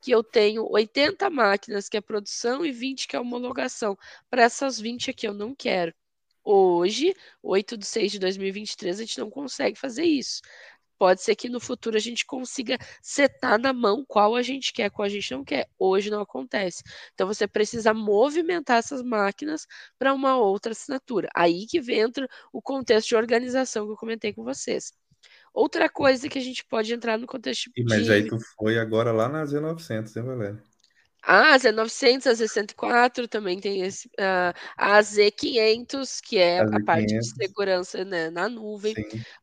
que 0.00 0.10
eu 0.10 0.22
tenho 0.22 0.68
80 0.68 1.30
máquinas 1.30 1.88
que 1.88 1.96
é 1.96 2.00
produção 2.00 2.66
e 2.66 2.72
20 2.72 3.06
que 3.06 3.14
é 3.14 3.20
homologação. 3.20 3.96
Para 4.28 4.42
essas 4.42 4.80
20 4.80 5.10
aqui 5.10 5.28
eu 5.28 5.34
não 5.34 5.54
quero. 5.54 5.94
Hoje, 6.44 7.14
8 7.42 7.76
de 7.76 7.86
6 7.86 8.12
de 8.12 8.18
2023, 8.18 8.98
a 8.98 9.04
gente 9.04 9.18
não 9.18 9.30
consegue 9.30 9.78
fazer 9.78 10.04
isso. 10.04 10.40
Pode 10.98 11.22
ser 11.22 11.36
que 11.36 11.48
no 11.48 11.60
futuro 11.60 11.96
a 11.96 12.00
gente 12.00 12.26
consiga 12.26 12.76
setar 13.00 13.58
na 13.58 13.72
mão 13.72 14.04
qual 14.06 14.34
a 14.34 14.42
gente 14.42 14.72
quer, 14.72 14.90
qual 14.90 15.06
a 15.06 15.08
gente 15.08 15.30
não 15.30 15.44
quer. 15.44 15.68
Hoje 15.78 16.10
não 16.10 16.20
acontece. 16.20 16.82
Então 17.14 17.26
você 17.26 17.46
precisa 17.46 17.94
movimentar 17.94 18.78
essas 18.78 19.02
máquinas 19.02 19.66
para 19.98 20.12
uma 20.12 20.36
outra 20.36 20.72
assinatura. 20.72 21.28
Aí 21.34 21.66
que 21.66 21.78
entra 21.92 22.28
o 22.52 22.60
contexto 22.60 23.08
de 23.08 23.16
organização 23.16 23.86
que 23.86 23.92
eu 23.92 23.96
comentei 23.96 24.32
com 24.32 24.42
vocês. 24.42 24.92
Outra 25.54 25.88
coisa 25.88 26.28
que 26.28 26.38
a 26.38 26.42
gente 26.42 26.64
pode 26.64 26.92
entrar 26.92 27.18
no 27.18 27.26
contexto 27.26 27.70
de. 27.74 27.84
Mas 27.84 28.08
aí 28.10 28.28
tu 28.28 28.38
foi 28.56 28.78
agora 28.78 29.12
lá 29.12 29.28
na 29.28 29.44
Z900, 29.44 30.16
hein, 30.16 30.22
Valéria? 30.22 30.62
A 31.30 31.58
Z900, 31.58 32.26
a 32.26 32.32
Z104 32.32 33.28
também 33.28 33.60
tem 33.60 33.82
esse, 33.82 34.08
uh, 34.08 34.56
a 34.78 34.98
Z500, 34.98 36.20
que 36.22 36.38
é 36.38 36.60
a, 36.60 36.62
a 36.62 36.82
parte 36.82 37.18
de 37.18 37.22
segurança 37.22 38.02
né, 38.02 38.30
na 38.30 38.48
nuvem. 38.48 38.94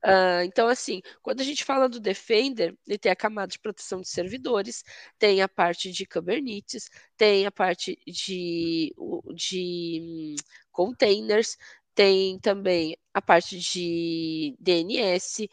Uh, 0.04 0.42
então, 0.44 0.68
assim, 0.68 1.00
quando 1.22 1.42
a 1.42 1.44
gente 1.44 1.64
fala 1.64 1.88
do 1.88 2.00
Defender, 2.00 2.76
ele 2.88 2.98
tem 2.98 3.12
a 3.12 3.16
camada 3.16 3.50
de 3.50 3.60
proteção 3.60 4.02
de 4.02 4.10
servidores, 4.10 4.84
tem 5.20 5.44
a 5.44 5.48
parte 5.48 5.92
de 5.92 6.08
Kubernetes, 6.08 6.90
tem 7.16 7.46
a 7.46 7.52
parte 7.52 8.00
de, 8.08 8.92
de 9.36 10.36
containers, 10.72 11.56
tem 11.94 12.40
também 12.40 12.98
a 13.14 13.22
parte 13.22 13.60
de 13.60 14.56
DNS, 14.60 15.48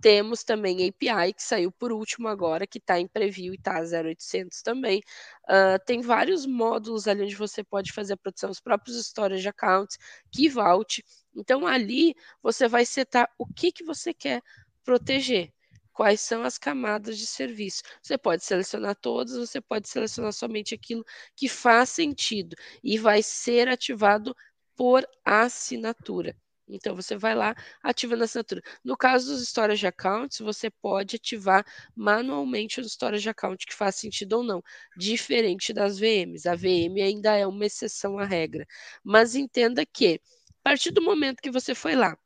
temos 0.00 0.44
também 0.44 0.88
API, 0.88 1.32
que 1.32 1.42
saiu 1.42 1.72
por 1.72 1.92
último 1.92 2.28
agora, 2.28 2.66
que 2.66 2.78
está 2.78 2.98
em 2.98 3.06
preview 3.06 3.52
e 3.52 3.56
está 3.56 3.80
0800 3.80 4.62
também. 4.62 5.02
Uh, 5.44 5.78
tem 5.84 6.00
vários 6.00 6.46
módulos 6.46 7.08
ali 7.08 7.22
onde 7.22 7.34
você 7.34 7.64
pode 7.64 7.92
fazer 7.92 8.14
a 8.14 8.16
produção 8.16 8.50
dos 8.50 8.60
próprios 8.60 8.96
storage 9.06 9.48
accounts, 9.48 9.98
Key 10.30 10.48
Vault. 10.48 11.04
Então, 11.34 11.66
ali 11.66 12.14
você 12.42 12.68
vai 12.68 12.84
setar 12.84 13.28
o 13.38 13.46
que, 13.46 13.72
que 13.72 13.84
você 13.84 14.14
quer 14.14 14.42
proteger. 14.84 15.52
Quais 15.92 16.20
são 16.20 16.44
as 16.44 16.58
camadas 16.58 17.18
de 17.18 17.26
serviço? 17.26 17.82
Você 18.00 18.16
pode 18.16 18.44
selecionar 18.44 18.94
todas, 18.94 19.36
você 19.36 19.60
pode 19.60 19.88
selecionar 19.88 20.32
somente 20.32 20.74
aquilo 20.74 21.04
que 21.34 21.48
faz 21.48 21.88
sentido 21.88 22.54
e 22.84 22.96
vai 22.98 23.20
ser 23.20 23.68
ativado 23.68 24.34
por 24.76 25.04
assinatura. 25.24 26.36
Então 26.68 26.94
você 26.94 27.16
vai 27.16 27.34
lá, 27.34 27.54
ativa 27.82 28.16
na 28.16 28.24
assinatura. 28.24 28.62
No 28.84 28.96
caso 28.96 29.32
dos 29.32 29.42
storage 29.48 29.86
accounts, 29.86 30.38
você 30.38 30.70
pode 30.70 31.16
ativar 31.16 31.64
manualmente 31.94 32.80
os 32.80 32.92
storage 32.92 33.28
account 33.28 33.66
que 33.66 33.74
faz 33.74 33.96
sentido 33.96 34.34
ou 34.34 34.42
não, 34.42 34.62
diferente 34.96 35.72
das 35.72 35.98
VMs. 35.98 36.48
A 36.48 36.54
VM 36.54 37.00
ainda 37.02 37.36
é 37.36 37.46
uma 37.46 37.66
exceção 37.66 38.18
à 38.18 38.24
regra. 38.24 38.66
Mas 39.02 39.34
entenda 39.34 39.84
que 39.86 40.20
a 40.60 40.70
partir 40.70 40.90
do 40.90 41.02
momento 41.02 41.40
que 41.40 41.50
você 41.50 41.74
foi 41.74 41.94
lá, 41.94 42.16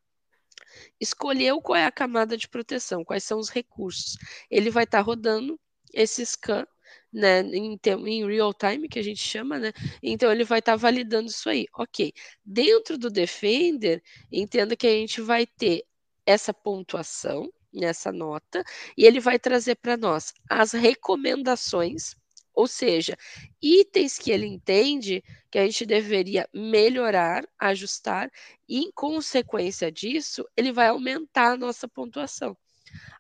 escolheu 1.01 1.61
qual 1.61 1.77
é 1.77 1.85
a 1.85 1.93
camada 1.93 2.37
de 2.37 2.49
proteção, 2.49 3.05
quais 3.05 3.25
são 3.25 3.39
os 3.39 3.49
recursos, 3.49 4.17
ele 4.51 4.71
vai 4.71 4.85
estar 4.85 4.99
tá 4.99 5.05
rodando 5.05 5.59
esse 5.93 6.25
scan 6.25 6.67
né, 7.13 7.41
em, 7.43 7.79
em 8.07 8.27
real 8.27 8.55
time, 8.55 8.89
que 8.89 8.99
a 8.99 9.03
gente 9.03 9.21
chama, 9.23 9.59
né? 9.59 9.73
Então 10.03 10.31
ele 10.33 10.45
vai 10.45 10.61
estar 10.61 10.73
tá 10.73 10.77
validando 10.77 11.29
isso 11.29 11.49
aí. 11.49 11.67
Ok. 11.75 12.13
Dentro 12.45 12.97
do 12.99 13.11
Defender, 13.11 14.03
entenda 14.31 14.77
que 14.77 14.87
a 14.87 14.91
gente 14.91 15.21
vai 15.21 15.47
ter 15.47 15.85
essa 16.27 16.55
pontuação 16.55 17.53
nessa 17.73 18.13
nota 18.13 18.65
e 18.97 19.05
ele 19.05 19.21
vai 19.21 19.39
trazer 19.39 19.77
para 19.77 19.97
nós 19.97 20.33
as 20.49 20.73
recomendações, 20.73 22.15
ou 22.55 22.67
seja, 22.67 23.17
itens 23.63 24.19
que 24.19 24.31
ele 24.31 24.47
entende 24.47 25.23
que 25.51 25.59
a 25.59 25.65
gente 25.65 25.87
deveria 25.87 26.49
melhorar, 26.53 27.45
ajustar, 27.59 28.31
e 28.69 28.79
em 28.79 28.93
consequência 28.93 29.91
disso, 29.91 30.47
ele 30.57 30.73
vai 30.73 30.89
aumentar 30.89 31.53
a 31.53 31.57
nossa 31.57 31.89
pontuação. 31.89 32.57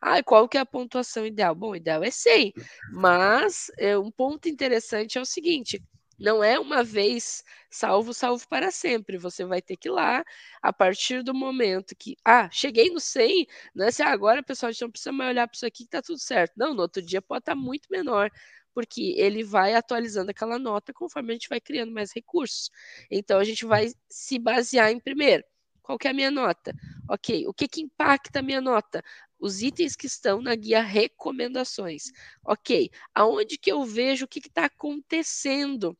Ah, 0.00 0.22
qual 0.22 0.48
que 0.48 0.56
é 0.56 0.60
a 0.60 0.66
pontuação 0.66 1.26
ideal? 1.26 1.54
Bom, 1.54 1.70
o 1.70 1.76
ideal 1.76 2.02
é 2.02 2.10
100, 2.10 2.52
mas 2.92 3.70
é, 3.78 3.96
um 3.96 4.10
ponto 4.10 4.48
interessante 4.48 5.18
é 5.18 5.20
o 5.20 5.24
seguinte, 5.24 5.82
não 6.22 6.42
é 6.42 6.58
uma 6.58 6.84
vez 6.84 7.42
salvo, 7.70 8.14
salvo 8.14 8.46
para 8.48 8.70
sempre. 8.70 9.18
Você 9.18 9.44
vai 9.44 9.60
ter 9.60 9.76
que 9.76 9.88
ir 9.88 9.90
lá, 9.90 10.24
a 10.62 10.72
partir 10.72 11.22
do 11.22 11.34
momento 11.34 11.96
que, 11.96 12.16
ah, 12.24 12.48
cheguei 12.52 12.90
no 12.90 13.00
100, 13.00 13.46
não 13.74 13.86
é 13.86 13.88
assim, 13.88 14.02
ah, 14.02 14.10
agora, 14.12 14.42
pessoal, 14.42 14.68
a 14.68 14.72
gente 14.72 14.82
não 14.82 14.90
precisa 14.90 15.12
mais 15.12 15.30
olhar 15.30 15.48
para 15.48 15.56
isso 15.56 15.66
aqui 15.66 15.84
que 15.84 15.90
tá 15.90 16.00
tudo 16.00 16.18
certo. 16.18 16.52
Não, 16.56 16.74
no 16.74 16.82
outro 16.82 17.02
dia 17.02 17.20
pode 17.20 17.40
estar 17.40 17.54
tá 17.54 17.60
muito 17.60 17.88
menor, 17.90 18.30
porque 18.74 19.14
ele 19.18 19.42
vai 19.42 19.74
atualizando 19.74 20.30
aquela 20.30 20.58
nota 20.58 20.92
conforme 20.92 21.30
a 21.30 21.34
gente 21.34 21.48
vai 21.48 21.60
criando 21.60 21.92
mais 21.92 22.12
recursos. 22.14 22.70
Então, 23.10 23.38
a 23.38 23.44
gente 23.44 23.64
vai 23.66 23.88
se 24.08 24.38
basear 24.38 24.90
em 24.92 25.00
primeiro. 25.00 25.44
Qual 25.82 25.98
que 25.98 26.06
é 26.06 26.10
a 26.12 26.14
minha 26.14 26.30
nota? 26.30 26.72
Ok, 27.08 27.46
o 27.48 27.52
que, 27.52 27.66
que 27.66 27.80
impacta 27.82 28.38
a 28.38 28.42
minha 28.42 28.60
nota? 28.60 29.02
Os 29.42 29.60
itens 29.60 29.96
que 29.96 30.06
estão 30.06 30.40
na 30.40 30.54
guia 30.54 30.80
recomendações. 30.80 32.04
Ok, 32.44 32.90
aonde 33.12 33.58
que 33.58 33.72
eu 33.72 33.84
vejo 33.84 34.24
o 34.24 34.28
que 34.28 34.38
está 34.38 34.66
acontecendo 34.66 35.98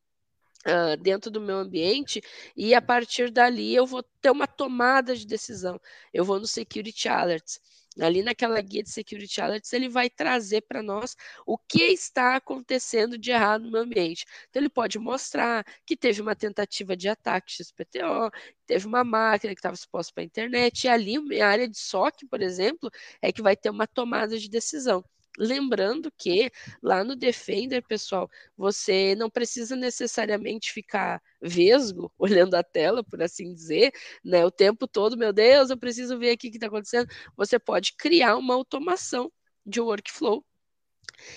Uh, 0.64 0.96
dentro 0.96 1.28
do 1.28 1.40
meu 1.40 1.56
ambiente 1.56 2.22
e 2.56 2.72
a 2.72 2.80
partir 2.80 3.32
dali 3.32 3.74
eu 3.74 3.84
vou 3.84 4.00
ter 4.20 4.30
uma 4.30 4.46
tomada 4.46 5.16
de 5.16 5.26
decisão. 5.26 5.76
Eu 6.14 6.24
vou 6.24 6.38
no 6.38 6.46
Security 6.46 7.08
Alerts. 7.08 7.60
Ali 8.00 8.22
naquela 8.22 8.60
guia 8.60 8.82
de 8.82 8.90
Security 8.90 9.40
Alerts, 9.40 9.72
ele 9.72 9.88
vai 9.88 10.08
trazer 10.08 10.62
para 10.62 10.82
nós 10.82 11.16
o 11.46 11.58
que 11.58 11.82
está 11.82 12.36
acontecendo 12.36 13.18
de 13.18 13.30
errado 13.30 13.64
no 13.64 13.70
meu 13.70 13.82
ambiente. 13.82 14.24
Então, 14.48 14.60
ele 14.62 14.68
pode 14.70 14.98
mostrar 14.98 15.64
que 15.84 15.96
teve 15.96 16.22
uma 16.22 16.34
tentativa 16.34 16.96
de 16.96 17.08
ataque 17.08 17.52
XPTO, 17.52 18.30
teve 18.66 18.86
uma 18.86 19.04
máquina 19.04 19.54
que 19.54 19.58
estava 19.58 19.74
exposta 19.74 20.12
para 20.14 20.22
a 20.22 20.26
internet, 20.26 20.84
e 20.84 20.88
ali, 20.88 21.40
a 21.40 21.48
área 21.48 21.68
de 21.68 21.78
SOC, 21.78 22.26
por 22.30 22.40
exemplo, 22.40 22.90
é 23.20 23.30
que 23.32 23.42
vai 23.42 23.56
ter 23.56 23.70
uma 23.70 23.86
tomada 23.86 24.38
de 24.38 24.48
decisão. 24.48 25.04
Lembrando 25.38 26.12
que 26.16 26.50
lá 26.82 27.02
no 27.02 27.16
Defender, 27.16 27.82
pessoal, 27.86 28.28
você 28.56 29.14
não 29.14 29.30
precisa 29.30 29.74
necessariamente 29.74 30.72
ficar 30.72 31.22
vesgo, 31.40 32.12
olhando 32.18 32.54
a 32.54 32.62
tela, 32.62 33.02
por 33.02 33.22
assim 33.22 33.54
dizer, 33.54 33.92
né? 34.24 34.44
O 34.44 34.50
tempo 34.50 34.86
todo, 34.86 35.16
meu 35.16 35.32
Deus, 35.32 35.70
eu 35.70 35.78
preciso 35.78 36.18
ver 36.18 36.32
aqui 36.32 36.48
o 36.48 36.50
que 36.50 36.56
está 36.58 36.66
acontecendo. 36.66 37.08
Você 37.36 37.58
pode 37.58 37.94
criar 37.96 38.36
uma 38.36 38.54
automação 38.54 39.32
de 39.64 39.80
workflow 39.80 40.44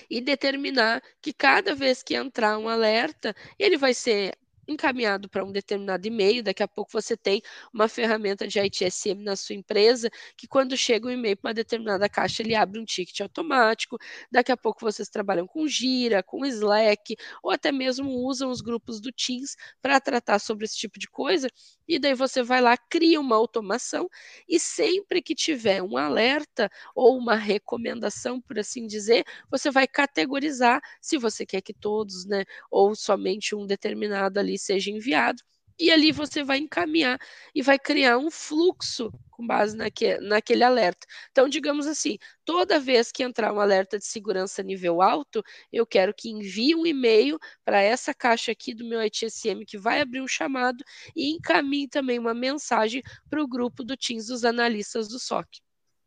e 0.09 0.21
determinar 0.21 1.01
que 1.21 1.33
cada 1.33 1.75
vez 1.75 2.03
que 2.03 2.15
entrar 2.15 2.57
um 2.57 2.67
alerta, 2.67 3.35
ele 3.59 3.77
vai 3.77 3.93
ser 3.93 4.37
encaminhado 4.67 5.29
para 5.29 5.43
um 5.43 5.51
determinado 5.51 6.07
e-mail. 6.07 6.43
Daqui 6.43 6.63
a 6.63 6.67
pouco 6.67 6.91
você 6.91 7.15
tem 7.17 7.41
uma 7.73 7.87
ferramenta 7.87 8.47
de 8.47 8.59
ITSM 8.59 9.23
na 9.23 9.35
sua 9.35 9.55
empresa 9.55 10.09
que 10.37 10.47
quando 10.47 10.75
chega 10.77 11.07
um 11.07 11.11
e-mail 11.11 11.37
para 11.37 11.49
uma 11.49 11.53
determinada 11.53 12.07
caixa, 12.09 12.41
ele 12.43 12.55
abre 12.55 12.79
um 12.79 12.85
ticket 12.85 13.21
automático. 13.21 13.97
Daqui 14.31 14.51
a 14.51 14.57
pouco 14.57 14.81
vocês 14.81 15.09
trabalham 15.09 15.47
com 15.47 15.67
Gira, 15.67 16.23
com 16.23 16.45
Slack, 16.45 17.15
ou 17.43 17.51
até 17.51 17.71
mesmo 17.71 18.09
usam 18.09 18.49
os 18.49 18.61
grupos 18.61 18.99
do 18.99 19.11
Teams 19.11 19.55
para 19.81 19.99
tratar 19.99 20.39
sobre 20.39 20.65
esse 20.65 20.77
tipo 20.77 20.99
de 20.99 21.07
coisa. 21.09 21.47
E 21.87 21.99
daí 21.99 22.13
você 22.15 22.41
vai 22.41 22.61
lá, 22.61 22.75
cria 22.77 23.19
uma 23.19 23.35
automação 23.35 24.09
e 24.47 24.59
sempre 24.59 25.21
que 25.21 25.35
tiver 25.35 25.81
um 25.83 25.97
alerta 25.97 26.69
ou 26.95 27.17
uma 27.17 27.35
recomendação, 27.35 28.41
por 28.41 28.57
assim 28.59 28.87
dizer, 28.87 29.23
você 29.49 29.69
vai 29.69 29.87
categorizar 29.87 30.81
se 31.01 31.17
você 31.17 31.45
quer 31.45 31.61
que 31.61 31.73
todos, 31.73 32.25
né, 32.25 32.43
ou 32.71 32.95
somente 32.95 33.55
um 33.55 33.65
determinado 33.65 34.39
ali 34.39 34.54
seja 34.57 34.91
enviado. 34.91 35.41
E 35.77 35.91
ali 35.91 36.11
você 36.11 36.41
vai 36.43 36.57
encaminhar 36.59 37.19
e 37.53 37.61
vai 37.61 37.77
criar 37.77 38.17
um 38.17 38.31
fluxo 38.31 39.11
com 39.29 39.45
base 39.45 39.75
naque, 39.75 40.17
naquele 40.19 40.63
alerta. 40.63 41.05
Então, 41.31 41.49
digamos 41.49 41.85
assim, 41.85 42.17
toda 42.45 42.79
vez 42.79 43.11
que 43.11 43.23
entrar 43.23 43.53
um 43.53 43.59
alerta 43.59 43.99
de 43.99 44.05
segurança 44.05 44.63
nível 44.63 45.01
alto, 45.01 45.43
eu 45.73 45.85
quero 45.85 46.13
que 46.13 46.29
envie 46.29 46.73
um 46.75 46.85
e-mail 46.85 47.37
para 47.65 47.81
essa 47.81 48.13
caixa 48.13 48.53
aqui 48.53 48.73
do 48.73 48.85
meu 48.85 49.03
ITSM 49.03 49.65
que 49.65 49.77
vai 49.77 49.99
abrir 49.99 50.21
um 50.21 50.27
chamado 50.27 50.81
e 51.13 51.31
encaminhe 51.35 51.89
também 51.89 52.17
uma 52.19 52.33
mensagem 52.33 53.01
para 53.29 53.43
o 53.43 53.47
grupo 53.47 53.83
do 53.83 53.97
Teams 53.97 54.27
dos 54.27 54.45
analistas 54.45 55.09
do 55.09 55.19
SOC. 55.19 55.64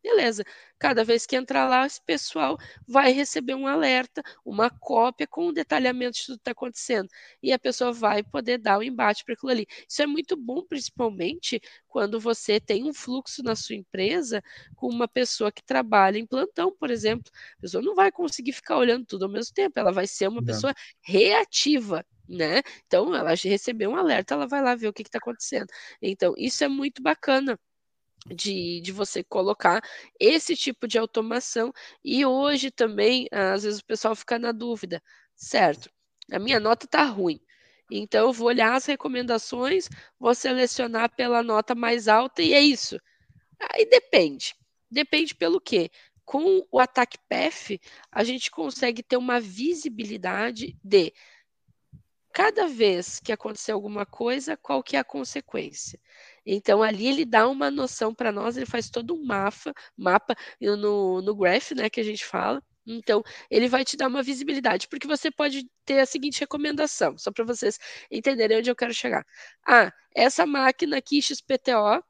Beleza. 0.08 0.42
Cada 0.78 1.04
vez 1.04 1.26
que 1.26 1.36
entrar 1.36 1.68
lá, 1.68 1.84
esse 1.84 2.00
pessoal 2.02 2.56
vai 2.86 3.12
receber 3.12 3.54
um 3.54 3.66
alerta, 3.66 4.22
uma 4.42 4.70
cópia 4.70 5.26
com 5.26 5.48
o 5.48 5.52
detalhamento 5.52 6.16
de 6.18 6.24
tudo 6.24 6.36
que 6.36 6.40
está 6.40 6.52
acontecendo. 6.52 7.08
E 7.42 7.52
a 7.52 7.58
pessoa 7.58 7.92
vai 7.92 8.22
poder 8.22 8.56
dar 8.56 8.78
o 8.78 8.82
embate 8.82 9.22
para 9.22 9.34
aquilo 9.34 9.50
ali. 9.52 9.66
Isso 9.86 10.00
é 10.02 10.06
muito 10.06 10.34
bom, 10.34 10.62
principalmente 10.66 11.60
quando 11.86 12.18
você 12.18 12.58
tem 12.58 12.84
um 12.88 12.94
fluxo 12.94 13.42
na 13.42 13.54
sua 13.54 13.76
empresa 13.76 14.42
com 14.76 14.88
uma 14.88 15.06
pessoa 15.06 15.52
que 15.52 15.62
trabalha 15.62 16.16
em 16.18 16.26
plantão, 16.26 16.74
por 16.74 16.90
exemplo. 16.90 17.30
A 17.58 17.60
pessoa 17.60 17.82
não 17.82 17.94
vai 17.94 18.10
conseguir 18.10 18.52
ficar 18.52 18.78
olhando 18.78 19.04
tudo 19.04 19.26
ao 19.26 19.30
mesmo 19.30 19.52
tempo, 19.52 19.78
ela 19.78 19.92
vai 19.92 20.06
ser 20.06 20.28
uma 20.28 20.40
não. 20.40 20.44
pessoa 20.46 20.72
reativa. 21.02 22.04
Né? 22.28 22.60
Então, 22.86 23.14
ela 23.14 23.30
recebeu 23.34 23.90
um 23.90 23.96
alerta, 23.96 24.34
ela 24.34 24.46
vai 24.46 24.62
lá 24.62 24.74
ver 24.74 24.88
o 24.88 24.92
que 24.92 25.02
está 25.02 25.18
acontecendo. 25.18 25.68
Então, 26.00 26.34
isso 26.36 26.62
é 26.62 26.68
muito 26.68 27.02
bacana 27.02 27.58
de, 28.26 28.80
de 28.80 28.92
você 28.92 29.22
colocar 29.22 29.82
esse 30.18 30.56
tipo 30.56 30.86
de 30.86 30.98
automação. 30.98 31.72
E 32.04 32.24
hoje 32.24 32.70
também, 32.70 33.28
às 33.30 33.62
vezes 33.62 33.80
o 33.80 33.84
pessoal 33.84 34.14
fica 34.14 34.38
na 34.38 34.52
dúvida, 34.52 35.02
certo? 35.34 35.90
A 36.30 36.38
minha 36.38 36.60
nota 36.60 36.86
está 36.86 37.04
ruim. 37.04 37.40
Então 37.90 38.26
eu 38.26 38.32
vou 38.32 38.48
olhar 38.48 38.74
as 38.74 38.84
recomendações, 38.84 39.88
vou 40.18 40.34
selecionar 40.34 41.14
pela 41.14 41.42
nota 41.42 41.74
mais 41.74 42.06
alta 42.06 42.42
e 42.42 42.52
é 42.52 42.60
isso. 42.60 43.00
Aí 43.58 43.86
depende. 43.86 44.54
Depende 44.90 45.34
pelo 45.34 45.60
quê? 45.60 45.90
Com 46.24 46.66
o 46.70 46.78
ataque 46.78 47.18
PEF, 47.28 47.80
a 48.12 48.22
gente 48.22 48.50
consegue 48.50 49.02
ter 49.02 49.16
uma 49.16 49.40
visibilidade 49.40 50.76
de 50.84 51.12
cada 52.32 52.68
vez 52.68 53.18
que 53.18 53.32
acontecer 53.32 53.72
alguma 53.72 54.04
coisa, 54.06 54.56
qual 54.56 54.82
que 54.82 54.96
é 54.96 55.00
a 55.00 55.04
consequência. 55.04 55.98
Então, 56.50 56.82
ali 56.82 57.06
ele 57.06 57.26
dá 57.26 57.46
uma 57.46 57.70
noção 57.70 58.14
para 58.14 58.32
nós, 58.32 58.56
ele 58.56 58.64
faz 58.64 58.88
todo 58.88 59.14
um 59.14 59.22
mapa, 59.22 59.74
mapa 59.94 60.34
no, 60.58 61.20
no 61.20 61.36
graph, 61.36 61.72
né, 61.72 61.90
que 61.90 62.00
a 62.00 62.02
gente 62.02 62.24
fala. 62.24 62.62
Então, 62.86 63.22
ele 63.50 63.68
vai 63.68 63.84
te 63.84 63.98
dar 63.98 64.08
uma 64.08 64.22
visibilidade, 64.22 64.88
porque 64.88 65.06
você 65.06 65.30
pode 65.30 65.68
ter 65.84 66.00
a 66.00 66.06
seguinte 66.06 66.40
recomendação, 66.40 67.18
só 67.18 67.30
para 67.30 67.44
vocês 67.44 67.78
entenderem 68.10 68.56
onde 68.56 68.70
eu 68.70 68.74
quero 68.74 68.94
chegar. 68.94 69.26
Ah, 69.66 69.92
essa 70.14 70.46
máquina 70.46 70.96
aqui, 70.96 71.20
XPTO, 71.20 72.02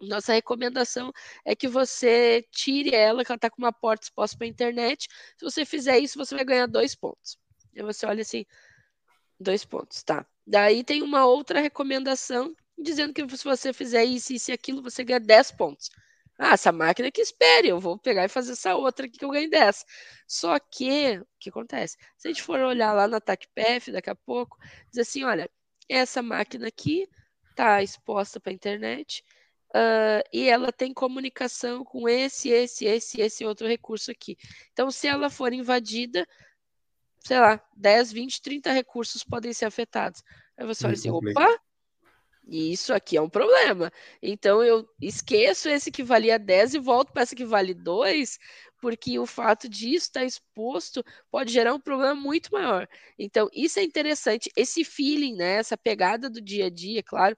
nossa 0.00 0.32
recomendação 0.32 1.12
é 1.44 1.54
que 1.54 1.68
você 1.68 2.44
tire 2.50 2.92
ela, 2.92 3.24
que 3.24 3.30
ela 3.30 3.36
está 3.36 3.48
com 3.48 3.62
uma 3.62 3.72
porta 3.72 4.06
exposta 4.06 4.36
para 4.36 4.48
a 4.48 4.50
internet. 4.50 5.06
Se 5.38 5.44
você 5.44 5.64
fizer 5.64 5.96
isso, 6.00 6.18
você 6.18 6.34
vai 6.34 6.44
ganhar 6.44 6.66
dois 6.66 6.96
pontos. 6.96 7.38
Você 7.72 8.04
olha 8.04 8.22
assim, 8.22 8.44
dois 9.38 9.64
pontos, 9.64 10.02
tá? 10.02 10.26
Daí 10.44 10.82
tem 10.82 11.02
uma 11.02 11.24
outra 11.24 11.60
recomendação 11.60 12.52
dizendo 12.78 13.12
que 13.12 13.36
se 13.36 13.44
você 13.44 13.72
fizer 13.72 14.04
isso, 14.04 14.32
isso 14.32 14.50
e 14.50 14.54
aquilo, 14.54 14.82
você 14.82 15.04
ganha 15.04 15.20
10 15.20 15.52
pontos. 15.52 15.90
Ah, 16.38 16.54
essa 16.54 16.72
máquina 16.72 17.10
que 17.12 17.20
espere, 17.20 17.68
eu 17.68 17.78
vou 17.78 17.96
pegar 17.96 18.24
e 18.24 18.28
fazer 18.28 18.52
essa 18.52 18.74
outra 18.74 19.06
aqui 19.06 19.18
que 19.18 19.24
eu 19.24 19.30
ganho 19.30 19.48
10. 19.48 19.84
Só 20.26 20.58
que, 20.58 21.18
o 21.18 21.26
que 21.38 21.48
acontece? 21.48 21.96
Se 22.16 22.28
a 22.28 22.30
gente 22.32 22.42
for 22.42 22.60
olhar 22.60 22.92
lá 22.92 23.06
na 23.06 23.20
TACPF 23.20 23.92
daqui 23.92 24.10
a 24.10 24.16
pouco, 24.16 24.58
diz 24.90 25.08
assim, 25.08 25.22
olha, 25.24 25.48
essa 25.88 26.22
máquina 26.22 26.68
aqui 26.68 27.08
está 27.50 27.82
exposta 27.82 28.40
para 28.40 28.50
a 28.50 28.54
internet 28.54 29.24
uh, 29.70 30.26
e 30.32 30.48
ela 30.48 30.72
tem 30.72 30.92
comunicação 30.92 31.84
com 31.84 32.08
esse, 32.08 32.48
esse, 32.48 32.84
esse, 32.84 33.20
esse 33.20 33.44
outro 33.44 33.68
recurso 33.68 34.10
aqui. 34.10 34.36
Então, 34.72 34.90
se 34.90 35.06
ela 35.06 35.30
for 35.30 35.52
invadida, 35.52 36.26
sei 37.20 37.38
lá, 37.38 37.62
10, 37.76 38.12
20, 38.12 38.42
30 38.42 38.72
recursos 38.72 39.22
podem 39.22 39.52
ser 39.52 39.66
afetados. 39.66 40.22
Aí 40.56 40.66
você 40.66 40.84
olha 40.84 40.94
assim, 40.94 41.10
opa, 41.10 41.60
e 42.46 42.72
isso 42.72 42.92
aqui 42.92 43.16
é 43.16 43.22
um 43.22 43.28
problema. 43.28 43.90
Então 44.22 44.62
eu 44.62 44.88
esqueço 45.00 45.68
esse 45.68 45.90
que 45.90 46.02
valia 46.02 46.38
10 46.38 46.74
e 46.74 46.78
volto 46.78 47.12
para 47.12 47.22
esse 47.22 47.34
que 47.34 47.44
vale 47.44 47.74
2, 47.74 48.38
porque 48.80 49.18
o 49.18 49.26
fato 49.26 49.68
disso 49.68 50.06
estar 50.06 50.24
exposto 50.24 51.02
pode 51.30 51.52
gerar 51.52 51.74
um 51.74 51.80
problema 51.80 52.14
muito 52.14 52.52
maior. 52.52 52.86
Então, 53.18 53.48
isso 53.52 53.78
é 53.78 53.82
interessante, 53.82 54.50
esse 54.54 54.84
feeling, 54.84 55.36
né, 55.36 55.54
essa 55.56 55.76
pegada 55.76 56.28
do 56.28 56.40
dia 56.40 56.66
a 56.66 56.70
dia, 56.70 57.02
claro, 57.02 57.36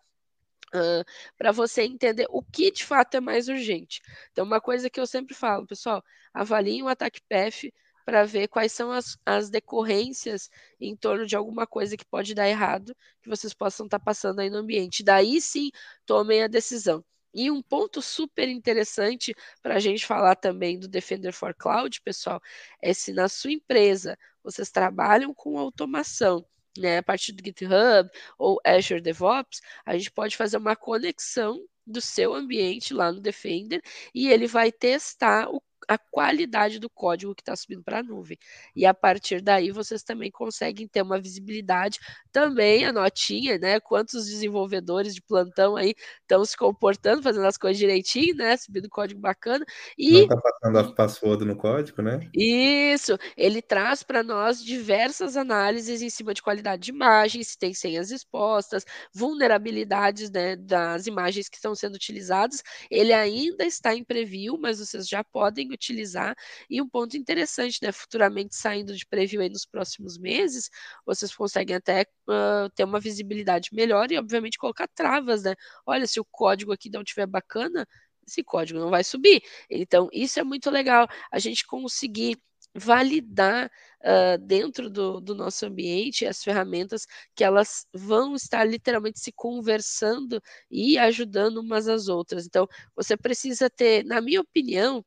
Uh, 0.74 1.04
para 1.38 1.52
você 1.52 1.82
entender 1.82 2.26
o 2.28 2.42
que 2.42 2.72
de 2.72 2.84
fato 2.84 3.16
é 3.16 3.20
mais 3.20 3.48
urgente. 3.48 4.02
Então, 4.32 4.44
uma 4.44 4.60
coisa 4.60 4.90
que 4.90 4.98
eu 4.98 5.06
sempre 5.06 5.32
falo, 5.32 5.64
pessoal, 5.64 6.02
avaliem 6.34 6.82
o 6.82 6.88
ataque 6.88 7.20
PEF 7.28 7.72
para 8.06 8.24
ver 8.24 8.46
quais 8.46 8.70
são 8.72 8.92
as, 8.92 9.18
as 9.26 9.50
decorrências 9.50 10.48
em 10.80 10.94
torno 10.94 11.26
de 11.26 11.34
alguma 11.34 11.66
coisa 11.66 11.96
que 11.96 12.04
pode 12.04 12.34
dar 12.36 12.48
errado, 12.48 12.96
que 13.20 13.28
vocês 13.28 13.52
possam 13.52 13.86
estar 13.86 13.98
tá 13.98 14.04
passando 14.04 14.38
aí 14.40 14.48
no 14.48 14.58
ambiente. 14.58 15.02
Daí 15.02 15.40
sim, 15.40 15.72
tomem 16.06 16.44
a 16.44 16.46
decisão. 16.46 17.04
E 17.34 17.50
um 17.50 17.60
ponto 17.60 18.00
super 18.00 18.48
interessante 18.48 19.34
para 19.60 19.74
a 19.74 19.78
gente 19.80 20.06
falar 20.06 20.36
também 20.36 20.78
do 20.78 20.88
Defender 20.88 21.32
for 21.32 21.52
Cloud, 21.52 22.00
pessoal, 22.00 22.40
é 22.80 22.94
se 22.94 23.12
na 23.12 23.28
sua 23.28 23.50
empresa 23.50 24.16
vocês 24.42 24.70
trabalham 24.70 25.34
com 25.34 25.58
automação, 25.58 26.46
né, 26.78 26.98
a 26.98 27.02
partir 27.02 27.32
do 27.32 27.44
GitHub 27.44 28.08
ou 28.38 28.60
Azure 28.64 29.00
DevOps, 29.00 29.60
a 29.84 29.96
gente 29.96 30.12
pode 30.12 30.36
fazer 30.36 30.58
uma 30.58 30.76
conexão 30.76 31.60
do 31.86 32.00
seu 32.00 32.34
ambiente 32.34 32.94
lá 32.94 33.12
no 33.12 33.20
Defender 33.20 33.82
e 34.14 34.28
ele 34.28 34.46
vai 34.46 34.72
testar 34.72 35.48
o 35.48 35.60
a 35.88 35.98
qualidade 35.98 36.78
do 36.78 36.90
código 36.90 37.34
que 37.34 37.42
está 37.42 37.54
subindo 37.54 37.82
para 37.82 38.00
a 38.00 38.02
nuvem. 38.02 38.38
E 38.74 38.84
a 38.84 38.94
partir 38.94 39.40
daí 39.40 39.70
vocês 39.70 40.02
também 40.02 40.30
conseguem 40.30 40.88
ter 40.88 41.02
uma 41.02 41.20
visibilidade, 41.20 41.98
também 42.32 42.84
a 42.84 42.92
notinha, 42.92 43.58
né? 43.58 43.80
Quantos 43.80 44.26
desenvolvedores 44.26 45.14
de 45.14 45.22
plantão 45.22 45.76
aí 45.76 45.94
estão 46.22 46.44
se 46.44 46.56
comportando, 46.56 47.22
fazendo 47.22 47.46
as 47.46 47.56
coisas 47.56 47.78
direitinho, 47.78 48.34
né? 48.34 48.56
Subindo 48.56 48.88
código 48.88 49.20
bacana. 49.20 49.64
E 49.96 50.12
não 50.12 50.22
está 50.22 50.36
passando 50.36 50.78
a 50.78 50.92
password 50.92 51.44
no 51.44 51.56
código, 51.56 52.02
né? 52.02 52.28
Isso, 52.34 53.16
ele 53.36 53.62
traz 53.62 54.02
para 54.02 54.22
nós 54.22 54.62
diversas 54.62 55.36
análises 55.36 56.02
em 56.02 56.10
cima 56.10 56.34
de 56.34 56.42
qualidade 56.42 56.82
de 56.82 56.90
imagem, 56.90 57.42
se 57.42 57.58
tem 57.58 57.72
senhas 57.72 58.10
expostas, 58.10 58.84
vulnerabilidades 59.14 60.30
né, 60.30 60.56
das 60.56 61.06
imagens 61.06 61.48
que 61.48 61.56
estão 61.56 61.74
sendo 61.74 61.94
utilizadas. 61.94 62.62
Ele 62.90 63.12
ainda 63.12 63.64
está 63.64 63.94
em 63.94 64.04
preview, 64.04 64.58
mas 64.58 64.78
vocês 64.78 65.08
já 65.08 65.22
podem 65.22 65.65
utilizar. 65.72 66.34
E 66.68 66.80
um 66.80 66.88
ponto 66.88 67.16
interessante, 67.16 67.78
né? 67.82 67.92
Futuramente 67.92 68.54
saindo 68.56 68.96
de 68.96 69.06
preview 69.06 69.40
aí 69.40 69.48
nos 69.48 69.66
próximos 69.66 70.18
meses, 70.18 70.70
vocês 71.04 71.34
conseguem 71.34 71.76
até 71.76 72.06
uh, 72.28 72.70
ter 72.74 72.84
uma 72.84 73.00
visibilidade 73.00 73.70
melhor 73.72 74.10
e, 74.10 74.18
obviamente, 74.18 74.58
colocar 74.58 74.88
travas, 74.88 75.42
né? 75.42 75.54
Olha, 75.86 76.06
se 76.06 76.20
o 76.20 76.24
código 76.24 76.72
aqui 76.72 76.90
não 76.90 77.02
estiver 77.02 77.26
bacana, 77.26 77.86
esse 78.26 78.42
código 78.42 78.78
não 78.80 78.90
vai 78.90 79.04
subir. 79.04 79.42
Então, 79.70 80.08
isso 80.12 80.40
é 80.40 80.44
muito 80.44 80.70
legal. 80.70 81.06
A 81.30 81.38
gente 81.38 81.66
conseguir 81.66 82.38
validar 82.76 83.70
uh, 84.02 84.38
dentro 84.38 84.90
do, 84.90 85.20
do, 85.20 85.34
nosso 85.34 85.64
ambiente 85.66 86.26
as 86.26 86.42
ferramentas 86.42 87.06
que 87.34 87.42
elas 87.42 87.86
vão 87.92 88.34
estar 88.34 88.64
literalmente 88.64 89.18
se 89.18 89.32
conversando 89.32 90.40
e 90.70 90.98
ajudando 90.98 91.58
umas 91.58 91.88
às 91.88 92.08
outras. 92.08 92.46
Então, 92.46 92.66
você 92.94 93.16
precisa 93.16 93.70
ter, 93.70 94.04
na 94.04 94.20
minha 94.20 94.40
opinião, 94.40 95.04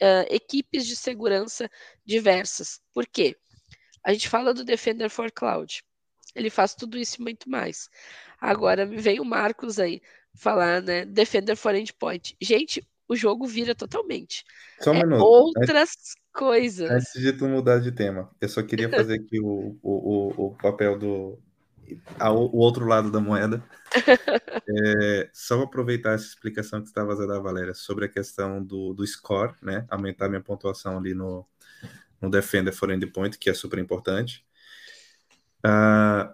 uh, 0.00 0.26
equipes 0.30 0.86
de 0.86 0.96
segurança 0.96 1.70
diversas. 2.04 2.80
Por 2.92 3.06
quê? 3.06 3.36
A 4.04 4.12
gente 4.12 4.28
fala 4.28 4.52
do 4.52 4.64
Defender 4.64 5.08
for 5.08 5.30
Cloud. 5.30 5.82
Ele 6.34 6.50
faz 6.50 6.74
tudo 6.74 6.98
isso 6.98 7.20
e 7.20 7.22
muito 7.22 7.48
mais. 7.48 7.88
Agora 8.40 8.86
me 8.86 8.96
vem 8.96 9.20
o 9.20 9.24
Marcos 9.24 9.78
aí 9.78 10.00
falar, 10.34 10.82
né? 10.82 11.04
Defender 11.04 11.56
for 11.56 11.74
Endpoint. 11.74 12.36
Gente, 12.40 12.86
o 13.08 13.14
jogo 13.14 13.46
vira 13.46 13.74
totalmente. 13.74 14.44
Só 14.80 14.92
um 14.92 14.94
é 14.94 15.04
minuto. 15.04 15.22
Outras 15.22 15.90
antes, 15.90 16.14
coisas. 16.32 16.90
Antes 16.90 17.12
de 17.20 17.32
tu 17.32 17.46
mudar 17.46 17.78
de 17.78 17.92
tema, 17.92 18.30
eu 18.40 18.48
só 18.48 18.62
queria 18.62 18.88
fazer 18.88 19.14
aqui 19.20 19.38
o, 19.40 19.78
o, 19.82 20.32
o, 20.42 20.46
o 20.46 20.56
papel 20.56 20.98
do, 20.98 21.38
o 22.20 22.58
outro 22.58 22.86
lado 22.86 23.10
da 23.10 23.20
moeda. 23.20 23.62
é, 24.68 25.30
só 25.32 25.62
aproveitar 25.62 26.12
essa 26.12 26.26
explicação 26.26 26.80
que 26.80 26.86
você 26.86 26.90
estava 26.90 27.14
fazendo, 27.16 27.42
Valéria, 27.42 27.74
sobre 27.74 28.06
a 28.06 28.08
questão 28.08 28.62
do, 28.62 28.94
do 28.94 29.06
score, 29.06 29.54
né? 29.62 29.86
Aumentar 29.90 30.28
minha 30.28 30.40
pontuação 30.40 30.98
ali 30.98 31.14
no, 31.14 31.46
no 32.20 32.30
Defender 32.30 32.72
for 32.72 32.90
Endpoint, 32.90 33.38
que 33.38 33.50
é 33.50 33.54
super 33.54 33.78
importante. 33.78 34.44
Uh, 35.64 36.32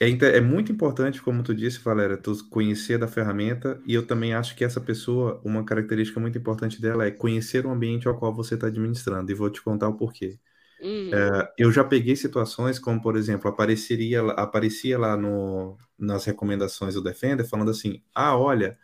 é, 0.00 0.36
é, 0.36 0.40
muito 0.40 0.72
importante, 0.72 1.22
como 1.22 1.42
tu 1.42 1.54
disse, 1.54 1.80
Valéria, 1.80 2.16
tu 2.16 2.32
conhecer 2.48 2.98
da 2.98 3.08
ferramenta, 3.08 3.80
e 3.86 3.94
eu 3.94 4.06
também 4.06 4.34
acho 4.34 4.54
que 4.54 4.64
essa 4.64 4.80
pessoa, 4.80 5.40
uma 5.44 5.64
característica 5.64 6.20
muito 6.20 6.36
importante 6.36 6.80
dela 6.80 7.06
é 7.06 7.10
conhecer 7.10 7.64
o 7.64 7.70
ambiente 7.70 8.06
ao 8.06 8.18
qual 8.18 8.34
você 8.34 8.54
está 8.54 8.66
administrando, 8.66 9.30
e 9.30 9.34
vou 9.34 9.48
te 9.50 9.62
contar 9.62 9.88
o 9.88 9.96
porquê. 9.96 10.38
Uhum. 10.84 11.10
É, 11.14 11.52
eu 11.56 11.72
já 11.72 11.82
peguei 11.82 12.14
situações 12.14 12.78
como, 12.78 13.00
por 13.00 13.16
exemplo, 13.16 13.48
apareceria, 13.48 14.20
aparecia 14.32 14.98
lá 14.98 15.16
no, 15.16 15.78
nas 15.98 16.26
recomendações 16.26 16.92
do 16.92 17.02
Defender 17.02 17.48
falando 17.48 17.70
assim: 17.70 18.02
ah, 18.14 18.36
olha, 18.36 18.78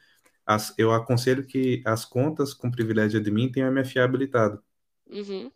as, 0.46 0.74
eu 0.78 0.92
aconselho 0.92 1.46
que 1.46 1.82
as 1.84 2.06
contas 2.06 2.54
com 2.54 2.70
privilégio 2.70 3.20
de 3.20 3.28
admin 3.28 3.52
tenham 3.52 3.70
MFA 3.70 4.02
habilitado. 4.02 4.62
Uhum. 5.10 5.52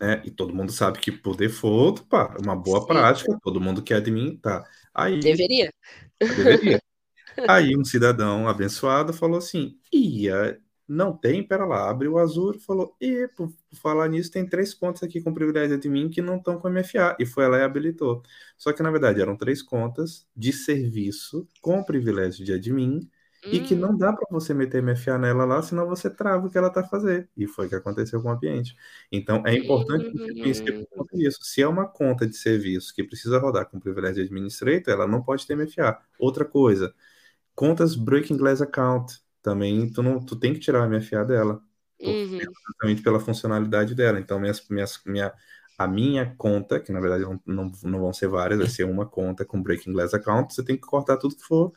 É, 0.00 0.20
e 0.24 0.32
todo 0.32 0.54
mundo 0.54 0.72
sabe 0.72 0.98
que 0.98 1.12
por 1.12 1.36
default, 1.36 2.02
pá, 2.08 2.36
uma 2.42 2.56
boa 2.56 2.80
Sim. 2.80 2.86
prática, 2.86 3.38
todo 3.40 3.60
mundo 3.60 3.80
quer 3.80 3.96
admin, 3.96 4.36
tá. 4.36 4.64
Aí, 4.92 5.20
deveria. 5.20 5.72
Deveria. 6.20 6.82
Aí 7.48 7.76
um 7.76 7.84
cidadão 7.84 8.48
abençoado 8.48 9.12
falou 9.12 9.38
assim: 9.38 9.78
ia, 9.92 10.58
não 10.88 11.14
tem, 11.14 11.46
pera 11.46 11.66
lá, 11.66 11.90
abriu 11.90 12.12
o 12.14 12.18
Azure 12.18 12.58
falou: 12.58 12.96
e 13.00 13.28
por 13.36 13.52
falar 13.74 14.08
nisso, 14.08 14.30
tem 14.30 14.46
três 14.46 14.72
contas 14.72 15.02
aqui 15.02 15.20
com 15.20 15.34
privilégio 15.34 15.78
de 15.78 15.88
mim 15.88 16.08
que 16.08 16.22
não 16.22 16.36
estão 16.38 16.58
com 16.58 16.70
MFA. 16.70 17.16
E 17.18 17.26
foi 17.26 17.46
lá 17.46 17.58
e 17.58 17.62
habilitou. 17.62 18.22
Só 18.56 18.72
que 18.72 18.82
na 18.82 18.90
verdade 18.90 19.20
eram 19.20 19.36
três 19.36 19.62
contas 19.62 20.26
de 20.34 20.52
serviço 20.52 21.46
com 21.60 21.82
privilégio 21.82 22.44
de 22.44 22.52
admin 22.54 23.08
e 23.44 23.60
que 23.60 23.74
não 23.74 23.96
dá 23.96 24.12
para 24.12 24.26
você 24.30 24.52
meter 24.52 24.82
MFA 24.82 25.16
nela 25.16 25.44
lá, 25.44 25.62
senão 25.62 25.86
você 25.86 26.10
trava 26.10 26.46
o 26.46 26.50
que 26.50 26.58
ela 26.58 26.68
está 26.68 26.82
fazendo. 26.82 27.28
E 27.36 27.46
foi 27.46 27.66
o 27.66 27.68
que 27.68 27.74
aconteceu 27.74 28.20
com 28.20 28.28
o 28.28 28.32
ambiente. 28.32 28.74
Então, 29.12 29.42
é 29.46 29.54
importante 29.54 30.10
que 30.10 30.18
você 30.18 30.34
pense 30.34 30.62
que 30.62 30.86
isso. 31.26 31.38
Se 31.42 31.62
é 31.62 31.68
uma 31.68 31.86
conta 31.86 32.26
de 32.26 32.36
serviço 32.36 32.94
que 32.94 33.04
precisa 33.04 33.38
rodar 33.38 33.66
com 33.66 33.78
privilégio 33.78 34.16
de 34.16 34.22
administrator, 34.22 34.92
ela 34.92 35.06
não 35.06 35.22
pode 35.22 35.46
ter 35.46 35.56
MFA. 35.56 35.98
Outra 36.18 36.44
coisa, 36.44 36.92
contas 37.54 37.94
Breaking 37.94 38.36
Glass 38.36 38.60
Account, 38.60 39.20
também 39.42 39.90
tu, 39.90 40.02
não, 40.02 40.24
tu 40.24 40.36
tem 40.36 40.52
que 40.52 40.60
tirar 40.60 40.82
o 40.82 40.90
MFA 40.90 41.24
dela. 41.24 41.62
Uhum. 42.00 42.38
Exatamente 42.40 43.02
pela 43.02 43.20
funcionalidade 43.20 43.94
dela. 43.94 44.20
Então, 44.20 44.38
minhas, 44.38 44.66
minhas, 44.68 45.00
minha, 45.04 45.32
a 45.76 45.86
minha 45.88 46.34
conta, 46.36 46.78
que 46.80 46.92
na 46.92 47.00
verdade 47.00 47.24
não, 47.24 47.40
não, 47.44 47.72
não 47.82 48.00
vão 48.00 48.12
ser 48.12 48.28
várias, 48.28 48.58
vai 48.58 48.68
ser 48.68 48.84
uma 48.84 49.06
conta 49.06 49.44
com 49.44 49.62
Breaking 49.62 49.92
Glass 49.92 50.14
Account, 50.14 50.54
você 50.54 50.62
tem 50.64 50.76
que 50.76 50.82
cortar 50.82 51.16
tudo 51.16 51.36
que 51.36 51.42
for 51.42 51.72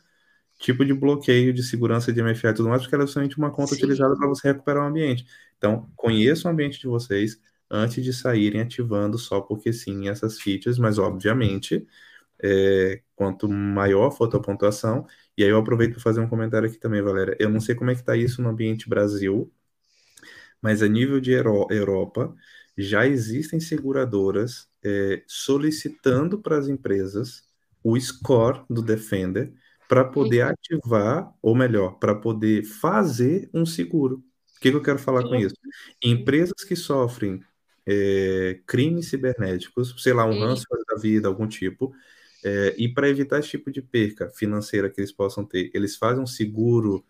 tipo 0.62 0.84
de 0.84 0.94
bloqueio 0.94 1.52
de 1.52 1.62
segurança 1.62 2.12
de 2.12 2.22
MFA 2.22 2.50
e 2.50 2.54
tudo 2.54 2.68
mais, 2.68 2.82
porque 2.82 2.94
ela 2.94 3.04
é 3.04 3.06
somente 3.06 3.36
uma 3.36 3.50
conta 3.50 3.74
Sim. 3.74 3.76
utilizada 3.76 4.16
para 4.16 4.28
você 4.28 4.48
recuperar 4.48 4.84
o 4.84 4.86
ambiente. 4.86 5.26
Então, 5.58 5.90
conheça 5.96 6.48
o 6.48 6.50
ambiente 6.50 6.80
de 6.80 6.86
vocês 6.86 7.40
antes 7.70 8.02
de 8.04 8.12
saírem 8.12 8.60
ativando 8.60 9.18
só 9.18 9.40
porque 9.40 9.72
sim 9.72 10.08
essas 10.08 10.40
features, 10.40 10.78
mas 10.78 10.98
obviamente, 10.98 11.86
é, 12.42 13.02
quanto 13.16 13.48
maior 13.48 14.10
for 14.10 14.26
a 14.28 14.30
tua 14.30 14.42
pontuação, 14.42 15.06
e 15.36 15.44
aí 15.44 15.50
eu 15.50 15.58
aproveito 15.58 15.92
para 15.92 16.02
fazer 16.02 16.20
um 16.20 16.28
comentário 16.28 16.68
aqui 16.68 16.78
também, 16.78 17.02
Valéria. 17.02 17.36
Eu 17.38 17.48
não 17.48 17.60
sei 17.60 17.74
como 17.74 17.90
é 17.90 17.94
que 17.94 18.00
está 18.00 18.16
isso 18.16 18.42
no 18.42 18.48
ambiente 18.50 18.88
Brasil, 18.88 19.52
mas 20.60 20.82
a 20.82 20.88
nível 20.88 21.20
de 21.20 21.32
Europa, 21.32 22.34
já 22.76 23.06
existem 23.06 23.60
seguradoras 23.60 24.68
é, 24.84 25.22
solicitando 25.26 26.40
para 26.40 26.58
as 26.58 26.68
empresas 26.68 27.42
o 27.82 27.98
score 27.98 28.62
do 28.70 28.82
Defender 28.82 29.52
para 29.88 30.04
poder 30.04 30.44
uhum. 30.44 30.50
ativar, 30.52 31.34
ou 31.42 31.54
melhor, 31.54 31.98
para 31.98 32.14
poder 32.14 32.64
fazer 32.64 33.50
um 33.52 33.66
seguro. 33.66 34.24
O 34.56 34.60
que, 34.60 34.70
que 34.70 34.76
eu 34.76 34.82
quero 34.82 34.98
falar 34.98 35.22
com 35.24 35.34
isso? 35.34 35.56
Empresas 36.02 36.64
que 36.66 36.76
sofrem 36.76 37.40
é, 37.84 38.60
crimes 38.66 39.10
cibernéticos, 39.10 39.94
sei 39.98 40.12
lá, 40.12 40.24
um 40.24 40.38
ransomware 40.38 40.84
da 40.88 40.96
vida, 40.96 41.28
algum 41.28 41.46
tipo, 41.46 41.92
é, 42.44 42.74
e 42.76 42.88
para 42.88 43.08
evitar 43.08 43.38
esse 43.38 43.50
tipo 43.50 43.70
de 43.70 43.80
perca 43.80 44.28
financeira 44.30 44.90
que 44.90 45.00
eles 45.00 45.12
possam 45.12 45.44
ter, 45.44 45.70
eles 45.74 45.96
fazem 45.96 46.22
um 46.22 46.26
seguro 46.26 47.04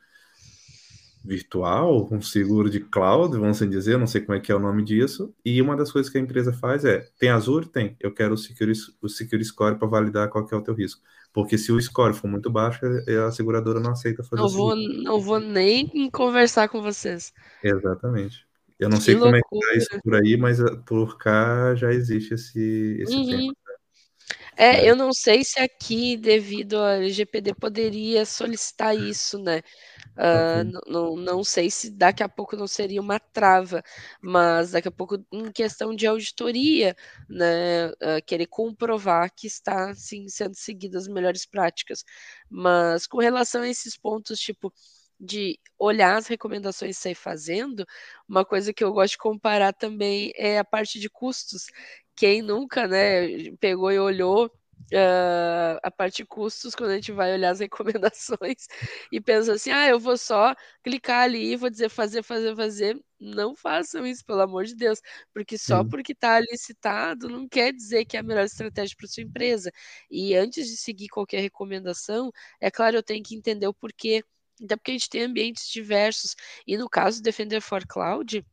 virtual, 1.25 2.09
um 2.11 2.21
seguro 2.21 2.69
de 2.69 2.81
cloud, 2.81 3.37
vamos 3.39 3.57
assim 3.57 3.71
dizer, 3.71 3.97
não 3.97 4.07
sei 4.07 4.21
como 4.21 4.37
é 4.37 4.41
que 4.41 4.51
é 4.51 4.55
o 4.55 4.59
nome 4.59 4.83
disso. 4.83 5.33
E 5.45 5.63
uma 5.63 5.77
das 5.77 5.93
coisas 5.93 6.11
que 6.11 6.19
a 6.19 6.21
empresa 6.21 6.53
faz 6.53 6.85
é, 6.85 7.09
tem 7.19 7.31
Azure? 7.31 7.69
Tem. 7.69 7.97
Eu 8.01 8.13
quero 8.13 8.35
o 8.35 8.37
Secure, 8.37 8.73
o 9.01 9.09
security 9.09 9.49
Score 9.49 9.79
para 9.79 9.89
validar 9.89 10.29
qual 10.29 10.47
é 10.51 10.57
o 10.57 10.63
teu 10.63 10.75
risco. 10.75 11.01
Porque 11.33 11.57
se 11.57 11.73
o 11.73 11.81
score 11.81 12.13
for 12.13 12.29
muito 12.29 12.51
baixo, 12.51 12.85
é, 12.85 13.17
a 13.17 13.31
seguradora 13.31 13.81
não 13.81 13.93
aceita 13.93 14.23
fazer 14.23 14.43
não 14.43 14.49
vou, 14.51 14.77
Não 14.77 15.19
vou 15.19 15.41
nem 15.41 16.11
conversar 16.11 16.69
com 16.69 16.83
vocês. 16.83 17.33
Exatamente. 17.65 18.47
Eu 18.79 18.91
não 18.91 18.99
que 18.99 19.05
sei 19.05 19.15
loucura. 19.15 19.41
como 19.49 19.61
é 19.61 19.63
que 19.63 19.69
tá 19.69 19.79
isso 19.79 20.03
por 20.03 20.15
aí, 20.17 20.37
mas 20.37 20.61
eh, 20.61 20.77
por 20.85 21.17
cá 21.17 21.75
já 21.75 21.93
existe 21.93 22.35
esse, 22.35 22.99
esse 23.01 23.15
uhum. 23.15 23.27
tema. 23.27 23.55
É, 24.57 24.85
é, 24.87 24.91
eu 24.91 24.95
não 24.97 25.13
sei 25.13 25.43
se 25.45 25.59
aqui, 25.59 26.17
devido 26.17 26.77
ao 26.77 26.87
LGPD, 26.89 27.55
poderia 27.55 28.25
solicitar 28.27 28.95
isso, 28.97 29.39
né? 29.39 29.63
Uh, 30.17 30.65
não, 30.91 31.17
não 31.17 31.45
sei 31.45 31.71
se 31.71 31.91
daqui 31.91 32.23
a 32.23 32.29
pouco 32.29 32.57
não 32.57 32.67
seria 32.67 33.01
uma 33.01 33.19
trava, 33.21 33.83
mas 34.23 34.73
daqui 34.73 34.89
a 34.89 34.91
pouco, 34.91 35.17
em 35.33 35.51
questão 35.53 35.95
de 35.95 36.07
auditoria, 36.07 36.95
né, 37.29 37.89
uh, 37.93 38.23
querer 38.27 38.47
comprovar 38.47 39.31
que 39.35 39.47
está 39.47 39.95
sim, 39.95 40.29
sendo 40.29 40.55
seguidas 40.57 41.05
as 41.05 41.09
melhores 41.15 41.47
práticas. 41.47 42.05
Mas 42.51 43.07
com 43.07 43.19
relação 43.21 43.63
a 43.63 43.69
esses 43.69 43.97
pontos, 43.97 44.39
tipo, 44.41 44.73
de 45.19 45.59
olhar 45.79 46.17
as 46.17 46.27
recomendações 46.27 46.97
e 46.99 47.01
sair 47.01 47.15
fazendo, 47.15 47.87
uma 48.29 48.45
coisa 48.45 48.73
que 48.75 48.83
eu 48.83 48.93
gosto 48.93 49.13
de 49.13 49.19
comparar 49.19 49.73
também 49.73 50.33
é 50.37 50.59
a 50.59 50.65
parte 50.65 50.99
de 50.99 51.09
custos. 51.09 51.67
Quem 52.17 52.43
nunca, 52.43 52.87
né, 52.87 53.51
pegou 53.61 53.91
e 53.91 53.99
olhou 53.99 54.51
uh, 54.93 55.79
a 55.83 55.91
parte 55.91 56.25
custos 56.25 56.75
quando 56.75 56.91
a 56.91 56.95
gente 56.95 57.13
vai 57.13 57.33
olhar 57.33 57.51
as 57.51 57.61
recomendações 57.61 58.67
e 59.11 59.21
pensa 59.21 59.55
assim, 59.55 59.71
ah, 59.71 59.89
eu 59.89 59.99
vou 59.99 60.17
só 60.17 60.55
clicar 60.83 61.25
ali 61.25 61.53
e 61.53 61.57
vou 61.57 61.71
dizer 61.71 61.89
fazer, 61.89 62.23
fazer, 62.23 62.55
fazer. 62.57 63.03
Não 63.21 63.55
façam 63.55 64.05
isso, 64.05 64.25
pelo 64.25 64.41
amor 64.41 64.65
de 64.65 64.75
Deus, 64.75 65.01
porque 65.33 65.57
só 65.57 65.83
Sim. 65.83 65.89
porque 65.89 66.13
está 66.13 66.41
licitado 66.41 67.29
não 67.29 67.49
quer 67.49 67.73
dizer 67.73 68.05
que 68.05 68.17
é 68.17 68.21
a 68.21 68.23
melhor 68.23 68.45
estratégia 68.45 68.97
para 68.99 69.09
sua 69.09 69.23
empresa. 69.23 69.71
E 70.11 70.35
antes 70.35 70.67
de 70.69 70.77
seguir 70.77 71.09
qualquer 71.09 71.41
recomendação, 71.41 72.33
é 72.61 72.71
claro, 72.71 72.97
eu 72.97 73.03
tenho 73.03 73.23
que 73.23 73.37
entender 73.37 73.67
o 73.67 73.75
porquê. 73.75 74.25
Até 74.63 74.77
porque 74.77 74.91
a 74.93 74.95
gente 74.95 75.09
tem 75.11 75.23
ambientes 75.23 75.69
diversos. 75.69 76.37
E 76.67 76.77
no 76.77 76.89
caso 76.89 77.21
do 77.21 77.25
Defender 77.25 77.61
for 77.61 77.87
Cloud, 77.87 78.45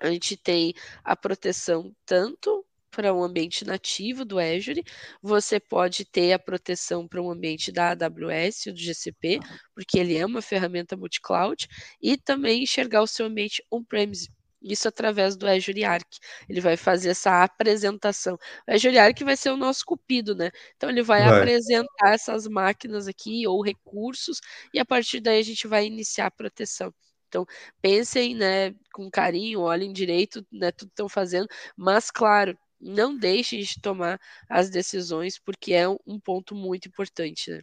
a 0.00 0.10
gente 0.10 0.36
tem 0.36 0.74
a 1.04 1.16
proteção 1.16 1.94
tanto 2.06 2.64
para 2.90 3.14
um 3.14 3.22
ambiente 3.22 3.64
nativo 3.64 4.24
do 4.24 4.38
Azure, 4.38 4.84
você 5.22 5.60
pode 5.60 6.04
ter 6.04 6.32
a 6.32 6.38
proteção 6.38 7.06
para 7.06 7.22
um 7.22 7.30
ambiente 7.30 7.70
da 7.72 7.90
AWS 7.90 8.66
ou 8.66 8.72
do 8.72 8.78
GCP, 8.78 9.40
porque 9.74 9.98
ele 9.98 10.16
é 10.16 10.24
uma 10.24 10.42
ferramenta 10.42 10.96
multi-cloud, 10.96 11.68
e 12.02 12.16
também 12.16 12.62
enxergar 12.62 13.02
o 13.02 13.06
seu 13.06 13.26
ambiente 13.26 13.62
on-premise. 13.70 14.30
Isso 14.62 14.88
através 14.88 15.36
do 15.36 15.46
Azure 15.46 15.84
Arc. 15.84 16.18
Ele 16.48 16.60
vai 16.60 16.76
fazer 16.76 17.10
essa 17.10 17.44
apresentação. 17.44 18.34
O 18.66 18.72
Azure 18.72 18.98
Arc 18.98 19.22
vai 19.22 19.36
ser 19.36 19.50
o 19.50 19.56
nosso 19.56 19.84
cupido, 19.84 20.34
né? 20.34 20.50
Então 20.76 20.90
ele 20.90 21.02
vai, 21.02 21.22
vai, 21.22 21.38
apresentar 21.38 22.12
essas 22.14 22.46
máquinas 22.48 23.06
aqui 23.06 23.46
ou 23.46 23.62
recursos 23.62 24.40
e 24.74 24.80
a 24.80 24.84
partir 24.84 25.20
daí 25.20 25.38
a 25.38 25.44
gente 25.44 25.66
vai 25.68 25.86
iniciar 25.86 26.26
a 26.26 26.30
proteção. 26.30 26.92
Então, 27.28 27.46
pensem, 27.80 28.34
né, 28.34 28.74
com 28.92 29.10
carinho, 29.10 29.60
olhem 29.60 29.92
direito, 29.92 30.44
né, 30.50 30.72
tudo 30.72 30.88
que 30.88 30.94
estão 30.94 31.08
fazendo, 31.08 31.46
mas 31.76 32.10
claro, 32.10 32.58
não 32.80 33.16
deixem 33.16 33.60
de 33.62 33.80
tomar 33.80 34.20
as 34.48 34.70
decisões, 34.70 35.38
porque 35.38 35.72
é 35.74 35.88
um 35.88 36.20
ponto 36.20 36.54
muito 36.54 36.88
importante, 36.88 37.50
né? 37.50 37.62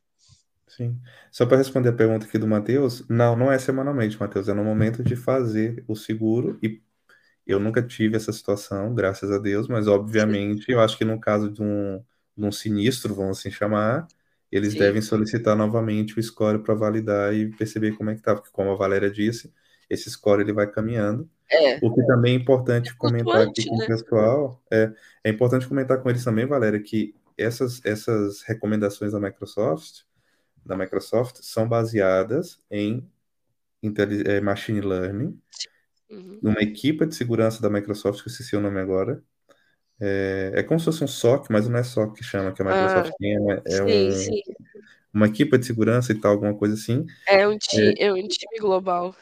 Sim. 0.68 1.00
Só 1.32 1.46
para 1.46 1.58
responder 1.58 1.90
a 1.90 1.94
pergunta 1.94 2.26
aqui 2.26 2.38
do 2.38 2.48
Matheus, 2.48 3.08
não, 3.08 3.36
não 3.36 3.52
é 3.52 3.58
semanalmente, 3.60 4.20
Matheus, 4.20 4.50
é 4.50 4.54
no 4.54 4.64
momento 4.64 5.04
de 5.04 5.16
fazer 5.16 5.84
o 5.88 5.96
seguro 5.96 6.60
e 6.62 6.82
eu 7.48 7.60
nunca 7.60 7.84
tive 7.84 8.16
essa 8.18 8.34
situação, 8.34 8.94
graças 8.96 9.32
a 9.32 9.40
Deus, 9.40 9.68
mas 9.68 9.88
obviamente 9.88 10.72
eu 10.72 10.80
acho 10.82 10.98
que 10.98 11.06
no 11.06 11.20
caso 11.20 11.52
de 11.52 11.62
um, 11.64 12.00
de 12.38 12.46
um 12.46 12.52
sinistro, 12.52 13.16
vamos 13.16 13.40
assim 13.40 13.52
chamar, 13.52 14.08
eles 14.52 14.76
Sim. 14.76 14.78
devem 14.78 15.02
solicitar 15.02 15.56
novamente 15.58 16.20
o 16.20 16.24
score 16.24 16.64
para 16.64 16.76
validar 16.76 17.34
e 17.36 17.50
perceber 17.56 17.94
como 17.98 18.12
é 18.12 18.16
que 18.16 18.22
tá, 18.22 18.36
porque 18.36 18.52
como 18.52 18.72
a 18.72 18.76
Valéria 18.76 19.12
disse, 19.12 19.54
esse 19.90 20.10
score 20.12 20.42
ele 20.44 20.54
vai 20.54 20.70
caminhando 20.72 21.30
é. 21.52 21.78
O 21.82 21.94
que 21.94 22.06
também 22.06 22.34
é 22.34 22.40
importante 22.40 22.90
é 22.90 22.94
comentar 22.98 23.42
aqui 23.42 23.68
com 23.68 23.78
né? 23.78 23.86
o 23.86 23.88
pessoal, 23.88 24.64
é, 24.72 24.92
é 25.24 25.30
importante 25.30 25.68
comentar 25.68 26.02
com 26.02 26.10
eles 26.10 26.24
também, 26.24 26.46
Valéria, 26.46 26.82
que 26.82 27.16
essas, 27.38 27.82
essas 27.86 28.42
recomendações 28.42 29.12
da 29.12 29.20
Microsoft, 29.20 30.04
da 30.66 30.76
Microsoft 30.76 31.38
são 31.42 31.68
baseadas 31.68 32.60
em 32.72 33.08
é, 34.26 34.42
machine 34.42 34.82
learning, 34.82 35.40
uhum. 36.10 36.40
numa 36.42 36.62
equipe 36.62 37.06
de 37.06 37.14
segurança 37.14 37.62
da 37.62 37.70
Microsoft, 37.70 38.24
que 38.24 38.30
eu 38.30 38.32
esqueci 38.32 38.56
o 38.56 38.62
nome 38.62 38.80
agora. 38.80 39.22
É, 40.00 40.52
é 40.56 40.64
como 40.64 40.80
se 40.80 40.86
fosse 40.86 41.04
um 41.04 41.08
SOC, 41.08 41.50
mas 41.52 41.70
não 41.70 41.78
é 41.78 41.84
SOC 41.84 42.18
que 42.18 42.24
chama, 42.24 42.52
que 42.52 42.62
a 42.62 42.66
Microsoft 42.66 43.12
ah, 43.12 43.16
tem, 43.20 43.52
é, 43.52 43.62
é 43.66 43.70
sim, 43.70 44.08
um, 44.08 44.12
sim. 44.12 44.42
uma 45.14 45.28
equipe 45.28 45.58
de 45.58 45.66
segurança 45.66 46.12
e 46.12 46.20
tal, 46.20 46.32
alguma 46.32 46.56
coisa 46.56 46.74
assim. 46.74 47.06
É 47.28 47.48
um, 47.48 47.58
time, 47.58 47.94
é, 48.00 48.06
é 48.06 48.14
um 48.14 48.28
time 48.28 48.60
global. 48.60 49.16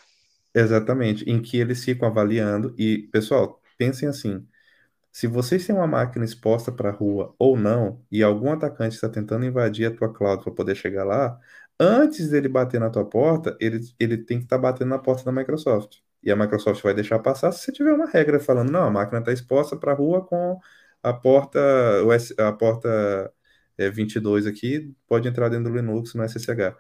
Exatamente, 0.56 1.28
em 1.30 1.42
que 1.42 1.58
eles 1.58 1.84
ficam 1.84 2.08
avaliando. 2.08 2.76
E, 2.78 3.08
pessoal, 3.12 3.62
pensem 3.78 4.08
assim: 4.08 4.48
se 5.12 5.28
vocês 5.28 5.66
têm 5.68 5.76
uma 5.76 5.88
máquina 5.88 6.26
exposta 6.26 6.72
para 6.72 6.90
a 6.90 6.92
rua 6.94 7.36
ou 7.40 7.58
não, 7.58 8.04
e 8.12 8.24
algum 8.24 8.52
atacante 8.52 8.96
está 8.96 9.10
tentando 9.10 9.46
invadir 9.46 9.88
a 9.88 9.96
tua 9.96 10.14
cloud 10.14 10.44
para 10.44 10.54
poder 10.54 10.76
chegar 10.76 11.06
lá, 11.06 11.40
antes 11.80 12.30
dele 12.30 12.50
bater 12.50 12.80
na 12.80 12.90
tua 12.90 13.06
porta, 13.10 13.58
ele, 13.60 13.80
ele 14.00 14.18
tem 14.18 14.40
que 14.40 14.46
estar 14.46 14.58
tá 14.58 14.62
batendo 14.62 14.90
na 14.90 15.00
porta 15.00 15.24
da 15.24 15.32
Microsoft. 15.32 15.98
E 16.24 16.32
a 16.32 16.36
Microsoft 16.36 16.82
vai 16.84 16.94
deixar 16.94 17.20
passar 17.20 17.52
se 17.52 17.62
você 17.66 17.72
tiver 17.72 17.94
uma 17.94 18.08
regra 18.10 18.40
falando, 18.40 18.72
não, 18.72 18.84
a 18.86 18.92
máquina 18.92 19.20
está 19.20 19.34
exposta 19.34 19.78
para 19.78 19.92
a 19.92 19.96
rua 19.96 20.26
com 20.26 20.60
a 21.04 21.14
porta, 21.14 21.60
a 22.40 22.54
porta 22.54 23.34
é, 23.78 23.90
22 23.90 24.48
aqui, 24.48 24.96
pode 25.08 25.28
entrar 25.28 25.50
dentro 25.50 25.72
do 25.72 25.76
Linux 25.78 26.14
no 26.16 26.24
SSH. 26.24 26.76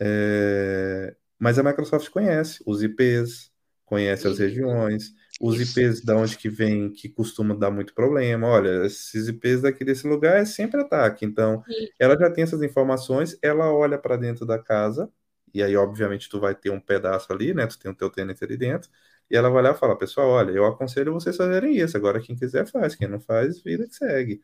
É, 0.00 1.16
mas 1.40 1.58
a 1.58 1.62
Microsoft 1.62 2.10
conhece 2.10 2.62
os 2.66 2.82
IPs, 2.82 3.50
conhece 3.84 4.28
as 4.28 4.38
regiões, 4.38 5.14
os. 5.40 5.58
IPs 5.58 6.04
da 6.04 6.14
onde 6.16 6.36
que 6.36 6.48
vem, 6.48 6.92
que 6.92 7.08
costuma 7.08 7.54
dar 7.54 7.70
muito 7.70 7.94
problema. 7.94 8.46
Olha, 8.46 8.84
esses 8.84 9.26
IPs 9.26 9.62
daqui 9.62 9.84
desse 9.84 10.06
lugar 10.06 10.36
é 10.36 10.44
sempre 10.44 10.80
ataque. 10.80 11.24
Então, 11.24 11.64
ela 11.98 12.16
já 12.16 12.30
tem 12.30 12.44
essas 12.44 12.62
informações, 12.62 13.36
ela 13.42 13.72
olha 13.72 13.98
para 13.98 14.16
dentro 14.16 14.44
da 14.44 14.58
casa, 14.58 15.10
e 15.52 15.62
aí, 15.62 15.74
obviamente, 15.76 16.28
tu 16.28 16.38
vai 16.38 16.54
ter 16.54 16.70
um 16.70 16.80
pedaço 16.80 17.32
ali, 17.32 17.54
né? 17.54 17.66
Tu 17.66 17.78
tem 17.78 17.90
o 17.90 17.94
teu 17.94 18.10
tenant 18.10 18.36
ali 18.42 18.56
dentro, 18.56 18.90
e 19.30 19.36
ela 19.36 19.48
vai 19.48 19.62
lá 19.62 19.70
e 19.70 19.74
fala, 19.74 19.96
pessoal, 19.96 20.28
olha, 20.28 20.50
eu 20.52 20.66
aconselho 20.66 21.12
vocês 21.12 21.36
fazerem 21.36 21.76
isso. 21.76 21.96
Agora, 21.96 22.20
quem 22.20 22.36
quiser 22.36 22.66
faz, 22.66 22.94
quem 22.94 23.08
não 23.08 23.18
faz, 23.20 23.60
vida 23.62 23.88
que 23.88 23.94
segue, 23.94 24.42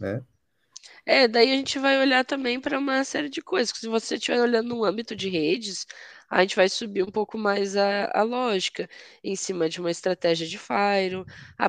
né? 0.00 0.22
É, 1.06 1.28
daí 1.28 1.52
a 1.52 1.56
gente 1.56 1.78
vai 1.78 1.98
olhar 2.00 2.24
também 2.24 2.60
para 2.60 2.78
uma 2.78 3.04
série 3.04 3.28
de 3.28 3.42
coisas. 3.42 3.76
Se 3.76 3.86
você 3.88 4.14
estiver 4.16 4.40
olhando 4.40 4.68
no 4.70 4.84
âmbito 4.84 5.14
de 5.14 5.28
redes, 5.28 5.86
a 6.34 6.40
gente 6.40 6.56
vai 6.56 6.68
subir 6.68 7.04
um 7.04 7.12
pouco 7.12 7.38
mais 7.38 7.76
a, 7.76 8.10
a 8.12 8.22
lógica 8.24 8.90
em 9.22 9.36
cima 9.36 9.68
de 9.68 9.78
uma 9.78 9.90
estratégia 9.90 10.48
de 10.48 10.58
Fire, 10.58 11.24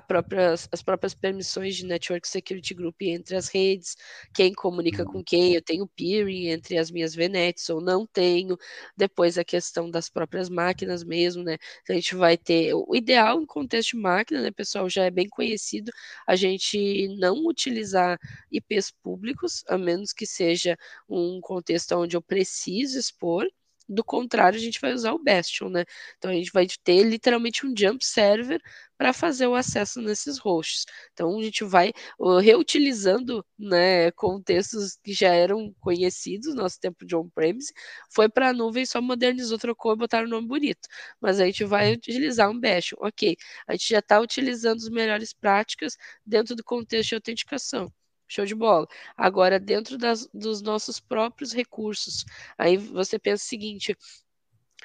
própria, 0.08 0.54
as 0.54 0.82
próprias 0.82 1.14
permissões 1.14 1.76
de 1.76 1.86
Network 1.86 2.28
Security 2.28 2.74
Group 2.74 3.00
entre 3.04 3.36
as 3.36 3.48
redes, 3.48 3.96
quem 4.34 4.52
comunica 4.56 5.06
com 5.06 5.24
quem, 5.24 5.54
eu 5.54 5.62
tenho 5.62 5.88
peering 5.88 6.48
entre 6.48 6.80
as 6.80 6.90
minhas 6.90 7.14
VNets 7.14 7.70
ou 7.70 7.80
não 7.80 8.08
tenho, 8.08 8.58
depois 8.98 9.38
a 9.38 9.44
questão 9.44 9.90
das 9.92 10.10
próprias 10.10 10.50
máquinas 10.50 11.04
mesmo, 11.04 11.44
né? 11.44 11.58
a 11.88 11.94
gente 11.94 12.16
vai 12.16 12.36
ter 12.36 12.74
o 12.74 12.96
ideal 12.96 13.40
em 13.40 13.46
contexto 13.46 13.92
de 13.92 13.98
máquina, 13.98 14.42
né, 14.42 14.50
pessoal, 14.52 14.90
já 14.90 15.04
é 15.04 15.12
bem 15.12 15.30
conhecido, 15.30 15.92
a 16.26 16.36
gente 16.36 17.08
não 17.20 17.46
utilizar 17.46 18.18
IPs 18.52 18.90
públicos, 19.04 19.64
a 19.68 19.78
menos 19.78 20.12
que 20.12 20.26
seja 20.26 20.76
um 21.08 21.40
contexto 21.40 21.92
onde 21.96 22.18
eu 22.18 22.22
preciso 22.22 22.98
expor, 22.98 23.46
do 23.88 24.04
contrário, 24.04 24.58
a 24.58 24.62
gente 24.62 24.80
vai 24.80 24.94
usar 24.94 25.14
o 25.14 25.24
Bastion, 25.24 25.70
né? 25.70 25.86
Então 26.18 26.32
a 26.32 26.34
gente 26.34 26.52
vai 26.52 26.68
ter 26.84 27.04
literalmente 27.04 27.66
um 27.66 27.74
jump 27.78 28.06
server 28.06 28.62
para 28.98 29.14
fazer 29.14 29.48
o 29.48 29.56
acesso 29.56 30.02
nesses 30.02 30.38
hosts. 30.38 30.86
Então 31.14 31.38
a 31.38 31.44
gente 31.44 31.64
vai 31.64 31.92
reutilizando 32.42 33.46
né, 33.58 34.12
contextos 34.12 34.98
que 35.04 35.14
já 35.14 35.34
eram 35.34 35.74
conhecidos 35.80 36.54
no 36.56 36.64
nosso 36.64 36.80
tempo 36.80 37.06
de 37.06 37.16
on-premise, 37.16 37.74
foi 38.10 38.30
para 38.30 38.50
a 38.50 38.54
nuvem, 38.54 38.86
só 38.86 39.02
modernizou, 39.02 39.58
trocou 39.58 39.94
e 39.94 39.98
botaram 39.98 40.26
o 40.26 40.28
um 40.28 40.32
nome 40.32 40.48
bonito. 40.48 40.88
Mas 41.20 41.40
a 41.40 41.46
gente 41.46 41.64
vai 41.66 41.94
utilizar 41.94 42.50
um 42.50 42.60
Bastion. 42.60 42.98
Ok, 43.02 43.36
a 43.68 43.74
gente 43.74 43.90
já 43.90 44.00
está 44.00 44.20
utilizando 44.20 44.78
as 44.78 44.90
melhores 44.90 45.34
práticas 45.34 45.96
dentro 46.26 46.56
do 46.56 46.64
contexto 46.64 47.10
de 47.10 47.16
autenticação. 47.16 47.92
Show 48.28 48.46
de 48.46 48.56
bola. 48.56 48.88
Agora, 49.16 49.60
dentro 49.60 49.98
das, 49.98 50.28
dos 50.34 50.62
nossos 50.62 51.00
próprios 51.00 51.54
recursos, 51.54 52.26
aí 52.58 52.78
você 52.78 53.20
pensa 53.20 53.44
o 53.44 53.48
seguinte: 53.48 53.96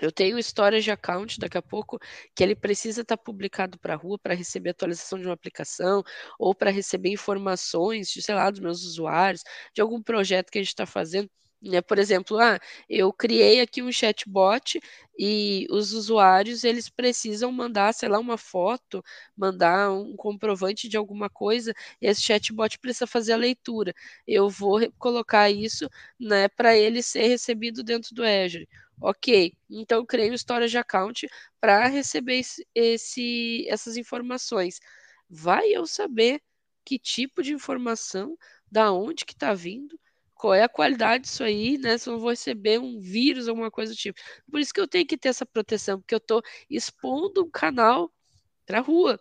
eu 0.01 0.11
tenho 0.11 0.39
histórias 0.39 0.85
de 0.85 0.91
account 0.91 1.39
daqui 1.39 1.59
a 1.59 1.63
pouco 1.63 1.99
que 2.35 2.43
ele 2.43 2.55
precisa 2.55 3.03
estar 3.03 3.17
tá 3.17 3.23
publicado 3.23 3.79
para 3.79 3.95
a 3.95 3.97
rua 3.97 4.19
para 4.19 4.35
receber 4.35 4.71
atualização 4.71 5.19
de 5.19 5.27
uma 5.27 5.35
aplicação 5.35 6.03
ou 6.39 6.55
para 6.55 6.71
receber 6.71 7.11
informações, 7.11 8.09
de, 8.11 8.23
sei 8.23 8.35
lá, 8.35 8.51
dos 8.51 8.61
meus 8.61 8.83
usuários, 8.85 9.43
de 9.75 9.83
algum 9.83 10.03
projeto 10.03 10.51
que 10.51 10.59
a 10.59 10.63
gente 10.63 10.69
está 10.69 10.87
fazendo. 10.87 11.31
Né? 11.63 11.81
Por 11.83 11.99
exemplo, 11.99 12.39
ah, 12.39 12.59
eu 12.89 13.13
criei 13.13 13.61
aqui 13.61 13.83
um 13.83 13.93
chatbot 13.93 14.81
e 15.19 15.67
os 15.71 15.93
usuários 15.93 16.65
eles 16.65 16.89
precisam 16.89 17.53
mandar, 17.53 17.93
sei 17.93 18.09
lá, 18.09 18.19
uma 18.19 18.39
foto, 18.39 19.05
mandar 19.37 19.91
um 19.93 20.17
comprovante 20.17 20.89
de 20.89 20.97
alguma 20.97 21.29
coisa, 21.29 21.75
e 22.01 22.07
esse 22.07 22.23
chatbot 22.23 22.79
precisa 22.79 23.07
fazer 23.07 23.33
a 23.35 23.37
leitura. 23.37 23.95
Eu 24.27 24.49
vou 24.49 24.81
colocar 24.99 25.51
isso 25.51 25.89
né, 26.19 26.49
para 26.49 26.77
ele 26.77 27.03
ser 27.03 27.27
recebido 27.29 27.83
dentro 27.83 28.15
do 28.15 28.25
Azure. 28.25 28.67
Ok, 29.03 29.55
então 29.69 30.05
criei 30.05 30.31
um 30.31 30.35
storage 30.35 30.77
account 30.79 31.27
para 31.61 31.87
receber 31.89 32.41
esse, 32.75 33.67
essas 33.69 33.97
informações. 33.97 34.79
Vai 35.29 35.71
eu 35.71 35.87
saber 35.87 36.41
que 36.85 36.99
tipo 36.99 37.43
de 37.43 37.53
informação, 37.53 38.37
da 38.71 38.93
onde 38.93 39.25
que 39.25 39.33
está 39.33 39.55
vindo, 39.55 39.99
qual 40.41 40.55
é 40.55 40.63
a 40.63 40.69
qualidade 40.69 41.25
disso 41.25 41.45
aí, 41.45 41.77
né? 41.79 41.99
Se 41.99 42.09
eu 42.09 42.15
não 42.15 42.21
vou 42.21 42.31
receber 42.31 42.79
um 42.81 42.99
vírus, 42.99 43.47
alguma 43.47 43.71
coisa 43.71 43.93
do 43.93 43.97
tipo. 43.97 44.19
Por 44.51 44.59
isso 44.61 44.73
que 44.73 44.81
eu 44.81 44.89
tenho 44.89 45.07
que 45.07 45.19
ter 45.19 45.29
essa 45.29 45.45
proteção, 45.45 46.01
porque 46.01 46.15
eu 46.15 46.19
estou 46.19 46.43
expondo 46.71 47.43
o 47.43 47.51
canal 47.51 48.11
para 48.67 48.79
a 48.79 48.81
rua, 48.83 49.21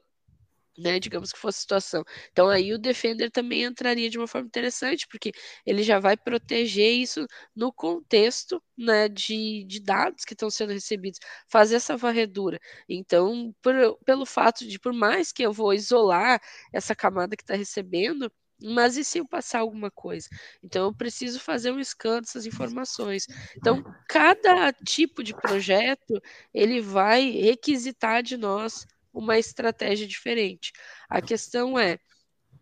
né? 0.77 0.99
Digamos 0.99 1.31
que 1.33 1.39
fosse 1.39 1.59
a 1.59 1.61
situação. 1.61 2.03
Então 2.31 2.49
aí 2.49 2.73
o 2.73 2.79
Defender 2.79 3.29
também 3.31 3.63
entraria 3.63 4.09
de 4.09 4.17
uma 4.17 4.27
forma 4.27 4.47
interessante, 4.47 5.07
porque 5.09 5.31
ele 5.65 5.83
já 5.83 5.99
vai 5.99 6.15
proteger 6.17 6.91
isso 6.93 7.27
no 7.55 7.71
contexto, 7.73 8.63
né, 8.77 9.09
de, 9.09 9.65
de 9.65 9.81
dados 9.81 10.23
que 10.25 10.33
estão 10.33 10.49
sendo 10.49 10.73
recebidos, 10.73 11.19
fazer 11.49 11.75
essa 11.75 11.97
varredura. 11.97 12.59
Então, 12.87 13.53
por, 13.61 13.73
pelo 14.05 14.25
fato 14.25 14.65
de, 14.67 14.79
por 14.79 14.93
mais 14.93 15.31
que 15.33 15.43
eu 15.43 15.51
vou 15.53 15.73
isolar 15.73 16.41
essa 16.73 16.95
camada 16.95 17.35
que 17.35 17.43
está 17.43 17.55
recebendo, 17.55 18.31
mas 18.61 18.97
e 18.97 19.03
se 19.03 19.19
eu 19.19 19.27
passar 19.27 19.59
alguma 19.59 19.91
coisa? 19.91 20.27
Então 20.63 20.85
eu 20.85 20.93
preciso 20.95 21.39
fazer 21.39 21.71
um 21.71 21.79
scan 21.83 22.21
dessas 22.21 22.45
informações. 22.45 23.25
Então, 23.57 23.83
cada 24.07 24.71
tipo 24.73 25.23
de 25.23 25.33
projeto, 25.33 26.21
ele 26.53 26.81
vai 26.81 27.29
requisitar 27.31 28.23
de 28.23 28.37
nós 28.37 28.85
uma 29.13 29.37
estratégia 29.37 30.07
diferente. 30.07 30.71
A 31.09 31.21
questão 31.21 31.77
é, 31.79 31.97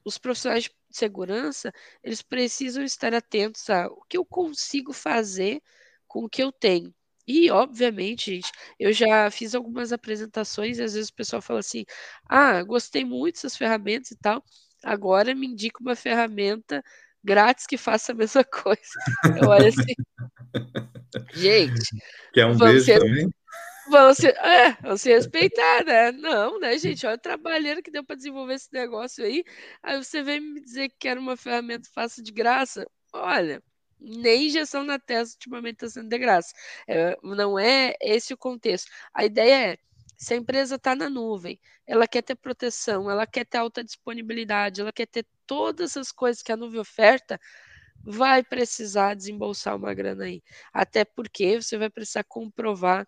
os 0.06 0.18
profissionais 0.18 0.64
de 0.64 0.72
segurança, 0.92 1.72
eles 2.04 2.22
precisam 2.22 2.84
estar 2.84 3.14
atentos 3.14 3.70
a 3.70 3.88
o 3.88 4.02
que 4.10 4.18
eu 4.18 4.26
consigo 4.26 4.94
fazer 4.94 5.62
com 6.08 6.26
o 6.26 6.30
que 6.30 6.42
eu 6.42 6.52
tenho. 6.52 6.94
E, 7.28 7.52
obviamente, 7.52 8.34
gente, 8.36 8.52
eu 8.80 8.94
já 8.94 9.30
fiz 9.30 9.54
algumas 9.54 9.92
apresentações 9.92 10.78
e 10.78 10.84
às 10.84 10.94
vezes 10.94 11.10
o 11.10 11.14
pessoal 11.14 11.42
fala 11.42 11.60
assim: 11.60 11.84
ah, 12.30 12.64
gostei 12.64 13.04
muito 13.04 13.36
dessas 13.36 13.58
ferramentas 13.58 14.12
e 14.12 14.18
tal, 14.18 14.42
agora 14.88 15.36
me 15.36 15.48
indica 15.48 15.82
uma 15.82 15.96
ferramenta 15.96 16.82
grátis 17.22 17.68
que 17.68 17.78
faça 17.78 18.14
a 18.14 18.16
mesma 18.16 18.44
coisa. 18.46 18.82
Eu 19.40 19.50
olho 19.50 19.68
assim. 19.68 19.94
gente. 21.34 21.90
Que 22.34 22.40
é 22.40 22.46
um 22.46 22.58
beijo 22.58 22.86
ser, 22.86 23.00
também? 23.00 23.30
Vão 23.90 24.14
se, 24.14 24.28
é, 24.28 24.72
vão 24.82 24.98
se 24.98 25.10
respeitar, 25.10 25.84
né? 25.84 26.12
Não, 26.14 26.60
né, 26.60 26.78
gente? 26.78 27.06
Olha 27.06 27.16
o 27.16 27.20
trabalheiro 27.20 27.84
que 27.84 27.92
deu 27.92 28.04
para 28.04 28.16
desenvolver 28.16 28.54
esse 28.54 28.70
negócio 28.72 29.26
aí. 29.26 29.44
Aí 29.84 30.02
você 30.02 30.24
vem 30.24 30.40
me 30.40 30.62
dizer 30.62 30.90
que 30.90 30.96
quer 31.00 31.18
uma 31.18 31.36
ferramenta 31.36 31.90
fácil 31.94 32.24
de 32.24 32.32
graça. 32.32 32.86
Olha, 33.12 33.62
nem 34.00 34.48
injeção 34.48 34.84
na 34.84 34.98
testa 34.98 35.36
ultimamente 35.36 35.76
está 35.76 35.90
sendo 35.90 36.10
de 36.10 36.18
graça. 36.18 36.54
É, 36.88 37.18
não 37.24 37.60
é 37.60 37.94
esse 38.02 38.34
o 38.34 38.38
contexto. 38.38 38.90
A 39.14 39.26
ideia 39.26 39.74
é 39.74 39.78
se 40.18 40.34
a 40.34 40.38
empresa 40.38 40.76
está 40.76 40.96
na 40.96 41.10
nuvem, 41.10 41.60
ela 41.86 42.08
quer 42.08 42.24
ter 42.24 42.36
proteção, 42.36 43.10
ela 43.10 43.28
quer 43.28 43.46
ter 43.46 43.60
alta 43.60 43.84
disponibilidade, 43.84 44.82
ela 44.82 44.92
quer 44.92 45.06
ter 45.06 45.26
todas 45.46 45.96
as 45.96 46.12
coisas 46.12 46.42
que 46.42 46.52
a 46.52 46.58
nuvem 46.58 46.80
oferta, 46.80 47.40
vai 48.04 48.44
precisar 48.44 49.16
desembolsar 49.16 49.76
uma 49.76 49.94
grana 49.94 50.26
aí. 50.26 50.42
Até 50.74 51.06
porque 51.06 51.62
você 51.62 51.78
vai 51.78 51.90
precisar 51.90 52.24
comprovar 52.24 53.08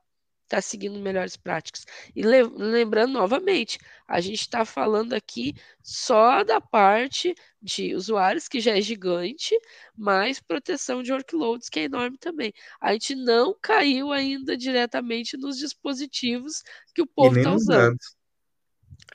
está 0.49 0.61
seguindo 0.61 0.99
melhores 0.99 1.37
práticas. 1.37 1.85
E 2.15 2.23
lembrando 2.23 3.13
novamente, 3.13 3.77
a 4.07 4.19
gente 4.19 4.41
está 4.41 4.65
falando 4.65 5.13
aqui 5.13 5.53
só 5.83 6.43
da 6.43 6.59
parte 6.59 7.35
de 7.61 7.93
usuários, 7.93 8.47
que 8.47 8.59
já 8.59 8.75
é 8.75 8.81
gigante, 8.81 9.55
mais 9.95 10.39
proteção 10.39 11.03
de 11.03 11.11
workloads, 11.11 11.69
que 11.69 11.81
é 11.81 11.83
enorme 11.83 12.17
também. 12.17 12.51
A 12.81 12.93
gente 12.93 13.15
não 13.15 13.55
caiu 13.61 14.11
ainda 14.11 14.57
diretamente 14.57 15.37
nos 15.37 15.57
dispositivos 15.57 16.63
que 16.93 17.01
o 17.01 17.07
povo 17.07 17.37
está 17.37 17.53
usando. 17.53 17.91
Dados. 17.91 18.19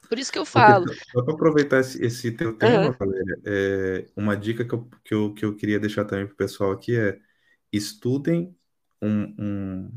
Por 0.09 0.19
isso 0.19 0.33
que 0.33 0.39
eu 0.39 0.45
falo. 0.45 0.87
Porque, 0.87 1.01
só 1.11 1.23
para 1.23 1.35
aproveitar 1.35 1.81
esse, 1.81 2.05
esse 2.05 2.31
teu 2.33 2.57
tema, 2.57 2.87
uhum. 2.87 2.93
Valéria, 2.93 3.41
é, 3.45 4.07
uma 4.17 4.37
dica 4.37 4.65
que 4.65 4.75
eu, 4.75 4.89
que, 5.05 5.15
eu, 5.15 5.35
que 5.35 5.45
eu 5.45 5.57
queria 5.57 5.81
deixar 5.81 6.05
também 6.05 6.27
para 6.27 6.35
o 6.35 6.37
pessoal 6.37 6.71
aqui 6.71 6.97
é 6.97 7.19
estudem 7.73 8.57
um, 9.03 9.35
um 9.39 9.91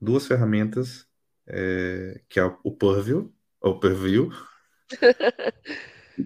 duas 0.00 0.26
ferramentas, 0.26 1.06
é, 1.46 2.20
que 2.28 2.40
é 2.40 2.44
o 2.44 2.72
Purview, 2.72 3.32
ou 3.60 3.78
Purview. 3.78 4.30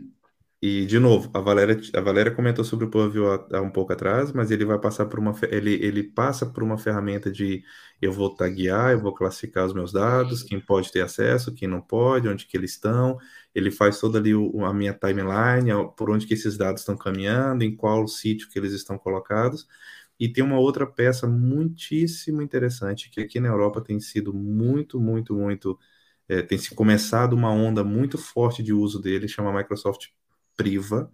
e, 0.63 0.87
de 0.87 0.99
novo, 0.99 1.31
a 1.35 1.41
Valéria, 1.41 1.81
a 1.95 2.01
Valéria 2.01 2.33
comentou 2.35 2.65
sobre 2.65 2.87
o 2.87 2.91
Purview 2.91 3.31
há, 3.33 3.47
há, 3.53 3.61
um 3.61 3.71
pouco 3.71 3.93
atrás, 3.93 4.33
mas 4.33 4.51
ele 4.51 4.65
vai 4.65 4.79
passar 4.79 5.07
por 5.07 5.19
uma, 5.19 5.35
ele, 5.51 5.75
ele 5.85 6.03
passa 6.03 6.47
por 6.47 6.63
uma 6.63 6.79
ferramenta 6.79 7.31
de 7.31 7.63
eu 8.01 8.13
vou 8.13 8.35
taguear, 8.35 8.93
eu 8.93 9.01
vou 9.01 9.15
classificar 9.15 9.67
os 9.67 9.73
meus 9.73 9.93
dados, 9.93 10.43
quem 10.43 10.61
pode 10.61 10.93
ter 10.93 11.01
acesso, 11.01 11.55
quem 11.55 11.69
não 11.69 11.81
pode, 11.81 12.29
onde 12.29 12.47
que 12.47 12.57
eles 12.57 12.73
estão, 12.73 13.19
ele 13.55 13.71
faz 13.71 13.99
toda 13.99 14.19
ali 14.19 14.35
o, 14.35 14.65
a 14.65 14.73
minha 14.73 14.93
timeline, 14.93 15.71
por 15.97 16.11
onde 16.11 16.27
que 16.27 16.35
esses 16.35 16.57
dados 16.57 16.83
estão 16.83 16.97
caminhando, 16.97 17.65
em 17.65 17.75
qual 17.75 18.07
sítio 18.07 18.49
que 18.49 18.59
eles 18.59 18.73
estão 18.73 18.99
colocados, 18.99 19.67
e 20.19 20.29
tem 20.29 20.45
uma 20.45 20.59
outra 20.59 20.87
peça 20.87 21.27
muitíssimo 21.27 22.41
interessante, 22.43 23.11
que 23.11 23.21
aqui 23.21 23.41
na 23.41 23.49
Europa 23.49 23.81
tem 23.81 23.99
sido 24.01 24.33
muito, 24.33 25.01
muito, 25.01 25.35
muito. 25.35 25.79
É, 26.29 26.43
tem 26.43 26.57
se 26.57 26.75
começado 26.75 27.35
uma 27.35 27.51
onda 27.51 27.85
muito 27.85 28.17
forte 28.17 28.63
de 28.63 28.73
uso 28.73 29.01
dele, 29.01 29.29
chama 29.29 29.53
Microsoft 29.53 30.09
Priva. 30.57 31.11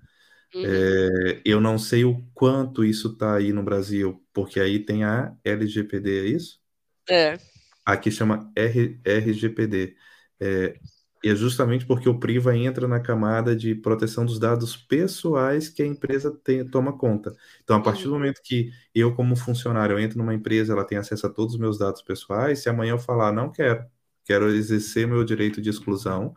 Uhum. 0.54 0.64
É, 0.64 1.40
eu 1.44 1.60
não 1.60 1.78
sei 1.78 2.04
o 2.04 2.22
quanto 2.34 2.84
isso 2.84 3.08
está 3.08 3.36
aí 3.36 3.52
no 3.52 3.62
Brasil, 3.62 4.22
porque 4.32 4.60
aí 4.60 4.78
tem 4.78 5.04
a 5.04 5.34
LGPD, 5.44 6.20
é 6.20 6.28
isso? 6.28 6.60
É. 7.08 7.38
Aqui 7.84 8.10
chama 8.10 8.50
R, 8.54 9.00
RGPD. 9.04 9.96
É, 10.38 10.78
E 11.22 11.28
é 11.28 11.34
justamente 11.34 11.84
porque 11.86 12.08
o 12.08 12.18
PRIVA 12.18 12.56
entra 12.56 12.88
na 12.88 12.98
camada 13.00 13.54
de 13.54 13.74
proteção 13.74 14.24
dos 14.24 14.38
dados 14.38 14.76
pessoais 14.76 15.68
que 15.68 15.82
a 15.82 15.86
empresa 15.86 16.30
tem, 16.44 16.66
toma 16.66 16.96
conta. 16.96 17.34
Então, 17.62 17.76
a 17.76 17.82
partir 17.82 18.04
do 18.08 18.10
Uhum. 18.10 18.14
momento 18.14 18.40
que 18.42 18.70
eu, 18.94 19.14
como 19.14 19.36
funcionário, 19.36 19.94
eu 19.94 20.00
entro 20.00 20.16
numa 20.18 20.34
empresa, 20.34 20.72
ela 20.72 20.84
tem 20.84 20.96
acesso 20.98 21.26
a 21.26 21.30
todos 21.30 21.54
os 21.54 21.60
meus 21.60 21.78
dados 21.78 22.00
pessoais, 22.02 22.60
se 22.60 22.68
amanhã 22.70 22.92
eu 22.92 22.98
falar, 22.98 23.32
não 23.32 23.50
quero, 23.52 23.84
quero 24.24 24.48
exercer 24.50 25.06
meu 25.06 25.22
direito 25.24 25.60
de 25.60 25.68
exclusão, 25.70 26.34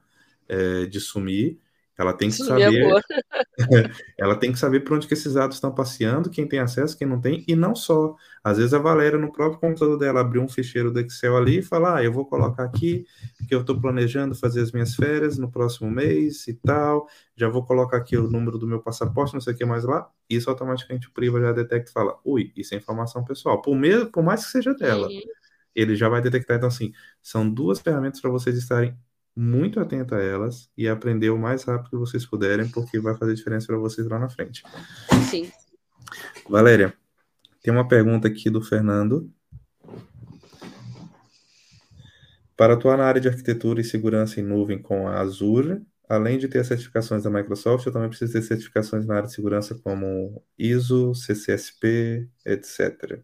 é, 0.47 0.85
de 0.85 0.99
sumir, 0.99 1.59
ela 1.97 2.13
tem 2.13 2.29
que 2.29 2.41
é 2.41 2.45
saber 2.45 2.93
ela 4.17 4.35
tem 4.35 4.51
que 4.51 4.59
saber 4.59 4.81
por 4.81 4.95
onde 4.95 5.07
que 5.07 5.13
esses 5.13 5.33
dados 5.33 5.57
estão 5.57 5.73
passeando, 5.73 6.29
quem 6.29 6.47
tem 6.47 6.59
acesso, 6.59 6.97
quem 6.97 7.07
não 7.07 7.19
tem, 7.21 7.43
e 7.47 7.55
não 7.55 7.75
só. 7.75 8.15
Às 8.43 8.57
vezes 8.57 8.73
a 8.73 8.79
Valéria, 8.79 9.17
no 9.17 9.31
próprio 9.31 9.59
computador 9.59 9.97
dela, 9.97 10.21
abriu 10.21 10.41
um 10.41 10.47
ficheiro 10.47 10.91
do 10.91 10.99
Excel 10.99 11.37
ali 11.37 11.59
e 11.59 11.61
fala: 11.61 11.97
ah, 11.97 12.03
eu 12.03 12.11
vou 12.11 12.25
colocar 12.25 12.63
aqui 12.63 13.05
que 13.47 13.53
eu 13.53 13.61
estou 13.61 13.79
planejando 13.79 14.35
fazer 14.35 14.61
as 14.61 14.71
minhas 14.71 14.95
férias 14.95 15.37
no 15.37 15.51
próximo 15.51 15.89
mês 15.89 16.47
e 16.47 16.53
tal, 16.53 17.07
já 17.35 17.47
vou 17.49 17.63
colocar 17.65 17.97
aqui 17.97 18.17
o 18.17 18.29
número 18.29 18.57
do 18.57 18.67
meu 18.67 18.81
passaporte, 18.81 19.33
não 19.33 19.41
sei 19.41 19.53
o 19.53 19.57
que 19.57 19.65
mais 19.65 19.83
lá. 19.83 20.09
Isso 20.29 20.49
automaticamente 20.49 21.07
o 21.07 21.11
Priva 21.13 21.39
já 21.41 21.51
detecta 21.51 21.89
e 21.89 21.93
fala: 21.93 22.17
ui, 22.25 22.51
isso 22.55 22.73
é 22.73 22.77
informação 22.77 23.23
pessoal. 23.23 23.61
Por, 23.61 23.75
mesmo, 23.75 24.11
por 24.11 24.23
mais 24.23 24.45
que 24.45 24.51
seja 24.51 24.73
dela, 24.73 25.07
Uhum. 25.07 25.21
ele 25.75 25.95
já 25.95 26.09
vai 26.09 26.21
detectar. 26.21 26.57
Então, 26.57 26.67
assim, 26.67 26.91
são 27.21 27.49
duas 27.49 27.79
ferramentas 27.79 28.21
para 28.21 28.29
vocês 28.31 28.57
estarem 28.57 28.97
muito 29.35 29.79
atento 29.79 30.15
a 30.15 30.21
elas 30.21 30.69
e 30.77 30.87
aprender 30.87 31.29
o 31.29 31.37
mais 31.37 31.63
rápido 31.63 31.89
que 31.89 31.97
vocês 31.97 32.25
puderem, 32.25 32.69
porque 32.69 32.99
vai 32.99 33.15
fazer 33.15 33.33
diferença 33.33 33.67
para 33.67 33.77
vocês 33.77 34.07
lá 34.07 34.19
na 34.19 34.29
frente. 34.29 34.63
Sim. 35.29 35.51
Valéria, 36.47 36.93
tem 37.61 37.73
uma 37.73 37.87
pergunta 37.87 38.27
aqui 38.27 38.49
do 38.49 38.61
Fernando. 38.61 39.31
Para 42.55 42.73
atuar 42.75 42.97
na 42.97 43.05
área 43.05 43.19
de 43.19 43.27
arquitetura 43.27 43.81
e 43.81 43.83
segurança 43.83 44.39
em 44.39 44.43
nuvem 44.43 44.79
com 44.79 45.07
a 45.07 45.19
Azure, 45.19 45.81
além 46.07 46.37
de 46.37 46.47
ter 46.47 46.59
as 46.59 46.67
certificações 46.67 47.23
da 47.23 47.29
Microsoft, 47.29 47.85
eu 47.85 47.91
também 47.91 48.09
preciso 48.09 48.33
ter 48.33 48.41
certificações 48.43 49.05
na 49.05 49.15
área 49.15 49.27
de 49.27 49.33
segurança 49.33 49.75
como 49.75 50.43
ISO, 50.57 51.15
CCSP, 51.15 52.27
etc. 52.45 53.19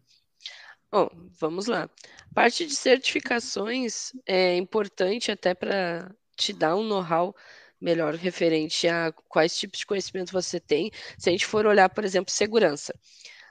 Bom, 0.92 1.08
vamos 1.38 1.66
lá. 1.66 1.88
Parte 2.34 2.66
de 2.66 2.74
certificações 2.74 4.12
é 4.26 4.56
importante 4.56 5.30
até 5.30 5.54
para 5.54 6.12
te 6.36 6.52
dar 6.52 6.74
um 6.76 6.82
know-how 6.82 7.34
melhor 7.80 8.14
referente 8.14 8.88
a 8.88 9.12
quais 9.28 9.56
tipos 9.56 9.78
de 9.80 9.86
conhecimento 9.86 10.32
você 10.32 10.58
tem. 10.58 10.90
Se 11.16 11.28
a 11.28 11.32
gente 11.32 11.46
for 11.46 11.64
olhar, 11.66 11.88
por 11.90 12.04
exemplo, 12.04 12.32
segurança. 12.32 12.92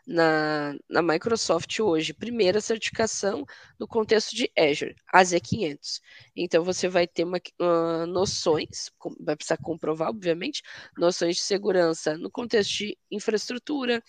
Na, 0.08 0.76
na 0.90 1.02
Microsoft 1.04 1.80
hoje, 1.80 2.14
primeira 2.14 2.60
certificação 2.62 3.46
no 3.80 3.88
contexto 3.88 4.36
de 4.36 4.52
Azure, 4.58 4.96
AZ500. 5.14 6.02
Então, 6.36 6.64
você 6.64 6.88
vai 6.90 7.08
ter 7.08 7.26
uma, 7.26 7.38
uh, 7.62 8.08
noções, 8.08 8.92
vai 9.20 9.36
precisar 9.36 9.58
comprovar, 9.58 10.10
obviamente, 10.10 10.64
noções 10.98 11.36
de 11.38 11.44
segurança 11.44 12.18
no 12.18 12.32
contexto 12.32 12.78
de 12.80 12.98
infraestrutura, 13.12 14.04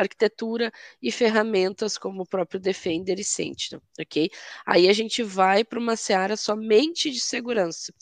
arquitetura 0.00 0.72
e 1.02 1.10
ferramentas 1.10 1.98
como 1.98 2.22
o 2.22 2.26
próprio 2.26 2.60
Defender 2.60 3.18
e 3.18 3.24
Sentinel, 3.24 3.82
ok? 3.98 4.30
Aí 4.66 4.88
a 4.88 4.92
gente 4.92 5.22
vai 5.22 5.64
para 5.64 5.78
uma 5.78 5.96
seara 5.96 6.36
somente 6.36 7.10
de 7.10 7.20
segurança. 7.20 7.92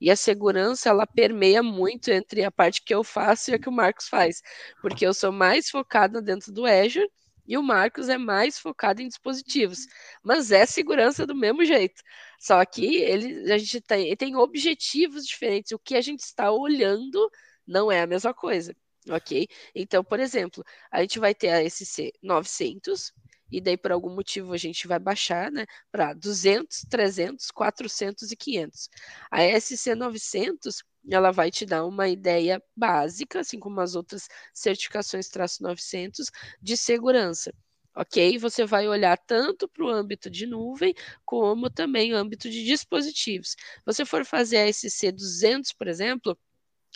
E 0.00 0.10
a 0.10 0.16
segurança, 0.16 0.88
ela 0.88 1.06
permeia 1.06 1.62
muito 1.62 2.10
entre 2.10 2.44
a 2.44 2.50
parte 2.50 2.82
que 2.82 2.94
eu 2.94 3.02
faço 3.04 3.50
e 3.50 3.54
a 3.54 3.58
que 3.58 3.68
o 3.68 3.72
Marcos 3.72 4.08
faz, 4.08 4.42
porque 4.80 5.06
eu 5.06 5.14
sou 5.14 5.32
mais 5.32 5.70
focada 5.70 6.20
dentro 6.22 6.52
do 6.52 6.66
Azure 6.66 7.08
e 7.46 7.56
o 7.56 7.62
Marcos 7.62 8.08
é 8.08 8.18
mais 8.18 8.58
focado 8.58 9.00
em 9.00 9.08
dispositivos, 9.08 9.86
mas 10.22 10.50
é 10.50 10.66
segurança 10.66 11.26
do 11.26 11.34
mesmo 11.34 11.64
jeito. 11.64 12.02
Só 12.40 12.64
que 12.64 12.96
ele, 12.96 13.52
a 13.52 13.58
gente 13.58 13.80
tem, 13.80 14.16
tem 14.16 14.36
objetivos 14.36 15.26
diferentes. 15.26 15.72
O 15.72 15.78
que 15.78 15.94
a 15.94 16.00
gente 16.00 16.20
está 16.20 16.50
olhando 16.50 17.30
não 17.66 17.90
é 17.90 18.02
a 18.02 18.06
mesma 18.06 18.34
coisa 18.34 18.74
ok? 19.10 19.46
Então, 19.74 20.02
por 20.04 20.20
exemplo, 20.20 20.64
a 20.90 21.00
gente 21.02 21.18
vai 21.18 21.34
ter 21.34 21.50
a 21.50 21.62
SC 21.62 22.12
900 22.22 23.12
e 23.50 23.60
daí 23.60 23.76
por 23.76 23.92
algum 23.92 24.12
motivo 24.14 24.52
a 24.52 24.56
gente 24.56 24.88
vai 24.88 24.98
baixar, 24.98 25.50
né, 25.52 25.66
para 25.90 26.12
200, 26.14 26.80
300, 26.90 27.50
400 27.50 28.32
e 28.32 28.36
500. 28.36 28.88
A 29.30 29.42
SC 29.42 29.94
900 29.94 30.82
ela 31.08 31.30
vai 31.30 31.50
te 31.50 31.64
dar 31.64 31.84
uma 31.86 32.08
ideia 32.08 32.60
básica, 32.76 33.40
assim 33.40 33.58
como 33.60 33.80
as 33.80 33.94
outras 33.94 34.28
certificações 34.52 35.28
traço 35.28 35.62
900 35.62 36.30
de 36.60 36.76
segurança. 36.76 37.52
Ok? 37.94 38.36
Você 38.38 38.66
vai 38.66 38.86
olhar 38.88 39.16
tanto 39.16 39.66
para 39.68 39.84
o 39.84 39.88
âmbito 39.88 40.28
de 40.28 40.46
nuvem, 40.46 40.94
como 41.24 41.70
também 41.70 42.12
o 42.12 42.16
âmbito 42.16 42.50
de 42.50 42.64
dispositivos. 42.64 43.56
Você 43.86 44.04
for 44.04 44.24
fazer 44.24 44.58
a 44.58 44.66
SC 44.68 45.10
200, 45.12 45.72
por 45.72 45.88
exemplo, 45.88 46.36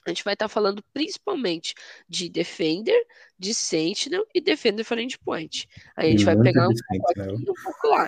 a 0.06 0.10
gente 0.10 0.24
vai 0.24 0.34
estar 0.34 0.46
tá 0.46 0.48
falando 0.48 0.82
principalmente 0.92 1.74
de 2.08 2.28
Defender, 2.28 2.98
de 3.38 3.54
Sentinel 3.54 4.24
e 4.34 4.40
Defender 4.40 4.84
for 4.84 4.98
Endpoint. 4.98 5.68
Aí 5.96 6.08
a 6.08 6.10
gente 6.10 6.24
vai 6.24 6.36
pegar 6.36 6.68
um 6.68 6.74
pouco 6.74 7.10
aqui 7.10 7.44
e 7.46 7.50
um 7.50 7.54
pouco 7.62 7.88
lá. 7.88 8.06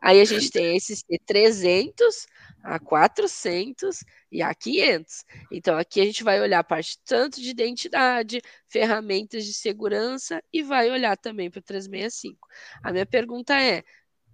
Aí 0.00 0.20
a 0.20 0.24
gente 0.24 0.50
tem 0.50 0.76
esse 0.76 0.94
C300, 0.94 2.26
a 2.62 2.78
400 2.78 4.04
e 4.30 4.42
a 4.42 4.54
500. 4.54 5.24
Então 5.50 5.76
aqui 5.76 6.00
a 6.00 6.04
gente 6.04 6.22
vai 6.22 6.40
olhar 6.40 6.60
a 6.60 6.64
parte 6.64 6.98
tanto 7.04 7.40
de 7.40 7.50
identidade, 7.50 8.40
ferramentas 8.68 9.44
de 9.44 9.52
segurança 9.52 10.42
e 10.52 10.62
vai 10.62 10.90
olhar 10.90 11.16
também 11.16 11.50
para 11.50 11.58
o 11.58 11.62
365. 11.62 12.48
A 12.82 12.92
minha 12.92 13.06
pergunta 13.06 13.60
é, 13.60 13.82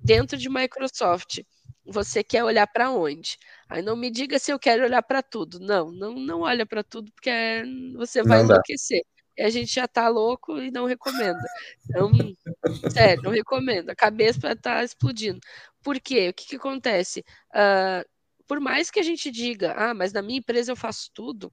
dentro 0.02 0.36
de 0.36 0.50
Microsoft, 0.50 1.40
você 1.84 2.24
quer 2.24 2.44
olhar 2.44 2.66
para 2.66 2.90
onde? 2.90 3.36
Aí 3.68 3.82
não 3.82 3.96
me 3.96 4.10
diga 4.10 4.38
se 4.38 4.52
eu 4.52 4.58
quero 4.58 4.84
olhar 4.84 5.02
para 5.02 5.22
tudo. 5.22 5.60
Não, 5.60 5.90
não, 5.90 6.14
não 6.14 6.40
olha 6.40 6.64
para 6.64 6.82
tudo, 6.82 7.10
porque 7.12 7.30
você 7.96 8.22
vai 8.22 8.38
não 8.38 8.46
enlouquecer. 8.46 9.02
E 9.36 9.42
a 9.42 9.50
gente 9.50 9.74
já 9.74 9.86
tá 9.88 10.08
louco 10.08 10.58
e 10.58 10.70
não 10.70 10.86
recomenda. 10.86 11.40
Então, 11.84 12.10
sério, 12.90 13.22
não 13.22 13.30
recomendo. 13.32 13.90
A 13.90 13.94
cabeça 13.94 14.52
está 14.52 14.82
explodindo. 14.84 15.40
Por 15.82 16.00
quê? 16.00 16.28
O 16.28 16.34
que, 16.34 16.46
que 16.46 16.56
acontece? 16.56 17.24
Uh, 17.50 18.08
por 18.46 18.60
mais 18.60 18.90
que 18.90 19.00
a 19.00 19.02
gente 19.02 19.30
diga, 19.30 19.74
ah, 19.76 19.94
mas 19.94 20.12
na 20.12 20.22
minha 20.22 20.38
empresa 20.38 20.72
eu 20.72 20.76
faço 20.76 21.10
tudo, 21.12 21.52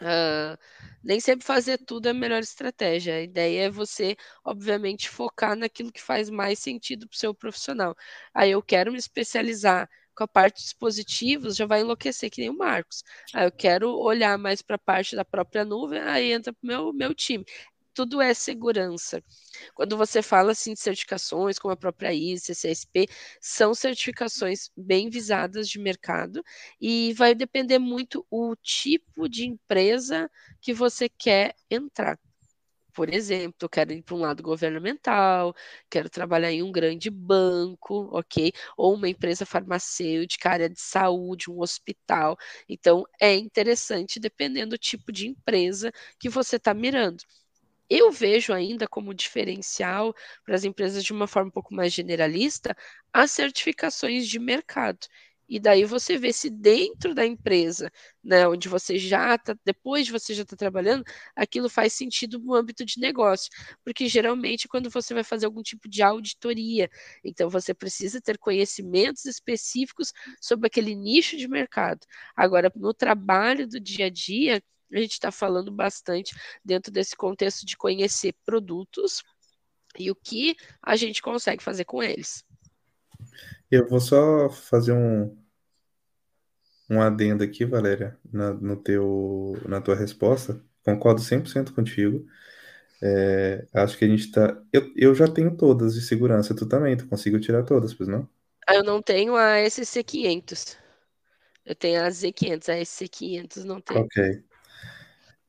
Uh, 0.00 0.58
nem 1.02 1.20
sempre 1.20 1.46
fazer 1.46 1.78
tudo 1.78 2.06
é 2.08 2.10
a 2.10 2.14
melhor 2.14 2.40
estratégia. 2.40 3.14
A 3.16 3.22
ideia 3.22 3.66
é 3.66 3.70
você, 3.70 4.16
obviamente, 4.44 5.08
focar 5.08 5.56
naquilo 5.56 5.92
que 5.92 6.02
faz 6.02 6.28
mais 6.30 6.58
sentido 6.58 7.08
para 7.08 7.14
o 7.14 7.18
seu 7.18 7.34
profissional. 7.34 7.96
Aí 8.34 8.50
eu 8.50 8.62
quero 8.62 8.92
me 8.92 8.98
especializar 8.98 9.88
com 10.14 10.24
a 10.24 10.28
parte 10.28 10.56
de 10.58 10.62
dispositivos, 10.64 11.56
já 11.56 11.66
vai 11.66 11.80
enlouquecer 11.82 12.30
que 12.30 12.40
nem 12.40 12.50
o 12.50 12.56
Marcos. 12.56 13.02
Aí 13.34 13.46
eu 13.46 13.52
quero 13.52 13.90
olhar 13.98 14.38
mais 14.38 14.62
para 14.62 14.76
a 14.76 14.78
parte 14.78 15.14
da 15.14 15.24
própria 15.24 15.64
nuvem, 15.64 16.00
aí 16.00 16.32
entra 16.32 16.52
para 16.52 16.64
o 16.64 16.66
meu, 16.66 16.92
meu 16.92 17.14
time 17.14 17.44
tudo 17.96 18.20
é 18.20 18.34
segurança. 18.34 19.24
Quando 19.74 19.96
você 19.96 20.22
fala 20.22 20.52
assim 20.52 20.74
de 20.74 20.80
certificações, 20.80 21.58
como 21.58 21.72
a 21.72 21.76
própria 21.76 22.12
ISO, 22.12 22.54
CSP, 22.54 23.08
são 23.40 23.74
certificações 23.74 24.70
bem 24.76 25.10
visadas 25.10 25.68
de 25.68 25.78
mercado 25.78 26.42
e 26.80 27.12
vai 27.14 27.34
depender 27.34 27.78
muito 27.78 28.26
o 28.30 28.54
tipo 28.56 29.28
de 29.28 29.46
empresa 29.46 30.30
que 30.60 30.74
você 30.74 31.08
quer 31.08 31.54
entrar. 31.70 32.18
Por 32.94 33.12
exemplo, 33.12 33.56
eu 33.60 33.68
quero 33.68 33.92
ir 33.92 34.02
para 34.02 34.14
um 34.14 34.20
lado 34.20 34.42
governamental, 34.42 35.54
quero 35.90 36.08
trabalhar 36.08 36.50
em 36.50 36.62
um 36.62 36.72
grande 36.72 37.10
banco, 37.10 38.08
ok? 38.16 38.52
Ou 38.76 38.94
uma 38.94 39.08
empresa 39.08 39.44
farmacêutica, 39.44 40.48
área 40.50 40.68
de 40.70 40.80
saúde, 40.80 41.50
um 41.50 41.60
hospital. 41.60 42.38
Então, 42.68 43.04
é 43.20 43.34
interessante 43.36 44.18
dependendo 44.18 44.70
do 44.70 44.78
tipo 44.78 45.12
de 45.12 45.28
empresa 45.28 45.92
que 46.18 46.28
você 46.30 46.56
está 46.56 46.72
mirando. 46.72 47.22
Eu 47.88 48.10
vejo 48.10 48.52
ainda 48.52 48.86
como 48.88 49.14
diferencial 49.14 50.14
para 50.44 50.54
as 50.54 50.64
empresas 50.64 51.04
de 51.04 51.12
uma 51.12 51.26
forma 51.26 51.48
um 51.48 51.52
pouco 51.52 51.74
mais 51.74 51.92
generalista 51.92 52.76
as 53.12 53.30
certificações 53.30 54.26
de 54.28 54.38
mercado. 54.38 55.06
E 55.48 55.60
daí 55.60 55.84
você 55.84 56.18
vê 56.18 56.32
se 56.32 56.50
dentro 56.50 57.14
da 57.14 57.24
empresa, 57.24 57.88
né, 58.22 58.48
onde 58.48 58.68
você 58.68 58.98
já 58.98 59.36
está, 59.36 59.56
depois 59.64 60.04
de 60.06 60.10
você 60.12 60.34
já 60.34 60.42
está 60.42 60.56
trabalhando, 60.56 61.04
aquilo 61.36 61.68
faz 61.68 61.92
sentido 61.92 62.40
no 62.40 62.52
âmbito 62.52 62.84
de 62.84 62.98
negócio. 63.00 63.48
Porque 63.84 64.08
geralmente 64.08 64.66
quando 64.66 64.90
você 64.90 65.14
vai 65.14 65.22
fazer 65.22 65.46
algum 65.46 65.62
tipo 65.62 65.88
de 65.88 66.02
auditoria, 66.02 66.90
então 67.24 67.48
você 67.48 67.72
precisa 67.72 68.20
ter 68.20 68.38
conhecimentos 68.38 69.24
específicos 69.24 70.12
sobre 70.40 70.66
aquele 70.66 70.96
nicho 70.96 71.36
de 71.36 71.46
mercado. 71.46 72.00
Agora, 72.34 72.72
no 72.74 72.92
trabalho 72.92 73.68
do 73.68 73.78
dia 73.78 74.06
a 74.06 74.10
dia, 74.10 74.60
a 74.92 74.98
gente 74.98 75.12
está 75.12 75.30
falando 75.30 75.70
bastante 75.70 76.34
dentro 76.64 76.92
desse 76.92 77.16
contexto 77.16 77.66
de 77.66 77.76
conhecer 77.76 78.34
produtos 78.44 79.22
e 79.98 80.10
o 80.10 80.14
que 80.14 80.56
a 80.82 80.96
gente 80.96 81.22
consegue 81.22 81.62
fazer 81.62 81.84
com 81.84 82.02
eles. 82.02 82.44
Eu 83.70 83.88
vou 83.88 84.00
só 84.00 84.48
fazer 84.50 84.92
um, 84.92 85.36
um 86.88 87.00
adendo 87.00 87.42
aqui, 87.42 87.64
Valéria, 87.64 88.18
na, 88.32 88.52
no 88.52 88.76
teu, 88.76 89.54
na 89.66 89.80
tua 89.80 89.96
resposta. 89.96 90.62
Concordo 90.84 91.20
100% 91.20 91.74
contigo. 91.74 92.26
É, 93.02 93.66
acho 93.74 93.98
que 93.98 94.04
a 94.04 94.08
gente 94.08 94.30
tá. 94.30 94.62
Eu, 94.72 94.92
eu 94.96 95.14
já 95.14 95.28
tenho 95.28 95.56
todas 95.56 95.94
de 95.94 96.00
segurança, 96.00 96.54
tu 96.54 96.66
também, 96.66 96.96
tu 96.96 97.06
conseguiu 97.06 97.40
tirar 97.40 97.64
todas, 97.64 97.92
pois 97.92 98.08
não? 98.08 98.28
Eu 98.68 98.82
não 98.82 99.02
tenho 99.02 99.36
a 99.36 99.58
SC500. 99.58 100.76
Eu 101.64 101.74
tenho 101.74 102.02
a 102.02 102.08
Z500, 102.08 102.68
a 102.68 102.80
SC500 102.80 103.64
não 103.64 103.80
tem. 103.80 103.98
Ok. 103.98 104.44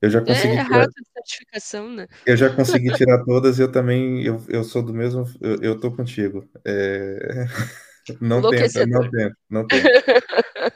Eu 0.01 0.09
já 0.09 0.21
consegui 0.21 0.59
É 0.59 0.63
tirar, 0.63 0.87
certificação, 1.13 1.89
né? 1.89 2.07
eu 2.25 2.35
já 2.35 2.53
consegui 2.53 2.91
tirar 2.93 3.23
todas 3.23 3.57
e 3.59 3.61
eu 3.61 3.71
também, 3.71 4.23
eu, 4.23 4.43
eu 4.49 4.63
sou 4.63 4.83
do 4.83 4.93
mesmo, 4.93 5.23
eu, 5.41 5.61
eu 5.61 5.79
tô 5.79 5.91
contigo. 5.95 6.47
É, 6.65 7.45
não 8.19 8.47
tenta, 8.47 8.85
não 8.85 9.09
tenta, 9.09 9.37
não 9.49 9.67
tenta, 9.69 9.93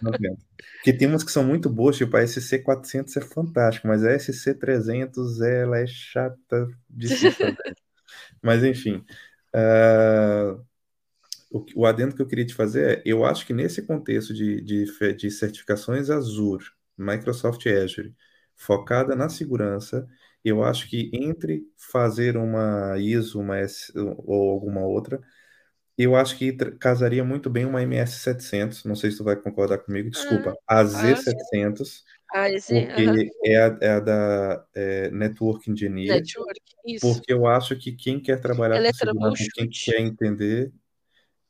não 0.01 0.17
tenta. 0.17 0.41
Porque 0.77 0.93
tem 0.97 1.07
umas 1.07 1.23
que 1.23 1.31
são 1.31 1.43
muito 1.45 1.69
boas, 1.69 1.97
tipo 1.97 2.15
a 2.17 2.21
SC400 2.23 3.17
é 3.17 3.21
fantástico, 3.21 3.87
mas 3.87 4.03
a 4.05 4.11
SC300 4.13 5.41
ela 5.41 5.79
é 5.79 5.87
chata 5.87 6.67
de 6.89 7.09
se. 7.09 7.27
Mas 8.41 8.63
enfim, 8.63 9.03
ah, 9.53 10.57
o, 11.51 11.65
o 11.75 11.85
adendo 11.85 12.15
que 12.15 12.21
eu 12.21 12.27
queria 12.27 12.45
te 12.45 12.53
fazer 12.53 12.99
é, 12.99 13.03
eu 13.05 13.25
acho 13.25 13.45
que 13.45 13.53
nesse 13.53 13.81
contexto 13.85 14.33
de, 14.33 14.61
de, 14.61 14.85
de 15.15 15.31
certificações 15.31 16.09
Azure, 16.09 16.65
Microsoft 16.97 17.65
Azure, 17.67 18.15
focada 18.61 19.15
na 19.15 19.27
segurança, 19.27 20.07
eu 20.45 20.63
acho 20.63 20.87
que 20.87 21.09
entre 21.13 21.63
fazer 21.75 22.37
uma 22.37 22.97
ISO, 22.97 23.39
uma 23.39 23.57
S, 23.57 23.91
ou 23.95 24.51
alguma 24.51 24.81
outra, 24.81 25.19
eu 25.97 26.15
acho 26.15 26.37
que 26.37 26.53
casaria 26.79 27.23
muito 27.23 27.49
bem 27.49 27.65
uma 27.65 27.81
MS700, 27.81 28.85
não 28.85 28.95
sei 28.95 29.11
se 29.11 29.17
tu 29.17 29.23
vai 29.23 29.35
concordar 29.35 29.79
comigo, 29.79 30.09
desculpa, 30.09 30.55
a 30.67 30.79
ah, 30.79 30.83
Z700, 30.83 32.03
Ah, 32.31 32.49
esse, 32.49 32.73
porque 32.73 33.31
é 33.43 33.57
a, 33.57 33.77
é 33.81 33.89
a 33.89 33.99
da 33.99 34.65
é, 34.75 35.11
Network 35.11 35.69
Engineer, 35.69 36.15
Network, 36.15 36.61
isso. 36.85 37.01
porque 37.01 37.33
eu 37.33 37.47
acho 37.47 37.75
que 37.75 37.91
quem 37.91 38.19
quer 38.19 38.39
trabalhar 38.39 38.77
Ela 38.77 38.87
é 38.87 38.91
com 38.91 38.97
segurança, 38.97 39.43
quem 39.53 39.69
quer 39.69 39.99
entender 40.01 40.71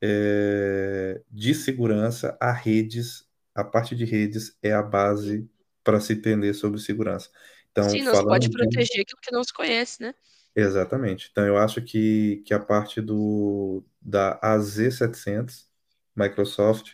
é, 0.02 1.22
de 1.30 1.54
segurança, 1.54 2.38
a 2.40 2.52
redes, 2.52 3.26
a 3.54 3.64
parte 3.64 3.96
de 3.96 4.06
redes 4.06 4.58
é 4.64 4.72
a 4.72 4.82
base 4.82 5.50
para 5.84 6.00
se 6.02 6.14
entender 6.14 6.54
sobre 6.54 6.80
segurança. 6.80 7.30
Então, 7.72 7.98
Sim, 7.98 8.04
não 8.04 8.16
se 8.16 8.26
pode 8.26 8.50
de- 8.50 8.50
proteger 8.50 9.02
aquilo 9.02 9.20
que 9.22 9.32
não 9.32 9.44
se 9.44 9.52
conhece, 9.54 10.02
né? 10.02 10.14
Exatamente. 10.56 11.30
Então, 11.32 11.46
eu 11.46 11.58
acho 11.58 11.82
que, 11.82 12.38
que 12.46 12.54
a 12.54 12.60
parte 12.60 13.02
do, 13.02 13.84
da 14.02 14.38
AZ700, 14.42 15.68
Microsoft 16.16 16.94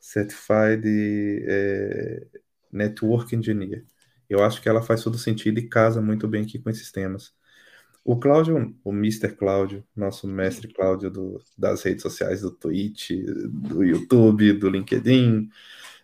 Certified 0.00 0.84
é, 1.48 2.26
Network 2.72 3.34
Engineer, 3.34 3.84
eu 4.28 4.44
acho 4.44 4.62
que 4.62 4.68
ela 4.68 4.82
faz 4.82 5.02
todo 5.02 5.18
sentido 5.18 5.58
e 5.58 5.68
casa 5.68 6.00
muito 6.00 6.28
bem 6.28 6.44
aqui 6.44 6.58
com 6.58 6.70
esses 6.70 6.92
temas. 6.92 7.34
O 8.04 8.18
Cláudio, 8.18 8.76
o 8.84 8.92
Mr. 8.92 9.36
Cláudio, 9.36 9.84
nosso 9.96 10.26
mestre 10.28 10.68
Cláudio 10.72 11.10
do- 11.10 11.42
das 11.58 11.82
redes 11.82 12.02
sociais, 12.02 12.42
do 12.42 12.50
Twitch, 12.52 13.10
do 13.50 13.84
YouTube, 13.84 14.52
do 14.54 14.70
LinkedIn, 14.70 15.50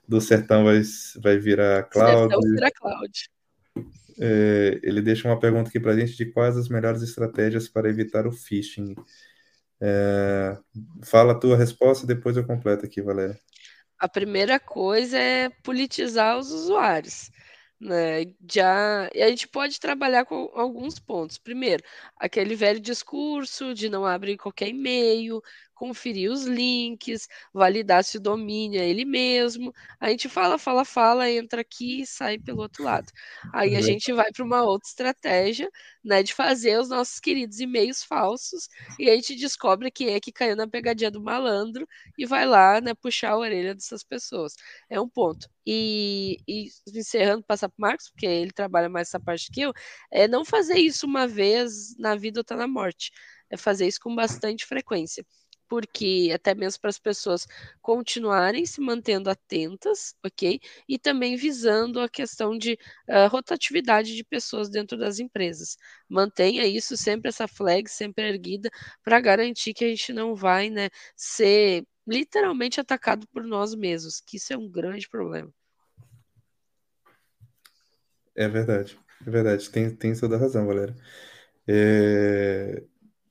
do 0.06 0.20
Sertão 0.20 0.64
vai, 0.64 0.80
vai 1.22 1.38
virar 1.38 1.88
Sertão 1.92 2.28
Cláudio. 2.28 2.54
será 2.54 2.70
Cloud. 2.70 3.30
É, 4.18 4.80
ele 4.82 5.02
deixa 5.02 5.28
uma 5.28 5.38
pergunta 5.38 5.68
aqui 5.68 5.80
para 5.80 5.92
a 5.92 5.98
gente 5.98 6.16
de 6.16 6.26
quais 6.26 6.56
as 6.56 6.68
melhores 6.68 7.02
estratégias 7.02 7.68
para 7.68 7.88
evitar 7.88 8.26
o 8.26 8.32
phishing. 8.32 8.94
É, 9.80 10.56
fala 11.02 11.32
a 11.32 11.38
tua 11.38 11.56
resposta, 11.56 12.06
depois 12.06 12.36
eu 12.36 12.46
completo 12.46 12.86
aqui, 12.86 13.02
Valéria. 13.02 13.38
A 13.98 14.08
primeira 14.08 14.60
coisa 14.60 15.18
é 15.18 15.48
politizar 15.62 16.38
os 16.38 16.50
usuários, 16.52 17.30
né? 17.80 18.24
Já, 18.50 19.10
e 19.14 19.22
a 19.22 19.28
gente 19.28 19.48
pode 19.48 19.80
trabalhar 19.80 20.24
com 20.24 20.50
alguns 20.54 20.98
pontos. 20.98 21.38
Primeiro, 21.38 21.82
aquele 22.16 22.54
velho 22.54 22.80
discurso 22.80 23.74
de 23.74 23.88
não 23.88 24.04
abrir 24.04 24.36
qualquer 24.36 24.68
e-mail, 24.68 25.40
conferir 25.74 26.30
os 26.30 26.44
links, 26.44 27.28
validar 27.52 28.04
se 28.04 28.16
o 28.16 28.20
domínio 28.20 28.80
é 28.80 28.88
ele 28.88 29.04
mesmo. 29.04 29.72
A 30.00 30.08
gente 30.10 30.28
fala, 30.28 30.58
fala, 30.58 30.84
fala, 30.84 31.30
entra 31.30 31.60
aqui 31.60 32.02
e 32.02 32.06
sai 32.06 32.38
pelo 32.38 32.60
outro 32.62 32.84
lado. 32.84 33.10
Aí 33.52 33.76
a 33.76 33.80
gente 33.80 34.12
vai 34.12 34.30
para 34.32 34.44
uma 34.44 34.62
outra 34.62 34.88
estratégia, 34.88 35.70
né, 36.04 36.22
de 36.22 36.34
fazer 36.34 36.78
os 36.78 36.88
nossos 36.88 37.18
queridos 37.18 37.60
e-mails 37.60 38.02
falsos 38.02 38.68
e 38.98 39.08
a 39.08 39.14
gente 39.14 39.34
descobre 39.36 39.90
quem 39.90 40.10
é 40.14 40.20
que 40.20 40.32
caiu 40.32 40.56
na 40.56 40.68
pegadinha 40.68 41.10
do 41.10 41.20
malandro 41.22 41.86
e 42.18 42.26
vai 42.26 42.46
lá, 42.46 42.80
né, 42.80 42.94
puxar 42.94 43.30
a 43.32 43.38
orelha 43.38 43.74
dessas 43.74 44.02
pessoas. 44.04 44.54
É 44.88 45.00
um 45.00 45.08
ponto. 45.08 45.48
E, 45.66 46.38
e 46.46 46.68
encerrando, 46.94 47.42
passar 47.44 47.68
para 47.68 47.76
Marcos, 47.78 48.10
porque 48.10 48.26
ele 48.26 48.52
trabalha 48.52 48.88
mais 48.88 49.08
essa 49.08 49.20
parte 49.20 49.50
que 49.50 49.62
eu, 49.62 49.72
é 50.10 50.28
não 50.28 50.44
fazer 50.44 50.78
isso 50.78 51.06
uma 51.06 51.26
vez 51.26 51.96
na 51.98 52.14
vida 52.14 52.40
ou 52.40 52.44
tá 52.44 52.56
na 52.56 52.68
morte. 52.68 53.10
É 53.50 53.56
fazer 53.56 53.86
isso 53.86 54.00
com 54.00 54.14
bastante 54.14 54.66
frequência. 54.66 55.24
Porque 55.74 56.30
até 56.32 56.54
mesmo 56.54 56.80
para 56.82 56.90
as 56.90 57.00
pessoas 57.00 57.48
continuarem 57.82 58.64
se 58.64 58.80
mantendo 58.80 59.28
atentas, 59.28 60.14
ok? 60.24 60.60
E 60.88 61.00
também 61.00 61.34
visando 61.34 61.98
a 61.98 62.08
questão 62.08 62.56
de 62.56 62.78
uh, 63.08 63.26
rotatividade 63.28 64.14
de 64.14 64.22
pessoas 64.22 64.70
dentro 64.70 64.96
das 64.96 65.18
empresas. 65.18 65.76
Mantenha 66.08 66.64
isso 66.64 66.96
sempre, 66.96 67.28
essa 67.28 67.48
flag 67.48 67.90
sempre 67.90 68.28
erguida, 68.28 68.70
para 69.02 69.20
garantir 69.20 69.74
que 69.74 69.84
a 69.84 69.88
gente 69.88 70.12
não 70.12 70.36
vai 70.36 70.70
né, 70.70 70.90
ser 71.16 71.84
literalmente 72.06 72.80
atacado 72.80 73.26
por 73.32 73.42
nós 73.42 73.74
mesmos, 73.74 74.20
que 74.20 74.36
isso 74.36 74.52
é 74.52 74.56
um 74.56 74.70
grande 74.70 75.08
problema. 75.08 75.52
É 78.36 78.46
verdade, 78.46 78.96
é 79.26 79.30
verdade. 79.30 79.68
Tem, 79.70 79.90
tem 79.90 80.14
toda 80.14 80.36
a 80.36 80.38
razão, 80.38 80.66
Valéria. 80.68 80.94
É, 81.66 82.80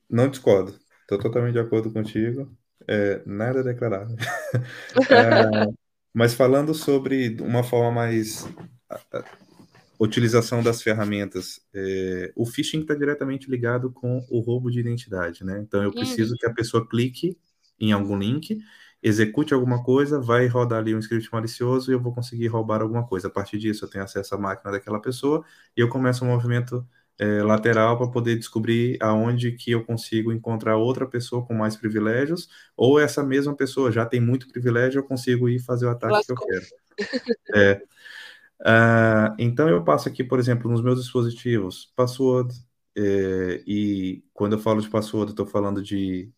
Não 0.10 0.30
discordo, 0.30 0.78
estou 1.16 1.32
totalmente 1.32 1.54
de 1.54 1.60
acordo 1.60 1.92
contigo. 1.92 2.52
É, 2.88 3.22
nada 3.26 3.64
declarável. 3.64 4.16
É, 5.10 5.66
mas 6.14 6.34
falando 6.34 6.74
sobre 6.74 7.38
uma 7.42 7.64
forma 7.64 7.92
mais 7.92 8.48
a, 8.90 9.00
a, 9.18 9.24
utilização 10.00 10.62
das 10.62 10.82
ferramentas, 10.82 11.60
é, 11.74 12.32
o 12.36 12.46
phishing 12.46 12.82
está 12.82 12.94
diretamente 12.94 13.50
ligado 13.50 13.92
com 13.92 14.24
o 14.30 14.40
roubo 14.40 14.70
de 14.70 14.80
identidade, 14.80 15.44
né? 15.44 15.60
Então 15.60 15.82
eu 15.82 15.92
preciso 15.92 16.36
que 16.36 16.46
a 16.46 16.54
pessoa 16.54 16.88
clique 16.88 17.38
em 17.80 17.92
algum 17.92 18.18
link, 18.18 18.60
execute 19.02 19.54
alguma 19.54 19.84
coisa, 19.84 20.20
vai 20.20 20.48
rodar 20.48 20.80
ali 20.80 20.96
um 20.96 21.00
script 21.00 21.30
malicioso 21.32 21.92
e 21.92 21.94
eu 21.94 22.00
vou 22.00 22.14
conseguir 22.14 22.48
roubar 22.48 22.82
alguma 22.82 23.06
coisa. 23.06 23.28
A 23.28 23.32
partir 23.32 23.58
disso, 23.58 23.86
eu 23.86 23.90
tenho 23.90 24.04
acesso 24.04 24.36
à 24.36 24.38
máquina 24.38 24.72
daquela 24.72 25.02
pessoa 25.02 25.44
e 25.76 25.82
eu 25.82 25.90
começo 25.90 26.24
um 26.24 26.28
movimento 26.30 26.88
é, 27.20 27.44
lateral 27.44 27.98
para 27.98 28.08
poder 28.08 28.36
descobrir 28.38 28.98
aonde 29.02 29.52
que 29.52 29.72
eu 29.72 29.84
consigo 29.84 30.32
encontrar 30.32 30.78
outra 30.78 31.08
pessoa 31.08 31.46
com 31.46 31.54
mais 31.54 31.76
privilégios, 31.76 32.50
ou 32.76 33.00
essa 33.00 33.24
mesma 33.24 33.56
pessoa 33.56 33.92
já 33.92 34.06
tem 34.06 34.20
muito 34.20 34.48
privilégio, 34.48 35.00
eu 35.00 35.04
consigo 35.04 35.48
ir 35.48 35.60
fazer 35.60 35.86
o 35.86 35.90
ataque 35.90 36.14
Lascou. 36.14 36.36
que 36.36 36.44
eu 36.44 36.48
quero. 36.48 36.66
É, 37.56 37.82
uh, 38.62 39.36
então 39.40 39.70
eu 39.70 39.84
passo 39.84 40.10
aqui, 40.10 40.24
por 40.24 40.40
exemplo, 40.40 40.70
nos 40.70 40.82
meus 40.82 41.00
dispositivos, 41.00 41.92
password, 41.96 42.54
é, 42.96 43.64
e 43.66 44.24
quando 44.34 44.54
eu 44.54 44.60
falo 44.60 44.82
de 44.82 44.90
password, 44.90 45.32
estou 45.32 45.46
falando 45.46 45.82
de 45.82 46.32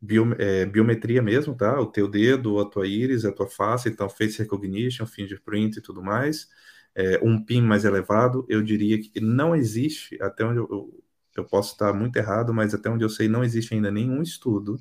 bio, 0.00 0.34
é, 0.38 0.66
biometria 0.66 1.22
mesmo, 1.22 1.54
tá? 1.54 1.80
O 1.80 1.86
teu 1.86 2.08
dedo, 2.08 2.58
a 2.58 2.64
tua 2.68 2.86
íris, 2.86 3.24
a 3.24 3.32
tua 3.32 3.46
face, 3.46 3.88
então 3.88 4.08
face 4.08 4.38
recognition, 4.38 5.06
fingerprint 5.06 5.76
e 5.76 5.80
tudo 5.80 6.02
mais 6.02 6.48
é, 6.94 7.18
um 7.22 7.42
PIN 7.42 7.62
mais 7.62 7.84
elevado, 7.84 8.44
eu 8.48 8.62
diria 8.62 9.00
que 9.00 9.20
não 9.20 9.54
existe, 9.54 10.18
até 10.20 10.44
onde 10.44 10.58
eu, 10.58 10.68
eu, 10.70 11.04
eu, 11.36 11.44
posso 11.44 11.72
estar 11.72 11.92
muito 11.92 12.16
errado, 12.16 12.52
mas 12.52 12.74
até 12.74 12.90
onde 12.90 13.04
eu 13.04 13.08
sei, 13.08 13.28
não 13.28 13.42
existe 13.42 13.74
ainda 13.74 13.90
nenhum 13.90 14.22
estudo, 14.22 14.78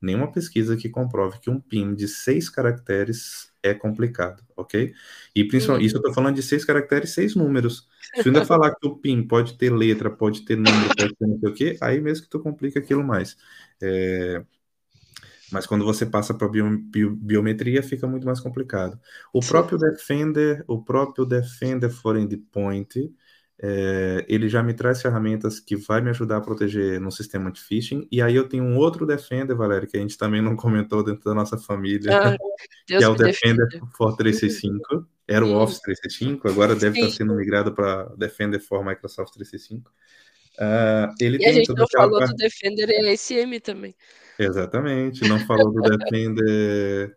nenhuma 0.00 0.30
pesquisa 0.30 0.76
que 0.76 0.88
comprove 0.88 1.40
que 1.40 1.48
um 1.50 1.60
PIN 1.60 1.94
de 1.94 2.06
seis 2.06 2.50
caracteres 2.50 3.50
é 3.62 3.72
complicado, 3.72 4.42
ok? 4.54 4.92
E 5.34 5.44
principalmente, 5.44 5.86
isso 5.86 5.96
eu 5.96 6.00
estou 6.00 6.12
falando 6.12 6.34
de 6.34 6.42
seis 6.42 6.64
caracteres, 6.64 7.10
seis 7.10 7.34
números. 7.34 7.88
Se 8.20 8.28
ainda 8.28 8.44
falar 8.44 8.74
que 8.74 8.86
o 8.86 8.96
PIN 8.96 9.26
pode 9.26 9.56
ter 9.56 9.70
letra, 9.70 10.10
pode 10.10 10.44
ter 10.44 10.56
número, 10.56 10.94
pode 10.94 11.14
ter 11.14 11.26
não 11.26 11.40
sei 11.40 11.48
o 11.48 11.54
quê, 11.54 11.78
aí 11.80 12.00
mesmo 12.00 12.24
que 12.24 12.30
tu 12.30 12.40
complica 12.40 12.78
aquilo 12.78 13.02
mais. 13.02 13.36
É, 13.82 14.44
mas 15.54 15.66
quando 15.66 15.84
você 15.84 16.04
passa 16.04 16.34
para 16.34 16.48
bio, 16.48 16.68
bio, 16.76 17.14
biometria 17.14 17.80
fica 17.80 18.08
muito 18.08 18.26
mais 18.26 18.40
complicado. 18.40 18.98
O 19.32 19.40
Sim. 19.40 19.50
próprio 19.50 19.78
Defender, 19.78 20.64
o 20.66 20.82
próprio 20.82 21.24
Defender 21.24 21.88
for 21.88 22.16
Endpoint, 22.16 23.08
é, 23.62 24.26
ele 24.28 24.48
já 24.48 24.64
me 24.64 24.74
traz 24.74 25.00
ferramentas 25.00 25.60
que 25.60 25.76
vai 25.76 26.00
me 26.00 26.10
ajudar 26.10 26.38
a 26.38 26.40
proteger 26.40 27.00
no 27.00 27.12
sistema 27.12 27.52
de 27.52 27.60
phishing. 27.60 28.04
E 28.10 28.20
aí 28.20 28.34
eu 28.34 28.48
tenho 28.48 28.64
um 28.64 28.76
outro 28.76 29.06
Defender, 29.06 29.54
Valéria, 29.54 29.86
que 29.86 29.96
a 29.96 30.00
gente 30.00 30.18
também 30.18 30.42
não 30.42 30.56
comentou 30.56 31.04
dentro 31.04 31.22
da 31.22 31.34
nossa 31.34 31.56
família, 31.56 32.18
ah, 32.18 32.36
que 32.84 32.94
é 32.94 33.06
o 33.06 33.14
Defender 33.14 33.68
for 33.96 34.16
365. 34.16 35.06
Era 35.28 35.46
o 35.46 35.50
hum. 35.50 35.56
Office 35.58 35.78
365, 35.82 36.48
agora 36.48 36.74
deve 36.74 36.96
Sim. 36.96 37.06
estar 37.06 37.16
sendo 37.16 37.36
migrado 37.36 37.72
para 37.72 38.06
Defender 38.16 38.58
for 38.58 38.84
Microsoft 38.84 39.32
365. 39.34 39.88
Uh, 40.58 41.14
ele 41.20 41.36
e 41.36 41.38
tem 41.38 41.48
a 41.48 41.52
gente 41.52 41.72
não 41.72 41.86
falou 41.86 42.18
parte... 42.18 42.32
do 42.32 42.36
Defender 42.36 42.88
e 42.90 43.16
SM 43.16 43.60
também. 43.62 43.94
Exatamente, 44.38 45.28
não 45.28 45.38
falou 45.40 45.72
do 45.72 45.80
Defender 45.82 47.16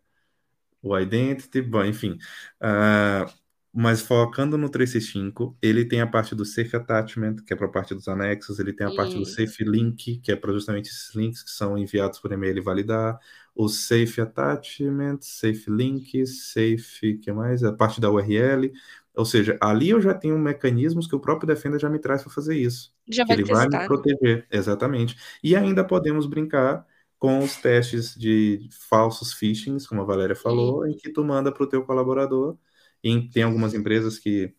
o 0.81 0.98
Identity, 0.98 1.61
bom, 1.61 1.84
enfim. 1.84 2.18
Uh, 2.61 3.31
mas 3.80 4.02
focando 4.02 4.57
no 4.57 4.69
365, 4.69 5.56
ele 5.61 5.85
tem 5.85 6.02
a 6.02 6.07
parte 6.07 6.34
do 6.34 6.44
Safe 6.44 6.76
Attachment, 6.76 7.35
que 7.45 7.53
é 7.53 7.56
para 7.56 7.68
a 7.68 7.69
parte 7.69 7.94
dos 7.94 8.07
anexos, 8.07 8.57
ele 8.57 8.73
tem 8.73 8.88
a 8.88 8.95
parte 8.95 9.15
do 9.15 9.23
Safe 9.23 9.64
Link, 9.64 10.18
que 10.18 10.31
é 10.31 10.35
para 10.35 10.52
justamente 10.52 10.89
esses 10.89 11.14
links 11.14 11.44
que 11.44 11.52
são 11.52 11.77
enviados 11.77 12.18
por 12.18 12.31
e-mail 12.31 12.57
e 12.57 12.61
validar. 12.61 13.19
o 13.53 13.68
Safe 13.68 14.19
Attachment, 14.19 15.19
Safe 15.22 15.65
Links, 15.69 16.52
Safe, 16.53 17.19
que 17.19 17.31
mais? 17.31 17.64
A 17.64 17.72
parte 17.72 18.02
da 18.02 18.10
URL. 18.10 18.72
Ou 19.15 19.26
seja, 19.26 19.56
ali 19.61 19.89
eu 19.89 20.02
já 20.02 20.14
tenho 20.15 20.39
mecanismos 20.39 21.06
que 21.06 21.15
o 21.15 21.19
próprio 21.19 21.48
Defender 21.48 21.80
já 21.80 21.89
me 21.89 21.99
traz 21.99 22.23
para 22.23 22.31
fazer 22.31 22.56
isso. 22.56 22.91
Já 23.07 23.26
vai 23.26 23.35
ele 23.35 23.44
testar. 23.44 23.69
vai 23.69 23.81
me 23.81 23.88
proteger, 23.88 24.48
exatamente. 24.52 25.15
E 25.44 25.56
ainda 25.56 25.84
podemos 25.84 26.26
brincar 26.26 26.84
com 27.19 27.39
os 27.39 27.56
testes 27.57 28.15
de 28.15 28.69
falsos 28.89 29.34
phishings, 29.34 29.88
como 29.88 30.02
a 30.02 30.06
Valéria 30.06 30.35
falou, 30.35 30.85
em 30.88 30.95
que 30.95 31.11
tu 31.11 31.23
manda 31.23 31.52
para 31.52 31.64
o 31.64 31.68
teu 31.68 31.84
colaborador. 31.85 32.57
E 33.03 33.30
tem 33.30 33.44
algumas 33.44 33.73
empresas 33.73 34.19
que 34.19 34.53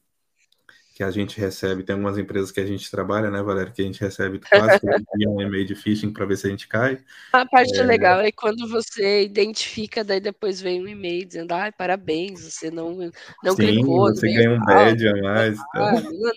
que 0.94 1.04
a 1.04 1.12
gente 1.12 1.38
recebe, 1.38 1.84
tem 1.84 1.94
algumas 1.94 2.18
empresas 2.18 2.50
que 2.50 2.58
a 2.58 2.66
gente 2.66 2.90
trabalha, 2.90 3.30
né, 3.30 3.40
Valéria, 3.40 3.72
que 3.72 3.80
a 3.80 3.84
gente 3.84 4.00
recebe 4.00 4.40
quase 4.40 4.80
um 5.28 5.40
e-mail 5.40 5.64
de 5.64 5.76
phishing 5.76 6.12
para 6.12 6.26
ver 6.26 6.36
se 6.36 6.48
a 6.48 6.50
gente 6.50 6.66
cai. 6.66 6.98
A 7.32 7.44
parte 7.46 7.80
legal 7.82 8.20
é 8.20 8.32
quando 8.32 8.66
você 8.68 9.22
identifica, 9.22 10.02
daí 10.02 10.18
depois 10.18 10.60
vem 10.60 10.82
um 10.82 10.88
e-mail 10.88 11.24
dizendo, 11.26 11.52
ai, 11.52 11.70
parabéns, 11.70 12.40
você 12.40 12.70
não, 12.70 12.98
não 13.44 13.54
Sim, 13.54 13.84
clicou 13.84 14.08
você 14.08 14.32
ganha 14.32 14.50
um 14.50 14.64
badge 14.64 15.06
a 15.08 15.16
mais. 15.22 15.58
ah, 15.76 15.92
Então. 15.92 16.02
não, 16.10 16.32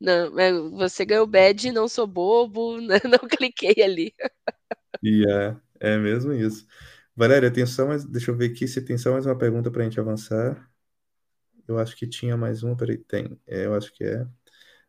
não, 0.00 0.30
não, 0.30 0.70
mas 0.70 0.92
você 0.92 1.04
ganhou 1.04 1.26
badge, 1.26 1.72
não 1.72 1.88
sou 1.88 2.06
bobo, 2.06 2.76
não 3.04 3.28
cliquei 3.28 3.82
ali. 3.82 4.14
E 5.02 5.24
é, 5.28 5.56
é 5.80 5.98
mesmo 5.98 6.32
isso. 6.32 6.66
Valéria, 7.16 7.50
tem 7.52 7.66
só 7.66 7.86
mais, 7.86 8.04
deixa 8.04 8.30
eu 8.30 8.36
ver 8.36 8.50
aqui 8.50 8.66
se 8.68 8.82
tem 8.82 8.96
só 8.98 9.12
mais 9.12 9.26
uma 9.26 9.36
pergunta 9.38 9.70
para 9.70 9.82
a 9.82 9.84
gente 9.84 10.00
avançar. 10.00 10.70
Eu 11.66 11.78
acho 11.78 11.96
que 11.96 12.06
tinha 12.06 12.36
mais 12.36 12.62
uma, 12.62 12.76
peraí, 12.76 12.98
tem. 12.98 13.40
É, 13.46 13.66
eu 13.66 13.74
acho 13.74 13.92
que 13.92 14.04
é 14.04 14.26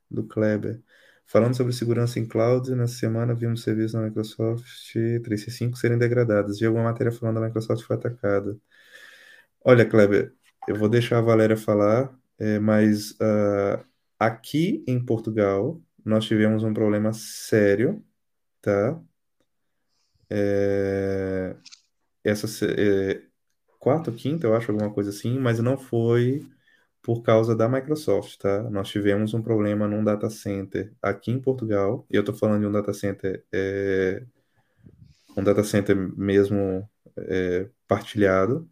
do 0.09 0.25
Kleber. 0.27 0.81
Falando 1.27 1.55
sobre 1.55 1.73
segurança 1.73 2.19
em 2.19 2.27
cloud, 2.27 2.75
nessa 2.75 2.95
semana 2.95 3.33
vimos 3.35 3.63
serviços 3.63 3.93
da 3.93 4.01
Microsoft 4.01 4.65
365 4.93 5.77
serem 5.77 5.97
degradados. 5.97 6.61
E 6.61 6.65
alguma 6.65 6.85
matéria 6.85 7.11
falando 7.11 7.39
da 7.39 7.47
Microsoft 7.47 7.85
foi 7.85 7.95
atacada. 7.97 8.57
Olha, 9.63 9.85
Kleber, 9.87 10.33
eu 10.67 10.75
vou 10.75 10.89
deixar 10.89 11.19
a 11.19 11.21
Valéria 11.21 11.55
falar, 11.57 12.17
é, 12.39 12.59
mas 12.59 13.11
uh, 13.13 13.83
aqui 14.19 14.83
em 14.87 15.03
Portugal 15.03 15.81
nós 16.03 16.25
tivemos 16.25 16.63
um 16.63 16.73
problema 16.73 17.13
sério, 17.13 18.03
tá? 18.61 19.01
É, 20.33 21.55
essa 22.23 22.47
é, 22.65 23.21
quarta, 23.79 24.11
quinta, 24.11 24.47
eu 24.47 24.55
acho, 24.55 24.71
alguma 24.71 24.93
coisa 24.93 25.09
assim, 25.09 25.37
mas 25.37 25.59
não 25.59 25.77
foi 25.77 26.47
por 27.01 27.21
causa 27.21 27.55
da 27.55 27.67
Microsoft, 27.67 28.37
tá? 28.37 28.63
Nós 28.69 28.89
tivemos 28.89 29.33
um 29.33 29.41
problema 29.41 29.87
num 29.87 30.03
data 30.03 30.29
center 30.29 30.93
aqui 31.01 31.31
em 31.31 31.39
Portugal, 31.41 32.05
e 32.09 32.15
eu 32.15 32.23
tô 32.23 32.33
falando 32.33 32.61
de 32.61 32.67
um 32.67 32.71
data 32.71 32.93
center, 32.93 33.43
é, 33.51 34.23
um 35.35 35.43
data 35.43 35.63
center 35.63 35.97
mesmo 36.17 36.87
é, 37.17 37.67
partilhado, 37.87 38.69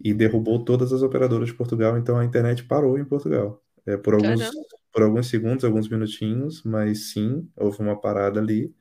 e 0.00 0.14
derrubou 0.14 0.64
todas 0.64 0.92
as 0.92 1.02
operadoras 1.02 1.48
de 1.48 1.54
Portugal, 1.54 1.98
então 1.98 2.16
a 2.16 2.24
internet 2.24 2.64
parou 2.64 2.98
em 2.98 3.04
Portugal. 3.04 3.62
É, 3.86 3.96
por, 3.96 4.14
alguns, 4.14 4.40
Caramba. 4.40 4.66
por 4.92 5.02
alguns 5.02 5.26
segundos, 5.28 5.64
alguns 5.64 5.88
minutinhos, 5.88 6.62
mas 6.62 7.12
sim, 7.12 7.46
houve 7.56 7.80
uma 7.80 8.00
parada 8.00 8.40
ali. 8.40 8.74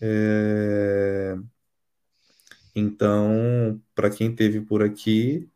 É, 0.00 1.36
então, 2.74 3.80
para 3.94 4.10
quem 4.10 4.34
teve 4.34 4.60
por 4.60 4.82
aqui, 4.82 5.48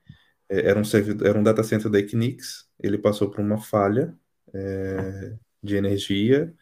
é, 0.48 0.68
era 0.68 0.78
um, 0.78 0.84
servidor, 0.84 1.26
era 1.26 1.38
um 1.38 1.42
data 1.42 1.62
center 1.62 1.90
da 1.90 1.98
Equinix, 1.98 2.68
ele 2.80 2.98
passou 2.98 3.30
por 3.30 3.40
uma 3.40 3.58
falha 3.58 4.14
é, 4.52 5.34
de 5.62 5.76
energia, 5.76 6.52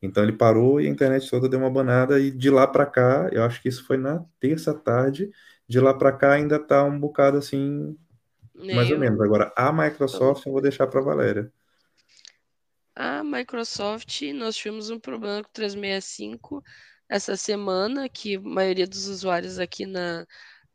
então 0.00 0.22
ele 0.22 0.32
parou 0.32 0.80
e 0.80 0.86
a 0.86 0.90
internet 0.90 1.28
toda 1.28 1.48
deu 1.48 1.58
uma 1.58 1.70
banada, 1.70 2.20
e 2.20 2.30
de 2.30 2.50
lá 2.50 2.66
para 2.66 2.86
cá, 2.86 3.28
eu 3.32 3.42
acho 3.42 3.60
que 3.60 3.68
isso 3.68 3.84
foi 3.84 3.96
na 3.96 4.24
terça 4.38 4.72
tarde, 4.72 5.30
de 5.68 5.80
lá 5.80 5.94
para 5.94 6.12
cá 6.12 6.34
ainda 6.34 6.58
tá 6.58 6.84
um 6.84 6.98
bocado 6.98 7.38
assim, 7.38 7.96
mais 8.54 8.90
ou 8.90 8.98
menos. 8.98 9.20
Agora, 9.20 9.52
a 9.56 9.72
Microsoft 9.72 10.46
eu 10.46 10.52
vou 10.52 10.60
deixar 10.60 10.86
para 10.86 11.00
Valéria. 11.00 11.50
A 12.94 13.24
Microsoft, 13.24 14.22
nós 14.34 14.54
tivemos 14.54 14.88
um 14.88 15.00
problema 15.00 15.42
com 15.42 15.48
o 15.48 15.52
365 15.52 16.62
essa 17.08 17.36
semana, 17.36 18.08
que 18.08 18.36
a 18.36 18.40
maioria 18.40 18.86
dos 18.86 19.06
usuários 19.08 19.58
aqui 19.58 19.86
na, 19.86 20.26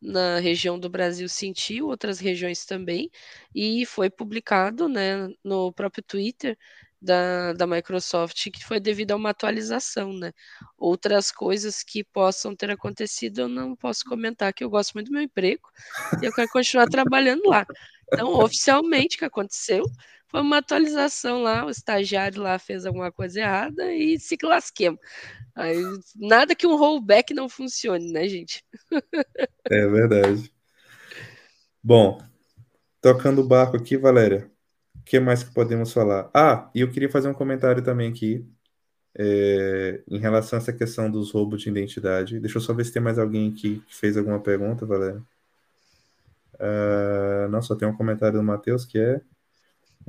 na 0.02 0.40
região 0.40 0.80
do 0.80 0.90
Brasil 0.90 1.28
sentiu, 1.28 1.88
outras 1.88 2.20
regiões 2.20 2.66
também, 2.66 3.10
e 3.54 3.86
foi 3.86 4.10
publicado 4.10 4.88
né, 4.88 5.30
no 5.44 5.74
próprio 5.74 6.04
Twitter 6.04 6.58
da, 7.02 7.54
da 7.54 7.66
Microsoft 7.66 8.50
que 8.52 8.66
foi 8.66 8.80
devido 8.80 9.12
a 9.12 9.16
uma 9.16 9.30
atualização, 9.30 10.12
né? 10.14 10.34
Outras 10.78 11.32
coisas 11.32 11.82
que 11.82 12.04
possam 12.04 12.56
ter 12.56 12.70
acontecido 12.72 13.42
eu 13.42 13.48
não 13.48 13.76
posso 13.76 14.04
comentar, 14.06 14.54
que 14.54 14.64
eu 14.64 14.70
gosto 14.70 14.94
muito 14.94 15.08
do 15.08 15.14
meu 15.14 15.22
emprego 15.22 15.70
e 16.22 16.26
eu 16.26 16.34
quero 16.34 16.50
continuar 16.50 16.88
trabalhando 16.88 17.44
lá. 17.48 17.66
Então, 18.12 18.34
oficialmente, 18.40 19.16
o 19.16 19.20
que 19.20 19.26
aconteceu 19.26 19.84
foi 20.30 20.42
uma 20.42 20.58
atualização 20.58 21.42
lá, 21.42 21.66
o 21.66 21.70
estagiário 21.70 22.42
lá 22.42 22.60
fez 22.60 22.86
alguma 22.86 23.12
coisa 23.12 23.40
errada 23.40 23.92
e 23.94 24.20
se 24.20 24.38
lasquemos. 24.44 25.00
Aí, 25.56 25.84
nada 26.16 26.56
que 26.56 26.68
um 26.68 26.78
rollback 26.78 27.34
não 27.34 27.50
funcione, 27.50 28.12
né, 28.12 28.28
gente? 28.30 28.64
É 29.70 29.88
verdade. 29.88 30.52
Bom, 31.84 32.22
tocando 33.02 33.42
o 33.42 33.48
barco 33.48 33.76
aqui, 33.76 33.98
Valéria, 33.98 34.50
o 34.96 35.04
que 35.04 35.20
mais 35.20 35.44
que 35.44 35.54
podemos 35.54 35.92
falar? 35.92 36.30
Ah, 36.34 36.70
e 36.76 36.82
eu 36.82 36.92
queria 36.92 37.10
fazer 37.10 37.28
um 37.28 37.34
comentário 37.34 37.84
também 37.84 38.10
aqui 38.10 38.48
é, 39.18 40.04
em 40.08 40.20
relação 40.20 40.60
a 40.60 40.62
essa 40.62 40.72
questão 40.72 41.10
dos 41.10 41.32
roubos 41.32 41.62
de 41.62 41.70
identidade. 41.70 42.40
Deixa 42.40 42.58
eu 42.58 42.62
só 42.62 42.74
ver 42.74 42.86
se 42.86 42.94
tem 42.94 43.02
mais 43.02 43.18
alguém 43.18 43.52
aqui 43.52 43.84
que 43.88 43.96
fez 43.96 44.16
alguma 44.16 44.40
pergunta, 44.40 44.86
Valéria. 44.86 45.22
Ah, 46.60 47.48
não, 47.50 47.62
só 47.62 47.76
tem 47.76 47.88
um 47.88 47.96
comentário 47.96 48.38
do 48.38 48.44
Matheus 48.44 48.86
que 48.86 49.00
é 49.00 49.22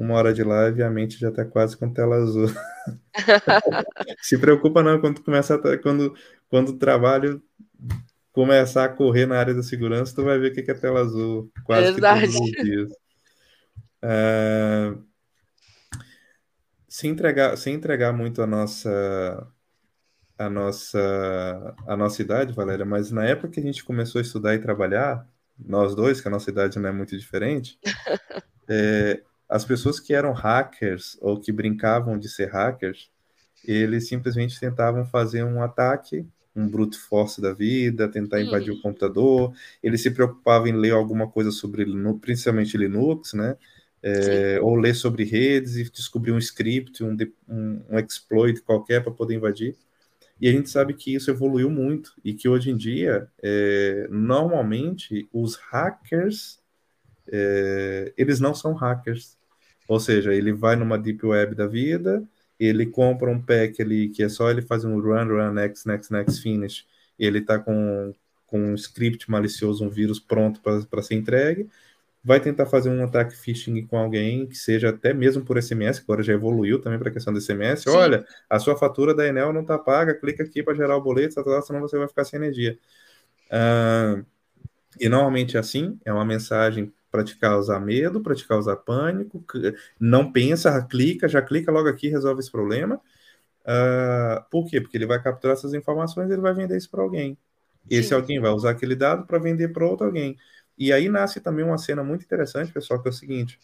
uma 0.01 0.15
hora 0.15 0.33
de 0.33 0.43
live 0.43 0.83
a 0.83 0.91
mente 0.91 1.19
já 1.19 1.29
está 1.29 1.45
quase 1.45 1.77
com 1.77 1.93
tela 1.93 2.17
azul. 2.17 2.47
Se 4.23 4.39
preocupa 4.39 4.83
não 4.83 4.99
quando 4.99 5.17
tu 5.17 5.23
começar 5.23 5.57
a, 5.57 5.79
quando 5.79 6.15
quando 6.49 6.71
o 6.71 6.79
trabalho 6.79 7.43
começar 8.33 8.85
a 8.85 8.89
correr 8.89 9.27
na 9.27 9.39
área 9.39 9.55
da 9.55 9.63
segurança, 9.63 10.15
tu 10.15 10.25
vai 10.25 10.39
ver 10.39 10.53
o 10.53 10.55
que 10.55 10.71
é 10.71 10.75
tela 10.75 11.01
azul 11.01 11.51
quase 11.65 11.93
Verdade. 11.93 12.27
que 12.27 12.33
todos 12.33 12.41
os 12.41 12.65
dias. 12.65 12.93
Ah, 14.03 14.97
sem 16.89 17.11
entregar, 17.11 17.57
sem 17.59 17.75
entregar 17.75 18.13
muito 18.13 18.41
a 18.43 18.47
nossa 18.47 19.47
a 20.39 20.49
nossa 20.49 21.75
a 21.87 21.95
nossa 21.95 22.23
idade, 22.23 22.55
Valéria, 22.55 22.87
mas 22.87 23.11
na 23.11 23.27
época 23.27 23.51
que 23.51 23.61
a 23.61 23.63
gente 23.63 23.85
começou 23.85 24.19
a 24.19 24.23
estudar 24.23 24.55
e 24.55 24.59
trabalhar, 24.61 25.29
nós 25.59 25.95
dois, 25.95 26.23
que 26.23 26.29
a 26.29 26.31
nossa 26.31 26.51
idade 26.51 26.79
não 26.79 26.89
é 26.89 26.93
muito 26.93 27.17
diferente, 27.19 27.79
é, 28.69 29.23
as 29.51 29.65
pessoas 29.67 30.01
que 30.01 30.15
eram 30.15 30.33
hackers 30.33 31.19
ou 31.23 31.41
que 31.41 31.53
brincavam 31.53 32.19
de 32.19 32.29
ser 32.31 32.51
hackers, 32.51 33.11
eles 33.65 34.09
simplesmente 34.09 34.59
tentavam 34.61 35.05
fazer 35.07 35.45
um 35.45 35.63
ataque, 35.63 36.27
um 36.57 36.69
brute 36.69 36.99
force 36.99 37.41
da 37.41 37.53
vida, 37.55 38.09
tentar 38.11 38.41
invadir 38.43 38.73
Uhum. 38.73 38.79
o 38.79 38.83
computador. 38.83 39.55
Eles 39.83 40.03
se 40.03 40.11
preocupavam 40.13 40.69
em 40.69 40.73
ler 40.77 40.93
alguma 40.93 41.31
coisa 41.31 41.51
sobre, 41.53 41.85
Linux, 41.85 42.21
principalmente 42.21 42.77
Linux, 42.79 43.35
né? 43.35 43.57
É, 44.03 44.59
ou 44.63 44.77
ler 44.77 44.95
sobre 44.95 45.25
redes 45.25 45.77
e 45.77 45.91
descobrir 45.91 46.33
um 46.33 46.39
script, 46.39 47.05
um, 47.05 47.17
um, 47.49 47.83
um 47.91 47.99
exploit 47.99 48.61
qualquer 48.63 49.03
para 49.03 49.13
poder 49.13 49.35
invadir. 49.37 49.77
E 50.41 50.49
a 50.49 50.53
gente 50.53 50.71
sabe 50.71 50.95
que 50.95 51.15
isso 51.15 51.31
evoluiu 51.31 51.71
muito 51.71 52.15
e 52.25 52.35
que 52.35 52.49
hoje 52.49 52.71
em 52.71 52.77
dia, 52.77 53.29
é, 53.43 54.09
normalmente, 54.11 55.29
os 55.33 55.57
hackers, 55.57 56.61
é, 57.33 58.13
eles 58.17 58.41
não 58.41 58.55
são 58.55 58.75
hackers. 58.75 59.39
Ou 59.91 59.99
seja, 59.99 60.33
ele 60.33 60.53
vai 60.53 60.77
numa 60.77 60.97
deep 60.97 61.27
web 61.27 61.53
da 61.57 61.67
vida, 61.67 62.23
ele 62.61 62.87
compra 62.87 63.29
um 63.29 63.43
pack 63.43 63.83
ali 63.83 64.09
que 64.09 64.23
é 64.23 64.29
só 64.29 64.49
ele 64.49 64.63
fazer 64.63 64.87
um 64.87 65.01
run, 65.01 65.27
run, 65.27 65.53
next, 65.53 65.85
next, 65.85 66.13
next, 66.13 66.41
finish, 66.41 66.87
ele 67.19 67.41
está 67.41 67.59
com, 67.59 68.15
com 68.47 68.61
um 68.61 68.75
script 68.77 69.29
malicioso, 69.29 69.85
um 69.85 69.89
vírus 69.89 70.21
pronto 70.21 70.61
para 70.63 71.03
ser 71.03 71.17
entregue, 71.17 71.69
vai 72.23 72.39
tentar 72.39 72.67
fazer 72.67 72.89
um 72.89 73.03
ataque 73.03 73.37
phishing 73.37 73.85
com 73.85 73.99
alguém, 73.99 74.47
que 74.47 74.55
seja 74.55 74.91
até 74.91 75.13
mesmo 75.13 75.45
por 75.45 75.61
SMS, 75.61 75.99
que 75.99 76.05
agora 76.05 76.23
já 76.23 76.35
evoluiu 76.35 76.81
também 76.81 77.01
para 77.01 77.09
a 77.09 77.13
questão 77.13 77.33
do 77.33 77.41
SMS. 77.41 77.83
Sim. 77.83 77.91
Olha, 77.91 78.25
a 78.49 78.61
sua 78.61 78.77
fatura 78.77 79.13
da 79.13 79.27
Enel 79.27 79.53
não 79.53 79.63
está 79.63 79.77
paga, 79.77 80.15
clica 80.15 80.45
aqui 80.45 80.63
para 80.63 80.75
gerar 80.75 80.97
o 80.97 81.03
boleto, 81.03 81.35
tá, 81.35 81.43
tá, 81.43 81.51
tá, 81.51 81.63
senão 81.63 81.81
você 81.81 81.99
vai 81.99 82.07
ficar 82.07 82.23
sem 82.23 82.37
energia. 82.39 82.79
Ah, 83.51 84.23
e 85.01 85.09
normalmente 85.09 85.57
é 85.57 85.61
assim, 85.61 85.99
é 86.05 86.13
uma 86.13 86.25
mensagem 86.25 86.93
para 87.11 87.25
te 87.25 87.37
causar 87.37 87.81
medo, 87.81 88.21
para 88.21 88.35
te 88.35 88.47
causar 88.47 88.77
pânico, 88.77 89.45
não 89.99 90.31
pensa, 90.33 90.81
clica, 90.87 91.29
já 91.29 91.43
clica 91.43 91.73
logo 91.73 91.89
aqui, 91.89 92.09
resolve 92.09 92.41
esse 92.41 92.51
problema. 92.51 93.01
Ah, 93.65 94.47
por 94.51 94.67
quê? 94.69 94.81
Porque 94.81 94.97
ele 94.97 95.07
vai 95.07 95.23
capturar 95.23 95.57
essas 95.57 95.75
informações 95.75 96.31
e 96.31 96.33
ele 96.33 96.43
vai 96.43 96.55
vender 96.55 96.77
isso 96.77 96.91
para 96.91 97.03
alguém. 97.03 97.37
Esse 97.89 98.09
Sim. 98.09 98.15
alguém 98.15 98.41
vai 98.41 98.51
usar 98.51 98.71
aquele 98.71 98.95
dado 98.97 99.27
para 99.27 99.39
vender 99.39 99.69
para 99.69 99.87
outro 99.87 100.07
alguém. 100.07 100.37
E 100.79 100.93
aí 100.93 101.09
nasce 101.09 101.41
também 101.41 101.65
uma 101.65 101.79
cena 101.79 102.03
muito 102.03 102.25
interessante, 102.25 102.73
pessoal, 102.73 103.03
que 103.03 103.09
é 103.09 103.11
o 103.11 103.15
seguinte: 103.15 103.59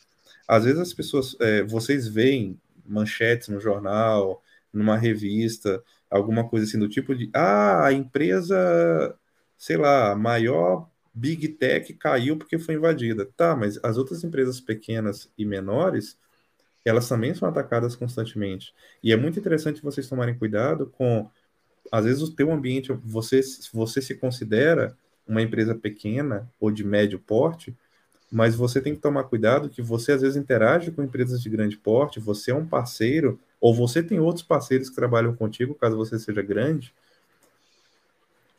às 0.46 0.64
vezes 0.64 0.80
as 0.80 0.94
pessoas, 0.94 1.36
é, 1.40 1.62
vocês 1.64 2.08
veem 2.08 2.60
manchetes 2.84 3.48
no 3.48 3.60
jornal, 3.60 4.42
numa 4.72 4.96
revista, 4.96 5.82
alguma 6.10 6.48
coisa 6.48 6.66
assim 6.66 6.78
do 6.78 6.88
tipo 6.88 7.14
de, 7.14 7.30
ah, 7.34 7.86
a 7.86 7.92
empresa, 7.92 9.18
sei 9.56 9.76
lá, 9.76 10.14
maior 10.14 10.88
Big 11.16 11.48
Tech 11.48 11.94
caiu 11.94 12.36
porque 12.36 12.58
foi 12.58 12.74
invadida. 12.74 13.24
Tá, 13.24 13.56
mas 13.56 13.80
as 13.82 13.96
outras 13.96 14.22
empresas 14.22 14.60
pequenas 14.60 15.30
e 15.38 15.46
menores, 15.46 16.18
elas 16.84 17.08
também 17.08 17.34
são 17.34 17.48
atacadas 17.48 17.96
constantemente. 17.96 18.74
E 19.02 19.12
é 19.12 19.16
muito 19.16 19.38
interessante 19.38 19.82
vocês 19.82 20.06
tomarem 20.06 20.38
cuidado 20.38 20.92
com, 20.98 21.30
às 21.90 22.04
vezes, 22.04 22.22
o 22.22 22.34
teu 22.34 22.52
ambiente, 22.52 22.92
você, 23.02 23.40
você 23.72 24.02
se 24.02 24.14
considera 24.14 24.94
uma 25.26 25.40
empresa 25.40 25.74
pequena 25.74 26.46
ou 26.60 26.70
de 26.70 26.84
médio 26.84 27.18
porte, 27.18 27.74
mas 28.30 28.54
você 28.54 28.78
tem 28.80 28.94
que 28.94 29.00
tomar 29.00 29.24
cuidado 29.24 29.70
que 29.70 29.80
você 29.80 30.12
às 30.12 30.20
vezes 30.20 30.36
interage 30.36 30.90
com 30.90 31.02
empresas 31.02 31.40
de 31.40 31.48
grande 31.48 31.78
porte, 31.78 32.20
você 32.20 32.50
é 32.50 32.54
um 32.54 32.66
parceiro, 32.66 33.40
ou 33.58 33.74
você 33.74 34.02
tem 34.02 34.20
outros 34.20 34.44
parceiros 34.44 34.90
que 34.90 34.96
trabalham 34.96 35.34
contigo, 35.34 35.74
caso 35.74 35.96
você 35.96 36.18
seja 36.18 36.42
grande. 36.42 36.92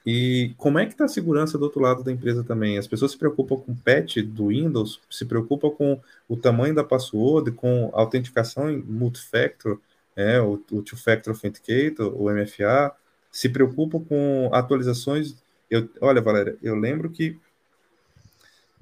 E 0.09 0.53
como 0.55 0.79
é 0.79 0.85
que 0.85 0.93
está 0.93 1.03
a 1.03 1.09
segurança 1.09 1.57
do 1.57 1.65
outro 1.65 1.81
lado 1.81 2.01
da 2.01 2.09
empresa 2.09 2.41
também? 2.41 2.77
As 2.77 2.88
pessoas 2.88 3.11
se 3.11 3.17
preocupam 3.17 3.57
com 3.57 3.73
o 3.73 3.75
patch 3.75 4.19
do 4.19 4.47
Windows, 4.47 5.01
se 5.09 5.25
preocupam 5.25 5.69
com 5.69 5.99
o 6.29 6.38
tamanho 6.38 6.73
da 6.73 6.81
password, 6.81 7.51
com 7.51 7.91
a 7.93 7.99
autenticação 7.99 8.71
em 8.71 8.77
multifactor, 8.77 9.77
é, 10.15 10.39
o, 10.39 10.63
o 10.71 10.81
Two-Factor 10.81 11.34
Authenticator, 11.34 12.13
o 12.15 12.31
MFA, 12.31 12.95
se 13.29 13.49
preocupam 13.49 13.99
com 13.99 14.49
atualizações. 14.53 15.35
Eu, 15.69 15.89
olha, 15.99 16.21
Valéria, 16.21 16.57
eu 16.63 16.75
lembro 16.75 17.09
que 17.09 17.38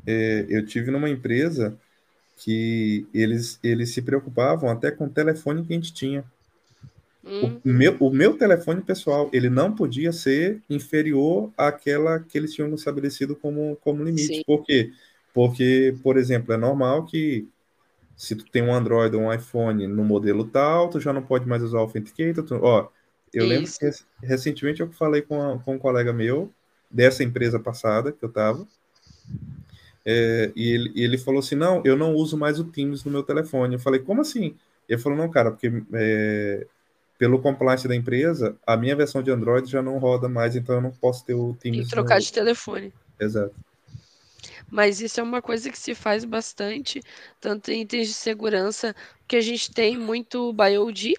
é, 0.05 0.45
eu 0.47 0.63
tive 0.63 0.91
numa 0.91 1.09
empresa 1.09 1.75
que 2.37 3.07
eles, 3.11 3.57
eles 3.63 3.91
se 3.95 4.01
preocupavam 4.03 4.69
até 4.69 4.91
com 4.91 5.05
o 5.05 5.09
telefone 5.09 5.65
que 5.65 5.73
a 5.73 5.75
gente 5.75 5.91
tinha. 5.91 6.23
Hum. 7.25 7.59
O, 7.63 7.67
meu, 7.67 7.97
o 7.99 8.09
meu 8.11 8.37
telefone 8.37 8.81
pessoal, 8.81 9.29
ele 9.33 9.49
não 9.49 9.73
podia 9.73 10.11
ser 10.11 10.61
inferior 10.69 11.51
àquela 11.57 12.19
que 12.19 12.37
eles 12.37 12.53
tinham 12.53 12.73
estabelecido 12.73 13.35
como, 13.35 13.75
como 13.81 14.03
limite. 14.03 14.35
Sim. 14.35 14.43
Por 14.45 14.63
quê? 14.63 14.91
Porque, 15.33 15.95
por 16.03 16.17
exemplo, 16.17 16.53
é 16.53 16.57
normal 16.57 17.05
que 17.05 17.47
se 18.15 18.35
tu 18.35 18.45
tem 18.49 18.61
um 18.61 18.73
Android 18.73 19.15
ou 19.15 19.23
um 19.23 19.33
iPhone 19.33 19.87
no 19.87 20.03
modelo 20.03 20.45
tal, 20.45 20.89
tu 20.89 20.99
já 20.99 21.11
não 21.11 21.21
pode 21.21 21.47
mais 21.47 21.63
usar 21.63 21.79
o 21.79 21.81
Authenticator. 21.81 22.43
Tu, 22.43 22.55
ó, 22.61 22.89
eu 23.33 23.43
Isso. 23.43 23.49
lembro 23.49 23.71
que 23.71 24.25
recentemente 24.25 24.81
eu 24.81 24.91
falei 24.91 25.21
com, 25.21 25.41
a, 25.41 25.59
com 25.59 25.75
um 25.75 25.79
colega 25.79 26.13
meu 26.13 26.51
dessa 26.89 27.23
empresa 27.23 27.59
passada 27.59 28.11
que 28.11 28.23
eu 28.23 28.29
estava, 28.29 28.65
é, 30.05 30.51
e, 30.55 30.69
ele, 30.69 30.91
e 30.95 31.03
ele 31.03 31.17
falou 31.17 31.39
assim: 31.39 31.55
Não, 31.55 31.81
eu 31.83 31.97
não 31.97 32.13
uso 32.13 32.37
mais 32.37 32.59
o 32.59 32.63
Teams 32.63 33.03
no 33.03 33.11
meu 33.11 33.23
telefone. 33.23 33.75
Eu 33.75 33.79
falei: 33.79 33.99
Como 33.99 34.21
assim? 34.21 34.55
Ele 34.87 35.01
falou: 35.01 35.17
Não, 35.17 35.29
cara, 35.29 35.51
porque 35.51 35.71
é, 35.93 36.67
pelo 37.17 37.39
compliance 37.39 37.87
da 37.87 37.95
empresa, 37.95 38.57
a 38.65 38.75
minha 38.75 38.95
versão 38.95 39.23
de 39.23 39.31
Android 39.31 39.69
já 39.69 39.81
não 39.81 39.97
roda 39.97 40.27
mais, 40.27 40.55
então 40.55 40.75
eu 40.75 40.81
não 40.81 40.91
posso 40.91 41.25
ter 41.25 41.33
o 41.33 41.55
Teams. 41.59 41.87
E 41.87 41.89
trocar 41.89 42.15
no... 42.15 42.21
de 42.21 42.33
telefone. 42.33 42.93
Exato. 43.19 43.55
Mas 44.69 44.99
isso 44.99 45.19
é 45.19 45.23
uma 45.23 45.41
coisa 45.41 45.69
que 45.69 45.77
se 45.77 45.95
faz 45.95 46.25
bastante, 46.25 47.01
tanto 47.39 47.71
em 47.71 47.81
itens 47.81 48.07
de 48.07 48.13
segurança, 48.13 48.95
que 49.27 49.35
a 49.35 49.41
gente 49.41 49.71
tem 49.71 49.97
muito 49.97 50.51
BioD, 50.53 51.13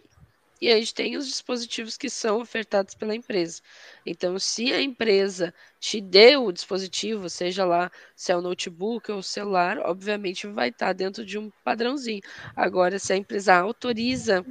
e 0.60 0.72
a 0.72 0.76
gente 0.76 0.94
tem 0.94 1.16
os 1.16 1.26
dispositivos 1.26 1.96
que 1.96 2.08
são 2.08 2.40
ofertados 2.40 2.94
pela 2.94 3.14
empresa. 3.14 3.60
Então, 4.04 4.38
se 4.38 4.72
a 4.72 4.80
empresa 4.80 5.52
te 5.78 6.00
deu 6.00 6.46
o 6.46 6.52
dispositivo, 6.52 7.28
seja 7.28 7.64
lá 7.64 7.90
se 8.14 8.32
é 8.32 8.36
o 8.36 8.40
notebook 8.40 9.12
ou 9.12 9.18
o 9.18 9.22
celular, 9.22 9.78
obviamente 9.78 10.46
vai 10.46 10.70
estar 10.70 10.94
dentro 10.94 11.24
de 11.26 11.38
um 11.38 11.50
padrãozinho. 11.62 12.22
Agora, 12.54 12.98
se 12.98 13.12
a 13.12 13.16
empresa 13.16 13.54
autoriza 13.54 14.44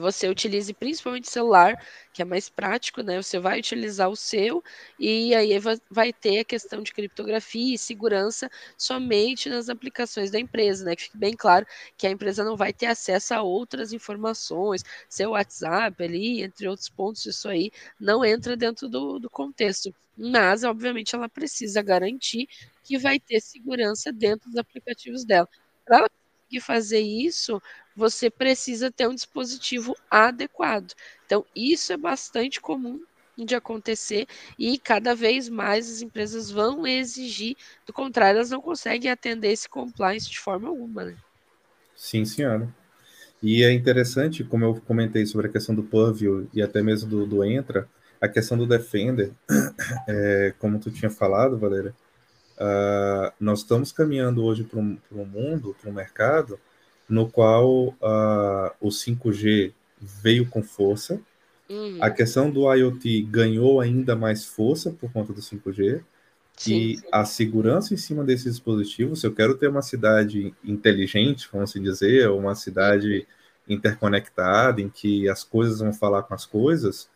você 0.00 0.28
utilize 0.28 0.72
principalmente 0.74 1.30
celular, 1.30 1.76
que 2.12 2.22
é 2.22 2.24
mais 2.24 2.48
prático, 2.48 3.02
né? 3.02 3.20
Você 3.22 3.38
vai 3.38 3.58
utilizar 3.58 4.08
o 4.10 4.16
seu 4.16 4.62
e 4.98 5.34
aí 5.34 5.50
vai 5.90 6.12
ter 6.12 6.40
a 6.40 6.44
questão 6.44 6.82
de 6.82 6.92
criptografia 6.92 7.74
e 7.74 7.78
segurança 7.78 8.50
somente 8.76 9.48
nas 9.48 9.68
aplicações 9.68 10.30
da 10.30 10.38
empresa, 10.38 10.84
né? 10.84 10.96
Que 10.96 11.04
fique 11.04 11.16
bem 11.18 11.34
claro 11.36 11.66
que 11.96 12.06
a 12.06 12.10
empresa 12.10 12.44
não 12.44 12.56
vai 12.56 12.72
ter 12.72 12.86
acesso 12.86 13.34
a 13.34 13.42
outras 13.42 13.92
informações, 13.92 14.82
seu 15.08 15.30
WhatsApp 15.30 16.02
ali, 16.02 16.42
entre 16.42 16.68
outros 16.68 16.88
pontos, 16.88 17.24
isso 17.26 17.48
aí 17.48 17.70
não 17.98 18.24
entra 18.24 18.56
dentro 18.56 18.88
do, 18.88 19.18
do 19.18 19.30
contexto. 19.30 19.94
Mas, 20.16 20.62
obviamente, 20.64 21.14
ela 21.14 21.28
precisa 21.28 21.82
garantir 21.82 22.48
que 22.82 22.98
vai 22.98 23.18
ter 23.18 23.40
segurança 23.40 24.12
dentro 24.12 24.48
dos 24.50 24.58
aplicativos 24.58 25.24
dela. 25.24 25.48
Para 25.84 25.98
ela 25.98 26.08
conseguir 26.10 26.60
fazer 26.60 27.00
isso, 27.00 27.60
você 27.96 28.28
precisa 28.30 28.90
ter 28.90 29.08
um 29.08 29.14
dispositivo 29.14 29.96
adequado. 30.10 30.92
Então, 31.26 31.44
isso 31.54 31.92
é 31.92 31.96
bastante 31.96 32.60
comum 32.60 33.00
de 33.36 33.54
acontecer 33.54 34.26
e 34.58 34.78
cada 34.78 35.14
vez 35.14 35.48
mais 35.48 35.90
as 35.90 36.02
empresas 36.02 36.50
vão 36.50 36.86
exigir, 36.86 37.56
do 37.86 37.92
contrário, 37.92 38.36
elas 38.36 38.50
não 38.50 38.60
conseguem 38.60 39.10
atender 39.10 39.50
esse 39.50 39.68
compliance 39.68 40.30
de 40.30 40.38
forma 40.38 40.68
alguma. 40.68 41.04
Né? 41.04 41.16
Sim, 41.96 42.24
senhora. 42.24 42.72
E 43.42 43.62
é 43.62 43.72
interessante, 43.72 44.42
como 44.44 44.64
eu 44.64 44.80
comentei 44.86 45.26
sobre 45.26 45.48
a 45.48 45.50
questão 45.50 45.74
do 45.74 45.82
Purview 45.82 46.48
e 46.54 46.62
até 46.62 46.82
mesmo 46.82 47.08
do, 47.10 47.26
do 47.26 47.44
Entra, 47.44 47.88
a 48.20 48.28
questão 48.28 48.56
do 48.56 48.66
Defender, 48.66 49.32
é, 50.08 50.54
como 50.58 50.78
tu 50.78 50.90
tinha 50.90 51.10
falado, 51.10 51.58
Valéria, 51.58 51.94
uh, 52.56 53.32
nós 53.38 53.58
estamos 53.60 53.92
caminhando 53.92 54.42
hoje 54.42 54.64
para 54.64 54.78
um, 54.78 54.98
um 55.12 55.24
mundo, 55.26 55.76
para 55.78 55.90
um 55.90 55.92
mercado, 55.92 56.58
no 57.08 57.28
qual 57.28 57.88
uh, 57.88 58.70
o 58.80 58.88
5G 58.88 59.72
veio 60.00 60.46
com 60.46 60.62
força. 60.62 61.20
Uhum. 61.68 61.98
A 62.00 62.10
questão 62.10 62.50
do 62.50 62.72
IoT 62.72 63.22
ganhou 63.22 63.80
ainda 63.80 64.14
mais 64.14 64.44
força 64.44 64.90
por 64.90 65.12
conta 65.12 65.32
do 65.32 65.40
5G. 65.40 66.02
Sim, 66.56 66.72
e 66.76 66.96
sim. 66.96 67.04
a 67.10 67.24
segurança 67.24 67.94
em 67.94 67.96
cima 67.96 68.22
desses 68.22 68.54
dispositivos, 68.54 69.20
se 69.20 69.26
eu 69.26 69.34
quero 69.34 69.56
ter 69.56 69.68
uma 69.68 69.82
cidade 69.82 70.54
inteligente, 70.62 71.48
vamos 71.52 71.70
assim 71.70 71.82
dizer, 71.82 72.30
uma 72.30 72.54
cidade 72.54 73.26
interconectada, 73.68 74.80
em 74.80 74.88
que 74.88 75.28
as 75.28 75.42
coisas 75.42 75.80
vão 75.80 75.92
falar 75.92 76.22
com 76.22 76.34
as 76.34 76.46
coisas, 76.46 77.08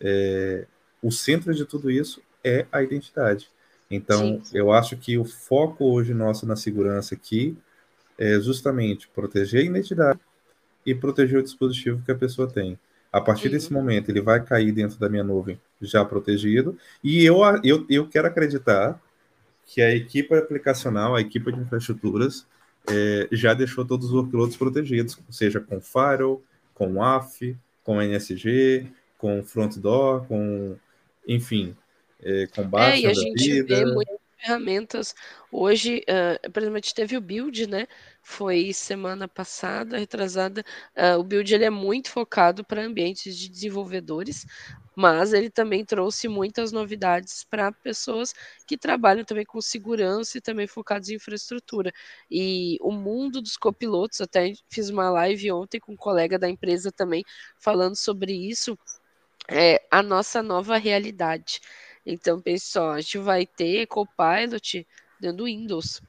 é, 0.00 0.66
o 1.00 1.12
centro 1.12 1.54
de 1.54 1.64
tudo 1.64 1.90
isso 1.90 2.20
é 2.42 2.66
a 2.72 2.82
identidade. 2.82 3.48
Então, 3.90 4.40
sim, 4.42 4.58
eu 4.58 4.72
acho 4.72 4.96
que 4.96 5.16
o 5.18 5.24
foco 5.24 5.84
hoje 5.84 6.14
nosso 6.14 6.46
na 6.46 6.56
segurança 6.56 7.14
aqui 7.14 7.56
é 8.20 8.38
justamente 8.38 9.08
proteger 9.08 9.62
a 9.62 9.64
identidade 9.64 10.20
e 10.84 10.94
proteger 10.94 11.38
o 11.38 11.42
dispositivo 11.42 12.02
que 12.04 12.12
a 12.12 12.14
pessoa 12.14 12.46
tem. 12.46 12.78
A 13.10 13.20
partir 13.20 13.46
uhum. 13.46 13.52
desse 13.52 13.72
momento, 13.72 14.10
ele 14.10 14.20
vai 14.20 14.44
cair 14.44 14.70
dentro 14.70 14.98
da 14.98 15.08
minha 15.08 15.24
nuvem 15.24 15.58
já 15.80 16.04
protegido, 16.04 16.76
e 17.02 17.24
eu, 17.24 17.40
eu, 17.64 17.86
eu 17.88 18.06
quero 18.06 18.28
acreditar 18.28 19.00
que 19.64 19.80
a 19.80 19.94
equipe 19.94 20.34
aplicacional, 20.34 21.16
a 21.16 21.20
equipe 21.20 21.50
de 21.50 21.58
infraestruturas, 21.58 22.46
é, 22.88 23.28
já 23.32 23.54
deixou 23.54 23.84
todos 23.84 24.08
os 24.08 24.12
workloads 24.12 24.56
protegidos, 24.56 25.18
seja 25.30 25.58
com 25.58 25.80
Firewall, 25.80 26.42
com 26.74 27.02
AF, 27.02 27.56
com 27.82 28.00
NSG, 28.00 28.86
com 29.16 29.42
Front 29.42 29.76
Door, 29.78 30.26
com, 30.26 30.76
enfim, 31.26 31.74
é, 32.22 32.46
com 32.54 32.68
baixa 32.68 32.96
é, 32.96 33.00
e 33.00 33.06
a 33.06 33.14
gente 33.14 33.62
vida. 33.62 33.76
vê 33.76 33.84
muito 33.86 34.19
ferramentas. 34.40 35.14
Hoje, 35.52 36.02
uh, 36.08 36.76
gente 36.76 36.94
teve 36.94 37.16
o 37.16 37.20
build, 37.20 37.66
né? 37.66 37.86
Foi 38.22 38.72
semana 38.72 39.26
passada, 39.28 39.98
retrasada. 39.98 40.64
Uh, 40.96 41.18
o 41.18 41.24
build 41.24 41.54
ele 41.54 41.64
é 41.64 41.70
muito 41.70 42.10
focado 42.10 42.64
para 42.64 42.82
ambientes 42.82 43.36
de 43.36 43.48
desenvolvedores, 43.48 44.46
mas 44.96 45.32
ele 45.32 45.50
também 45.50 45.84
trouxe 45.84 46.28
muitas 46.28 46.72
novidades 46.72 47.44
para 47.44 47.72
pessoas 47.72 48.34
que 48.66 48.76
trabalham 48.76 49.24
também 49.24 49.44
com 49.44 49.60
segurança 49.60 50.38
e 50.38 50.40
também 50.40 50.66
focados 50.66 51.08
em 51.08 51.14
infraestrutura. 51.16 51.92
E 52.30 52.78
o 52.80 52.92
mundo 52.92 53.40
dos 53.40 53.56
copilotos, 53.56 54.20
até 54.20 54.52
fiz 54.70 54.88
uma 54.90 55.10
live 55.10 55.50
ontem 55.52 55.80
com 55.80 55.92
um 55.92 55.96
colega 55.96 56.38
da 56.38 56.48
empresa 56.48 56.92
também 56.92 57.24
falando 57.58 57.96
sobre 57.96 58.32
isso, 58.32 58.78
é 59.48 59.82
a 59.90 60.02
nossa 60.02 60.42
nova 60.42 60.76
realidade. 60.76 61.60
Então, 62.04 62.40
pessoal, 62.40 62.92
a 62.92 63.00
gente 63.00 63.18
vai 63.18 63.46
ter 63.46 63.86
Copilot 63.86 64.86
dentro 65.20 65.38
do 65.38 65.44
Windows. 65.44 66.00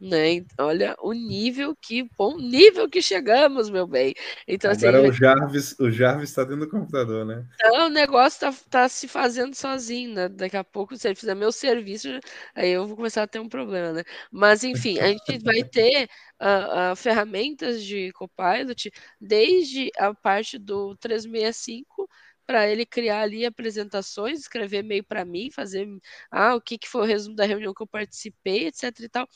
Né? 0.00 0.44
Olha 0.56 0.94
o 1.00 1.12
nível 1.12 1.74
que 1.74 2.08
bom 2.16 2.38
nível 2.38 2.88
que 2.88 3.02
chegamos, 3.02 3.68
meu 3.68 3.84
bem. 3.84 4.14
Então, 4.46 4.70
assim, 4.70 4.86
Agora 4.86 5.02
assim, 5.02 5.10
o 5.10 5.12
Jarvis, 5.12 5.76
o 5.80 5.90
Jarvis 5.90 6.30
está 6.30 6.44
dentro 6.44 6.60
do 6.60 6.70
computador, 6.70 7.26
né? 7.26 7.44
Então 7.54 7.86
o 7.86 7.90
negócio 7.90 8.38
tá, 8.38 8.54
tá 8.70 8.88
se 8.88 9.08
fazendo 9.08 9.56
sozinho, 9.56 10.14
né? 10.14 10.28
Daqui 10.28 10.56
a 10.56 10.62
pouco, 10.62 10.96
se 10.96 11.08
ele 11.08 11.16
fizer 11.16 11.34
meu 11.34 11.50
serviço, 11.50 12.08
aí 12.54 12.70
eu 12.70 12.86
vou 12.86 12.96
começar 12.96 13.24
a 13.24 13.26
ter 13.26 13.40
um 13.40 13.48
problema, 13.48 13.92
né? 13.92 14.04
Mas 14.30 14.62
enfim, 14.62 15.00
a 15.00 15.08
gente 15.08 15.38
vai 15.42 15.64
ter 15.64 16.08
uh, 16.40 16.92
uh, 16.92 16.96
ferramentas 16.96 17.82
de 17.82 18.12
Copilot 18.12 18.92
desde 19.20 19.90
a 19.98 20.14
parte 20.14 20.58
do 20.58 20.94
365 20.98 22.08
para 22.48 22.68
ele 22.68 22.86
criar 22.86 23.22
ali 23.22 23.46
apresentações, 23.46 24.40
escrever 24.40 24.80
e-mail 24.80 25.04
para 25.04 25.24
mim, 25.26 25.52
fazer 25.52 25.86
ah, 26.32 26.56
o 26.56 26.62
que, 26.62 26.78
que 26.78 26.88
foi 26.88 27.02
o 27.02 27.06
resumo 27.06 27.36
da 27.36 27.46
reunião 27.46 27.74
que 27.74 27.82
eu 27.84 27.88
participei, 27.88 28.68
etc 28.68 28.84
e 29.02 29.10
tal. 29.10 29.28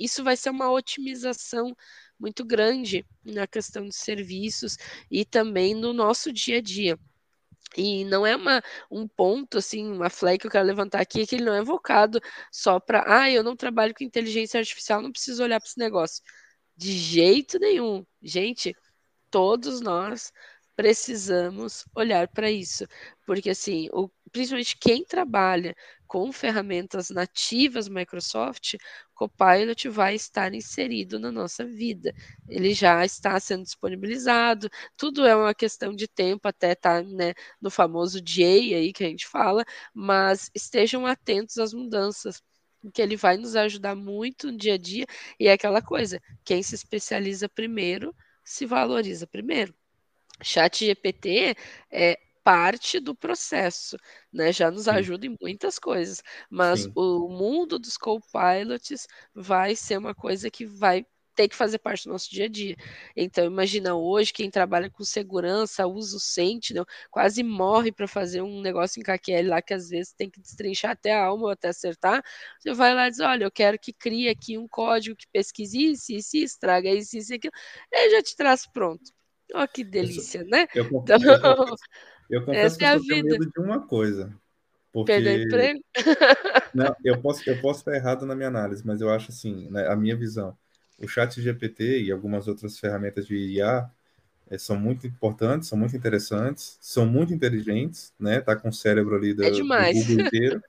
Isso 0.00 0.24
vai 0.24 0.36
ser 0.36 0.50
uma 0.50 0.70
otimização 0.72 1.76
muito 2.18 2.44
grande 2.44 3.06
na 3.24 3.46
questão 3.46 3.84
de 3.86 3.94
serviços 3.96 4.76
e 5.10 5.24
também 5.24 5.74
no 5.74 5.92
nosso 5.92 6.32
dia 6.32 6.58
a 6.58 6.62
dia. 6.62 6.98
E 7.76 8.04
não 8.04 8.26
é 8.26 8.34
uma 8.36 8.62
um 8.90 9.06
ponto, 9.08 9.58
assim, 9.58 9.86
uma 9.92 10.08
flag 10.10 10.38
que 10.38 10.46
eu 10.46 10.50
quero 10.50 10.66
levantar 10.66 11.00
aqui, 11.00 11.26
que 11.26 11.34
ele 11.36 11.44
não 11.44 11.54
é 11.54 11.62
voltado 11.62 12.20
só 12.50 12.80
para: 12.80 13.04
"Ah, 13.06 13.30
eu 13.30 13.42
não 13.44 13.56
trabalho 13.56 13.94
com 13.94 14.04
inteligência 14.04 14.58
artificial, 14.60 15.02
não 15.02 15.12
preciso 15.12 15.42
olhar 15.42 15.60
para 15.60 15.68
esse 15.68 15.78
negócio". 15.78 16.22
De 16.76 16.92
jeito 16.92 17.58
nenhum. 17.58 18.06
Gente, 18.22 18.74
todos 19.30 19.80
nós 19.80 20.32
precisamos 20.76 21.86
olhar 21.94 22.28
para 22.28 22.50
isso, 22.50 22.86
porque 23.26 23.50
assim, 23.50 23.88
o 23.92 24.10
principalmente 24.30 24.76
quem 24.78 25.04
trabalha 25.04 25.74
com 26.06 26.30
ferramentas 26.32 27.08
nativas 27.10 27.88
Microsoft, 27.88 28.74
Copilot 29.14 29.88
vai 29.88 30.14
estar 30.14 30.52
inserido 30.54 31.18
na 31.18 31.32
nossa 31.32 31.64
vida. 31.64 32.12
Ele 32.48 32.74
já 32.74 33.04
está 33.04 33.40
sendo 33.40 33.62
disponibilizado, 33.64 34.68
tudo 34.96 35.26
é 35.26 35.34
uma 35.34 35.54
questão 35.54 35.94
de 35.94 36.06
tempo 36.06 36.46
até 36.48 36.72
estar 36.72 37.02
tá, 37.02 37.08
né, 37.08 37.32
no 37.60 37.70
famoso 37.70 38.20
GA 38.22 38.76
aí 38.76 38.92
que 38.92 39.04
a 39.04 39.08
gente 39.08 39.26
fala, 39.26 39.64
mas 39.94 40.50
estejam 40.54 41.06
atentos 41.06 41.58
às 41.58 41.72
mudanças 41.72 42.42
que 42.94 43.02
ele 43.02 43.16
vai 43.16 43.36
nos 43.36 43.56
ajudar 43.56 43.94
muito 43.96 44.50
no 44.52 44.58
dia 44.58 44.74
a 44.74 44.78
dia 44.78 45.06
e 45.40 45.48
é 45.48 45.52
aquela 45.52 45.82
coisa, 45.82 46.20
quem 46.44 46.62
se 46.62 46.74
especializa 46.74 47.48
primeiro 47.48 48.14
se 48.44 48.64
valoriza 48.66 49.26
primeiro. 49.26 49.74
Chat 50.42 50.84
GPT 50.84 51.54
é 51.90 52.18
parte 52.44 53.00
do 53.00 53.14
processo, 53.14 53.96
né? 54.32 54.52
Já 54.52 54.70
nos 54.70 54.86
ajuda 54.88 55.26
em 55.26 55.36
muitas 55.40 55.78
coisas, 55.78 56.22
mas 56.48 56.82
Sim. 56.82 56.92
o 56.94 57.28
mundo 57.28 57.78
dos 57.78 57.96
co-pilots 57.96 59.06
vai 59.34 59.74
ser 59.74 59.98
uma 59.98 60.14
coisa 60.14 60.48
que 60.50 60.64
vai 60.64 61.04
ter 61.34 61.48
que 61.48 61.54
fazer 61.56 61.78
parte 61.78 62.04
do 62.04 62.12
nosso 62.12 62.30
dia 62.30 62.46
a 62.46 62.48
dia. 62.48 62.76
Então, 63.14 63.44
imagina 63.44 63.94
hoje 63.94 64.32
quem 64.32 64.50
trabalha 64.50 64.90
com 64.90 65.04
segurança, 65.04 65.86
usa 65.86 66.16
o 66.16 66.20
Sentinel, 66.20 66.86
quase 67.10 67.42
morre 67.42 67.92
para 67.92 68.08
fazer 68.08 68.42
um 68.42 68.60
negócio 68.62 68.98
em 69.00 69.02
KQL 69.02 69.48
lá 69.50 69.60
que 69.62 69.74
às 69.74 69.88
vezes 69.90 70.12
tem 70.14 70.30
que 70.30 70.40
destrinchar 70.40 70.92
até 70.92 71.12
a 71.14 71.24
alma 71.26 71.44
ou 71.44 71.50
até 71.50 71.68
acertar. 71.68 72.22
Você 72.58 72.72
vai 72.74 72.94
lá 72.94 73.06
e 73.08 73.10
diz: 73.10 73.20
Olha, 73.20 73.44
eu 73.44 73.50
quero 73.50 73.78
que 73.78 73.92
crie 73.92 74.28
aqui 74.28 74.56
um 74.58 74.66
código 74.68 75.16
que 75.16 75.26
pesquise 75.32 75.92
isso, 75.92 76.12
isso, 76.12 76.36
isso 76.36 76.58
traga 76.58 76.90
isso, 76.90 77.16
isso, 77.18 77.34
aquilo. 77.34 77.52
Ele 77.92 78.10
já 78.16 78.22
te 78.22 78.36
traz 78.36 78.66
pronto. 78.66 79.15
Ó, 79.54 79.66
que 79.66 79.84
delícia, 79.84 80.40
eu, 80.40 80.46
né? 80.48 80.66
Eu, 80.74 80.84
então, 80.84 81.18
eu 81.20 81.40
confesso, 81.40 81.84
eu 82.30 82.44
confesso 82.44 82.78
que 82.78 82.84
é 82.84 82.94
eu 82.94 83.06
tenho 83.06 83.24
medo 83.24 83.50
de 83.50 83.60
uma 83.60 83.86
coisa. 83.86 84.32
Porque... 84.92 85.12
Perder 85.12 85.46
emprego? 85.46 85.80
Não, 86.74 86.94
eu 87.04 87.20
posso, 87.20 87.48
eu 87.48 87.60
posso 87.60 87.80
estar 87.80 87.94
errado 87.94 88.26
na 88.26 88.34
minha 88.34 88.48
análise, 88.48 88.86
mas 88.86 89.00
eu 89.00 89.10
acho 89.10 89.30
assim, 89.30 89.68
né, 89.70 89.86
a 89.88 89.96
minha 89.96 90.16
visão 90.16 90.56
o 90.98 91.06
chat 91.06 91.40
GPT 91.40 92.02
e 92.04 92.12
algumas 92.12 92.48
outras 92.48 92.78
ferramentas 92.78 93.26
de 93.26 93.36
IA 93.36 93.90
é, 94.48 94.58
são 94.58 94.76
muito 94.76 95.06
importantes, 95.06 95.68
são 95.68 95.78
muito 95.78 95.96
interessantes, 95.96 96.78
são 96.80 97.06
muito 97.06 97.34
inteligentes, 97.34 98.12
né? 98.18 98.40
Tá 98.40 98.56
com 98.56 98.68
o 98.68 98.72
cérebro 98.72 99.16
ali 99.16 99.34
do, 99.34 99.44
é 99.44 99.50
demais. 99.50 99.96
do 99.96 100.04
Google 100.06 100.26
inteiro. 100.26 100.62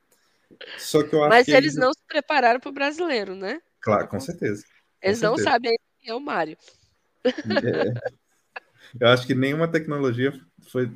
Só 0.78 1.04
que 1.04 1.16
eu 1.16 1.24
acho 1.24 1.30
Mas 1.30 1.45
que 1.45 1.52
eles 1.52 1.76
não 1.76 1.94
se 1.94 2.02
prepararam 2.08 2.60
para 2.60 2.70
o 2.70 2.74
brasileiro, 2.74 3.36
né? 3.36 3.62
Claro, 3.80 4.08
com 4.08 4.20
certeza. 4.20 4.64
Com 4.64 4.70
eles 5.08 5.20
certeza. 5.20 5.28
não 5.30 5.38
sabem 5.38 5.78
quem 6.02 6.12
é 6.12 6.16
o 6.16 6.20
Mário. 6.20 6.58
É. 7.26 8.18
Eu 8.99 9.07
acho 9.07 9.26
que 9.26 9.35
nenhuma 9.35 9.68
tecnologia 9.68 10.34
foi, 10.69 10.91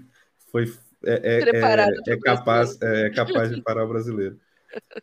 foi 0.51 0.73
é, 1.03 1.13
é, 1.13 1.39
é, 1.39 2.13
é 2.13 2.17
capaz, 2.19 2.81
é 2.81 3.09
capaz 3.09 3.49
de 3.53 3.61
parar 3.61 3.85
o 3.85 3.89
brasileiro. 3.89 4.39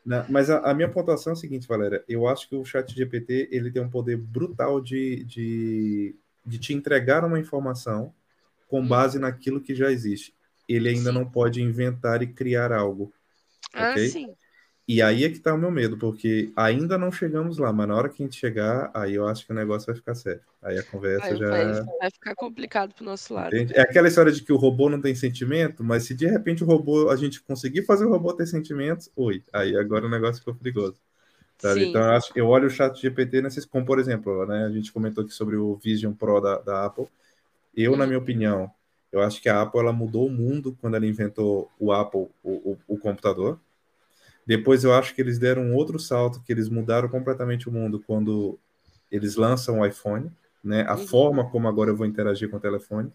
Não, 0.05 0.25
mas 0.29 0.49
a, 0.49 0.59
a, 0.59 0.75
minha 0.75 0.89
pontuação 0.89 1.33
é 1.33 1.35
a 1.35 1.37
seguinte, 1.37 1.69
Valéria. 1.69 2.03
Eu 2.09 2.27
acho 2.27 2.49
que 2.49 2.57
o 2.57 2.65
chat 2.65 2.95
GPT 2.95 3.49
ele 3.51 3.71
tem 3.71 3.83
um 3.83 3.91
poder 3.91 4.17
brutal 4.17 4.81
de, 4.81 5.25
de, 5.25 6.17
de 6.45 6.59
te 6.59 6.73
entregar 6.73 7.25
uma 7.25 7.39
informação 7.39 8.15
com 8.69 8.81
hum. 8.81 8.89
base 8.89 9.19
naquilo 9.19 9.61
que 9.61 9.75
já 9.75 9.91
existe. 9.91 10.35
Ele 10.69 10.89
ainda 10.89 11.11
sim. 11.11 11.15
não 11.15 11.29
pode 11.29 11.63
inventar 11.63 12.23
e 12.23 12.27
criar 12.27 12.73
algo. 12.73 13.13
Ah, 13.75 13.91
okay? 13.91 14.09
sim. 14.09 14.35
E 14.89 15.03
aí 15.03 15.23
é 15.23 15.29
que 15.29 15.39
tá 15.39 15.53
o 15.53 15.59
meu 15.59 15.71
medo, 15.71 15.99
porque 15.99 16.51
ainda 16.57 16.97
não 16.97 17.13
chegamos 17.13 17.59
lá, 17.59 17.71
mas 17.71 17.87
na 17.87 17.95
hora 17.95 18.09
que 18.09 18.23
a 18.23 18.25
gente 18.25 18.39
chegar, 18.39 18.91
aí 18.95 19.17
eu 19.17 19.29
acho 19.29 19.45
que 19.45 19.53
o 19.53 19.55
negócio 19.55 19.85
vai 19.87 19.95
ficar 19.95 20.15
sério. 20.15 20.41
Aí 20.63 20.79
a 20.79 20.83
conversa 20.83 21.29
vai, 21.29 21.37
já. 21.37 21.51
Vai, 21.51 21.83
vai, 22.01 22.11
ficar 22.11 22.35
complicado 22.35 22.95
pro 22.95 23.05
nosso 23.05 23.35
lado. 23.35 23.55
Entende? 23.55 23.75
É 23.77 23.83
aquela 23.83 24.09
história 24.09 24.33
de 24.33 24.43
que 24.43 24.51
o 24.51 24.57
robô 24.57 24.89
não 24.89 24.99
tem 24.99 25.15
sentimento, 25.15 25.85
mas 25.85 26.05
se 26.05 26.15
de 26.15 26.27
repente 26.27 26.65
o 26.65 26.67
robô, 26.67 27.11
a 27.11 27.17
gente 27.17 27.43
conseguir 27.43 27.83
fazer 27.83 28.07
o 28.07 28.09
robô 28.09 28.33
ter 28.33 28.47
sentimentos, 28.47 29.11
oi, 29.15 29.45
aí 29.53 29.77
agora 29.77 30.07
o 30.07 30.11
negócio 30.11 30.39
ficou 30.39 30.55
perigoso. 30.55 30.97
Então 31.59 32.01
eu, 32.01 32.11
acho, 32.13 32.33
eu 32.35 32.47
olho 32.47 32.69
o 32.69 32.71
chat 32.71 32.99
GPT 32.99 33.43
nesses, 33.43 33.67
como 33.67 33.85
por 33.85 33.99
exemplo, 33.99 34.47
né, 34.47 34.65
a 34.65 34.71
gente 34.71 34.91
comentou 34.91 35.23
aqui 35.23 35.35
sobre 35.35 35.57
o 35.57 35.77
Vision 35.77 36.15
Pro 36.15 36.41
da, 36.41 36.61
da 36.61 36.87
Apple. 36.87 37.09
Eu, 37.77 37.95
na 37.95 38.07
minha 38.07 38.19
opinião, 38.19 38.71
eu 39.13 39.21
acho 39.21 39.43
que 39.43 39.51
a 39.51 39.61
Apple 39.61 39.81
ela 39.81 39.93
mudou 39.93 40.27
o 40.27 40.31
mundo 40.31 40.75
quando 40.81 40.95
ela 40.95 41.07
inventou 41.07 41.71
o 41.79 41.93
Apple, 41.93 42.29
o, 42.43 42.73
o, 42.73 42.79
o 42.89 42.99
computador 42.99 43.61
depois 44.49 44.83
eu 44.83 44.95
acho 44.95 45.15
que 45.15 45.21
eles 45.21 45.39
deram 45.39 45.61
um 45.61 45.75
outro 45.75 45.99
salto, 45.99 46.41
que 46.41 46.51
eles 46.51 46.71
mudaram 46.71 47.07
completamente 47.07 47.69
o 47.69 47.73
mundo 47.73 48.03
quando 48.07 48.59
eles 49.13 49.37
lançam 49.37 49.81
o 49.81 49.87
iPhone, 49.87 50.33
né? 50.65 50.87
A 50.89 50.97
uhum. 50.97 51.07
forma 51.07 51.51
como 51.51 51.69
agora 51.69 51.91
eu 51.91 51.97
vou 51.97 52.07
interagir 52.07 52.49
com 52.49 52.57
o 52.57 52.61
telefone. 52.61 53.13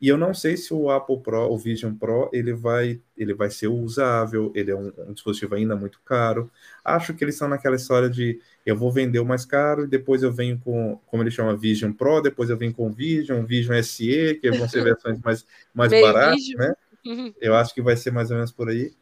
E 0.00 0.08
eu 0.08 0.16
não 0.16 0.32
sei 0.32 0.56
se 0.56 0.72
o 0.72 0.90
Apple 0.90 1.20
Pro, 1.20 1.52
o 1.52 1.58
Vision 1.58 1.94
Pro, 1.94 2.30
ele 2.32 2.54
vai, 2.54 2.98
ele 3.18 3.34
vai 3.34 3.50
ser 3.50 3.68
usável, 3.68 4.50
ele 4.54 4.70
é 4.70 4.74
um, 4.74 4.90
um 5.08 5.12
dispositivo 5.12 5.54
ainda 5.54 5.76
muito 5.76 6.00
caro. 6.06 6.50
Acho 6.82 7.12
que 7.12 7.22
eles 7.22 7.34
estão 7.34 7.48
naquela 7.48 7.76
história 7.76 8.08
de 8.08 8.40
eu 8.64 8.74
vou 8.74 8.90
vender 8.90 9.18
o 9.18 9.26
mais 9.26 9.44
caro 9.44 9.84
e 9.84 9.86
depois 9.86 10.22
eu 10.22 10.32
venho 10.32 10.58
com, 10.58 10.98
como 11.06 11.22
ele 11.22 11.30
chama, 11.30 11.54
Vision 11.54 11.92
Pro, 11.92 12.22
depois 12.22 12.48
eu 12.48 12.56
venho 12.56 12.72
com 12.72 12.90
Vision, 12.90 13.44
Vision 13.44 13.76
SE, 13.82 14.38
que 14.40 14.50
vão 14.52 14.66
ser 14.66 14.82
versões 14.84 15.20
mais, 15.20 15.44
mais 15.74 15.92
baratas, 15.92 16.48
né? 16.56 16.74
Eu 17.42 17.54
acho 17.56 17.74
que 17.74 17.82
vai 17.82 17.96
ser 17.96 18.10
mais 18.10 18.30
ou 18.30 18.36
menos 18.36 18.52
por 18.52 18.68
aí. 18.70 18.92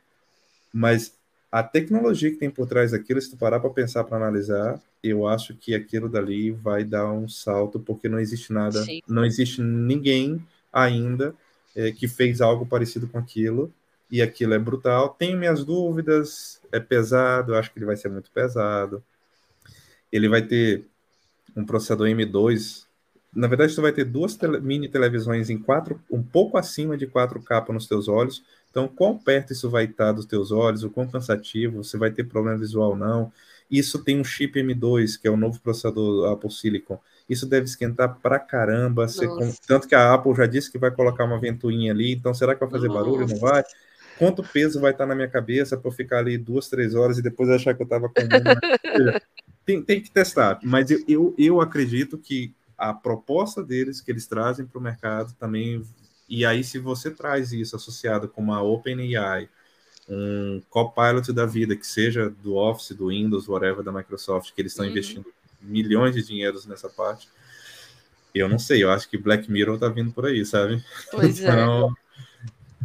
Mas 0.72 1.19
a 1.50 1.62
tecnologia 1.62 2.30
que 2.30 2.36
tem 2.36 2.50
por 2.50 2.66
trás 2.66 2.92
daquilo, 2.92 3.20
se 3.20 3.30
tu 3.30 3.36
parar 3.36 3.58
para 3.60 3.70
pensar, 3.70 4.04
para 4.04 4.16
analisar, 4.16 4.80
eu 5.02 5.26
acho 5.26 5.54
que 5.54 5.74
aquilo 5.74 6.08
dali 6.08 6.50
vai 6.50 6.84
dar 6.84 7.10
um 7.12 7.28
salto, 7.28 7.80
porque 7.80 8.08
não 8.08 8.20
existe 8.20 8.52
nada, 8.52 8.82
Sim. 8.84 9.00
não 9.08 9.24
existe 9.24 9.60
ninguém 9.60 10.44
ainda 10.72 11.34
é, 11.74 11.90
que 11.90 12.06
fez 12.06 12.40
algo 12.40 12.66
parecido 12.66 13.08
com 13.08 13.18
aquilo, 13.18 13.72
e 14.10 14.20
aquilo 14.20 14.54
é 14.54 14.58
brutal. 14.58 15.10
Tenho 15.10 15.38
minhas 15.38 15.64
dúvidas, 15.64 16.60
é 16.72 16.80
pesado, 16.80 17.52
eu 17.52 17.56
acho 17.56 17.72
que 17.72 17.78
ele 17.78 17.86
vai 17.86 17.96
ser 17.96 18.08
muito 18.08 18.30
pesado. 18.30 19.02
Ele 20.10 20.28
vai 20.28 20.42
ter 20.42 20.84
um 21.56 21.64
processador 21.64 22.08
M2. 22.08 22.86
Na 23.32 23.46
verdade, 23.46 23.74
tu 23.74 23.82
vai 23.82 23.92
ter 23.92 24.04
duas 24.04 24.34
tele, 24.34 24.60
mini 24.60 24.88
televisões 24.88 25.48
em 25.48 25.58
quatro, 25.58 26.00
um 26.10 26.22
pouco 26.22 26.58
acima 26.58 26.96
de 26.96 27.06
4K 27.06 27.68
nos 27.72 27.86
teus 27.86 28.08
olhos, 28.08 28.42
então, 28.70 28.86
quão 28.86 29.18
perto 29.18 29.52
isso 29.52 29.68
vai 29.68 29.84
estar 29.84 30.12
dos 30.12 30.24
teus 30.24 30.52
olhos, 30.52 30.84
o 30.84 30.90
quão 30.90 31.06
cansativo, 31.06 31.82
você 31.82 31.98
vai 31.98 32.10
ter 32.10 32.24
problema 32.24 32.56
visual 32.56 32.90
ou 32.90 32.96
não. 32.96 33.32
Isso 33.68 34.02
tem 34.02 34.18
um 34.18 34.24
chip 34.24 34.60
M2, 34.60 35.20
que 35.20 35.26
é 35.26 35.30
o 35.30 35.36
novo 35.36 35.60
processador 35.60 36.30
Apple 36.32 36.50
Silicon. 36.50 36.98
Isso 37.28 37.46
deve 37.46 37.66
esquentar 37.66 38.18
pra 38.20 38.38
caramba. 38.38 39.06
Com... 39.06 39.52
Tanto 39.66 39.86
que 39.86 39.94
a 39.94 40.14
Apple 40.14 40.34
já 40.34 40.46
disse 40.46 40.70
que 40.70 40.78
vai 40.78 40.90
colocar 40.90 41.24
uma 41.24 41.38
ventoinha 41.38 41.92
ali. 41.92 42.12
Então, 42.12 42.34
será 42.34 42.54
que 42.54 42.60
vai 42.60 42.70
fazer 42.70 42.88
Nossa. 42.88 43.00
barulho? 43.00 43.26
Não 43.28 43.36
vai? 43.36 43.62
Quanto 44.18 44.42
peso 44.42 44.80
vai 44.80 44.92
estar 44.92 45.06
na 45.06 45.14
minha 45.14 45.28
cabeça 45.28 45.76
para 45.76 45.88
eu 45.88 45.92
ficar 45.92 46.18
ali 46.18 46.36
duas, 46.36 46.68
três 46.68 46.94
horas 46.94 47.18
e 47.18 47.22
depois 47.22 47.48
achar 47.48 47.74
que 47.74 47.82
eu 47.82 47.84
estava 47.84 48.08
com 48.08 48.14
tem, 49.64 49.82
tem 49.82 50.00
que 50.00 50.10
testar. 50.10 50.58
Mas 50.62 50.90
eu, 50.90 50.98
eu, 51.08 51.34
eu 51.38 51.60
acredito 51.60 52.18
que 52.18 52.52
a 52.76 52.92
proposta 52.92 53.62
deles, 53.62 54.00
que 54.00 54.10
eles 54.10 54.26
trazem 54.26 54.66
para 54.66 54.78
o 54.78 54.82
mercado, 54.82 55.32
também 55.38 55.82
e 56.30 56.46
aí, 56.46 56.62
se 56.62 56.78
você 56.78 57.10
traz 57.10 57.52
isso 57.52 57.74
associado 57.74 58.28
com 58.28 58.40
uma 58.40 58.62
OpenAI, 58.62 59.48
um 60.08 60.62
Copilot 60.70 61.32
da 61.32 61.44
vida, 61.44 61.74
que 61.74 61.86
seja 61.86 62.30
do 62.30 62.54
Office, 62.54 62.92
do 62.96 63.08
Windows, 63.08 63.48
whatever, 63.48 63.82
da 63.82 63.90
Microsoft, 63.90 64.52
que 64.54 64.62
eles 64.62 64.70
estão 64.70 64.84
uhum. 64.84 64.92
investindo 64.92 65.26
milhões 65.60 66.14
de 66.14 66.22
dinheiros 66.22 66.66
nessa 66.66 66.88
parte, 66.88 67.28
eu 68.32 68.48
não 68.48 68.58
sei, 68.58 68.82
eu 68.82 68.90
acho 68.90 69.08
que 69.08 69.18
Black 69.18 69.50
Mirror 69.50 69.78
tá 69.78 69.88
vindo 69.88 70.12
por 70.12 70.26
aí, 70.26 70.46
sabe? 70.46 70.82
Pois 71.10 71.40
é. 71.40 71.42
então, 71.42 71.88
é. 71.88 71.99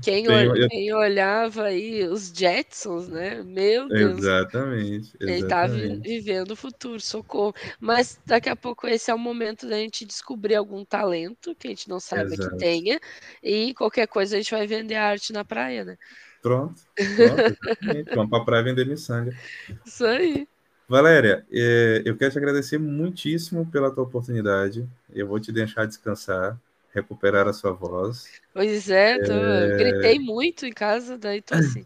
Quem, 0.06 0.28
ol 0.30 0.70
quem, 0.70 0.94
olhava 0.94 1.64
aí 1.64 2.04
os 2.04 2.32
Jetsons, 2.32 3.10
né? 3.10 3.42
Meu 3.42 3.88
Deus. 3.88 4.20
Exatamente. 4.20 5.14
exatamente. 5.20 5.20
Ele 5.20 5.48
tá 5.48 5.66
vivendo 5.68 6.52
o 6.52 6.56
futuro, 6.56 7.02
socorro. 7.02 7.56
Mas 7.80 8.20
daqui 8.24 8.48
a 8.48 8.56
pouco 8.56 8.88
esse 8.88 9.10
é 9.10 9.16
o 9.16 9.18
momento 9.18 9.68
da 9.68 9.78
gente 9.78 10.06
descobrir 10.06 10.54
algum 10.54 10.86
talento 10.86 11.56
que 11.56 11.68
a 11.68 11.70
gente 11.72 11.90
não 11.90 12.00
sabe 12.00 12.36
Exato. 12.36 12.52
que 12.52 12.58
tenha. 12.58 13.00
E 13.42 13.74
qualquer 13.74 14.08
coisa 14.08 14.36
a 14.36 14.40
gente 14.40 14.52
vai 14.52 14.68
vender 14.68 14.94
arte 14.94 15.34
na 15.34 15.44
praia, 15.44 15.84
né? 15.84 15.98
Pronto. 16.40 16.80
Pronto 16.96 18.06
Vamos 18.14 18.30
pra 18.30 18.46
praia 18.46 18.64
vender 18.64 18.86
miçanga. 18.86 19.36
Isso 19.84 20.06
aí. 20.06 20.48
Valéria, 20.88 21.44
é, 21.52 22.04
eu 22.06 22.16
quero 22.16 22.32
te 22.32 22.38
agradecer 22.38 22.78
muitíssimo 22.78 23.66
pela 23.72 23.92
tua 23.92 24.04
oportunidade. 24.04 24.88
Eu 25.12 25.26
vou 25.28 25.40
te 25.40 25.52
deixar 25.52 25.88
descansar 25.88 26.60
recuperar 26.96 27.48
a 27.48 27.54
sua 27.54 27.74
voz. 27.74 28.26
Pois 28.54 28.90
é, 28.90 29.20
tô... 29.20 29.34
é... 29.34 29.78
gritei 29.78 30.18
muito 30.18 30.66
em 30.66 30.72
casa, 30.72 31.18
daí 31.18 31.42
tô 31.42 31.54
assim. 31.54 31.84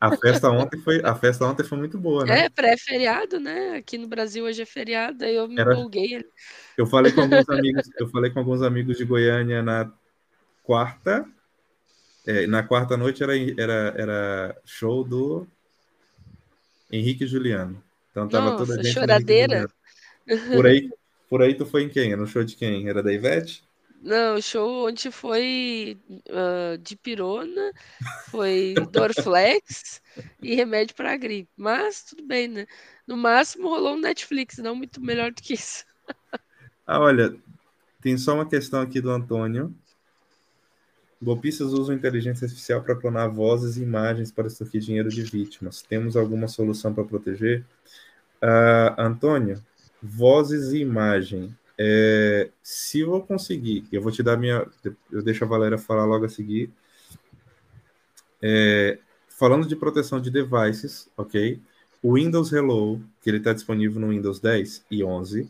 A 0.00 0.16
festa 0.16 0.50
ontem 0.50 0.78
foi, 0.80 1.00
a 1.04 1.14
festa 1.14 1.46
ontem 1.46 1.62
foi 1.62 1.78
muito 1.78 1.96
boa, 1.96 2.24
né? 2.24 2.46
É, 2.46 2.48
pré-feriado, 2.48 3.38
né? 3.38 3.76
Aqui 3.76 3.96
no 3.96 4.08
Brasil 4.08 4.44
hoje 4.44 4.60
é 4.60 4.66
feriado, 4.66 5.24
aí 5.24 5.36
eu 5.36 5.46
me 5.48 5.60
Era... 5.60 5.72
empolguei. 5.72 6.26
Eu 6.76 6.86
falei 6.86 7.12
com 7.12 7.22
alguns 7.22 7.48
amigos, 7.48 7.88
eu 7.98 8.08
falei 8.08 8.30
com 8.30 8.40
alguns 8.40 8.62
amigos 8.62 8.98
de 8.98 9.04
Goiânia 9.04 9.62
na 9.62 9.90
quarta, 10.64 11.24
É, 12.26 12.46
na 12.46 12.62
quarta 12.62 12.94
noite 12.96 13.22
era, 13.22 13.32
era, 13.36 13.94
era 13.96 14.60
show 14.64 15.02
do 15.02 15.46
Henrique 16.92 17.26
Juliano. 17.26 17.82
Então 18.10 18.28
tava 18.28 18.50
Nossa, 18.50 18.66
toda 18.66 18.80
a 18.80 18.82
gente 18.82 18.92
choradeira. 18.92 19.68
Por 20.52 20.66
aí, 20.66 20.90
por 21.30 21.40
aí 21.42 21.54
tu 21.54 21.64
foi 21.64 21.84
em 21.84 21.88
quem? 21.88 22.14
No 22.16 22.26
show 22.26 22.44
de 22.44 22.54
quem? 22.54 22.88
Era 22.88 23.02
da 23.02 23.12
Ivete? 23.12 23.62
Não, 24.00 24.36
o 24.36 24.42
show 24.42 24.86
onde 24.86 25.10
foi 25.10 25.98
uh, 26.10 26.78
de 26.78 26.96
pirona, 26.96 27.72
foi 28.30 28.74
Dorflex 28.92 30.00
e 30.40 30.54
remédio 30.54 30.94
para 30.94 31.16
gripe. 31.16 31.50
Mas 31.56 32.04
tudo 32.04 32.24
bem, 32.24 32.48
né? 32.48 32.66
No 33.06 33.16
máximo 33.16 33.68
rolou 33.68 33.94
um 33.94 34.00
Netflix, 34.00 34.58
não 34.58 34.74
muito 34.74 35.00
melhor 35.00 35.32
do 35.32 35.42
que 35.42 35.54
isso. 35.54 35.84
ah, 36.86 37.00
olha, 37.00 37.36
tem 38.00 38.16
só 38.16 38.34
uma 38.34 38.48
questão 38.48 38.80
aqui 38.80 39.00
do 39.00 39.10
Antônio. 39.10 39.74
Golpistas 41.20 41.72
usam 41.72 41.96
inteligência 41.96 42.44
artificial 42.44 42.80
para 42.82 42.94
clonar 42.94 43.28
vozes 43.28 43.76
e 43.76 43.82
imagens 43.82 44.30
para 44.30 44.46
extorquir 44.46 44.80
dinheiro 44.80 45.08
de 45.08 45.22
vítimas. 45.24 45.82
Temos 45.82 46.16
alguma 46.16 46.46
solução 46.46 46.94
para 46.94 47.04
proteger? 47.04 47.64
Uh, 48.40 48.94
Antônio, 48.96 49.60
vozes 50.00 50.72
e 50.72 50.78
imagem. 50.78 51.57
É, 51.78 52.50
se 52.60 53.00
eu 53.00 53.20
conseguir, 53.22 53.86
eu 53.92 54.02
vou 54.02 54.10
te 54.10 54.22
dar 54.22 54.36
minha. 54.36 54.66
Eu 55.12 55.22
deixo 55.22 55.44
a 55.44 55.46
Valéria 55.46 55.78
falar 55.78 56.04
logo 56.04 56.24
a 56.24 56.28
seguir. 56.28 56.70
É, 58.42 58.98
falando 59.28 59.66
de 59.66 59.76
proteção 59.76 60.20
de 60.20 60.30
devices, 60.30 61.08
ok? 61.16 61.60
O 62.02 62.14
Windows 62.14 62.52
Hello, 62.52 63.00
que 63.22 63.30
ele 63.30 63.38
está 63.38 63.52
disponível 63.52 64.00
no 64.00 64.08
Windows 64.08 64.40
10 64.40 64.84
e 64.90 65.04
11, 65.04 65.42
uh, 65.42 65.48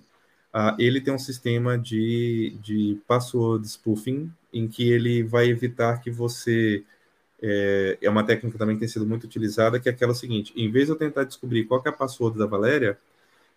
ele 0.78 1.00
tem 1.00 1.12
um 1.12 1.18
sistema 1.18 1.78
de, 1.78 2.56
de 2.62 3.00
password 3.06 3.66
spoofing, 3.66 4.30
em 4.52 4.68
que 4.68 4.90
ele 4.90 5.22
vai 5.22 5.48
evitar 5.48 6.00
que 6.00 6.10
você. 6.10 6.84
É, 7.40 7.98
é 8.02 8.10
uma 8.10 8.24
técnica 8.24 8.58
também 8.58 8.74
que 8.76 8.80
tem 8.80 8.88
sido 8.88 9.06
muito 9.06 9.24
utilizada, 9.24 9.78
que 9.80 9.88
é 9.88 9.92
aquela 9.92 10.14
seguinte: 10.14 10.52
em 10.56 10.70
vez 10.70 10.86
de 10.86 10.92
eu 10.92 10.96
tentar 10.96 11.24
descobrir 11.24 11.64
qual 11.64 11.82
é 11.86 11.88
a 11.88 11.92
password 11.92 12.38
da 12.38 12.46
Valéria, 12.46 12.98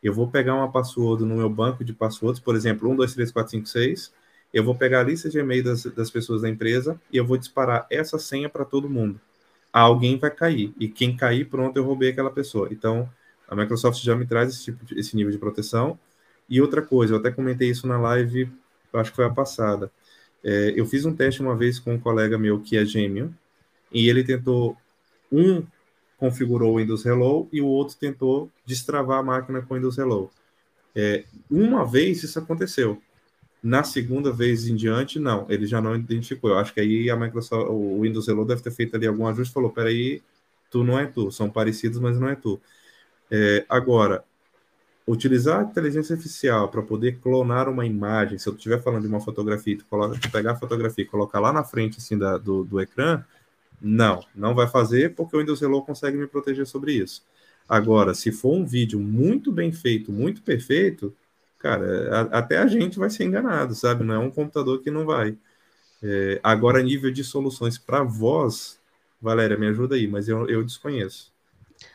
eu 0.01 0.13
vou 0.13 0.27
pegar 0.27 0.55
uma 0.55 0.71
password 0.71 1.23
no 1.23 1.35
meu 1.35 1.49
banco 1.49 1.83
de 1.83 1.93
passwords, 1.93 2.39
por 2.39 2.55
exemplo, 2.55 2.89
1, 2.89 2.95
2, 2.95 3.13
3, 3.13 3.31
4, 3.31 3.51
5, 3.51 3.67
6. 3.67 4.13
Eu 4.53 4.63
vou 4.63 4.75
pegar 4.75 5.01
a 5.01 5.03
lista 5.03 5.29
de 5.29 5.39
e-mail 5.39 5.63
das, 5.63 5.83
das 5.83 6.09
pessoas 6.09 6.41
da 6.41 6.49
empresa 6.49 6.99
e 7.11 7.17
eu 7.17 7.25
vou 7.25 7.37
disparar 7.37 7.85
essa 7.89 8.17
senha 8.17 8.49
para 8.49 8.65
todo 8.65 8.89
mundo. 8.89 9.19
Alguém 9.71 10.17
vai 10.17 10.31
cair. 10.31 10.73
E 10.79 10.87
quem 10.87 11.15
cair, 11.15 11.45
pronto, 11.45 11.77
eu 11.77 11.83
roubei 11.83 12.09
aquela 12.09 12.31
pessoa. 12.31 12.67
Então, 12.71 13.09
a 13.47 13.55
Microsoft 13.55 14.01
já 14.03 14.15
me 14.15 14.25
traz 14.25 14.49
esse, 14.53 14.65
tipo 14.65 14.85
esse 14.93 15.15
nível 15.15 15.31
de 15.31 15.37
proteção. 15.37 15.97
E 16.49 16.59
outra 16.59 16.81
coisa, 16.81 17.13
eu 17.13 17.19
até 17.19 17.31
comentei 17.31 17.69
isso 17.69 17.87
na 17.87 17.97
live, 17.97 18.51
acho 18.93 19.11
que 19.11 19.15
foi 19.15 19.25
a 19.25 19.29
passada. 19.29 19.91
É, 20.43 20.73
eu 20.75 20.85
fiz 20.85 21.05
um 21.05 21.15
teste 21.15 21.41
uma 21.41 21.55
vez 21.55 21.79
com 21.79 21.93
um 21.93 21.99
colega 21.99 22.37
meu 22.37 22.59
que 22.59 22.75
é 22.75 22.83
gêmeo, 22.83 23.33
e 23.91 24.09
ele 24.09 24.23
tentou 24.23 24.75
um 25.31 25.63
configurou 26.21 26.75
o 26.75 26.77
Windows 26.77 27.03
Hello 27.03 27.49
e 27.51 27.59
o 27.59 27.65
outro 27.65 27.97
tentou 27.97 28.47
destravar 28.63 29.17
a 29.17 29.23
máquina 29.23 29.59
com 29.59 29.73
o 29.73 29.77
Windows 29.77 29.97
Hello. 29.97 30.29
É, 30.95 31.23
uma 31.49 31.83
vez 31.83 32.21
isso 32.21 32.37
aconteceu. 32.37 33.01
Na 33.63 33.83
segunda 33.83 34.31
vez 34.31 34.67
em 34.67 34.75
diante, 34.75 35.17
não, 35.17 35.47
ele 35.49 35.65
já 35.65 35.81
não 35.81 35.95
identificou. 35.95 36.51
Eu 36.51 36.59
acho 36.59 36.75
que 36.75 36.79
aí 36.79 37.09
a 37.09 37.15
Microsoft, 37.15 37.67
o 37.71 38.01
Windows 38.01 38.27
Hello 38.27 38.45
deve 38.45 38.61
ter 38.61 38.69
feito 38.69 38.95
ali 38.95 39.07
algum 39.07 39.25
ajuste 39.25 39.51
falou: 39.51 39.71
peraí, 39.71 40.21
tu 40.69 40.83
não 40.83 40.99
é 40.99 41.07
tu, 41.07 41.31
são 41.31 41.49
parecidos, 41.49 41.97
mas 41.97 42.19
não 42.19 42.29
é 42.29 42.35
tu. 42.35 42.61
É, 43.31 43.65
agora, 43.67 44.23
utilizar 45.07 45.61
a 45.61 45.63
inteligência 45.63 46.13
artificial 46.13 46.69
para 46.69 46.83
poder 46.83 47.17
clonar 47.17 47.67
uma 47.67 47.83
imagem, 47.83 48.37
se 48.37 48.47
eu 48.47 48.53
estiver 48.53 48.79
falando 48.79 49.01
de 49.01 49.07
uma 49.07 49.21
fotografia, 49.21 49.75
tu, 49.75 49.85
coloca, 49.89 50.19
tu 50.19 50.29
pegar 50.29 50.51
a 50.51 50.55
fotografia 50.55 51.03
e 51.03 51.07
colocar 51.07 51.39
lá 51.39 51.51
na 51.51 51.63
frente 51.63 51.97
assim, 51.97 52.15
da, 52.15 52.37
do, 52.37 52.63
do 52.63 52.79
ecrã, 52.79 53.23
não, 53.81 54.23
não 54.35 54.55
vai 54.55 54.67
fazer 54.67 55.15
porque 55.15 55.35
o 55.35 55.39
Windows 55.39 55.61
Hello 55.61 55.83
consegue 55.83 56.17
me 56.17 56.27
proteger 56.27 56.67
sobre 56.67 56.93
isso. 56.93 57.25
Agora, 57.67 58.13
se 58.13 58.31
for 58.31 58.53
um 58.53 58.65
vídeo 58.65 58.99
muito 58.99 59.51
bem 59.51 59.71
feito, 59.71 60.11
muito 60.11 60.41
perfeito, 60.43 61.15
cara, 61.57 62.29
a, 62.31 62.39
até 62.39 62.57
a 62.57 62.67
gente 62.67 62.99
vai 62.99 63.09
ser 63.09 63.25
enganado, 63.25 63.73
sabe? 63.75 64.03
Não 64.03 64.15
é 64.15 64.19
um 64.19 64.31
computador 64.31 64.81
que 64.81 64.91
não 64.91 65.05
vai. 65.05 65.37
É, 66.03 66.39
agora, 66.43 66.83
nível 66.83 67.11
de 67.11 67.23
soluções 67.23 67.77
para 67.77 68.03
voz, 68.03 68.79
Valéria, 69.21 69.57
me 69.57 69.67
ajuda 69.67 69.95
aí, 69.95 70.07
mas 70.07 70.27
eu, 70.27 70.49
eu 70.49 70.63
desconheço 70.63 71.30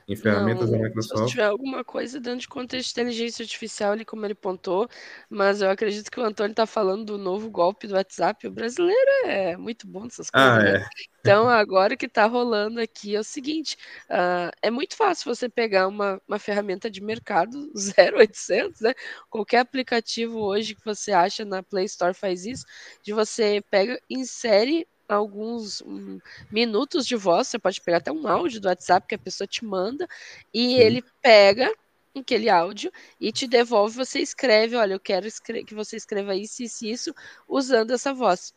em 0.08 0.14
ferramentas 0.14 0.70
não, 0.70 0.78
da 0.78 0.84
Microsoft. 0.84 1.24
Se 1.24 1.30
tiver 1.30 1.44
alguma 1.44 1.82
coisa 1.82 2.20
dentro 2.20 2.40
de 2.40 2.48
contexto 2.48 2.94
de 2.94 3.00
inteligência 3.00 3.42
artificial, 3.42 3.92
ali 3.92 4.04
como 4.04 4.24
ele 4.24 4.34
pontou, 4.34 4.88
mas 5.28 5.60
eu 5.60 5.68
acredito 5.68 6.10
que 6.10 6.20
o 6.20 6.22
Antônio 6.22 6.52
está 6.52 6.64
falando 6.64 7.04
do 7.04 7.18
novo 7.18 7.50
golpe 7.50 7.88
do 7.88 7.94
WhatsApp. 7.94 8.46
O 8.46 8.50
brasileiro 8.52 9.10
é 9.24 9.56
muito 9.56 9.86
bom 9.86 10.04
nessas 10.04 10.30
coisas. 10.30 10.50
Ah, 10.50 10.62
né? 10.62 10.76
é. 10.78 10.86
Então, 11.20 11.48
agora 11.48 11.94
o 11.94 11.96
que 11.96 12.06
está 12.06 12.24
rolando 12.26 12.80
aqui 12.80 13.16
é 13.16 13.18
o 13.18 13.24
seguinte: 13.24 13.76
uh, 14.08 14.50
é 14.62 14.70
muito 14.70 14.96
fácil 14.96 15.34
você 15.34 15.48
pegar 15.48 15.88
uma, 15.88 16.22
uma 16.28 16.38
ferramenta 16.38 16.88
de 16.88 17.02
mercado 17.02 17.72
0800, 17.74 18.80
né? 18.80 18.94
Qualquer 19.28 19.58
aplicativo 19.58 20.38
hoje 20.38 20.76
que 20.76 20.84
você 20.84 21.10
acha 21.10 21.44
na 21.44 21.64
Play 21.64 21.86
Store 21.86 22.14
faz 22.14 22.46
isso, 22.46 22.64
de 23.02 23.12
você 23.12 23.60
pega, 23.70 24.00
insere 24.08 24.86
alguns 25.08 25.82
um, 25.82 26.18
minutos 26.50 27.06
de 27.06 27.16
voz, 27.16 27.48
você 27.48 27.58
pode 27.58 27.80
pegar 27.80 27.98
até 27.98 28.12
um 28.12 28.26
áudio 28.26 28.60
do 28.60 28.68
WhatsApp 28.68 29.06
que 29.06 29.14
a 29.14 29.18
pessoa 29.18 29.46
te 29.46 29.64
manda, 29.64 30.06
e 30.52 30.70
Sim. 30.70 30.74
ele 30.74 31.04
pega 31.22 31.72
aquele 32.18 32.48
áudio 32.48 32.90
e 33.20 33.30
te 33.30 33.46
devolve, 33.46 33.96
você 33.96 34.20
escreve, 34.20 34.76
olha, 34.76 34.94
eu 34.94 35.00
quero 35.00 35.28
que 35.66 35.74
você 35.74 35.96
escreva 35.96 36.34
isso, 36.34 36.62
isso, 36.62 36.86
isso, 36.86 37.14
usando 37.46 37.92
essa 37.92 38.12
voz. 38.14 38.54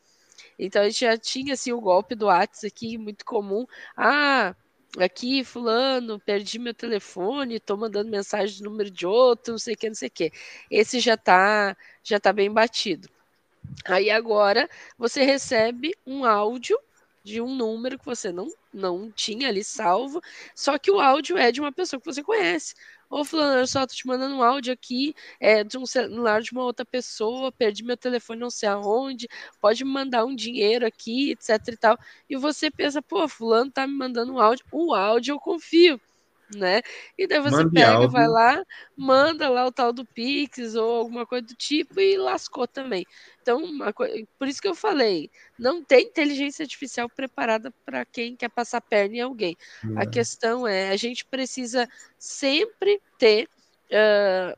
Então 0.58 0.82
a 0.82 0.86
gente 0.86 1.02
já 1.02 1.18
tinha 1.18 1.54
assim 1.54 1.72
o 1.72 1.82
golpe 1.82 2.16
do 2.16 2.28
WhatsApp 2.28 2.68
aqui, 2.68 2.98
muito 2.98 3.26
comum. 3.26 3.66
Ah, 3.96 4.56
aqui, 4.98 5.44
fulano, 5.44 6.20
perdi 6.20 6.58
meu 6.58 6.74
telefone, 6.74 7.60
tô 7.60 7.78
mandando 7.78 8.10
mensagem 8.10 8.58
de 8.58 8.64
número 8.64 8.90
de 8.90 9.06
outro, 9.06 9.54
não 9.54 9.60
sei 9.60 9.74
o 9.76 9.78
que, 9.78 9.88
não 9.88 9.96
sei 9.96 10.08
o 10.08 10.12
que. 10.12 10.32
Esse 10.72 11.00
já 11.00 11.18
tá, 11.18 11.76
já 12.04 12.20
tá 12.20 12.32
bem 12.34 12.52
batido. 12.52 13.10
Aí 13.86 14.10
agora 14.10 14.70
você 14.98 15.24
recebe 15.24 15.96
um 16.06 16.26
áudio 16.26 16.78
de 17.24 17.42
um 17.42 17.54
número 17.54 18.00
que 18.00 18.06
você 18.06 18.32
não, 18.32 18.48
não 18.74 19.12
tinha 19.12 19.50
ali 19.50 19.64
salvo, 19.64 20.22
só 20.56 20.78
que 20.78 20.90
o 20.90 21.00
áudio 21.00 21.38
é 21.38 21.52
de 21.52 21.60
uma 21.62 21.72
pessoa 21.72 22.00
que 22.00 22.06
você 22.06 22.24
conhece. 22.24 22.74
Ô, 23.10 23.24
fulano, 23.26 23.60
eu 23.60 23.68
só 23.68 23.86
tô 23.86 23.94
te 23.94 24.08
mandando 24.08 24.36
um 24.36 24.44
áudio 24.44 24.74
aqui 24.74 25.16
é, 25.40 25.64
de 25.64 25.78
um 25.78 25.86
celular 25.86 26.42
de 26.42 26.52
uma 26.52 26.64
outra 26.64 26.86
pessoa, 26.86 27.52
perdi 27.52 27.84
meu 27.84 27.98
telefone 27.98 28.40
não 28.40 28.50
sei 28.50 28.70
aonde, 28.70 29.28
pode 29.60 29.84
me 29.84 29.92
mandar 29.92 30.26
um 30.26 30.36
dinheiro 30.36 30.86
aqui, 30.86 31.32
etc 31.32 31.68
e 31.70 31.78
tal. 31.78 31.98
E 32.30 32.38
você 32.38 32.70
pensa, 32.72 33.02
pô, 33.02 33.28
fulano 33.28 33.72
tá 33.72 33.86
me 33.88 33.94
mandando 33.94 34.34
um 34.34 34.40
áudio. 34.40 34.66
O 34.72 34.94
áudio 34.94 35.34
eu 35.34 35.40
confio 35.40 36.00
né? 36.56 36.82
E 37.18 37.28
daí 37.28 37.40
você 37.40 37.64
Mande 37.64 37.74
pega, 37.74 38.08
vai 38.08 38.28
lá, 38.28 38.64
manda 38.96 39.50
lá 39.50 39.68
o 39.68 39.72
tal 39.72 39.94
do 39.94 40.06
Pix 40.06 40.76
ou 40.76 40.98
alguma 40.98 41.26
coisa 41.26 41.46
do 41.46 41.54
tipo 41.56 42.00
e 42.00 42.18
lascou 42.18 42.68
também. 42.68 43.06
Então, 43.50 43.64
por 44.38 44.48
isso 44.48 44.62
que 44.62 44.68
eu 44.68 44.76
falei, 44.76 45.32
não 45.58 45.84
tem 45.84 46.06
inteligência 46.06 46.62
artificial 46.62 47.10
preparada 47.10 47.74
para 47.84 48.06
quem 48.06 48.36
quer 48.36 48.50
passar 48.50 48.80
perna 48.80 49.16
em 49.16 49.22
alguém. 49.22 49.58
A 49.98 50.06
questão 50.06 50.68
é, 50.68 50.90
a 50.90 50.96
gente 50.96 51.26
precisa 51.26 51.90
sempre 52.20 53.02
ter 53.18 53.50
uh, 53.90 54.56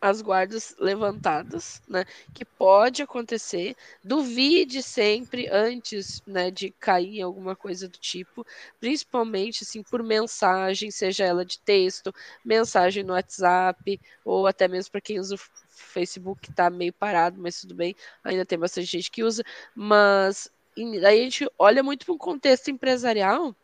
as 0.00 0.20
guardas 0.22 0.74
levantadas, 0.78 1.82
né? 1.88 2.04
Que 2.32 2.44
pode 2.44 3.02
acontecer. 3.02 3.76
Duvide 4.02 4.82
sempre 4.82 5.48
antes, 5.48 6.22
né, 6.26 6.50
de 6.50 6.70
cair 6.70 7.18
em 7.18 7.22
alguma 7.22 7.56
coisa 7.56 7.88
do 7.88 7.98
tipo, 7.98 8.46
principalmente 8.80 9.64
assim 9.64 9.82
por 9.82 10.02
mensagem, 10.02 10.90
seja 10.90 11.24
ela 11.24 11.44
de 11.44 11.58
texto, 11.60 12.14
mensagem 12.44 13.02
no 13.02 13.12
WhatsApp 13.12 14.00
ou 14.24 14.46
até 14.46 14.68
mesmo 14.68 14.92
para 14.92 15.00
quem 15.00 15.18
usa 15.18 15.34
o 15.34 15.38
Facebook 15.68 16.50
está 16.50 16.70
meio 16.70 16.92
parado, 16.92 17.40
mas 17.40 17.60
tudo 17.60 17.74
bem, 17.74 17.94
ainda 18.22 18.44
tem 18.44 18.58
bastante 18.58 18.86
gente 18.86 19.10
que 19.10 19.22
usa, 19.22 19.42
mas 19.74 20.50
aí 20.76 21.20
a 21.20 21.24
gente 21.24 21.48
olha 21.58 21.82
muito 21.82 22.04
para 22.06 22.14
um 22.14 22.18
contexto 22.18 22.70
empresarial 22.70 23.54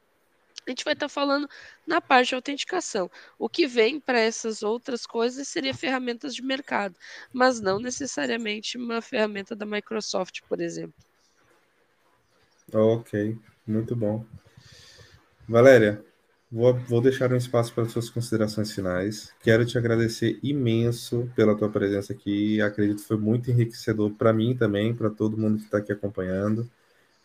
a 0.67 0.71
gente 0.71 0.85
vai 0.85 0.95
estar 0.95 1.07
tá 1.07 1.09
falando 1.09 1.49
na 1.87 2.01
parte 2.01 2.29
de 2.29 2.35
autenticação. 2.35 3.11
O 3.39 3.49
que 3.49 3.67
vem 3.67 4.01
para 4.01 4.19
essas 4.19 4.63
outras 4.63 5.07
coisas 5.07 5.49
seria 5.49 5.75
ferramentas 5.75 6.35
de 6.35 6.43
mercado, 6.43 6.95
mas 7.33 7.61
não 7.61 7.79
necessariamente 7.79 8.77
uma 8.77 9.01
ferramenta 9.01 9.55
da 9.55 9.67
Microsoft, 9.67 10.41
por 10.49 10.61
exemplo. 10.61 10.95
Ok, 12.73 13.39
muito 13.67 13.95
bom. 13.95 14.25
Valéria, 15.47 16.03
vou, 16.51 16.75
vou 16.75 17.01
deixar 17.01 17.33
um 17.33 17.37
espaço 17.37 17.75
para 17.75 17.85
suas 17.89 18.09
considerações 18.09 18.73
finais. 18.73 19.35
Quero 19.43 19.67
te 19.67 19.77
agradecer 19.77 20.39
imenso 20.43 21.31
pela 21.37 21.57
tua 21.57 21.69
presença 21.69 22.13
aqui. 22.13 22.61
Acredito 22.63 23.03
que 23.03 23.09
foi 23.09 23.19
muito 23.19 23.51
enriquecedor 23.51 24.11
para 24.13 24.33
mim 24.33 24.57
também, 24.57 24.95
para 24.95 25.11
todo 25.11 25.37
mundo 25.37 25.59
que 25.59 25.65
está 25.65 25.79
aqui 25.79 25.93
acompanhando. 25.93 26.69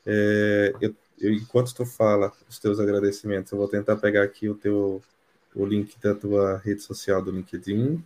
É, 0.06 0.74
eu 0.82 0.94
eu, 1.20 1.34
enquanto 1.34 1.74
tu 1.74 1.86
fala 1.86 2.32
os 2.48 2.60
teus 2.60 2.80
agradecimentos, 2.80 3.52
eu 3.52 3.58
vou 3.58 3.68
tentar 3.68 3.96
pegar 3.98 4.24
aqui 4.24 4.50
o 4.50 4.56
teu 4.56 5.02
o 5.56 5.66
link 5.66 6.00
da 6.00 6.14
tua 6.14 6.58
rede 6.58 6.82
social 6.82 7.22
do 7.22 7.32
LinkedIn. 7.32 8.04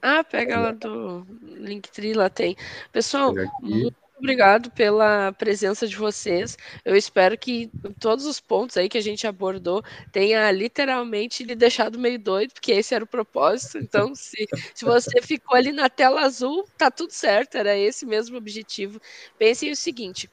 Ah, 0.00 0.22
pega 0.22 0.60
lá 0.60 0.72
do 0.72 1.26
Linktree, 1.42 2.14
lá 2.14 2.30
tem. 2.30 2.56
Pessoal, 2.92 3.34
muito 3.60 3.96
obrigado 4.16 4.70
pela 4.70 5.32
presença 5.32 5.86
de 5.88 5.96
vocês. 5.96 6.56
Eu 6.84 6.94
espero 6.94 7.36
que 7.36 7.68
todos 7.98 8.24
os 8.24 8.38
pontos 8.38 8.76
aí 8.76 8.88
que 8.88 8.98
a 8.98 9.02
gente 9.02 9.26
abordou 9.26 9.82
tenha 10.12 10.50
literalmente 10.52 11.42
lhe 11.42 11.54
deixado 11.54 11.98
meio 11.98 12.18
doido, 12.18 12.52
porque 12.52 12.72
esse 12.72 12.94
era 12.94 13.02
o 13.02 13.08
propósito. 13.08 13.78
Então, 13.78 14.14
se, 14.14 14.46
se 14.72 14.84
você 14.84 15.20
ficou 15.20 15.56
ali 15.56 15.72
na 15.72 15.88
tela 15.88 16.22
azul, 16.22 16.64
tá 16.76 16.90
tudo 16.90 17.10
certo, 17.10 17.56
era 17.56 17.76
esse 17.76 18.06
mesmo 18.06 18.36
objetivo. 18.36 19.00
Pensem 19.36 19.72
o 19.72 19.76
seguinte: 19.76 20.30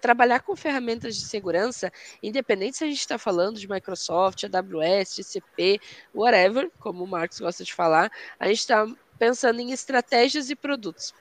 Trabalhar 0.00 0.40
com 0.40 0.54
ferramentas 0.54 1.16
de 1.16 1.24
segurança, 1.24 1.92
independente 2.22 2.76
se 2.76 2.84
a 2.84 2.86
gente 2.86 3.00
está 3.00 3.18
falando 3.18 3.58
de 3.58 3.68
Microsoft, 3.68 4.44
AWS, 4.44 5.16
GCP, 5.16 5.80
whatever, 6.14 6.70
como 6.78 7.04
o 7.04 7.06
Marcos 7.06 7.40
gosta 7.40 7.64
de 7.64 7.74
falar, 7.74 8.10
a 8.38 8.46
gente 8.46 8.60
está 8.60 8.86
pensando 9.18 9.60
em 9.60 9.72
estratégias 9.72 10.50
e 10.50 10.56
produtos. 10.56 11.12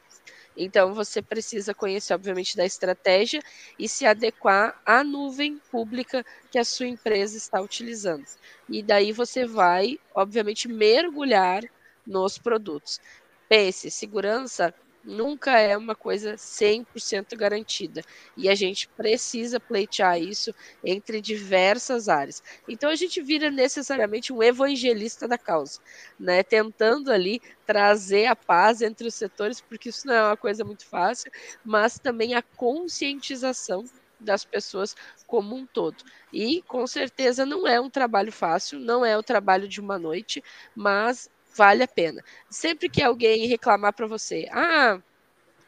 Então, 0.57 0.93
você 0.93 1.21
precisa 1.21 1.73
conhecer, 1.73 2.13
obviamente, 2.13 2.55
da 2.55 2.65
estratégia 2.65 3.41
e 3.77 3.89
se 3.89 4.05
adequar 4.05 4.81
à 4.85 5.03
nuvem 5.03 5.59
pública 5.69 6.25
que 6.49 6.57
a 6.57 6.63
sua 6.63 6.87
empresa 6.87 7.35
está 7.35 7.59
utilizando. 7.59 8.25
E 8.69 8.81
daí 8.81 9.11
você 9.11 9.45
vai, 9.45 9.99
obviamente, 10.13 10.69
mergulhar 10.69 11.61
nos 12.07 12.37
produtos. 12.37 13.01
Pense, 13.49 13.91
segurança 13.91 14.73
nunca 15.05 15.59
é 15.59 15.77
uma 15.77 15.95
coisa 15.95 16.35
100% 16.37 17.35
garantida. 17.35 18.01
E 18.35 18.49
a 18.49 18.55
gente 18.55 18.89
precisa 18.89 19.59
pleitear 19.59 20.19
isso 20.21 20.51
entre 20.83 21.21
diversas 21.21 22.09
áreas. 22.09 22.41
Então 22.67 22.89
a 22.89 22.95
gente 22.95 23.21
vira 23.21 23.51
necessariamente 23.51 24.33
um 24.33 24.43
evangelista 24.43 25.27
da 25.27 25.37
causa, 25.37 25.79
né? 26.19 26.43
Tentando 26.43 27.11
ali 27.11 27.39
trazer 27.65 28.25
a 28.27 28.35
paz 28.35 28.81
entre 28.81 29.07
os 29.07 29.15
setores, 29.15 29.61
porque 29.61 29.89
isso 29.89 30.07
não 30.07 30.13
é 30.13 30.23
uma 30.23 30.37
coisa 30.37 30.63
muito 30.65 30.87
fácil, 30.87 31.31
mas 31.63 31.99
também 31.99 32.33
a 32.35 32.43
conscientização 32.55 33.89
das 34.19 34.45
pessoas 34.45 34.95
como 35.27 35.55
um 35.55 35.67
todo. 35.67 36.03
E 36.31 36.61
com 36.63 36.85
certeza 36.87 37.45
não 37.45 37.67
é 37.67 37.79
um 37.79 37.89
trabalho 37.89 38.31
fácil, 38.31 38.79
não 38.79 39.05
é 39.05 39.17
o 39.17 39.23
trabalho 39.23 39.67
de 39.67 39.79
uma 39.81 39.99
noite, 39.99 40.41
mas 40.73 41.29
vale 41.55 41.83
a 41.83 41.87
pena. 41.87 42.21
Sempre 42.49 42.89
que 42.89 43.01
alguém 43.01 43.47
reclamar 43.47 43.93
para 43.93 44.07
você, 44.07 44.47
ah, 44.51 44.99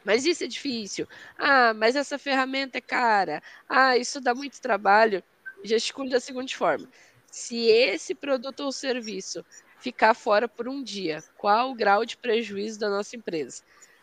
mas 0.04 0.24
isso 0.24 0.44
é 0.44 0.46
difícil, 0.46 1.06
ah, 1.38 1.74
mas 1.74 1.96
essa 1.96 2.18
ferramenta 2.18 2.78
é 2.78 2.80
cara, 2.80 3.42
ah, 3.68 3.96
isso 3.96 4.20
dá 4.20 4.34
muito 4.34 4.60
trabalho, 4.60 5.22
gesticule 5.62 6.10
da 6.10 6.20
seguinte 6.20 6.56
forma: 6.56 6.88
se 7.30 7.66
esse 7.66 8.14
produto 8.14 8.60
ou 8.60 8.72
serviço 8.72 9.44
ficar 9.78 10.14
fora 10.14 10.48
por 10.48 10.68
um 10.68 10.82
dia, 10.82 11.24
qual 11.36 11.70
o 11.70 11.74
grau 11.74 12.04
de 12.04 12.16
prejuízo 12.16 12.78
da 12.78 12.88
nossa 12.90 13.16
empresa? 13.16 13.62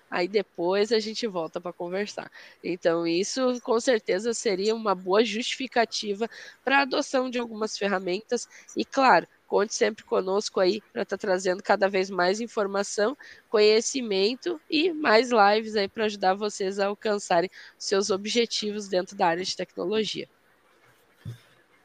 Aí 0.09 0.27
depois 0.27 0.91
a 0.91 0.99
gente 0.99 1.25
volta 1.27 1.59
para 1.59 1.73
conversar. 1.73 2.29
Então, 2.63 3.07
isso 3.07 3.59
com 3.61 3.79
certeza 3.79 4.33
seria 4.33 4.75
uma 4.75 4.93
boa 4.95 5.25
justificativa 5.25 6.27
para 6.63 6.79
a 6.79 6.81
adoção 6.83 7.29
de 7.29 7.39
algumas 7.39 7.77
ferramentas. 7.77 8.47
E, 8.75 8.85
claro, 8.85 9.27
Conte 9.47 9.75
sempre 9.75 10.03
conosco 10.03 10.59
aí 10.59 10.81
para 10.91 11.03
estar 11.03 11.17
tá 11.17 11.21
trazendo 11.21 11.61
cada 11.61 11.87
vez 11.87 12.09
mais 12.09 12.41
informação, 12.41 13.15
conhecimento 13.47 14.59
e 14.69 14.91
mais 14.91 15.29
lives 15.29 15.75
aí 15.75 15.87
para 15.87 16.05
ajudar 16.05 16.33
vocês 16.33 16.79
a 16.79 16.87
alcançarem 16.87 17.49
seus 17.77 18.09
objetivos 18.09 18.87
dentro 18.87 19.15
da 19.15 19.27
área 19.27 19.43
de 19.43 19.55
tecnologia. 19.55 20.27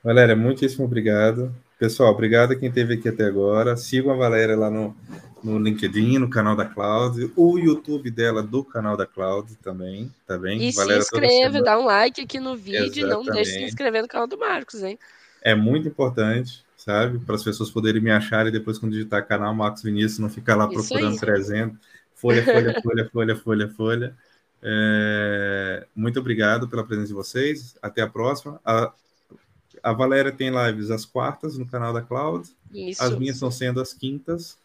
Valéria, 0.03 0.35
muitíssimo 0.35 0.87
obrigado. 0.87 1.55
Pessoal, 1.79 2.13
obrigado 2.13 2.53
a 2.53 2.57
quem 2.57 2.69
esteve 2.69 2.95
aqui 2.95 3.09
até 3.09 3.25
agora. 3.25 3.77
Sigam 3.77 4.13
a 4.13 4.17
Valéria 4.17 4.57
lá 4.57 4.71
no, 4.71 4.97
no 5.45 5.59
LinkedIn, 5.59 6.19
no 6.19 6.31
canal 6.31 6.57
da 6.57 6.65
Cloud, 6.65 7.31
o 7.37 7.59
YouTube 7.59 8.11
dela 8.11 8.43
do 8.43 8.65
canal 8.65 8.97
da 8.97 9.07
Cloud 9.07 9.55
também, 9.57 10.11
tá 10.27 10.39
bem? 10.39 10.63
E 10.63 10.73
Valéria, 10.73 11.03
se 11.03 11.15
inscreve, 11.15 11.63
dá 11.63 11.79
um 11.79 11.85
like 11.85 12.23
aqui 12.23 12.41
no 12.41 12.57
vídeo 12.57 12.85
Exatamente. 12.85 13.01
e 13.01 13.05
não 13.05 13.25
deixe 13.25 13.53
de 13.53 13.59
se 13.59 13.65
inscrever 13.65 14.03
no 14.03 14.09
canal 14.09 14.27
do 14.27 14.39
Marcos, 14.39 14.83
hein? 14.83 14.99
É 15.43 15.55
muito 15.55 15.89
importante 15.89 16.65
sabe? 16.81 17.19
Para 17.19 17.35
as 17.35 17.45
pessoas 17.45 17.71
poderem 17.71 18.01
me 18.01 18.11
achar 18.11 18.47
e 18.47 18.51
depois, 18.51 18.79
quando 18.79 18.93
digitar 18.93 19.27
canal 19.27 19.55
Marcos 19.55 19.83
Vinícius, 19.83 20.19
não 20.19 20.31
ficar 20.31 20.57
lá 20.57 20.67
Isso 20.67 20.75
procurando 20.75 21.13
aí. 21.13 21.19
300. 21.19 21.79
Folha, 22.15 22.45
folha, 22.45 22.81
folha, 22.83 23.11
folha, 23.11 23.37
folha, 23.37 23.69
folha. 23.69 24.17
É, 24.63 25.87
muito 25.95 26.19
obrigado 26.19 26.69
pela 26.69 26.85
presença 26.85 27.09
de 27.09 27.15
vocês. 27.15 27.77
Até 27.83 28.03
a 28.03 28.09
próxima. 28.09 28.61
A, 28.65 28.93
a 29.83 29.93
Valéria 29.93 30.33
tem 30.33 30.51
lives 30.51 30.91
às 30.91 31.05
quartas 31.05 31.59
no 31.59 31.67
canal 31.67 31.93
da 31.93 32.01
Cloud. 32.01 32.49
Isso. 32.73 33.03
As 33.03 33.17
minhas 33.17 33.37
estão 33.37 33.51
sendo 33.51 33.81
às 33.81 33.93
quintas. 33.93 34.59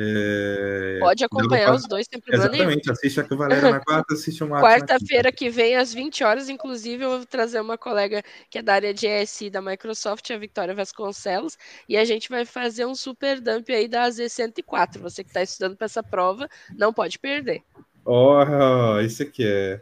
É... 0.00 0.98
Pode 1.00 1.24
acompanhar 1.24 1.74
os 1.74 1.88
dois, 1.88 2.06
sem 2.08 2.20
problema 2.20 2.44
Exatamente, 2.44 2.86
nenhum. 2.86 2.92
assiste 2.92 3.18
a 3.18 3.24
Valéria 3.24 3.70
na 3.72 3.80
quarta, 3.80 4.14
assiste 4.14 4.44
o 4.44 4.48
Marcos 4.48 4.70
Quarta-feira 4.70 5.32
que 5.32 5.50
vem, 5.50 5.74
às 5.74 5.92
20 5.92 6.22
horas, 6.22 6.48
inclusive, 6.48 7.02
eu 7.02 7.10
vou 7.10 7.26
trazer 7.26 7.60
uma 7.60 7.76
colega 7.76 8.22
que 8.48 8.58
é 8.58 8.62
da 8.62 8.74
área 8.74 8.94
de 8.94 9.08
ESI 9.08 9.50
da 9.50 9.60
Microsoft, 9.60 10.30
a 10.30 10.38
Victoria 10.38 10.72
Vasconcelos, 10.72 11.58
e 11.88 11.96
a 11.96 12.04
gente 12.04 12.28
vai 12.28 12.44
fazer 12.44 12.86
um 12.86 12.94
super 12.94 13.40
dump 13.40 13.68
aí 13.70 13.88
da 13.88 14.04
AZ104. 14.04 15.00
Você 15.00 15.24
que 15.24 15.30
está 15.30 15.42
estudando 15.42 15.76
para 15.76 15.86
essa 15.86 16.02
prova, 16.02 16.48
não 16.76 16.92
pode 16.92 17.18
perder. 17.18 17.64
Oh, 18.04 19.00
isso 19.04 19.24
aqui 19.24 19.44
é. 19.44 19.80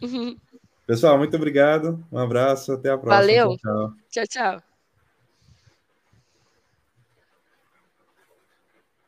Uhum. 0.00 0.34
Pessoal, 0.86 1.18
muito 1.18 1.36
obrigado. 1.36 2.02
Um 2.10 2.16
abraço, 2.16 2.72
até 2.72 2.88
a 2.88 2.96
próxima. 2.96 3.20
Valeu. 3.20 3.58
tchau. 3.58 3.92
tchau. 4.10 4.26
tchau. 4.26 4.67